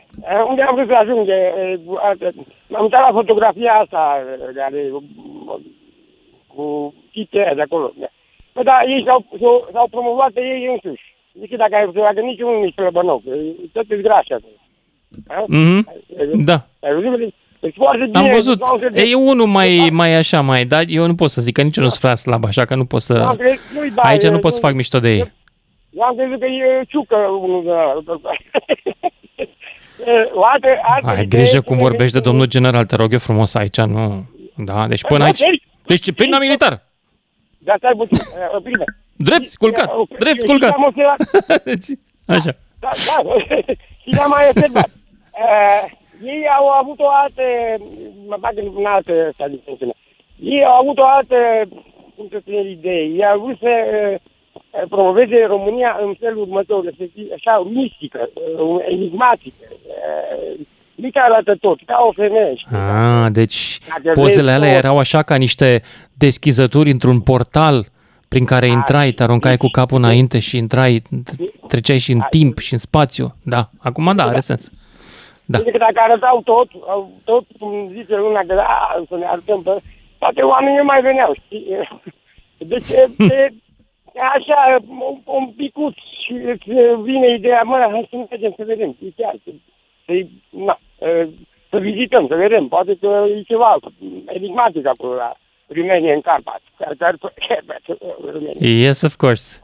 unde 0.48 0.62
am 0.62 0.74
vrut 0.74 0.88
să 0.88 0.94
ajung, 0.94 1.28
e, 1.28 1.32
e, 1.62 1.80
asta- 2.10 2.40
m-am 2.68 2.82
uitat 2.82 3.00
la 3.06 3.12
fotografia 3.18 3.72
asta, 3.82 4.00
e, 4.50 4.52
care, 4.54 4.80
cu 6.54 6.94
chitele 7.12 7.52
de 7.56 7.62
acolo. 7.62 7.92
Bă, 8.54 8.62
da, 8.62 8.76
ei 8.92 9.02
s-au, 9.06 9.26
s-au, 9.40 9.68
s-au 9.72 9.86
promovat 9.90 10.30
pe 10.30 10.40
ei 10.40 10.68
însuși. 10.72 11.06
Zic 11.40 11.50
că 11.50 11.56
dacă 11.56 11.74
ai 11.74 11.84
observat 11.86 12.14
că 12.14 12.20
niciunul 12.20 12.58
nu-i 12.58 12.72
slăbănoc, 12.72 13.22
e, 13.24 13.34
tot 13.72 13.84
e 13.90 13.96
graș 13.96 14.26
acolo. 14.36 14.56
Da? 15.28 15.44
Mhm. 15.48 16.44
Da. 16.44 16.58
Ai 16.82 16.94
văzut? 16.94 17.32
Deci 17.60 17.74
foarte 17.76 18.04
bine. 18.04 18.18
Am 18.18 18.30
văzut. 18.32 18.58
s-au 18.64 18.74
înțeles. 18.74 19.10
E 19.10 19.14
unul 19.14 19.46
mai, 19.46 19.88
mai 19.92 20.14
așa, 20.14 20.40
mai, 20.40 20.64
dar 20.64 20.82
eu 20.88 21.06
nu 21.06 21.14
pot 21.14 21.30
să 21.30 21.40
zic 21.40 21.54
că 21.54 21.62
nici 21.62 21.76
eu 21.76 21.82
nu 21.82 21.88
sunt 21.88 22.00
prea 22.00 22.14
slab, 22.14 22.44
așa 22.44 22.64
că 22.64 22.74
nu 22.74 22.84
pot 22.84 23.02
Eu 23.10 23.16
am 23.26 23.30
să... 23.36 23.36
crezut- 23.42 23.60
nu-i 23.74 23.90
da, 23.90 24.02
Aici 24.02 24.22
e- 24.22 24.28
nu 24.30 24.38
pot 24.38 24.52
să 24.52 24.60
fac 24.60 24.72
mișto 24.74 24.98
de 24.98 25.08
ei. 25.12 25.32
Eu 25.96 26.02
am 26.02 26.16
crezut 26.16 26.38
că 26.38 26.46
e 26.46 26.84
ciucă 26.88 27.16
unul 27.16 27.62
de 27.64 27.70
ăla. 27.70 28.30
E, 30.06 30.30
O 30.32 30.44
altă, 30.44 30.68
altă 30.82 31.06
Ai 31.08 31.22
idee 31.22 31.40
grijă 31.40 31.60
cum 31.60 31.76
e- 31.76 31.80
vorbești 31.80 32.12
de 32.14 32.20
domnul 32.20 32.46
general, 32.46 32.84
te 32.84 32.96
rog 32.96 33.12
eu 33.12 33.18
frumos 33.18 33.54
aici, 33.54 33.76
nu... 33.76 34.24
Da, 34.56 34.86
deci 34.88 35.02
până 35.04 35.18
Da, 35.18 35.24
aici... 35.24 35.38
deci- 35.40 35.62
Deci 35.86 36.12
până 36.14 36.36
militar. 36.40 36.82
Da, 37.58 37.74
stai 37.76 37.92
puțin, 37.96 38.16
e, 38.16 38.58
bine. 38.62 38.84
Drept, 39.16 39.54
culcat, 39.54 39.88
Eu- 39.88 40.08
drept, 40.18 40.40
eu- 40.42 40.46
culcat. 40.50 40.68
și 40.68 40.74
am 40.76 40.84
observat- 40.92 41.62
Deci, 41.70 41.98
Așa. 42.26 42.52
Da, 42.80 42.90
da, 43.06 43.34
și 44.02 44.08
le-am 44.16 44.30
mai 44.30 44.48
observat. 44.48 44.88
Uh, 45.44 45.82
ei 46.22 46.48
au 46.58 46.68
avut 46.68 46.98
o 46.98 47.08
altă, 47.22 47.42
mă 48.26 48.36
bag 48.40 48.52
în 48.76 48.84
altă 48.84 49.12
asta 49.30 49.48
dimensiune. 49.48 49.92
Ei 50.40 50.64
au 50.64 50.80
avut 50.82 50.98
o 50.98 51.04
altă, 51.06 51.36
cum 52.16 52.26
să 52.30 52.38
spun, 52.40 52.54
idee. 52.68 53.02
Ei 53.04 53.24
au 53.26 53.40
vrut 53.40 53.58
să 53.58 53.72
uh, 54.12 54.20
promoveze 54.88 55.44
România 55.46 55.98
în 56.02 56.14
felul 56.20 56.40
următor, 56.42 56.84
respectiv, 56.84 57.26
așa, 57.34 57.66
mistică, 57.72 58.28
uh, 58.34 58.84
enigmatică. 58.88 59.64
Uh, 59.70 60.60
mică 60.94 61.20
arată 61.22 61.56
tot, 61.60 61.78
ca 61.86 62.04
o 62.08 62.12
femeie. 62.12 62.54
știi? 62.56 62.76
Ah, 62.76 63.26
deci 63.32 63.78
Dacă 63.88 64.20
pozele 64.20 64.42
vezi 64.42 64.54
alea 64.56 64.68
tot- 64.74 64.84
erau 64.84 64.98
așa 64.98 65.22
ca 65.22 65.34
niște 65.36 65.82
deschizături 66.18 66.90
într-un 66.90 67.20
portal 67.20 67.86
prin 68.28 68.44
care 68.44 68.66
intrai, 68.66 69.10
te 69.10 69.22
aruncai 69.22 69.56
cu 69.56 69.66
capul 69.68 69.98
înainte 69.98 70.38
și 70.38 70.56
intrai, 70.56 71.02
treceai 71.68 71.98
și 71.98 72.12
în 72.12 72.20
timp 72.30 72.58
și 72.58 72.72
în 72.72 72.78
spațiu. 72.78 73.34
Da, 73.44 73.68
acum 73.78 74.12
da, 74.16 74.24
are 74.24 74.40
sens. 74.40 74.70
Da. 75.44 75.58
Zice 75.58 75.70
că 75.70 75.78
dacă 75.78 75.94
arătau 75.96 76.40
tot, 76.44 76.68
au- 76.86 77.10
tot 77.24 77.44
cum 77.58 77.88
zice 77.92 78.16
lumea 78.16 78.44
că 78.46 78.54
da, 78.54 79.04
să 79.08 79.16
ne 79.16 79.26
arătăm 79.26 79.62
pe... 79.62 79.70
Poate 80.18 80.40
oamenii 80.40 80.78
nu 80.78 80.84
mai 80.84 81.00
veneau, 81.00 81.34
știi? 81.44 81.66
Deci, 82.72 82.88
e, 82.90 83.06
e, 83.18 83.34
e 83.34 83.54
așa, 84.36 84.76
un, 84.88 85.18
un 85.24 85.46
picuț 85.56 85.94
și 86.22 86.32
îți 86.32 86.64
vine 87.02 87.34
ideea, 87.34 87.62
mă, 87.62 87.88
hai 87.90 88.06
să 88.10 88.16
mergem 88.30 88.52
să 88.56 88.64
vedem, 88.66 88.96
e 89.04 89.06
chiar, 89.16 89.34
să, 89.44 89.50
să, 90.06 90.12
na, 90.50 90.78
e, 91.08 91.28
să 91.70 91.78
vizităm, 91.78 92.26
să 92.26 92.34
vedem, 92.34 92.68
poate 92.68 92.96
că 93.00 93.24
e 93.36 93.42
ceva 93.42 93.76
enigmatic 94.26 94.86
acolo 94.86 95.14
la 95.14 95.36
Rumenia 95.68 96.14
în 96.14 96.20
Carpat. 96.20 96.62
Care, 96.78 96.94
care, 96.98 97.16
Rumenia. 98.32 98.86
Yes, 98.86 99.02
of 99.02 99.16
course. 99.16 99.62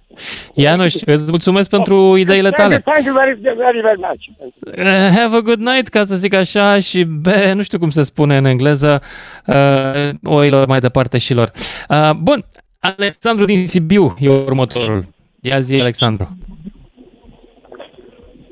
Ianuș, 0.54 0.94
îți 0.94 1.30
mulțumesc 1.30 1.70
pentru 1.70 2.16
ideile 2.16 2.50
tale. 2.50 2.78
Thank 2.78 3.04
you 3.04 3.14
very, 3.14 3.40
very, 3.40 3.80
very 3.80 3.98
much. 3.98 4.22
Uh, 4.38 4.84
Have 5.18 5.36
a 5.36 5.40
good 5.40 5.60
night, 5.60 5.88
ca 5.88 6.04
să 6.04 6.14
zic 6.14 6.34
așa, 6.34 6.78
și 6.78 7.04
be, 7.04 7.52
nu 7.52 7.62
știu 7.62 7.78
cum 7.78 7.90
se 7.90 8.02
spune 8.02 8.36
în 8.36 8.44
engleză, 8.44 9.02
uh, 9.46 10.10
oilor 10.24 10.66
mai 10.66 10.78
departe 10.78 11.18
și 11.18 11.34
lor. 11.34 11.50
Uh, 11.88 12.10
bun, 12.22 12.44
Alexandru 12.80 13.44
din 13.44 13.66
Sibiu 13.66 14.14
e 14.18 14.28
următorul. 14.28 15.04
Ia 15.40 15.60
zi, 15.60 15.80
Alexandru. 15.80 16.28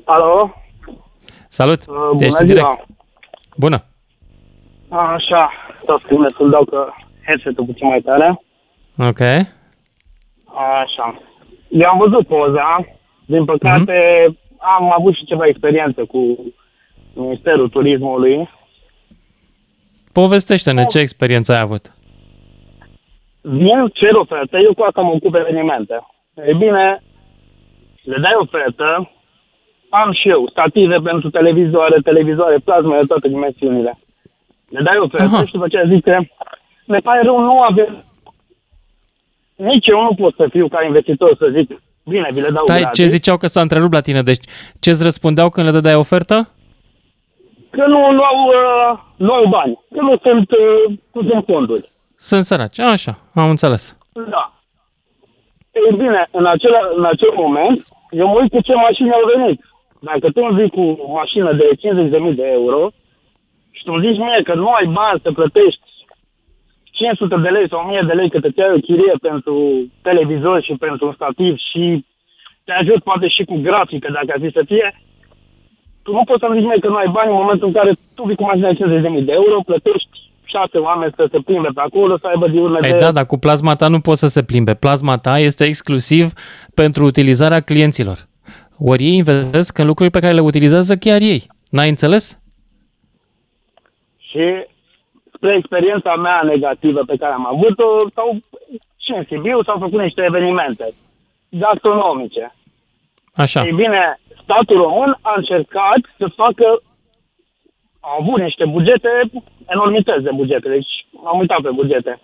Alo? 0.03 0.53
Salut, 1.47 1.81
Uh, 1.87 1.95
bună 2.13 2.25
ești 2.25 2.35
ziua. 2.45 2.47
direct. 2.47 2.85
Bună. 3.57 3.83
Așa, 4.89 5.51
stați 5.83 6.03
că 6.03 6.15
să-l 6.37 6.49
dau 6.49 6.65
că 6.65 6.87
headset-ul 7.25 7.65
puțin 7.65 7.87
mai 7.87 8.01
tare. 8.01 8.41
Ok. 8.97 9.19
Așa. 10.81 11.21
Eu 11.69 11.89
am 11.89 11.97
văzut 11.97 12.27
poza. 12.27 12.85
Din 13.25 13.45
păcate, 13.45 14.25
am 14.57 14.93
avut 14.97 15.15
și 15.15 15.25
ceva 15.25 15.45
experiență 15.45 16.05
cu 16.05 16.43
Ministerul 17.13 17.69
Turismului. 17.69 18.49
Povestește-ne 20.11 20.85
ce 20.85 20.99
experiență 20.99 21.53
ai 21.53 21.59
avut. 21.59 21.93
Vin, 23.51 23.89
cer 23.93 24.13
ofertă, 24.13 24.57
eu 24.57 24.73
cu 24.73 24.83
asta 24.83 25.01
mă 25.01 25.11
ocup 25.11 25.35
evenimente. 25.35 25.95
E 26.33 26.53
bine, 26.53 27.03
le 28.03 28.17
dai 28.21 28.35
ofertă, 28.35 29.11
am 29.89 30.11
și 30.11 30.29
eu 30.29 30.49
stative 30.49 30.97
pentru 31.03 31.29
televizoare, 31.29 31.97
televizoare, 32.03 32.57
plasma 32.57 32.99
de 32.99 33.05
toate 33.07 33.27
dimensiunile. 33.27 33.97
Le 34.69 34.81
dai 34.81 34.97
ofertă 34.97 35.35
Aha. 35.35 35.45
și 35.45 35.51
după 35.51 35.65
aceea 35.65 35.83
zice, 35.87 36.31
ne 36.85 36.99
pare 36.99 37.21
rău, 37.21 37.39
nu 37.39 37.61
avem... 37.61 38.03
Nici 39.55 39.87
eu 39.87 40.01
nu 40.01 40.13
pot 40.15 40.35
să 40.35 40.47
fiu 40.49 40.67
ca 40.67 40.83
investitor 40.83 41.35
să 41.37 41.49
zic, 41.53 41.81
bine, 42.05 42.27
vi 42.31 42.41
le 42.41 42.49
dau 42.49 42.65
Stai, 42.65 42.79
gratis. 42.79 42.99
ce 42.99 43.05
ziceau 43.05 43.37
că 43.37 43.47
s-a 43.47 43.61
întrerupt 43.61 43.93
la 43.93 44.01
tine? 44.01 44.21
Deci, 44.21 44.43
ce-ți 44.79 45.03
răspundeau 45.03 45.49
când 45.49 45.65
le 45.65 45.71
dădeai 45.71 45.95
ofertă? 45.95 46.49
Că 47.69 47.85
nu, 47.87 48.11
nu, 48.11 48.23
au, 48.23 48.37
uh, 48.47 48.99
nu 49.15 49.33
au 49.33 49.45
bani, 49.49 49.79
că 49.93 50.01
nu 50.01 50.17
sunt, 50.21 50.51
uh, 50.51 50.97
nu 51.11 51.29
sunt 51.29 51.43
fonduri. 51.45 51.91
Sunt 52.27 52.43
săraci. 52.43 52.79
Așa, 52.79 53.13
am 53.33 53.49
înțeles. 53.49 53.97
Da. 54.29 54.53
Ei 55.71 55.97
bine, 55.97 56.27
în 56.31 56.45
acel, 56.45 56.73
în 56.95 57.05
acel 57.05 57.31
moment, 57.35 57.77
eu 58.11 58.27
mă 58.27 58.39
uit 58.39 58.51
cu 58.51 58.61
ce 58.61 58.73
mașini 58.73 59.11
au 59.11 59.25
venit. 59.35 59.59
Dacă 59.99 60.25
tu 60.33 60.41
îmi 60.49 60.57
vii 60.59 60.69
cu 60.69 60.81
o 61.05 61.11
mașină 61.11 61.53
de 61.53 61.67
50.000 62.31 62.35
de 62.35 62.47
euro 62.59 62.89
și 63.71 63.83
tu 63.83 63.91
îmi 63.93 64.05
zici 64.05 64.17
mie 64.17 64.41
că 64.43 64.53
nu 64.53 64.67
ai 64.69 64.85
bani 64.85 65.19
să 65.23 65.31
plătești 65.31 65.87
500 66.83 67.35
de 67.35 67.49
lei 67.49 67.67
sau 67.69 67.79
1000 67.79 68.03
de 68.07 68.13
lei 68.13 68.29
cât 68.29 68.43
îți 68.43 68.61
ai 68.61 68.73
o 68.75 68.79
chirie 68.87 69.15
pentru 69.21 69.55
televizor 70.01 70.61
și 70.63 70.73
pentru 70.85 71.05
un 71.07 71.13
stativ 71.13 71.55
și 71.69 72.05
te 72.63 72.71
ajut 72.71 73.03
poate 73.03 73.27
și 73.27 73.43
cu 73.43 73.55
grafică 73.61 74.07
dacă 74.11 74.29
ar 74.33 74.39
fi 74.43 74.51
să 74.51 74.63
fie, 74.65 74.87
tu 76.03 76.11
nu 76.11 76.23
poți 76.23 76.39
să-mi 76.39 76.57
zici 76.57 76.67
mie 76.69 76.79
că 76.79 76.87
nu 76.89 76.95
ai 76.95 77.07
bani 77.17 77.31
în 77.31 77.41
momentul 77.41 77.67
în 77.67 77.73
care 77.73 77.91
tu 78.15 78.23
vii 78.23 78.35
cu 78.35 78.43
mașina 78.43 78.71
de 78.71 79.19
50.000 79.19 79.23
de 79.23 79.31
euro, 79.31 79.59
plătești 79.65 80.28
șase 80.49 80.77
oameni 80.77 81.13
să 81.15 81.27
se 81.31 81.39
plimbe 81.39 81.69
pe 81.73 81.81
acolo, 81.81 82.17
să 82.17 82.27
aibă 82.27 82.47
diurne 82.47 82.77
Păi 82.77 82.91
de... 82.91 82.97
da, 82.97 83.11
dar 83.11 83.25
cu 83.25 83.37
plasma 83.37 83.75
ta 83.75 83.87
nu 83.87 83.99
poți 83.99 84.19
să 84.19 84.27
se 84.27 84.43
plimbe. 84.43 84.73
Plasma 84.73 85.17
ta 85.17 85.39
este 85.39 85.63
exclusiv 85.65 86.31
pentru 86.73 87.05
utilizarea 87.05 87.59
clienților. 87.59 88.17
Ori 88.79 89.03
ei 89.03 89.15
investesc 89.15 89.77
în 89.77 89.85
lucruri 89.85 90.09
pe 90.09 90.19
care 90.19 90.33
le 90.33 90.39
utilizează 90.39 90.95
chiar 90.95 91.21
ei. 91.21 91.41
N-ai 91.69 91.89
înțeles? 91.89 92.39
Și 94.17 94.45
spre 95.33 95.55
experiența 95.55 96.15
mea 96.15 96.41
negativă 96.43 97.01
pe 97.05 97.15
care 97.15 97.33
am 97.33 97.47
avut-o, 97.53 98.09
sau 98.13 98.37
și 99.03 99.11
în 99.17 99.23
Sibiu 99.29 99.63
s-au 99.63 99.77
făcut 99.79 99.99
niște 99.99 100.23
evenimente 100.27 100.85
gastronomice. 101.49 102.55
Așa. 103.33 103.65
Ei 103.65 103.71
bine, 103.71 104.19
statul 104.43 104.77
român 104.77 105.17
a 105.21 105.33
încercat 105.35 106.01
să 106.17 106.25
facă 106.35 106.81
au 107.99 108.21
avut 108.21 108.41
niște 108.41 108.65
bugete, 108.65 109.09
enormități 109.67 110.23
de 110.23 110.31
bugete, 110.35 110.69
deci 110.69 110.93
am 111.25 111.39
uitat 111.39 111.61
pe 111.61 111.69
bugete. 111.69 112.21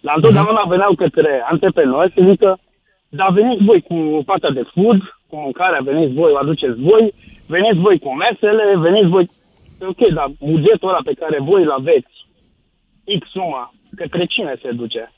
Dar 0.00 0.14
întotdeauna 0.16 0.64
veneau 0.68 0.94
către 0.94 1.42
antreprenori 1.50 2.12
să 2.14 2.22
zică, 2.30 2.58
dar 3.08 3.30
veniți 3.32 3.64
voi 3.64 3.80
cu 3.80 4.22
partea 4.26 4.50
de 4.50 4.62
food, 4.74 5.00
cu 5.28 5.36
mâncarea, 5.36 5.80
veniți 5.80 6.12
voi, 6.12 6.32
o 6.32 6.36
aduceți 6.36 6.80
voi, 6.80 7.14
veniți 7.46 7.78
voi 7.78 7.98
cu 7.98 8.14
mesele, 8.14 8.76
veniți 8.76 9.08
voi... 9.08 9.30
Ok, 9.80 10.12
dar 10.12 10.26
bugetul 10.40 10.88
ăla 10.88 11.00
pe 11.04 11.12
care 11.12 11.38
voi 11.40 11.62
îl 11.62 11.70
aveți, 11.70 12.14
X 13.18 13.30
suma, 13.30 13.74
către 13.96 14.24
cine 14.24 14.54
se 14.62 14.70
duce? 14.70 15.12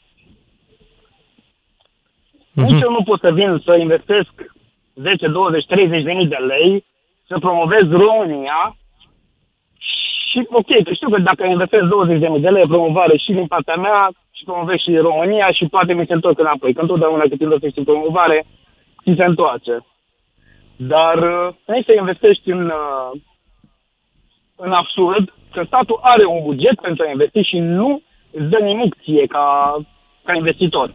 Mhm. 2.53 2.65
Nici 2.65 2.83
eu 2.83 2.91
nu 2.91 3.03
pot 3.03 3.21
să 3.21 3.31
vin 3.33 3.61
să 3.65 3.77
investesc 3.77 4.33
10, 4.95 5.27
20, 5.27 5.65
30 5.67 6.03
de 6.03 6.13
mii 6.13 6.27
de 6.27 6.37
lei, 6.37 6.85
să 7.27 7.39
promovez 7.39 7.91
România 7.91 8.77
și 10.31 10.47
ok, 10.51 10.70
că 10.85 10.93
știu 10.93 11.09
că 11.11 11.18
dacă 11.20 11.45
investesc 11.45 11.85
20 11.85 12.20
de 12.20 12.29
mii 12.29 12.41
de 12.41 12.49
lei 12.49 12.66
promovare 12.66 13.16
și 13.16 13.33
din 13.33 13.47
partea 13.47 13.76
mea 13.76 14.11
și 14.33 14.45
promovez 14.45 14.76
și 14.76 14.97
România 14.97 15.51
și 15.51 15.64
poate 15.66 15.93
mi 15.93 16.07
se 16.07 16.12
întorc 16.12 16.39
înapoi. 16.39 16.72
Că 16.72 16.81
întotdeauna 16.81 17.24
cât 17.29 17.41
investești 17.41 17.79
în 17.79 17.85
promovare, 17.85 18.47
ți 19.03 19.14
se 19.16 19.24
întoarce. 19.24 19.74
Dar 20.76 21.16
uh, 21.16 21.55
nu 21.66 21.83
să 21.83 21.93
investești 21.99 22.51
în, 22.51 22.64
uh, 22.66 23.20
în 24.57 24.72
absurd, 24.72 25.35
că 25.53 25.62
statul 25.66 25.99
are 26.03 26.24
un 26.26 26.41
buget 26.45 26.81
pentru 26.81 27.05
a 27.07 27.11
investi 27.11 27.41
și 27.41 27.59
nu 27.59 28.03
îți 28.31 28.49
dă 28.49 28.59
nimic 28.59 28.97
ție 29.03 29.26
ca, 29.26 29.76
ca 30.24 30.35
investitor. 30.35 30.93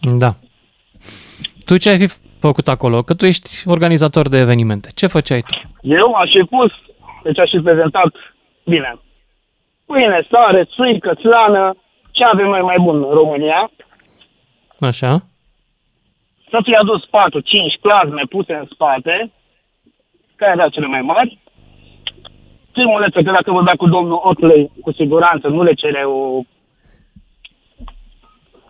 Da. 0.00 0.30
Tu 1.64 1.76
ce 1.76 1.88
ai 1.88 1.98
fi 1.98 2.19
făcut 2.40 2.68
acolo? 2.68 3.02
Că 3.02 3.14
tu 3.14 3.26
ești 3.26 3.50
organizator 3.66 4.28
de 4.28 4.38
evenimente. 4.38 4.88
Ce 4.94 5.06
făceai 5.06 5.42
tu? 5.42 5.54
Eu 5.82 6.12
aș 6.12 6.30
fi 6.30 6.42
pus, 6.42 6.72
deci 7.22 7.38
aș 7.38 7.50
fi 7.50 7.58
prezentat, 7.58 8.12
bine, 8.64 8.98
pâine, 9.86 10.26
sare, 10.30 10.64
țuică, 10.64 11.14
țlană, 11.14 11.76
ce 12.10 12.24
avem 12.24 12.46
noi 12.46 12.60
mai 12.60 12.76
bun 12.80 12.96
în 12.96 13.10
România, 13.10 13.70
Așa? 14.80 15.22
să 16.50 16.58
fie 16.62 16.76
adus 16.76 17.00
4-5 17.06 17.08
plasme 17.80 18.22
puse 18.28 18.52
în 18.54 18.66
spate, 18.70 19.32
care 20.36 20.52
erau 20.52 20.68
cele 20.68 20.86
mai 20.86 21.00
mari. 21.00 21.38
Filmulețe, 22.72 23.22
că 23.22 23.30
dacă 23.30 23.52
vorbea 23.52 23.74
cu 23.74 23.88
domnul 23.88 24.20
Otley, 24.22 24.70
cu 24.80 24.92
siguranță 24.92 25.48
nu 25.48 25.62
le 25.62 25.72
cere 25.72 26.04
o... 26.04 26.40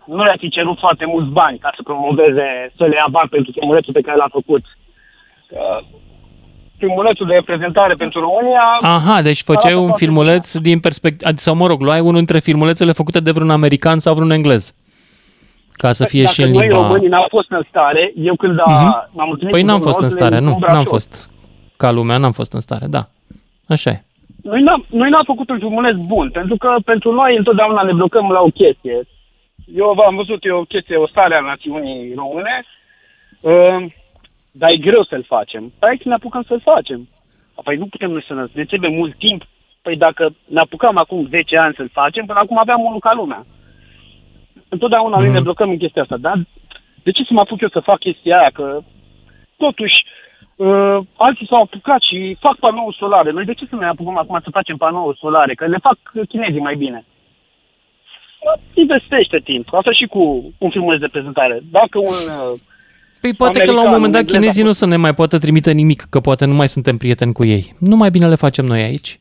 Nu 0.05 0.23
le-a 0.23 0.35
fi 0.39 0.49
cerut 0.49 0.77
foarte 0.79 1.05
mulți 1.05 1.29
bani 1.31 1.57
ca 1.57 1.71
să 1.75 1.81
promoveze, 1.83 2.47
să 2.77 2.83
le 2.85 2.95
ia 2.95 3.07
bani 3.11 3.29
pentru 3.29 3.51
filmulețul 3.51 3.93
pe 3.93 4.01
care 4.01 4.17
l-a 4.17 4.29
făcut. 4.31 4.63
Că 5.47 5.59
Filmulețul 6.77 7.25
de 7.25 7.41
prezentare 7.45 7.93
pentru 7.93 8.19
România... 8.19 8.61
Aha, 8.81 9.21
deci 9.21 9.41
făceai 9.41 9.71
arată 9.71 9.79
un 9.79 9.87
foarte 9.87 10.05
filmuleț 10.05 10.57
din 10.57 10.79
perspectivă, 10.79 11.31
sau 11.35 11.55
mă 11.55 11.67
rog, 11.67 11.81
luai 11.81 11.99
unul 11.99 12.13
dintre 12.13 12.39
filmulețele 12.39 12.91
făcute 12.91 13.19
de 13.19 13.31
vreun 13.31 13.49
american 13.49 13.99
sau 13.99 14.13
vreun 14.13 14.31
englez. 14.31 14.75
Ca 15.71 15.91
să 15.91 16.05
fie 16.05 16.21
Dacă 16.23 16.33
și 16.33 16.41
în 16.41 16.51
noi 16.51 16.67
limba... 16.67 16.81
românii 16.81 17.07
n-am 17.07 17.25
fost 17.29 17.49
în 17.51 17.61
stare, 17.69 18.13
eu 18.15 18.35
când 18.35 18.59
a, 18.59 18.63
Mhm. 18.71 19.09
m-am 19.13 19.29
întâlnit 19.29 19.49
Păi 19.49 19.61
cu 19.61 19.65
n-am 19.67 19.79
domnul 19.79 19.91
fost 19.91 19.99
în 19.99 20.05
Otley 20.11 20.19
stare, 20.19 20.39
nu, 20.43 20.51
Brașov, 20.59 20.75
n-am 20.75 20.83
fost 20.83 21.29
ca 21.77 21.91
lumea, 21.91 22.17
n-am 22.17 22.31
fost 22.31 22.53
în 22.53 22.59
stare, 22.59 22.85
da. 22.89 23.07
Așa 23.67 23.89
e. 23.89 24.03
Noi 24.43 24.61
n-am, 24.61 24.85
noi 24.89 25.09
n-am 25.09 25.23
făcut 25.25 25.49
un 25.49 25.57
filmuleț 25.57 25.95
bun, 25.95 26.29
pentru 26.31 26.55
că 26.57 26.75
pentru 26.85 27.11
noi 27.13 27.37
întotdeauna 27.37 27.81
ne 27.81 27.93
blocăm 27.93 28.29
la 28.31 28.39
o 28.39 28.47
chestie. 28.61 28.97
Eu 29.65 29.93
v-am 29.93 30.15
văzut, 30.15 30.45
e 30.45 30.51
o 30.51 30.63
chestie, 30.63 30.95
o 30.95 31.07
stare 31.07 31.35
a 31.35 31.39
națiunii 31.39 32.13
române, 32.15 32.63
uh, 33.41 33.85
dar 34.51 34.69
e 34.69 34.77
greu 34.77 35.03
să-l 35.03 35.23
facem. 35.23 35.73
Hai 35.79 35.99
să 36.01 36.07
ne 36.07 36.13
apucăm 36.13 36.43
să-l 36.47 36.61
facem. 36.61 37.09
Păi 37.63 37.75
nu 37.77 37.85
putem 37.85 38.11
noi 38.11 38.23
să 38.27 38.33
ne, 38.33 38.43
ne 38.51 38.65
trebuie 38.65 38.89
mult 38.89 39.17
timp. 39.17 39.43
Păi 39.81 39.97
dacă 39.97 40.35
ne 40.45 40.59
apucam 40.59 40.97
acum 40.97 41.27
10 41.27 41.57
ani 41.57 41.73
să-l 41.77 41.89
facem, 41.93 42.25
până 42.25 42.39
acum 42.39 42.57
aveam 42.57 42.81
unul 42.83 42.99
ca 42.99 43.13
lumea. 43.13 43.45
Întotdeauna 44.69 45.17
noi 45.17 45.29
ne 45.29 45.39
blocăm 45.39 45.69
în 45.69 45.77
chestia 45.77 46.01
asta, 46.01 46.17
dar 46.17 46.37
de 47.03 47.11
ce 47.11 47.23
să 47.23 47.33
mă 47.33 47.39
apuc 47.39 47.61
eu 47.61 47.69
să 47.69 47.79
fac 47.79 47.99
chestia 47.99 48.39
aia? 48.39 48.49
Că 48.53 48.79
totuși 49.57 50.05
uh, 50.55 50.97
alții 51.17 51.47
s-au 51.47 51.61
apucat 51.61 52.01
și 52.01 52.37
fac 52.39 52.55
panouri 52.55 52.95
solare. 52.95 53.31
Noi 53.31 53.45
de 53.45 53.53
ce 53.53 53.65
să 53.65 53.75
ne 53.75 53.85
apucăm 53.85 54.17
acum 54.17 54.39
să 54.43 54.49
facem 54.49 54.77
panouri 54.77 55.17
solare? 55.17 55.53
Că 55.53 55.65
le 55.65 55.77
fac 55.77 55.97
chinezii 56.27 56.67
mai 56.67 56.75
bine. 56.75 57.05
Investește 58.73 59.39
timp. 59.43 59.73
Asta 59.73 59.91
și 59.91 60.05
cu 60.05 60.53
un 60.57 60.69
filmuleț 60.69 60.99
de 60.99 61.07
prezentare. 61.11 61.61
Dacă 61.71 61.97
un... 61.97 62.05
Uh, 62.05 62.59
Păi 63.21 63.33
poate 63.33 63.59
că 63.59 63.65
la 63.65 63.71
un 63.71 63.77
american, 63.77 63.93
moment 63.95 64.11
dat 64.13 64.21
englez 64.21 64.35
a 64.35 64.39
chinezii 64.39 64.61
nu 64.63 64.67
fost- 64.67 64.79
să 64.79 64.85
ne 64.85 64.95
mai 64.95 65.13
poată 65.13 65.37
trimite 65.37 65.71
nimic, 65.71 66.01
că 66.09 66.19
poate 66.19 66.45
nu 66.45 66.53
mai 66.53 66.67
suntem 66.67 66.97
prieteni 66.97 67.33
cu 67.33 67.45
ei. 67.45 67.73
Nu 67.79 67.95
mai 67.95 68.09
bine 68.09 68.27
le 68.27 68.35
facem 68.35 68.65
noi 68.65 68.81
aici, 68.81 69.19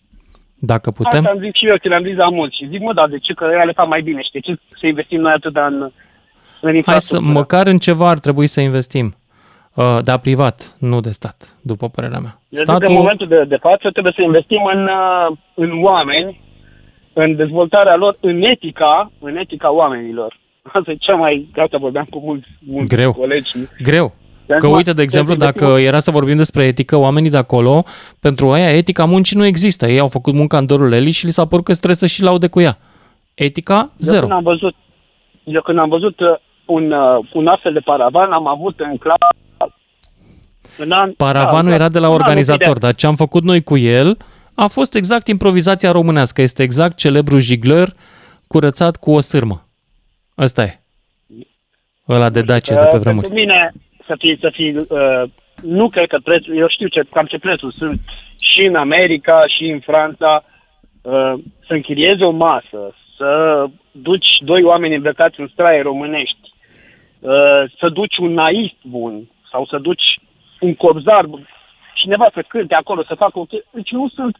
dacă 0.59 0.91
putem. 0.91 1.19
Asta 1.19 1.31
am 1.31 1.39
zis 1.45 1.55
și 1.55 1.67
eu, 1.67 1.77
că 1.83 1.89
le-am 1.89 2.03
zis 2.05 2.17
la 2.17 2.29
mulți. 2.29 2.57
Și 2.57 2.69
zic, 2.69 2.81
mă, 2.81 2.93
dar 2.95 3.09
de 3.09 3.19
ce? 3.19 3.33
Că 3.33 3.45
ea 3.53 3.65
le 3.65 3.73
fac 3.73 3.89
mai 3.89 4.03
bine. 4.03 4.23
Și 4.23 4.31
de 4.33 4.41
ce 4.41 4.59
să 4.81 4.87
investim 4.87 5.21
noi 5.21 5.33
atât 5.33 5.57
în, 5.57 5.75
în 5.83 5.91
Hai 6.61 6.71
să, 6.71 6.77
infrastructură? 6.77 7.33
măcar 7.33 7.67
în 7.67 7.79
ceva 7.79 8.09
ar 8.09 8.19
trebui 8.19 8.47
să 8.47 8.61
investim. 8.61 9.15
Uh, 9.75 9.99
dar 10.03 10.19
privat, 10.19 10.77
nu 10.79 11.01
de 11.01 11.11
stat, 11.11 11.57
după 11.63 11.89
părerea 11.89 12.19
mea. 12.19 12.41
Eu 12.49 12.63
zic 12.65 12.79
că 12.79 12.87
în 12.87 12.93
momentul 12.93 13.27
de, 13.27 13.45
de 13.45 13.57
față 13.57 13.91
trebuie 13.91 14.13
să 14.17 14.23
investim 14.23 14.63
în, 14.75 14.83
uh, 14.85 15.37
în 15.55 15.83
oameni, 15.83 16.41
în 17.25 17.37
dezvoltarea 17.37 17.97
lor, 17.97 18.17
în 18.21 18.43
etica, 18.43 19.11
în 19.21 19.37
etica 19.37 19.73
oamenilor. 19.73 20.39
Asta 20.73 20.91
e 20.91 20.95
cea 20.95 21.15
mai... 21.15 21.49
Gata, 21.53 21.79
vorbeam 21.79 22.07
cu 22.11 22.21
mulți, 22.25 22.49
mulți 22.67 22.95
Greu. 22.95 23.13
colegi. 23.13 23.53
Greu. 23.83 24.15
Că 24.47 24.67
Acum, 24.67 24.77
uite, 24.77 24.93
de 24.93 25.03
exemplu, 25.03 25.35
trebuie 25.35 25.53
să 25.57 25.65
dacă 25.65 25.81
era 25.81 25.99
să 25.99 26.11
vorbim 26.11 26.37
despre 26.37 26.65
etică, 26.65 26.97
oamenii 26.97 27.31
de 27.31 27.37
acolo, 27.37 27.85
pentru 28.21 28.51
aia 28.51 28.77
etica 28.77 29.05
muncii 29.05 29.37
nu 29.37 29.45
există. 29.45 29.87
Ei 29.87 29.99
au 29.99 30.09
făcut 30.09 30.35
munca 30.35 30.59
în 30.59 30.67
dorul 30.67 30.93
Eli 30.93 31.11
și 31.11 31.25
li 31.25 31.31
s-a 31.31 31.47
părut 31.47 31.65
că 31.65 31.73
trebuie 31.73 31.95
să 31.95 32.07
și 32.07 32.23
laude 32.23 32.49
cu 32.49 32.61
ea. 32.61 32.79
Etica, 33.35 33.79
Eu 33.79 33.89
zero. 33.99 34.21
când 34.21 34.33
am 34.33 34.43
văzut, 34.43 34.75
eu 35.45 35.63
când 35.63 35.79
am 35.79 35.89
văzut 35.89 36.21
uh, 36.21 36.29
un, 36.65 36.93
uh, 36.93 37.29
un 37.33 37.47
astfel 37.47 37.73
de 37.73 37.81
paravan, 37.81 38.33
am 38.33 38.47
avut 38.47 38.81
în 38.81 38.97
clasă... 38.97 39.27
În 40.79 40.91
an, 40.91 41.13
Paravanul 41.13 41.69
da, 41.69 41.75
era 41.75 41.89
de 41.89 41.99
la 41.99 42.07
în 42.07 42.13
anul 42.13 42.25
organizator, 42.25 42.79
dar 42.79 42.95
ce 42.95 43.07
am 43.07 43.15
făcut 43.15 43.43
noi 43.43 43.63
cu 43.63 43.77
el 43.77 44.17
a 44.55 44.67
fost 44.67 44.95
exact 44.95 45.27
improvizația 45.29 45.91
românească. 45.91 46.43
Este 46.43 46.63
exact 46.63 46.97
celebru 46.97 47.39
jiglăr 47.39 47.89
curățat 48.47 48.97
cu 48.97 49.11
o 49.11 49.21
sârmă. 49.21 49.69
Ăsta 50.39 50.63
e. 50.63 50.81
Ăla 52.09 52.31
de 52.31 52.43
Dacia 52.43 52.75
de 52.75 52.87
pe 52.91 52.97
Uh, 52.97 53.03
vremuri. 53.03 53.27
Pentru 53.27 53.45
mine, 53.45 53.73
să 54.07 54.15
fii, 54.19 54.39
să 54.41 54.51
fii 54.53 54.77
uh, 54.77 55.23
nu 55.63 55.89
cred 55.89 56.09
că 56.09 56.19
prețul, 56.25 56.57
eu 56.57 56.69
știu 56.69 56.89
ce, 56.89 57.03
cam 57.11 57.27
ce 57.27 57.39
prețuri 57.39 57.75
sunt 57.75 58.01
și 58.41 58.63
în 58.65 58.75
America 58.75 59.45
și 59.47 59.65
în 59.65 59.81
Franța, 59.81 60.45
uh, 61.03 61.33
să 61.67 61.73
închiriezi 61.73 62.23
o 62.23 62.31
masă, 62.31 62.95
să 63.17 63.65
duci 63.91 64.29
doi 64.41 64.63
oameni 64.63 64.95
îmbrăcați 64.95 65.41
în 65.41 65.49
straie 65.53 65.83
românești, 65.83 66.53
uh, 67.21 67.31
să 67.79 67.89
duci 67.93 68.17
un 68.17 68.33
naist 68.33 68.77
bun 68.83 69.29
sau 69.51 69.67
să 69.67 69.79
duci 69.79 70.21
un 70.61 70.75
cobzar, 70.75 71.27
bun, 71.27 71.49
cineva 71.95 72.31
să 72.35 72.45
cânte 72.49 72.75
acolo, 72.75 73.03
să 73.03 73.15
facă 73.15 73.39
o 73.39 73.45
chestie. 73.45 73.69
Deci 73.73 73.91
nu 73.91 74.09
sunt 74.09 74.37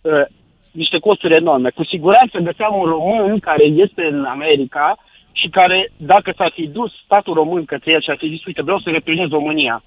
uh, 0.00 0.24
niște 0.70 0.98
costuri 0.98 1.34
enorme. 1.34 1.70
Cu 1.70 1.84
siguranță 1.84 2.38
găseam 2.38 2.74
un 2.78 2.84
român 2.84 3.38
care 3.38 3.64
este 3.64 4.02
în 4.10 4.24
America 4.24 4.96
și 5.32 5.48
care, 5.48 5.92
dacă 5.96 6.32
s-ar 6.36 6.50
fi 6.54 6.66
dus 6.66 6.92
statul 7.04 7.34
român 7.34 7.64
către 7.64 7.92
el 7.92 8.00
și 8.00 8.10
ar 8.10 8.16
fi 8.16 8.28
zis, 8.28 8.44
uite, 8.44 8.62
vreau 8.62 8.78
să 8.78 8.90
reprezint 8.90 9.30
România, 9.30 9.82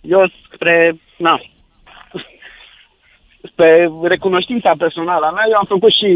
eu 0.00 0.30
spre, 0.52 1.00
na, 1.16 1.40
spre 3.50 3.90
recunoștința 4.02 4.74
personală 4.78 5.26
a 5.26 5.30
mea, 5.30 5.44
eu 5.50 5.56
am 5.56 5.64
făcut 5.64 5.92
și 5.92 6.10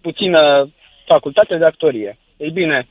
puțină 0.00 0.68
facultate 1.06 1.56
de 1.56 1.64
actorie. 1.64 2.18
Ei 2.36 2.50
bine, 2.50 2.88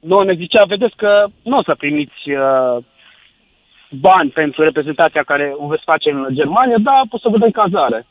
nouă 0.00 0.24
ne 0.24 0.34
zicea, 0.34 0.64
vedeți 0.64 0.96
că 0.96 1.26
nu 1.42 1.56
o 1.56 1.62
să 1.62 1.74
primiți 1.74 2.30
uh, 2.30 2.84
bani 3.90 4.30
pentru 4.30 4.62
reprezentația 4.62 5.22
care 5.22 5.54
o 5.56 5.66
veți 5.66 5.82
face 5.84 6.10
în 6.10 6.26
Germania, 6.30 6.76
dar 6.78 7.02
pot 7.08 7.20
să 7.20 7.28
vă 7.28 7.38
dăm 7.38 7.50
cazare. 7.50 8.06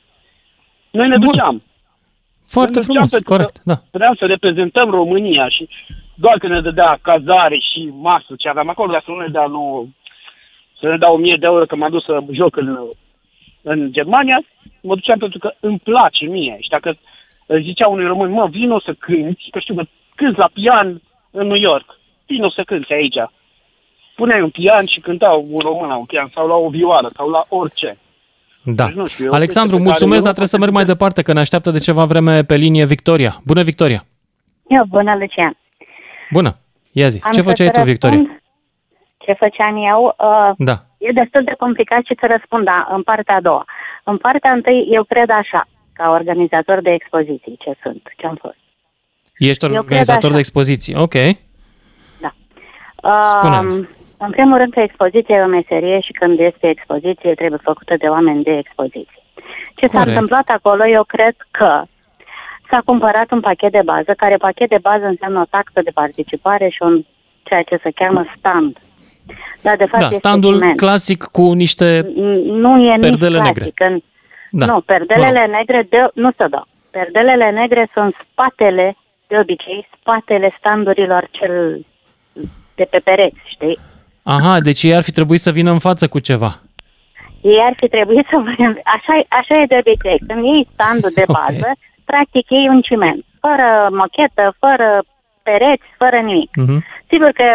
Noi 0.91 1.07
ne 1.07 1.17
Bun. 1.17 1.27
duceam. 1.27 1.63
Foarte 2.49 2.79
Ne 2.79 2.85
duceam 2.85 2.93
frumos, 2.93 3.11
pentru 3.11 3.29
că 3.29 3.35
corect, 3.35 3.61
da. 3.63 3.75
Vreau 3.91 4.15
să 4.15 4.25
reprezentăm 4.25 4.89
România 4.89 5.49
și 5.49 5.69
doar 6.15 6.37
că 6.37 6.47
ne 6.47 6.61
dădea 6.61 6.99
cazare 7.01 7.57
și 7.59 7.89
masă 7.93 8.33
ce 8.37 8.49
aveam 8.49 8.69
acolo, 8.69 8.91
dar 8.91 9.01
să 9.05 9.11
nu 9.11 9.19
ne 9.19 9.27
dea 9.27 9.45
nu, 9.45 9.89
să 10.79 10.87
ne 10.87 10.97
dea 10.97 11.11
1000 11.11 11.35
de 11.39 11.45
euro 11.45 11.65
că 11.65 11.75
m-am 11.75 11.91
dus 11.91 12.03
să 12.03 12.23
joc 12.31 12.55
în, 12.55 12.77
în 13.61 13.91
Germania, 13.91 14.39
mă 14.81 14.95
duceam 14.95 15.17
pentru 15.17 15.39
că 15.39 15.53
îmi 15.59 15.79
place 15.79 16.25
mie. 16.25 16.57
Și 16.59 16.69
dacă 16.69 16.97
îți 17.45 17.63
zicea 17.63 17.87
unui 17.87 18.05
român, 18.05 18.31
mă, 18.31 18.47
vino 18.47 18.79
să 18.79 18.93
cânti, 18.93 19.49
că 19.51 19.59
știu 19.59 19.75
că 19.75 19.83
cânti 20.15 20.39
la 20.39 20.49
pian 20.53 21.01
în 21.31 21.47
New 21.47 21.57
York, 21.59 21.99
vino 22.25 22.49
să 22.49 22.63
cânti 22.63 22.93
aici. 22.93 23.17
Puneai 24.19 24.41
un 24.41 24.49
pian 24.49 24.85
și 24.85 24.99
cântau 24.99 25.45
un 25.49 25.59
român 25.59 25.87
la 25.87 25.95
un 25.97 26.05
pian 26.05 26.29
sau 26.33 26.47
la 26.47 26.55
o 26.55 26.69
vioară 26.69 27.07
sau 27.15 27.27
la 27.29 27.43
orice. 27.49 27.97
Da. 28.63 28.85
Deci 28.85 28.93
nu 28.95 29.07
știu, 29.07 29.25
e 29.25 29.29
o 29.29 29.33
Alexandru, 29.33 29.75
chestie 29.75 29.77
pe 29.77 29.83
care 29.83 29.89
mulțumesc, 29.89 30.25
eu 30.25 30.31
dar 30.31 30.33
nu 30.33 30.37
trebuie 30.37 30.47
să 30.47 30.57
merg 30.57 30.73
mai 30.73 30.85
departe, 30.85 31.21
că 31.21 31.33
ne 31.33 31.39
așteaptă 31.39 31.71
de 31.71 31.79
ceva 31.79 32.05
vreme 32.05 32.43
pe 32.43 32.55
linie 32.55 32.85
Victoria. 32.85 33.41
Bună, 33.45 33.63
Victoria! 33.63 34.03
Eu, 34.67 34.83
bună, 34.89 35.15
Lucian. 35.19 35.57
Bună! 36.31 36.57
Ia 36.91 37.07
zi, 37.07 37.19
Am 37.23 37.31
ce 37.31 37.41
să 37.41 37.47
făceai 37.47 37.67
te 37.69 37.79
tu, 37.79 37.85
Victoria? 37.85 38.17
răspund 38.17 38.41
Ce 39.17 39.33
făceam 39.33 39.75
eu? 39.91 40.15
Uh, 40.19 40.51
Da. 40.57 40.75
E 40.97 41.11
destul 41.11 41.43
de 41.43 41.53
complicat 41.57 42.01
și 42.05 42.15
să 42.19 42.25
răspund, 42.29 42.63
da, 42.65 42.87
în 42.91 43.01
partea 43.03 43.35
a 43.35 43.41
doua. 43.41 43.65
În 44.03 44.17
partea 44.17 44.51
întâi, 44.51 44.87
eu 44.91 45.03
cred 45.03 45.29
așa, 45.29 45.67
ca 45.93 46.09
organizator 46.09 46.81
de 46.81 46.91
expoziții, 46.91 47.57
ce 47.59 47.71
sunt, 47.81 48.01
ce 48.17 48.25
am 48.27 48.37
fost. 48.41 48.57
Ești 49.37 49.63
Eu 49.63 49.69
cred 49.69 49.83
organizator 49.83 50.23
așa. 50.23 50.33
de 50.33 50.37
expoziții, 50.39 50.95
ok. 50.95 51.13
Spune-mi. 53.39 53.87
Um, 54.17 54.25
în 54.25 54.31
primul 54.31 54.57
rând 54.57 54.73
că 54.73 54.79
expoziția 54.79 55.35
e 55.35 55.41
o 55.41 55.47
meserie 55.47 55.99
și 55.99 56.11
când 56.11 56.39
este 56.39 56.69
expoziție 56.69 57.33
trebuie 57.33 57.59
făcută 57.63 57.95
de 57.97 58.07
oameni 58.07 58.43
de 58.43 58.57
expoziție. 58.57 59.21
Ce 59.75 59.85
s-a 59.87 59.91
Corect. 59.97 60.07
întâmplat 60.07 60.47
acolo, 60.57 60.87
eu 60.87 61.03
cred 61.03 61.35
că 61.51 61.81
s-a 62.69 62.81
cumpărat 62.85 63.31
un 63.31 63.39
pachet 63.39 63.71
de 63.71 63.81
bază, 63.85 64.13
care 64.17 64.35
pachet 64.35 64.69
de 64.69 64.77
bază 64.81 65.05
înseamnă 65.05 65.39
o 65.39 65.45
taxă 65.49 65.81
de 65.83 65.91
participare 65.93 66.69
și 66.69 66.81
un 66.81 67.05
ceea 67.43 67.61
ce 67.63 67.79
se 67.83 67.91
cheamă 67.91 68.25
stand. 68.37 68.77
Dar 69.61 69.75
de 69.75 69.85
fapt 69.85 69.99
Da, 69.99 70.05
este 70.05 70.17
standul 70.17 70.53
ciment. 70.53 70.77
clasic 70.77 71.23
cu 71.23 71.53
niște 71.53 72.11
Nu 72.45 72.81
e 72.83 72.91
nici 72.95 73.01
perdele 73.01 73.37
clasic. 73.37 73.55
negre. 73.55 73.85
În, 73.87 73.99
Da. 74.51 74.65
Nu, 74.65 74.79
perdelele 74.81 75.45
negre 75.45 75.85
de, 75.89 76.07
nu 76.13 76.29
se 76.37 76.47
dau. 76.47 76.67
Perdelele 76.91 77.49
negre 77.51 77.89
sunt 77.93 78.15
spatele, 78.31 78.95
de 79.27 79.37
obicei, 79.39 79.87
spatele 79.99 80.49
standurilor 80.57 81.27
cel 81.31 81.85
de 82.75 82.83
pe 82.89 82.99
pereți, 83.03 83.39
știi? 83.45 83.77
Aha, 84.35 84.59
deci 84.59 84.83
ei 84.83 84.95
ar 84.95 85.03
fi 85.03 85.11
trebuit 85.11 85.39
să 85.39 85.51
vină 85.51 85.71
în 85.71 85.79
față 85.79 86.07
cu 86.07 86.19
ceva. 86.19 86.51
Ei 87.41 87.59
ar 87.67 87.73
fi 87.77 87.87
trebuit 87.87 88.25
să 88.29 88.37
vă... 88.43 88.49
Așa, 88.95 89.13
așa 89.39 89.61
e 89.61 89.65
de 89.65 89.77
obicei. 89.85 90.19
Când 90.27 90.43
iei 90.45 90.67
standul 90.73 91.11
de 91.13 91.23
bază, 91.37 91.69
practic 92.05 92.49
iei 92.49 92.67
un 92.67 92.81
ciment. 92.81 93.25
Fără 93.39 93.87
mochetă, 93.91 94.55
fără 94.59 95.03
pereți, 95.43 95.87
fără 95.97 96.17
nimic. 96.19 96.49
Mhm. 96.55 96.83
Sigur 97.09 97.31
că 97.31 97.47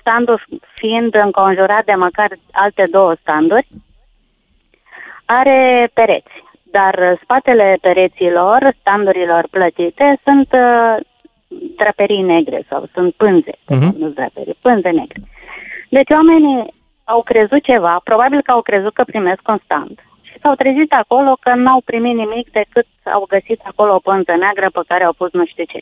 standul 0.00 0.42
fiind 0.74 1.14
înconjurat 1.14 1.84
de 1.84 1.92
măcar 1.92 2.28
alte 2.52 2.82
două 2.90 3.14
standuri, 3.20 3.66
are 5.24 5.90
pereți. 5.94 6.34
Dar 6.62 7.18
spatele 7.22 7.78
pereților, 7.80 8.74
standurilor 8.80 9.46
plătite, 9.50 10.20
sunt 10.24 10.48
uh, 10.52 10.96
draperii 11.76 12.22
negre 12.22 12.62
sau 12.68 12.88
sunt 12.94 13.14
pânze, 13.14 13.52
Mhm. 13.68 13.94
nu 13.98 14.08
draperii, 14.08 14.56
pânze 14.60 14.88
negre. 14.88 15.20
Deci 15.88 16.10
oamenii 16.10 16.74
au 17.04 17.22
crezut 17.22 17.62
ceva, 17.62 18.00
probabil 18.04 18.42
că 18.42 18.50
au 18.50 18.62
crezut 18.62 18.94
că 18.94 19.04
primesc 19.04 19.40
constant 19.42 20.00
și 20.22 20.38
s-au 20.42 20.54
trezit 20.54 20.92
acolo 20.92 21.36
că 21.40 21.54
n-au 21.54 21.80
primit 21.84 22.14
nimic 22.16 22.50
decât 22.50 22.86
au 23.04 23.24
găsit 23.28 23.60
acolo 23.64 23.94
o 23.94 23.98
pânză 23.98 24.34
neagră 24.38 24.70
pe 24.70 24.80
care 24.88 25.04
au 25.04 25.12
pus 25.12 25.32
nu 25.32 25.46
știu 25.46 25.64
ce. 25.64 25.80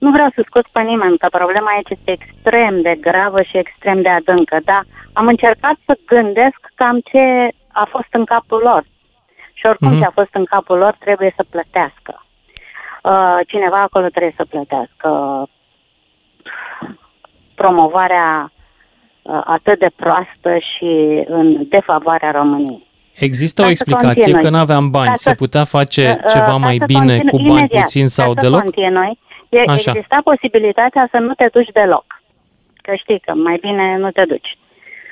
Nu 0.00 0.10
vreau 0.10 0.28
să 0.34 0.42
scuz 0.46 0.62
pe 0.72 0.80
nimeni, 0.80 1.18
că 1.18 1.26
problema 1.30 1.70
aici 1.70 1.90
este 1.90 2.10
extrem 2.10 2.80
de 2.82 2.94
gravă 3.00 3.42
și 3.42 3.56
extrem 3.56 4.02
de 4.02 4.08
adâncă, 4.08 4.58
dar 4.64 4.82
am 5.12 5.26
încercat 5.26 5.76
să 5.86 5.98
gândesc 6.06 6.60
cam 6.74 7.00
ce 7.00 7.48
a 7.72 7.84
fost 7.90 8.08
în 8.10 8.24
capul 8.24 8.60
lor. 8.62 8.84
Și 9.52 9.66
oricum 9.66 9.88
Mhm. 9.88 9.98
ce 9.98 10.04
a 10.04 10.10
fost 10.10 10.34
în 10.34 10.44
capul 10.44 10.78
lor 10.78 10.96
trebuie 10.98 11.32
să 11.36 11.44
plătească. 11.50 12.24
Uh, 13.02 13.38
cineva 13.46 13.80
acolo 13.80 14.06
trebuie 14.08 14.34
să 14.36 14.44
plătească 14.44 15.08
promovarea 17.54 18.44
uh, 18.44 18.63
atât 19.44 19.78
de 19.78 19.88
proastă 19.96 20.56
și 20.58 21.22
în 21.26 21.68
defavoarea 21.68 22.30
României. 22.30 22.82
Există 23.14 23.62
Ca 23.62 23.68
o 23.68 23.70
să 23.70 23.76
explicație 23.76 24.14
continui. 24.22 24.42
că 24.42 24.50
nu 24.50 24.58
aveam 24.58 24.90
bani, 24.90 25.06
Ca 25.06 25.14
se 25.14 25.28
să- 25.28 25.34
putea 25.34 25.64
face 25.64 26.18
Uh, 26.24 26.30
ceva 26.32 26.44
ca 26.44 26.56
mai 26.56 26.76
să 26.78 26.84
bine 26.84 27.00
continui 27.16 27.30
cu 27.30 27.36
bani 27.36 27.48
imediat, 27.50 27.82
puțin 27.82 28.06
sau 28.06 28.32
ca 28.32 28.40
deloc? 28.40 28.58
Să 28.58 28.64
continui, 28.64 29.18
e, 29.48 29.58
Așa. 29.66 29.90
exista 29.90 30.18
posibilitatea 30.24 31.08
să 31.10 31.18
nu 31.18 31.34
te 31.34 31.48
duci 31.52 31.68
deloc. 31.72 32.04
Că 32.82 32.94
știi 32.94 33.18
că 33.20 33.32
mai 33.34 33.58
bine 33.60 33.96
nu 33.98 34.10
te 34.10 34.24
duci. 34.24 34.58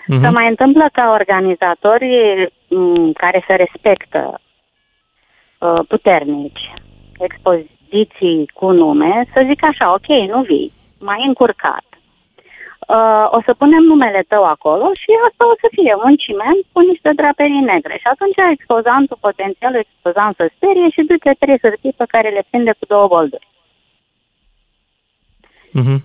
Mhm. 0.06 0.20
Se 0.22 0.28
mai 0.28 0.48
întâmplă 0.48 0.89
ca 0.93 1.10
organizatorii 1.12 2.52
m, 2.68 3.12
care 3.12 3.44
se 3.47 3.55
respectă 3.55 4.40
uh, 5.59 5.80
puternici, 5.89 6.72
expoziții 7.18 8.51
cu 8.55 8.70
nume, 8.70 9.24
să 9.32 9.43
zic 9.48 9.64
așa, 9.64 9.93
ok, 9.93 10.06
nu 10.28 10.43
vii, 10.43 10.72
mai 11.01 11.24
încurcat. 11.26 11.84
Uh, 12.88 13.26
o 13.30 13.40
să 13.46 13.54
punem 13.54 13.82
numele 13.82 14.24
tău 14.28 14.44
acolo 14.44 14.86
și 14.94 15.10
asta 15.28 15.42
o 15.52 15.54
să 15.60 15.66
fie 15.70 15.94
un 16.04 16.16
ciment 16.16 16.62
cu 16.72 16.80
niște 16.80 17.10
draperii 17.14 17.68
negre. 17.72 17.96
Și 17.96 18.06
atunci 18.12 18.38
expozantul, 18.52 19.18
potențialul 19.20 19.84
expozant 19.84 20.36
să 20.36 20.50
sperie 20.56 20.88
și 20.90 21.02
duce 21.02 21.30
trei 21.38 21.59
hârtii 21.62 21.92
pe 21.96 22.04
care 22.09 22.28
le 22.28 22.44
prinde 22.50 22.72
cu 22.78 22.84
două 22.86 23.06
bolduri. 23.06 23.48
Mhm. 25.72 26.04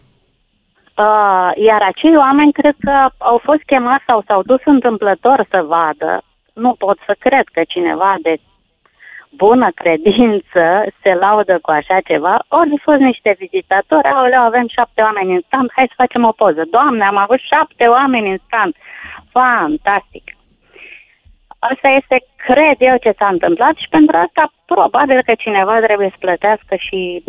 Uh, 0.98 1.52
iar 1.56 1.82
acei 1.82 2.18
oameni 2.18 2.52
cred 2.52 2.76
că 2.80 3.10
au 3.18 3.38
fost 3.38 3.62
chemați 3.66 4.04
sau 4.08 4.24
s-au 4.28 4.42
dus 4.42 4.62
întâmplător 4.66 5.46
să 5.50 5.62
vadă. 5.68 6.22
Nu 6.54 6.74
pot 6.74 6.98
să 7.06 7.16
cred 7.20 7.46
că 7.54 7.62
cineva 7.68 8.16
de 8.22 8.38
bună 9.38 9.70
credință 9.82 10.64
se 11.02 11.14
laudă 11.14 11.56
cu 11.62 11.72
așa 11.72 11.98
ceva. 12.10 12.36
Ori 12.48 12.70
au 12.70 12.80
fost 12.88 13.00
niște 13.00 13.36
vizitatori, 13.40 14.08
aoleu, 14.08 14.42
avem 14.42 14.68
șapte 14.68 15.02
oameni 15.02 15.34
în 15.36 15.42
stand, 15.46 15.68
hai 15.76 15.86
să 15.88 16.02
facem 16.04 16.24
o 16.26 16.32
poză. 16.32 16.64
Doamne, 16.76 17.04
am 17.04 17.18
avut 17.18 17.40
șapte 17.52 17.86
oameni 17.98 18.32
în 18.32 18.40
stand. 18.48 18.74
Fantastic! 19.38 20.26
Asta 21.60 21.88
este, 22.00 22.18
cred 22.48 22.78
eu, 22.80 22.96
ce 22.98 23.14
s-a 23.18 23.28
întâmplat 23.28 23.76
și 23.76 23.88
pentru 23.90 24.16
asta 24.18 24.44
probabil 24.66 25.20
că 25.26 25.34
cineva 25.38 25.76
trebuie 25.80 26.10
să 26.10 26.16
plătească 26.20 26.76
și 26.78 27.24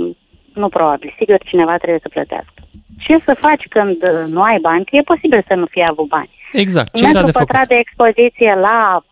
nu 0.55 0.68
probabil, 0.68 1.14
sigur 1.18 1.39
cineva 1.44 1.76
trebuie 1.76 2.01
să 2.02 2.09
plătească. 2.09 2.60
Ce 2.98 3.18
să 3.24 3.35
faci 3.35 3.64
când 3.68 3.97
uh, 4.02 4.24
nu 4.35 4.40
ai 4.43 4.59
bani? 4.60 4.85
Că 4.85 4.97
e 4.97 5.12
posibil 5.12 5.44
să 5.47 5.55
nu 5.55 5.66
fie 5.66 5.86
avut 5.90 6.09
bani. 6.09 6.30
Exact, 6.52 6.94
Un 6.94 7.01
ce 7.01 7.05
era 7.09 7.12
metru 7.12 7.26
de 7.26 7.32
făcut? 7.32 7.47
pătrat 7.47 7.66
de 7.68 7.74
expoziție 7.74 8.55
la 8.55 9.02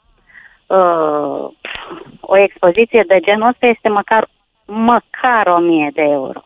uh, 0.67 1.49
o 2.21 2.37
expoziție 2.37 3.05
de 3.07 3.21
genul 3.21 3.49
ăsta 3.49 3.67
este 3.67 3.89
măcar, 3.89 4.29
măcar 4.67 5.47
1000 5.47 5.91
de 5.93 6.03
euro. 6.03 6.41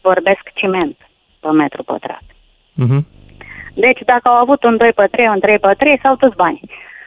Vorbesc 0.00 0.42
ciment 0.54 0.96
pe 1.40 1.50
metru 1.50 1.82
pătrat. 1.82 2.22
Mhm. 2.74 3.06
Deci 3.74 4.00
dacă 4.04 4.28
au 4.28 4.34
avut 4.34 4.64
un 4.64 4.76
2 4.76 4.92
pe 4.92 5.06
3, 5.10 5.28
un 5.28 5.40
3 5.40 5.58
pe 5.58 5.74
3, 5.78 5.98
s-au 6.02 6.14
dus 6.14 6.34
bani. 6.34 6.60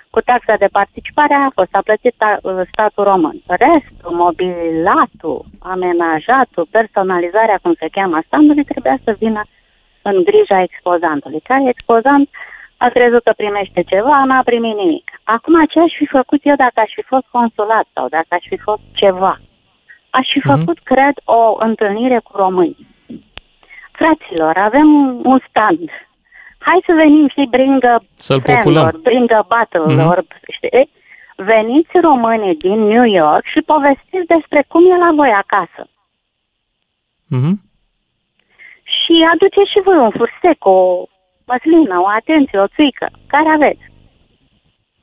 Cu 0.09 0.21
taxa 0.21 0.55
de 0.55 0.67
participare 0.71 1.33
a 1.33 1.49
fost, 1.53 1.75
a 1.75 1.81
plătit 1.83 2.13
ta, 2.17 2.37
uh, 2.41 2.61
statul 2.71 3.03
român. 3.03 3.41
Restul, 3.47 4.11
mobilatul, 4.11 5.45
amenajatul, 5.59 6.67
personalizarea, 6.71 7.59
cum 7.61 7.73
se 7.79 7.87
cheamă, 7.91 8.15
a 8.15 8.23
standului, 8.25 8.63
trebuia 8.63 8.97
să 9.03 9.15
vină 9.19 9.41
în 10.01 10.23
grija 10.23 10.61
expozantului. 10.61 11.39
Care 11.39 11.69
expozant 11.69 12.29
a 12.77 12.87
crezut 12.89 13.23
că 13.23 13.33
primește 13.37 13.81
ceva, 13.83 14.23
n-a 14.25 14.41
primit 14.43 14.75
nimic. 14.75 15.11
Acum 15.23 15.65
ce 15.65 15.79
aș 15.79 15.91
fi 15.97 16.05
făcut 16.05 16.39
eu 16.43 16.55
dacă 16.55 16.79
aș 16.79 16.91
fi 16.95 17.01
fost 17.01 17.25
consulat 17.31 17.85
sau 17.93 18.07
dacă 18.07 18.25
aș 18.29 18.43
fi 18.47 18.57
fost 18.57 18.81
ceva? 18.93 19.39
Aș 20.09 20.27
fi 20.31 20.37
Mhm. 20.43 20.57
făcut, 20.57 20.79
cred, 20.79 21.13
o 21.23 21.55
întâlnire 21.59 22.19
cu 22.19 22.31
români. 22.37 22.77
Fraților, 23.91 24.57
avem 24.57 24.87
un 25.25 25.39
stand. 25.49 25.89
Hai 26.59 26.79
să 26.85 26.93
venim 26.93 27.27
și 27.27 27.47
bring 27.49 27.83
a 27.83 27.97
Să-l 28.17 28.41
friend 28.41 28.59
populăm. 28.61 28.85
or 28.85 28.97
bring 28.97 29.31
a 29.31 29.45
battle, 29.47 29.93
Mhm. 29.95 30.07
or, 30.07 30.25
știi? 30.49 30.89
Veniți 31.35 31.99
românii 32.01 32.55
din 32.55 32.79
New 32.79 33.03
York 33.03 33.45
și 33.45 33.59
povestiți 33.61 34.27
despre 34.27 34.65
cum 34.67 34.91
e 34.91 34.97
la 34.97 35.11
voi 35.15 35.29
acasă. 35.29 35.89
Mhm. 37.27 37.61
Și 38.83 39.27
aduceți 39.33 39.71
și 39.71 39.81
voi 39.83 39.97
un 39.97 40.09
fursec, 40.11 40.65
o 40.65 41.05
măslină, 41.45 41.99
o 41.99 42.07
atenție, 42.07 42.59
o 42.59 42.67
țuică, 42.67 43.09
care 43.27 43.49
aveți. 43.49 43.93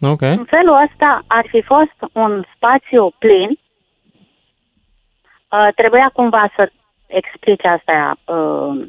Ok. 0.00 0.22
În 0.22 0.44
felul 0.44 0.88
ăsta 0.88 1.22
ar 1.26 1.46
fi 1.48 1.62
fost 1.62 1.96
un 2.12 2.44
spațiu 2.54 3.12
plin. 3.18 3.48
Uh, 3.48 5.68
trebuia 5.74 6.10
cumva 6.12 6.52
să 6.56 6.70
explice 7.06 7.68
asta 7.68 8.16
uh, 8.24 8.88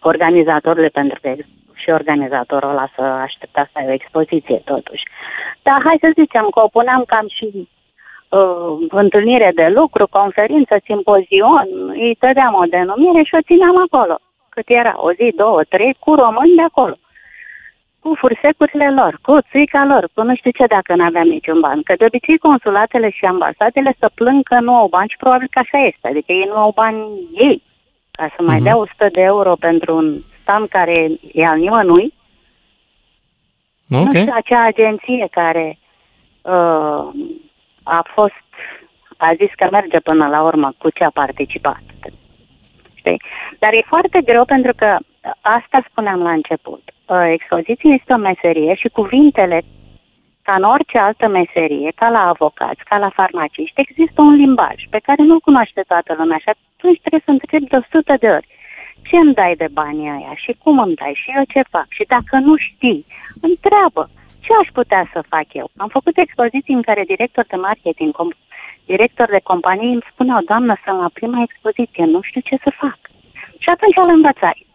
organizatorului, 0.00 0.90
pentru 0.90 1.18
că 1.22 1.34
și 1.74 1.90
organizatorul 1.90 2.70
ăla 2.70 2.88
să 2.94 3.02
aștepta 3.02 3.68
să 3.72 3.78
ai 3.78 3.86
o 3.86 3.92
expoziție 3.92 4.62
totuși. 4.64 5.02
Dar 5.62 5.80
hai 5.84 5.96
să 6.00 6.10
zicem 6.20 6.48
că 6.54 6.62
o 6.62 6.68
puneam 6.68 7.04
cam 7.06 7.26
și 7.28 7.68
uh, 8.28 8.86
întâlnire 8.88 9.50
de 9.54 9.68
lucru, 9.68 10.08
conferință, 10.08 10.76
simpozion, 10.84 11.68
îi 11.88 12.16
dădeam 12.18 12.54
o 12.54 12.64
denumire 12.64 13.22
și 13.22 13.34
o 13.34 13.46
țineam 13.48 13.76
acolo. 13.86 14.18
Cât 14.54 14.64
era, 14.68 14.94
o 14.96 15.12
zi, 15.12 15.32
două, 15.36 15.62
trei, 15.68 15.96
cu 15.98 16.14
români 16.14 16.54
de 16.56 16.62
acolo 16.62 16.96
cu 18.02 18.14
fursecurile 18.18 18.90
lor, 18.90 19.18
cu 19.22 19.38
țuica 19.50 19.84
lor, 19.84 20.08
cu 20.14 20.22
nu 20.22 20.34
știu 20.36 20.50
ce 20.50 20.66
dacă 20.66 20.94
nu 20.94 21.04
aveam 21.04 21.26
niciun 21.28 21.60
ban. 21.60 21.82
Că 21.82 21.94
de 21.98 22.04
obicei 22.04 22.38
consulatele 22.38 23.10
și 23.10 23.24
ambasadele 23.24 23.94
să 23.98 24.10
plâng 24.14 24.42
că 24.42 24.60
nu 24.60 24.74
au 24.74 24.88
bani 24.88 25.08
și 25.08 25.16
probabil 25.16 25.48
că 25.50 25.58
așa 25.58 25.78
este. 25.78 26.08
Adică 26.08 26.32
ei 26.32 26.44
nu 26.48 26.56
au 26.56 26.72
bani 26.74 26.98
ei. 27.34 27.62
Ca 28.10 28.32
să 28.36 28.42
mai 28.42 28.54
Mhm. 28.54 28.64
dea 28.64 28.76
100 28.76 29.08
de 29.12 29.20
euro 29.20 29.54
pentru 29.54 29.96
un 29.96 30.18
stand 30.42 30.68
care 30.68 31.10
e 31.32 31.46
al 31.46 31.58
nimănui. 31.58 32.14
Nu 33.86 34.00
Ok. 34.00 34.08
știu, 34.16 34.32
acea 34.34 34.64
agenție 34.64 35.28
care 35.30 35.78
uh, 36.42 37.08
a 37.82 38.00
fost, 38.14 38.44
a 39.16 39.34
zis 39.36 39.50
că 39.56 39.68
merge 39.70 40.00
până 40.00 40.26
la 40.28 40.42
urmă 40.42 40.72
cu 40.78 40.90
ce 40.90 41.04
a 41.04 41.10
participat. 41.10 41.82
Știi? 43.02 43.22
Dar 43.58 43.72
e 43.72 43.92
foarte 43.92 44.20
greu 44.24 44.44
pentru 44.44 44.72
că 44.76 44.96
asta 45.40 45.84
spuneam 45.90 46.20
la 46.22 46.32
început. 46.32 46.82
Uh, 47.06 47.24
Expoziția 47.32 47.94
este 47.98 48.12
o 48.12 48.16
meserie 48.16 48.74
și 48.74 48.88
cuvintele 48.88 49.62
ca 50.42 50.54
în 50.54 50.62
orice 50.62 50.98
altă 50.98 51.28
meserie, 51.28 51.92
ca 51.94 52.08
la 52.08 52.28
avocați, 52.28 52.84
ca 52.84 52.96
la 52.98 53.10
farmaciști, 53.10 53.80
există 53.80 54.20
un 54.20 54.34
limbaj 54.34 54.78
pe 54.90 55.00
care 55.06 55.22
nu-l 55.22 55.40
cunoaște 55.40 55.82
toată 55.86 56.14
lumea 56.18 56.38
și 56.38 56.48
atunci 56.48 57.00
trebuie 57.00 57.22
să 57.24 57.30
întrebi 57.30 57.72
de 57.72 57.76
100 57.76 58.14
de 58.20 58.28
ori 58.28 58.48
ce 59.08 59.16
îmi 59.16 59.34
dai 59.34 59.54
de 59.56 59.68
banii 59.72 60.10
ăia 60.16 60.34
și 60.34 60.52
cum 60.62 60.78
îmi 60.78 60.94
dai 60.94 61.14
și 61.22 61.28
eu 61.36 61.44
ce 61.52 61.62
fac. 61.70 61.86
Și 61.88 62.04
dacă 62.14 62.36
nu 62.36 62.56
știi, 62.56 63.06
întreabă 63.40 64.10
ce 64.44 64.50
aș 64.60 64.68
putea 64.72 65.10
să 65.12 65.28
fac 65.28 65.46
eu. 65.52 65.70
Am 65.76 65.88
făcut 65.88 66.16
expoziții 66.16 66.74
în 66.74 66.82
care 66.82 67.10
director 67.12 67.44
de 67.48 67.56
marketing, 67.56 68.12
com- 68.82 68.92
director 68.92 69.28
de 69.30 69.40
companie 69.42 69.88
îmi 69.88 70.06
spuneau, 70.12 70.40
doamnă, 70.46 70.74
să 70.84 70.90
la 70.90 71.10
prima 71.12 71.42
expoziție, 71.42 72.04
nu 72.04 72.20
știu 72.22 72.40
ce 72.40 72.56
să 72.62 72.70
fac. 72.78 72.98
Și 73.58 73.68
atunci 73.74 73.96
îl 73.96 74.14
învățai. 74.14 74.66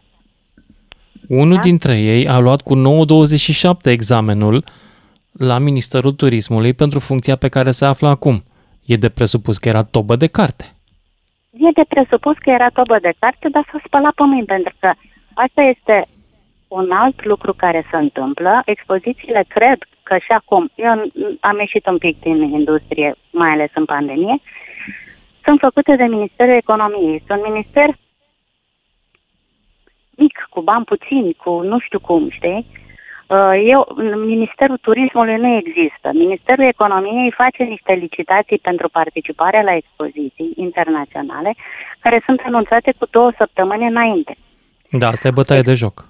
Unul 1.28 1.54
da? 1.54 1.60
dintre 1.60 1.98
ei 1.98 2.28
a 2.28 2.38
luat 2.38 2.60
cu 2.60 2.74
9.27 2.76 3.90
examenul 3.90 4.64
la 5.32 5.58
Ministerul 5.58 6.12
Turismului 6.12 6.72
pentru 6.74 6.98
funcția 6.98 7.36
pe 7.36 7.48
care 7.48 7.70
se 7.70 7.84
află 7.84 8.08
acum. 8.08 8.42
E 8.86 8.96
de 8.96 9.08
presupus 9.08 9.58
că 9.58 9.68
era 9.68 9.82
tobă 9.82 10.16
de 10.16 10.26
carte. 10.26 10.64
E 11.52 11.70
de 11.74 11.84
presupus 11.88 12.36
că 12.38 12.50
era 12.50 12.68
tobă 12.68 12.98
de 13.00 13.12
carte, 13.18 13.48
dar 13.48 13.68
s-a 13.72 13.80
spălat 13.86 14.14
pe 14.14 14.22
mâini, 14.22 14.46
pentru 14.46 14.74
că 14.80 14.92
asta 15.34 15.62
este 15.62 16.08
un 16.68 16.90
alt 16.90 17.24
lucru 17.24 17.52
care 17.54 17.86
se 17.90 17.96
întâmplă. 17.96 18.62
Expozițiile, 18.64 19.44
cred 19.48 19.78
că 20.08 20.16
și 20.26 20.32
acum, 20.40 20.70
eu 20.74 20.90
am 21.40 21.58
ieșit 21.58 21.86
un 21.86 21.98
pic 21.98 22.20
din 22.20 22.42
industrie, 22.42 23.14
mai 23.30 23.50
ales 23.50 23.70
în 23.74 23.84
pandemie, 23.84 24.36
sunt 25.44 25.58
făcute 25.60 25.96
de 25.96 26.04
Ministerul 26.04 26.54
Economiei. 26.54 27.22
Sunt 27.26 27.42
minister 27.42 27.88
mic, 30.16 30.46
cu 30.50 30.60
bani 30.60 30.84
puțini, 30.84 31.32
cu 31.42 31.50
nu 31.70 31.78
știu 31.78 32.00
cum, 32.00 32.30
știi? 32.30 32.66
Uh, 33.26 33.54
eu, 33.74 33.80
Ministerul 34.34 34.78
Turismului 34.86 35.36
nu 35.36 35.56
există. 35.56 36.06
Ministerul 36.12 36.64
Economiei 36.64 37.38
face 37.42 37.62
niște 37.62 37.92
licitații 37.92 38.58
pentru 38.58 38.88
participare 38.88 39.62
la 39.62 39.74
expoziții 39.74 40.52
internaționale 40.56 41.54
care 42.00 42.22
sunt 42.24 42.40
anunțate 42.44 42.94
cu 42.98 43.06
două 43.10 43.30
săptămâni 43.36 43.86
înainte. 43.86 44.36
Da, 44.90 45.06
asta 45.08 45.28
e 45.28 45.40
bătaie 45.40 45.62
de 45.62 45.74
joc. 45.74 46.08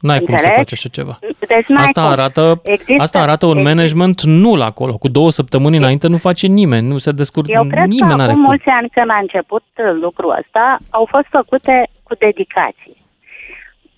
N-ai 0.00 0.18
Înțeleg? 0.18 0.40
cum 0.40 0.50
să 0.50 0.56
faci 0.56 0.72
așa 0.72 0.88
ceva. 0.88 1.18
Deci 1.38 1.70
asta, 1.76 2.02
cum. 2.02 2.10
arată, 2.10 2.60
există, 2.62 3.02
asta 3.02 3.18
arată 3.20 3.46
un 3.46 3.56
există. 3.56 3.74
management 3.74 4.22
nul 4.22 4.60
acolo. 4.62 4.92
Cu 4.96 5.08
două 5.08 5.30
săptămâni 5.30 5.76
înainte 5.76 6.08
nu 6.08 6.16
face 6.16 6.46
nimeni, 6.46 6.86
nu 6.86 6.98
se 6.98 7.12
descurcă 7.12 7.52
Eu 7.52 7.64
cred 7.64 7.86
nimeni. 7.86 8.16
că 8.16 8.22
acum 8.22 8.40
mulți 8.40 8.68
ani 8.68 8.88
când 8.88 9.10
a 9.10 9.18
început 9.20 9.64
lucrul 10.00 10.36
ăsta, 10.40 10.78
au 10.90 11.04
fost 11.04 11.26
făcute 11.38 11.88
cu 12.02 12.14
dedicație. 12.18 12.96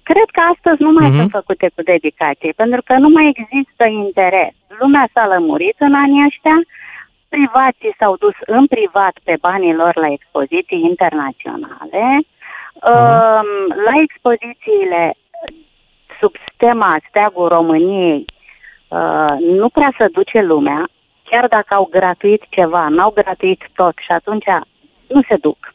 Cred 0.03 0.29
că 0.37 0.41
astăzi 0.53 0.83
nu 0.83 0.93
mai 0.99 1.09
uh-huh. 1.09 1.19
sunt 1.19 1.31
făcute 1.31 1.66
cu 1.74 1.83
dedicație, 1.83 2.53
pentru 2.62 2.81
că 2.87 2.95
nu 3.05 3.09
mai 3.09 3.27
există 3.35 3.85
interes. 4.05 4.53
Lumea 4.81 5.05
s-a 5.12 5.27
lămurit 5.35 5.77
în 5.79 5.95
anii 5.95 6.24
ăștia, 6.29 6.57
privații 7.35 7.95
s-au 7.99 8.15
dus 8.24 8.37
în 8.57 8.65
privat 8.66 9.15
pe 9.27 9.35
banii 9.41 9.74
lor 9.74 9.95
la 10.05 10.09
expoziții 10.19 10.81
internaționale. 10.91 12.05
Uh-huh. 12.20 13.43
La 13.87 13.95
expozițiile 14.07 15.03
sub 16.23 16.35
stema 16.53 16.97
Steagul 17.09 17.49
României 17.49 18.24
uh, 18.89 19.36
nu 19.40 19.69
prea 19.69 19.93
se 19.99 20.07
duce 20.07 20.40
lumea, 20.40 20.89
chiar 21.24 21.47
dacă 21.49 21.74
au 21.74 21.89
gratuit 21.90 22.43
ceva, 22.49 22.89
n-au 22.89 23.11
gratuit 23.11 23.61
tot 23.74 23.94
și 24.07 24.12
atunci 24.12 24.44
nu 25.07 25.23
se 25.28 25.36
duc. 25.36 25.74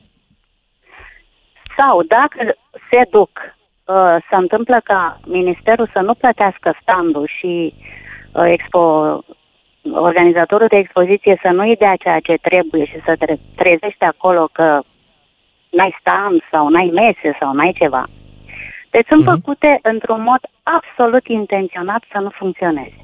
Sau 1.78 2.04
dacă 2.04 2.56
se 2.90 3.02
duc, 3.10 3.32
uh, 3.86 4.16
se 4.30 4.36
întâmplă 4.36 4.80
ca 4.84 5.20
ministerul 5.26 5.90
să 5.94 6.00
nu 6.00 6.14
plătească 6.14 6.78
standul 6.82 7.28
și 7.38 7.74
uh, 8.32 8.44
expo, 8.46 8.84
organizatorul 9.92 10.68
de 10.68 10.78
expoziție 10.78 11.40
să 11.42 11.48
nu-i 11.48 11.76
dea 11.76 11.96
ceea 11.96 12.20
ce 12.20 12.34
trebuie 12.42 12.86
și 12.86 13.00
să 13.06 13.16
tre- 13.20 13.40
trezește 13.56 14.06
acolo 14.06 14.50
că 14.52 14.82
n-ai 15.70 15.98
stand 16.00 16.42
sau 16.52 16.68
n-ai 16.68 16.90
mese 16.94 17.38
sau 17.40 17.54
n-ai 17.54 17.74
ceva. 17.78 18.06
Deci 18.90 19.08
sunt 19.08 19.22
uh-huh. 19.24 19.34
făcute 19.34 19.80
într-un 19.82 20.22
mod 20.22 20.40
absolut 20.64 21.28
intenționat 21.28 22.04
să 22.12 22.18
nu 22.20 22.30
funcționeze. 22.30 23.02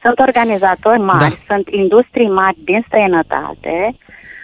Sunt 0.00 0.18
organizatori 0.18 0.98
mari, 0.98 1.38
da. 1.46 1.54
sunt 1.54 1.68
industrii 1.68 2.28
mari 2.28 2.56
din 2.64 2.84
străinătate 2.86 3.96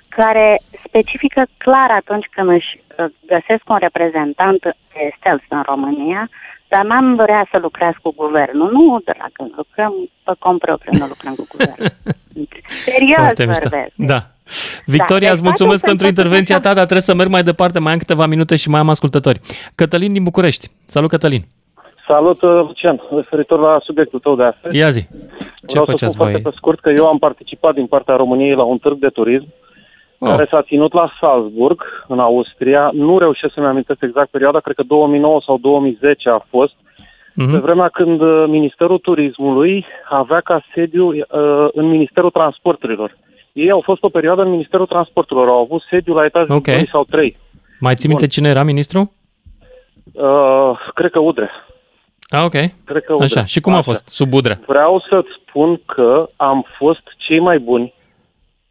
care 0.09 0.61
specifică 0.70 1.47
clar 1.57 1.90
atunci 1.90 2.27
când 2.31 2.49
își 2.49 2.81
uh, 2.99 3.05
găsesc 3.27 3.62
un 3.69 3.77
reprezentant 3.77 4.61
de 4.95 5.11
stealth 5.19 5.45
în 5.49 5.62
România, 5.66 6.28
dar 6.69 6.85
n-am 6.85 7.15
vrea 7.15 7.47
să 7.51 7.59
lucrez 7.59 7.93
cu 8.03 8.12
guvernul. 8.16 8.70
Nu, 8.73 9.01
dragă, 9.05 9.53
lucrăm 9.57 9.93
pe 10.24 10.32
cont 10.39 10.59
propriu, 10.59 10.93
nu 10.99 11.07
lucrăm 11.07 11.35
cu 11.35 11.47
guvernul. 11.51 11.93
Serios 12.85 13.61
vorbesc. 13.61 13.93
Da. 13.95 14.20
Victoria, 14.86 15.26
da, 15.26 15.32
îți 15.32 15.42
deci 15.42 15.50
mulțumesc 15.50 15.84
pentru 15.84 16.06
intervenția 16.06 16.60
ta, 16.60 16.74
dar 16.74 16.84
trebuie 16.84 17.00
să 17.00 17.14
merg 17.14 17.30
mai 17.30 17.42
departe, 17.42 17.78
mai 17.78 17.92
am 17.92 17.98
câteva 17.98 18.26
minute 18.26 18.56
și 18.56 18.68
mai 18.68 18.80
am 18.80 18.88
ascultători. 18.88 19.40
Cătălin 19.74 20.12
din 20.12 20.22
București. 20.22 20.68
Salut, 20.86 21.10
Cătălin. 21.10 21.42
Salut, 22.06 22.42
uh, 22.42 22.50
Lucian. 22.50 23.02
Referitor 23.10 23.60
la 23.60 23.76
subiectul 23.78 24.18
tău 24.18 24.36
de 24.36 24.42
astăzi. 24.42 24.76
Ia 24.76 24.88
zi. 24.88 25.06
Ce 25.66 25.80
Vreau 25.80 25.84
să 25.84 25.96
spun 25.96 26.08
voi? 26.08 26.32
foarte 26.32 26.48
pe 26.48 26.56
scurt 26.56 26.80
că 26.80 26.92
eu 26.96 27.06
am 27.06 27.18
participat 27.18 27.74
din 27.74 27.86
partea 27.86 28.16
României 28.16 28.54
la 28.54 28.62
un 28.62 28.78
târg 28.78 28.98
de 28.98 29.08
turism 29.08 29.46
oh. 30.18 30.28
care 30.28 30.46
s-a 30.50 30.62
ținut 30.62 30.92
la 30.92 31.12
Salzburg, 31.20 31.82
în 32.06 32.18
Austria. 32.18 32.90
Nu 32.92 33.18
reușesc 33.18 33.54
să-mi 33.54 33.66
amintesc 33.66 34.02
exact 34.02 34.30
perioada, 34.30 34.60
cred 34.60 34.76
că 34.76 34.82
2009 34.82 35.40
sau 35.44 35.58
2010 35.58 36.28
a 36.28 36.38
fost, 36.48 36.74
mm-hmm. 36.74 37.50
pe 37.52 37.58
vremea 37.58 37.88
când 37.88 38.20
uh, 38.20 38.44
Ministerul 38.46 38.98
Turismului 38.98 39.86
avea 40.08 40.40
ca 40.40 40.56
sediu 40.74 41.06
uh, 41.08 41.24
în 41.72 41.86
Ministerul 41.86 42.30
Transporturilor. 42.30 43.16
Ei 43.62 43.70
au 43.70 43.80
fost 43.80 44.02
o 44.02 44.09
perioadă 44.09 44.43
în 44.43 44.51
Ministerul 44.51 44.86
Transporturilor, 44.86 45.48
au 45.48 45.60
avut 45.60 45.82
sediu 45.90 46.14
la 46.14 46.24
etajul 46.24 46.55
okay. 46.55 46.74
2 46.74 46.89
sau 46.90 47.05
3. 47.05 47.36
Mai 47.80 47.94
ții 47.94 48.09
minte 48.09 48.26
cine 48.26 48.48
era 48.48 48.62
ministru? 48.62 49.12
Uh, 50.12 50.90
cred 50.94 51.10
că 51.10 51.18
Udre. 51.18 51.51
Ah, 52.28 52.44
ok. 52.44 52.52
Cred 52.85 53.02
că 53.05 53.12
Udre. 53.12 53.24
Așa, 53.24 53.44
și 53.44 53.60
cum 53.60 53.72
Așa. 53.72 53.80
a 53.80 53.85
fost 53.85 54.09
sub 54.09 54.32
Udre? 54.32 54.59
Vreau 54.66 55.05
să-ți 55.10 55.28
spun 55.40 55.80
că 55.86 56.28
am 56.36 56.66
fost 56.78 57.02
cei 57.16 57.40
mai 57.40 57.59
buni 57.59 57.94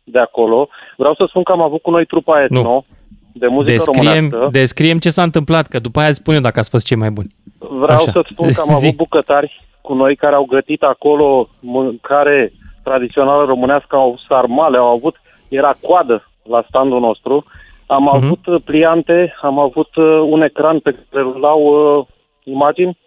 de 0.04 0.20
acolo. 0.20 0.70
Vreau 0.98 1.14
să 1.14 1.26
spun 1.30 1.44
că 1.44 1.52
am 1.52 1.62
avut 1.62 1.82
cu 1.82 1.92
noi 1.92 2.06
trupa 2.06 2.44
etno 2.44 2.62
nu. 2.62 2.86
de 3.34 3.48
muzică 3.48 3.72
descriem, 3.72 4.30
românească. 4.30 4.50
Descriem 4.52 5.00
ce 5.00 5.10
s-a 5.10 5.24
întâmplat, 5.24 5.68
că 5.68 5.80
după 5.80 6.00
aia 6.00 6.12
spun 6.12 6.34
eu 6.34 6.42
dacă 6.42 6.60
ați 6.60 6.70
fost 6.70 6.86
cei 6.86 6.98
mai 6.98 7.10
buni. 7.10 7.36
Vreau 7.58 7.98
Așa. 7.98 8.12
să-ți 8.12 8.30
spun 8.32 8.52
că 8.54 8.62
am 8.62 8.74
avut 8.80 8.96
bucătari 8.96 9.66
cu 9.82 9.94
noi 9.94 10.16
care 10.16 10.36
au 10.36 10.46
gătit 10.46 10.82
acolo 10.82 11.50
mâncare 11.60 12.54
tradițională 12.88 13.44
românească, 13.46 13.96
au 13.96 14.08
avut 14.08 14.20
sarmale, 14.28 14.78
au 14.78 14.92
avut, 14.98 15.16
era 15.48 15.74
coadă 15.82 16.18
la 16.44 16.66
standul 16.70 17.00
nostru. 17.00 17.44
Am 17.86 18.06
uh-huh. 18.08 18.18
avut 18.18 18.46
uh, 18.46 18.62
pliante, 18.66 19.34
am 19.42 19.60
avut 19.60 19.96
uh, 19.96 20.20
un 20.34 20.42
ecran 20.42 20.80
pe 20.80 20.92
care 20.92 21.24
îl 21.24 21.38
dau 21.42 21.62
uh, 21.62 22.06
imagini 22.44 22.98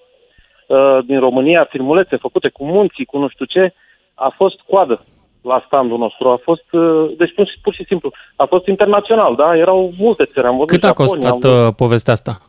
uh, 0.66 0.98
din 1.06 1.18
România, 1.18 1.66
filmulețe 1.70 2.16
făcute 2.16 2.48
cu 2.48 2.64
munții, 2.64 3.04
cu 3.04 3.18
nu 3.18 3.28
știu 3.28 3.44
ce. 3.44 3.74
A 4.14 4.32
fost 4.36 4.58
coadă 4.70 5.04
la 5.42 5.62
standul 5.66 5.98
nostru. 5.98 6.28
A 6.28 6.40
fost, 6.42 6.72
uh, 6.72 7.12
deci 7.18 7.34
pur, 7.34 7.48
pur 7.62 7.74
și 7.74 7.84
simplu, 7.84 8.12
a 8.36 8.44
fost 8.44 8.66
internațional, 8.66 9.34
da? 9.34 9.56
Erau 9.56 9.92
multe 9.98 10.24
țări. 10.32 10.46
Am 10.46 10.64
Cât 10.64 10.82
a 10.82 10.86
Japonia, 10.86 11.30
costat 11.30 11.52
am 11.52 11.66
uh, 11.66 11.74
povestea 11.76 12.12
asta? 12.12 12.40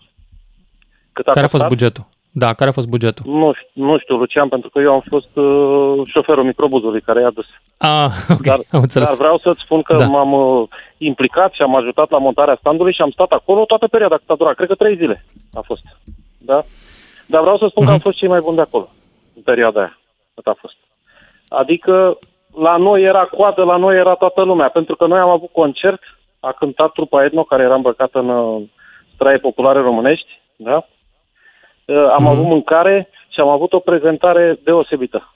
Cât 1.13 1.27
a 1.27 1.31
Care 1.31 1.45
costat? 1.45 1.61
a 1.61 1.63
fost 1.63 1.79
bugetul? 1.79 2.05
Da, 2.33 2.53
care 2.53 2.69
a 2.69 2.73
fost 2.73 2.87
bugetul? 2.87 3.25
Nu, 3.27 3.53
nu 3.73 3.97
știu, 3.97 4.15
Lucian, 4.15 4.49
pentru 4.49 4.69
că 4.69 4.79
eu 4.79 4.93
am 4.93 5.03
fost 5.07 5.35
uh, 5.35 6.01
șoferul 6.05 6.43
microbuzului 6.43 7.01
care 7.01 7.21
i-a 7.21 7.29
dus. 7.29 7.45
Ah, 7.77 8.11
ok, 8.35 8.41
dar, 8.41 8.59
am 8.71 8.81
înțeles. 8.81 9.07
Dar 9.07 9.17
vreau 9.17 9.37
să-ți 9.37 9.61
spun 9.61 9.81
că 9.81 9.95
da. 9.95 10.05
m-am 10.05 10.33
uh, 10.33 10.67
implicat 10.97 11.53
și 11.53 11.61
am 11.61 11.75
ajutat 11.75 12.09
la 12.09 12.17
montarea 12.17 12.57
standului 12.59 12.93
și 12.93 13.01
am 13.01 13.11
stat 13.11 13.31
acolo 13.31 13.65
toată 13.65 13.87
perioada 13.87 14.17
cât 14.17 14.29
a 14.29 14.35
durat. 14.35 14.55
Cred 14.55 14.67
că 14.67 14.75
trei 14.75 14.95
zile 14.95 15.25
a 15.53 15.61
fost. 15.61 15.81
Da? 16.37 16.63
Dar 17.25 17.41
vreau 17.41 17.57
să 17.57 17.67
spun 17.69 17.83
uh-huh. 17.83 17.85
că 17.85 17.91
am 17.91 17.99
mhm. 18.01 18.03
fost 18.03 18.17
cei 18.17 18.27
mai 18.27 18.39
buni 18.43 18.55
de 18.55 18.61
acolo, 18.61 18.89
în 19.35 19.41
perioada 19.41 19.79
aia, 19.79 19.99
cât 20.35 20.47
a 20.47 20.55
fost. 20.59 20.75
Adică 21.47 22.17
la 22.55 22.77
noi 22.77 23.03
era 23.03 23.25
coadă, 23.25 23.63
la 23.63 23.77
noi 23.77 23.97
era 23.97 24.13
toată 24.13 24.41
lumea, 24.41 24.69
pentru 24.69 24.95
că 24.95 25.05
noi 25.05 25.19
am 25.19 25.29
avut 25.29 25.51
concert, 25.51 26.01
a 26.39 26.51
cântat 26.51 26.91
trupa 26.91 27.23
Etno, 27.23 27.43
care 27.43 27.63
era 27.63 27.75
îmbrăcată 27.75 28.19
în 28.19 28.29
uh, 28.29 28.61
straie 29.13 29.37
populare 29.37 29.79
românești, 29.79 30.41
da? 30.55 30.85
Uh, 31.91 32.09
am 32.17 32.23
mm. 32.23 32.27
avut 32.27 32.45
mâncare 32.45 33.09
și 33.29 33.39
am 33.39 33.47
avut 33.47 33.73
o 33.73 33.79
prezentare 33.79 34.59
deosebită. 34.63 35.33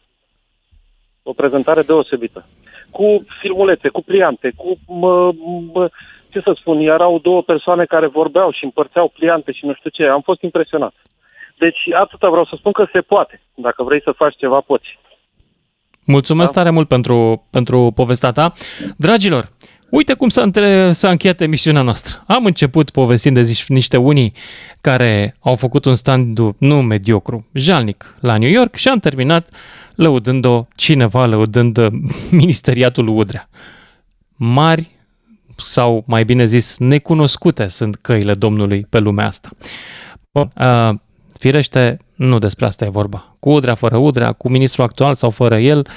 O 1.24 1.34
prezentare 1.34 1.82
deosebită. 1.82 2.46
Cu 2.92 3.26
filmulețe, 3.40 3.90
cu 3.90 4.02
pliante, 4.02 4.52
cu, 4.56 4.78
mă, 4.88 5.32
mă, 5.74 5.90
ce 6.30 6.40
să 6.40 6.56
spun, 6.60 6.80
erau 6.80 7.20
două 7.20 7.42
persoane 7.42 7.86
care 7.86 8.08
vorbeau 8.08 8.52
și 8.52 8.64
împărțeau 8.64 9.08
pliante 9.08 9.52
și 9.52 9.66
nu 9.66 9.74
știu 9.74 9.90
ce. 9.90 10.04
Am 10.06 10.22
fost 10.22 10.42
impresionat. 10.42 10.94
Deci 11.58 11.80
atâta 11.94 12.30
vreau 12.30 12.46
să 12.46 12.56
spun 12.58 12.72
că 12.72 12.88
se 12.92 13.02
poate. 13.02 13.42
Dacă 13.54 13.84
vrei 13.84 14.02
să 14.02 14.12
faci 14.12 14.36
ceva, 14.36 14.60
poți. 14.60 15.00
Mulțumesc 16.06 16.54
da? 16.54 16.60
tare 16.60 16.74
mult 16.74 16.88
pentru, 16.88 17.48
pentru 17.52 17.92
povestea 17.96 18.32
ta. 18.32 18.54
Dragilor, 18.98 19.50
Uite 19.96 20.14
cum 20.14 20.30
s-a, 20.30 20.42
între, 20.42 20.92
s-a 20.92 21.10
încheiat 21.10 21.42
emisiunea 21.42 21.82
noastră. 21.82 22.24
Am 22.28 22.46
început 22.46 22.90
povestind 22.90 23.36
de 23.36 23.58
niște 23.68 23.98
unii 23.98 24.34
care 24.82 25.36
au 25.40 25.56
făcut 25.56 25.86
un 25.86 25.96
stand 25.96 26.40
nu 26.58 26.82
mediocru, 26.82 27.46
jalnic 27.54 28.16
la 28.20 28.38
New 28.38 28.50
York 28.50 28.76
și 28.76 28.88
am 28.88 29.00
terminat 29.00 29.50
lăudând-o 29.96 30.66
cineva, 30.76 31.26
lăudând 31.26 31.78
uh, 31.78 31.88
ministeriatul 32.42 33.08
Udrea. 33.08 33.50
Mari 34.36 34.92
sau 35.56 36.04
mai 36.08 36.26
bine 36.26 36.46
zis 36.46 36.78
necunoscute 36.78 37.68
sunt 37.68 37.96
căile 37.96 38.34
Domnului 38.34 38.86
pe 38.90 39.00
lumea 39.00 39.28
asta. 39.28 39.50
Bă, 40.32 40.48
uh, 40.60 41.00
firește, 41.38 41.98
nu 42.16 42.40
despre 42.40 42.66
asta 42.66 42.86
e 42.86 42.90
vorba. 42.90 43.36
Cu 43.40 43.50
Udrea, 43.50 43.74
fără 43.74 43.98
Udrea, 43.98 44.32
cu 44.32 44.50
ministrul 44.50 44.86
actual 44.86 45.14
sau 45.14 45.30
fără 45.30 45.60
el, 45.60 45.88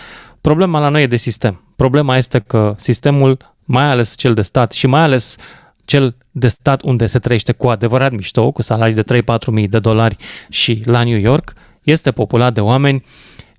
problema 0.40 0.80
la 0.80 0.88
noi 0.88 1.02
e 1.02 1.06
de 1.06 1.16
sistem. 1.16 1.62
Problema 1.76 2.16
este 2.16 2.38
că 2.38 2.74
sistemul, 2.76 3.56
mai 3.68 3.84
ales 3.84 4.16
cel 4.16 4.34
de 4.34 4.42
stat 4.42 4.72
și 4.72 4.86
mai 4.86 5.00
ales 5.00 5.36
cel 5.84 6.16
de 6.30 6.48
stat 6.48 6.82
unde 6.82 7.06
se 7.06 7.18
trăiește 7.18 7.52
cu 7.52 7.68
adevărat 7.68 8.12
mișto, 8.12 8.50
cu 8.50 8.62
salarii 8.62 8.94
de 8.94 9.22
3-4 9.22 9.46
mii 9.50 9.68
de 9.68 9.78
dolari 9.78 10.16
și 10.48 10.82
la 10.84 11.04
New 11.04 11.18
York, 11.18 11.52
este 11.82 12.10
populat 12.10 12.54
de 12.54 12.60
oameni 12.60 13.04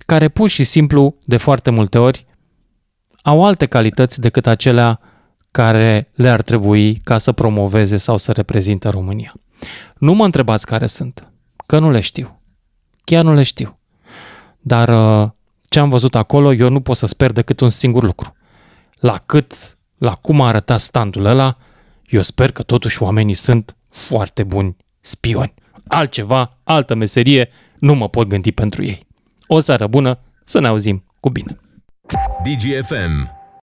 care 0.06 0.28
pur 0.28 0.48
și 0.48 0.64
simplu, 0.64 1.16
de 1.24 1.36
foarte 1.36 1.70
multe 1.70 1.98
ori, 1.98 2.24
au 3.22 3.44
alte 3.44 3.66
calități 3.66 4.20
decât 4.20 4.46
acelea 4.46 5.00
care 5.50 6.10
le-ar 6.14 6.42
trebui 6.42 6.96
ca 6.96 7.18
să 7.18 7.32
promoveze 7.32 7.96
sau 7.96 8.16
să 8.16 8.32
reprezinte 8.32 8.88
România. 8.88 9.32
Nu 9.98 10.12
mă 10.12 10.24
întrebați 10.24 10.66
care 10.66 10.86
sunt, 10.86 11.32
că 11.66 11.78
nu 11.78 11.90
le 11.90 12.00
știu. 12.00 12.40
Chiar 13.04 13.24
nu 13.24 13.34
le 13.34 13.42
știu. 13.42 13.78
Dar 14.60 14.88
uh, 14.88 15.30
ce 15.68 15.80
am 15.80 15.88
văzut 15.88 16.14
acolo, 16.14 16.52
eu 16.52 16.68
nu 16.68 16.80
pot 16.80 16.96
să 16.96 17.06
sper 17.06 17.32
decât 17.32 17.60
un 17.60 17.70
singur 17.70 18.02
lucru. 18.02 18.34
La 18.98 19.18
cât, 19.26 19.78
la 20.00 20.14
cum 20.14 20.40
a 20.40 20.46
arătat 20.46 20.80
standul 20.80 21.24
ăla, 21.24 21.56
eu 22.06 22.22
sper 22.22 22.52
că 22.52 22.62
totuși 22.62 23.02
oamenii 23.02 23.34
sunt 23.34 23.76
foarte 23.90 24.42
buni 24.42 24.76
spioni. 25.00 25.54
Altceva, 25.86 26.58
altă 26.64 26.94
meserie, 26.94 27.48
nu 27.78 27.94
mă 27.94 28.08
pot 28.08 28.28
gândi 28.28 28.52
pentru 28.52 28.84
ei. 28.84 28.98
O 29.46 29.60
seară 29.60 29.86
bună, 29.86 30.18
să 30.44 30.60
ne 30.60 30.66
auzim 30.66 31.04
cu 31.20 31.30
bine. 31.30 31.56
DGFM 32.42 33.39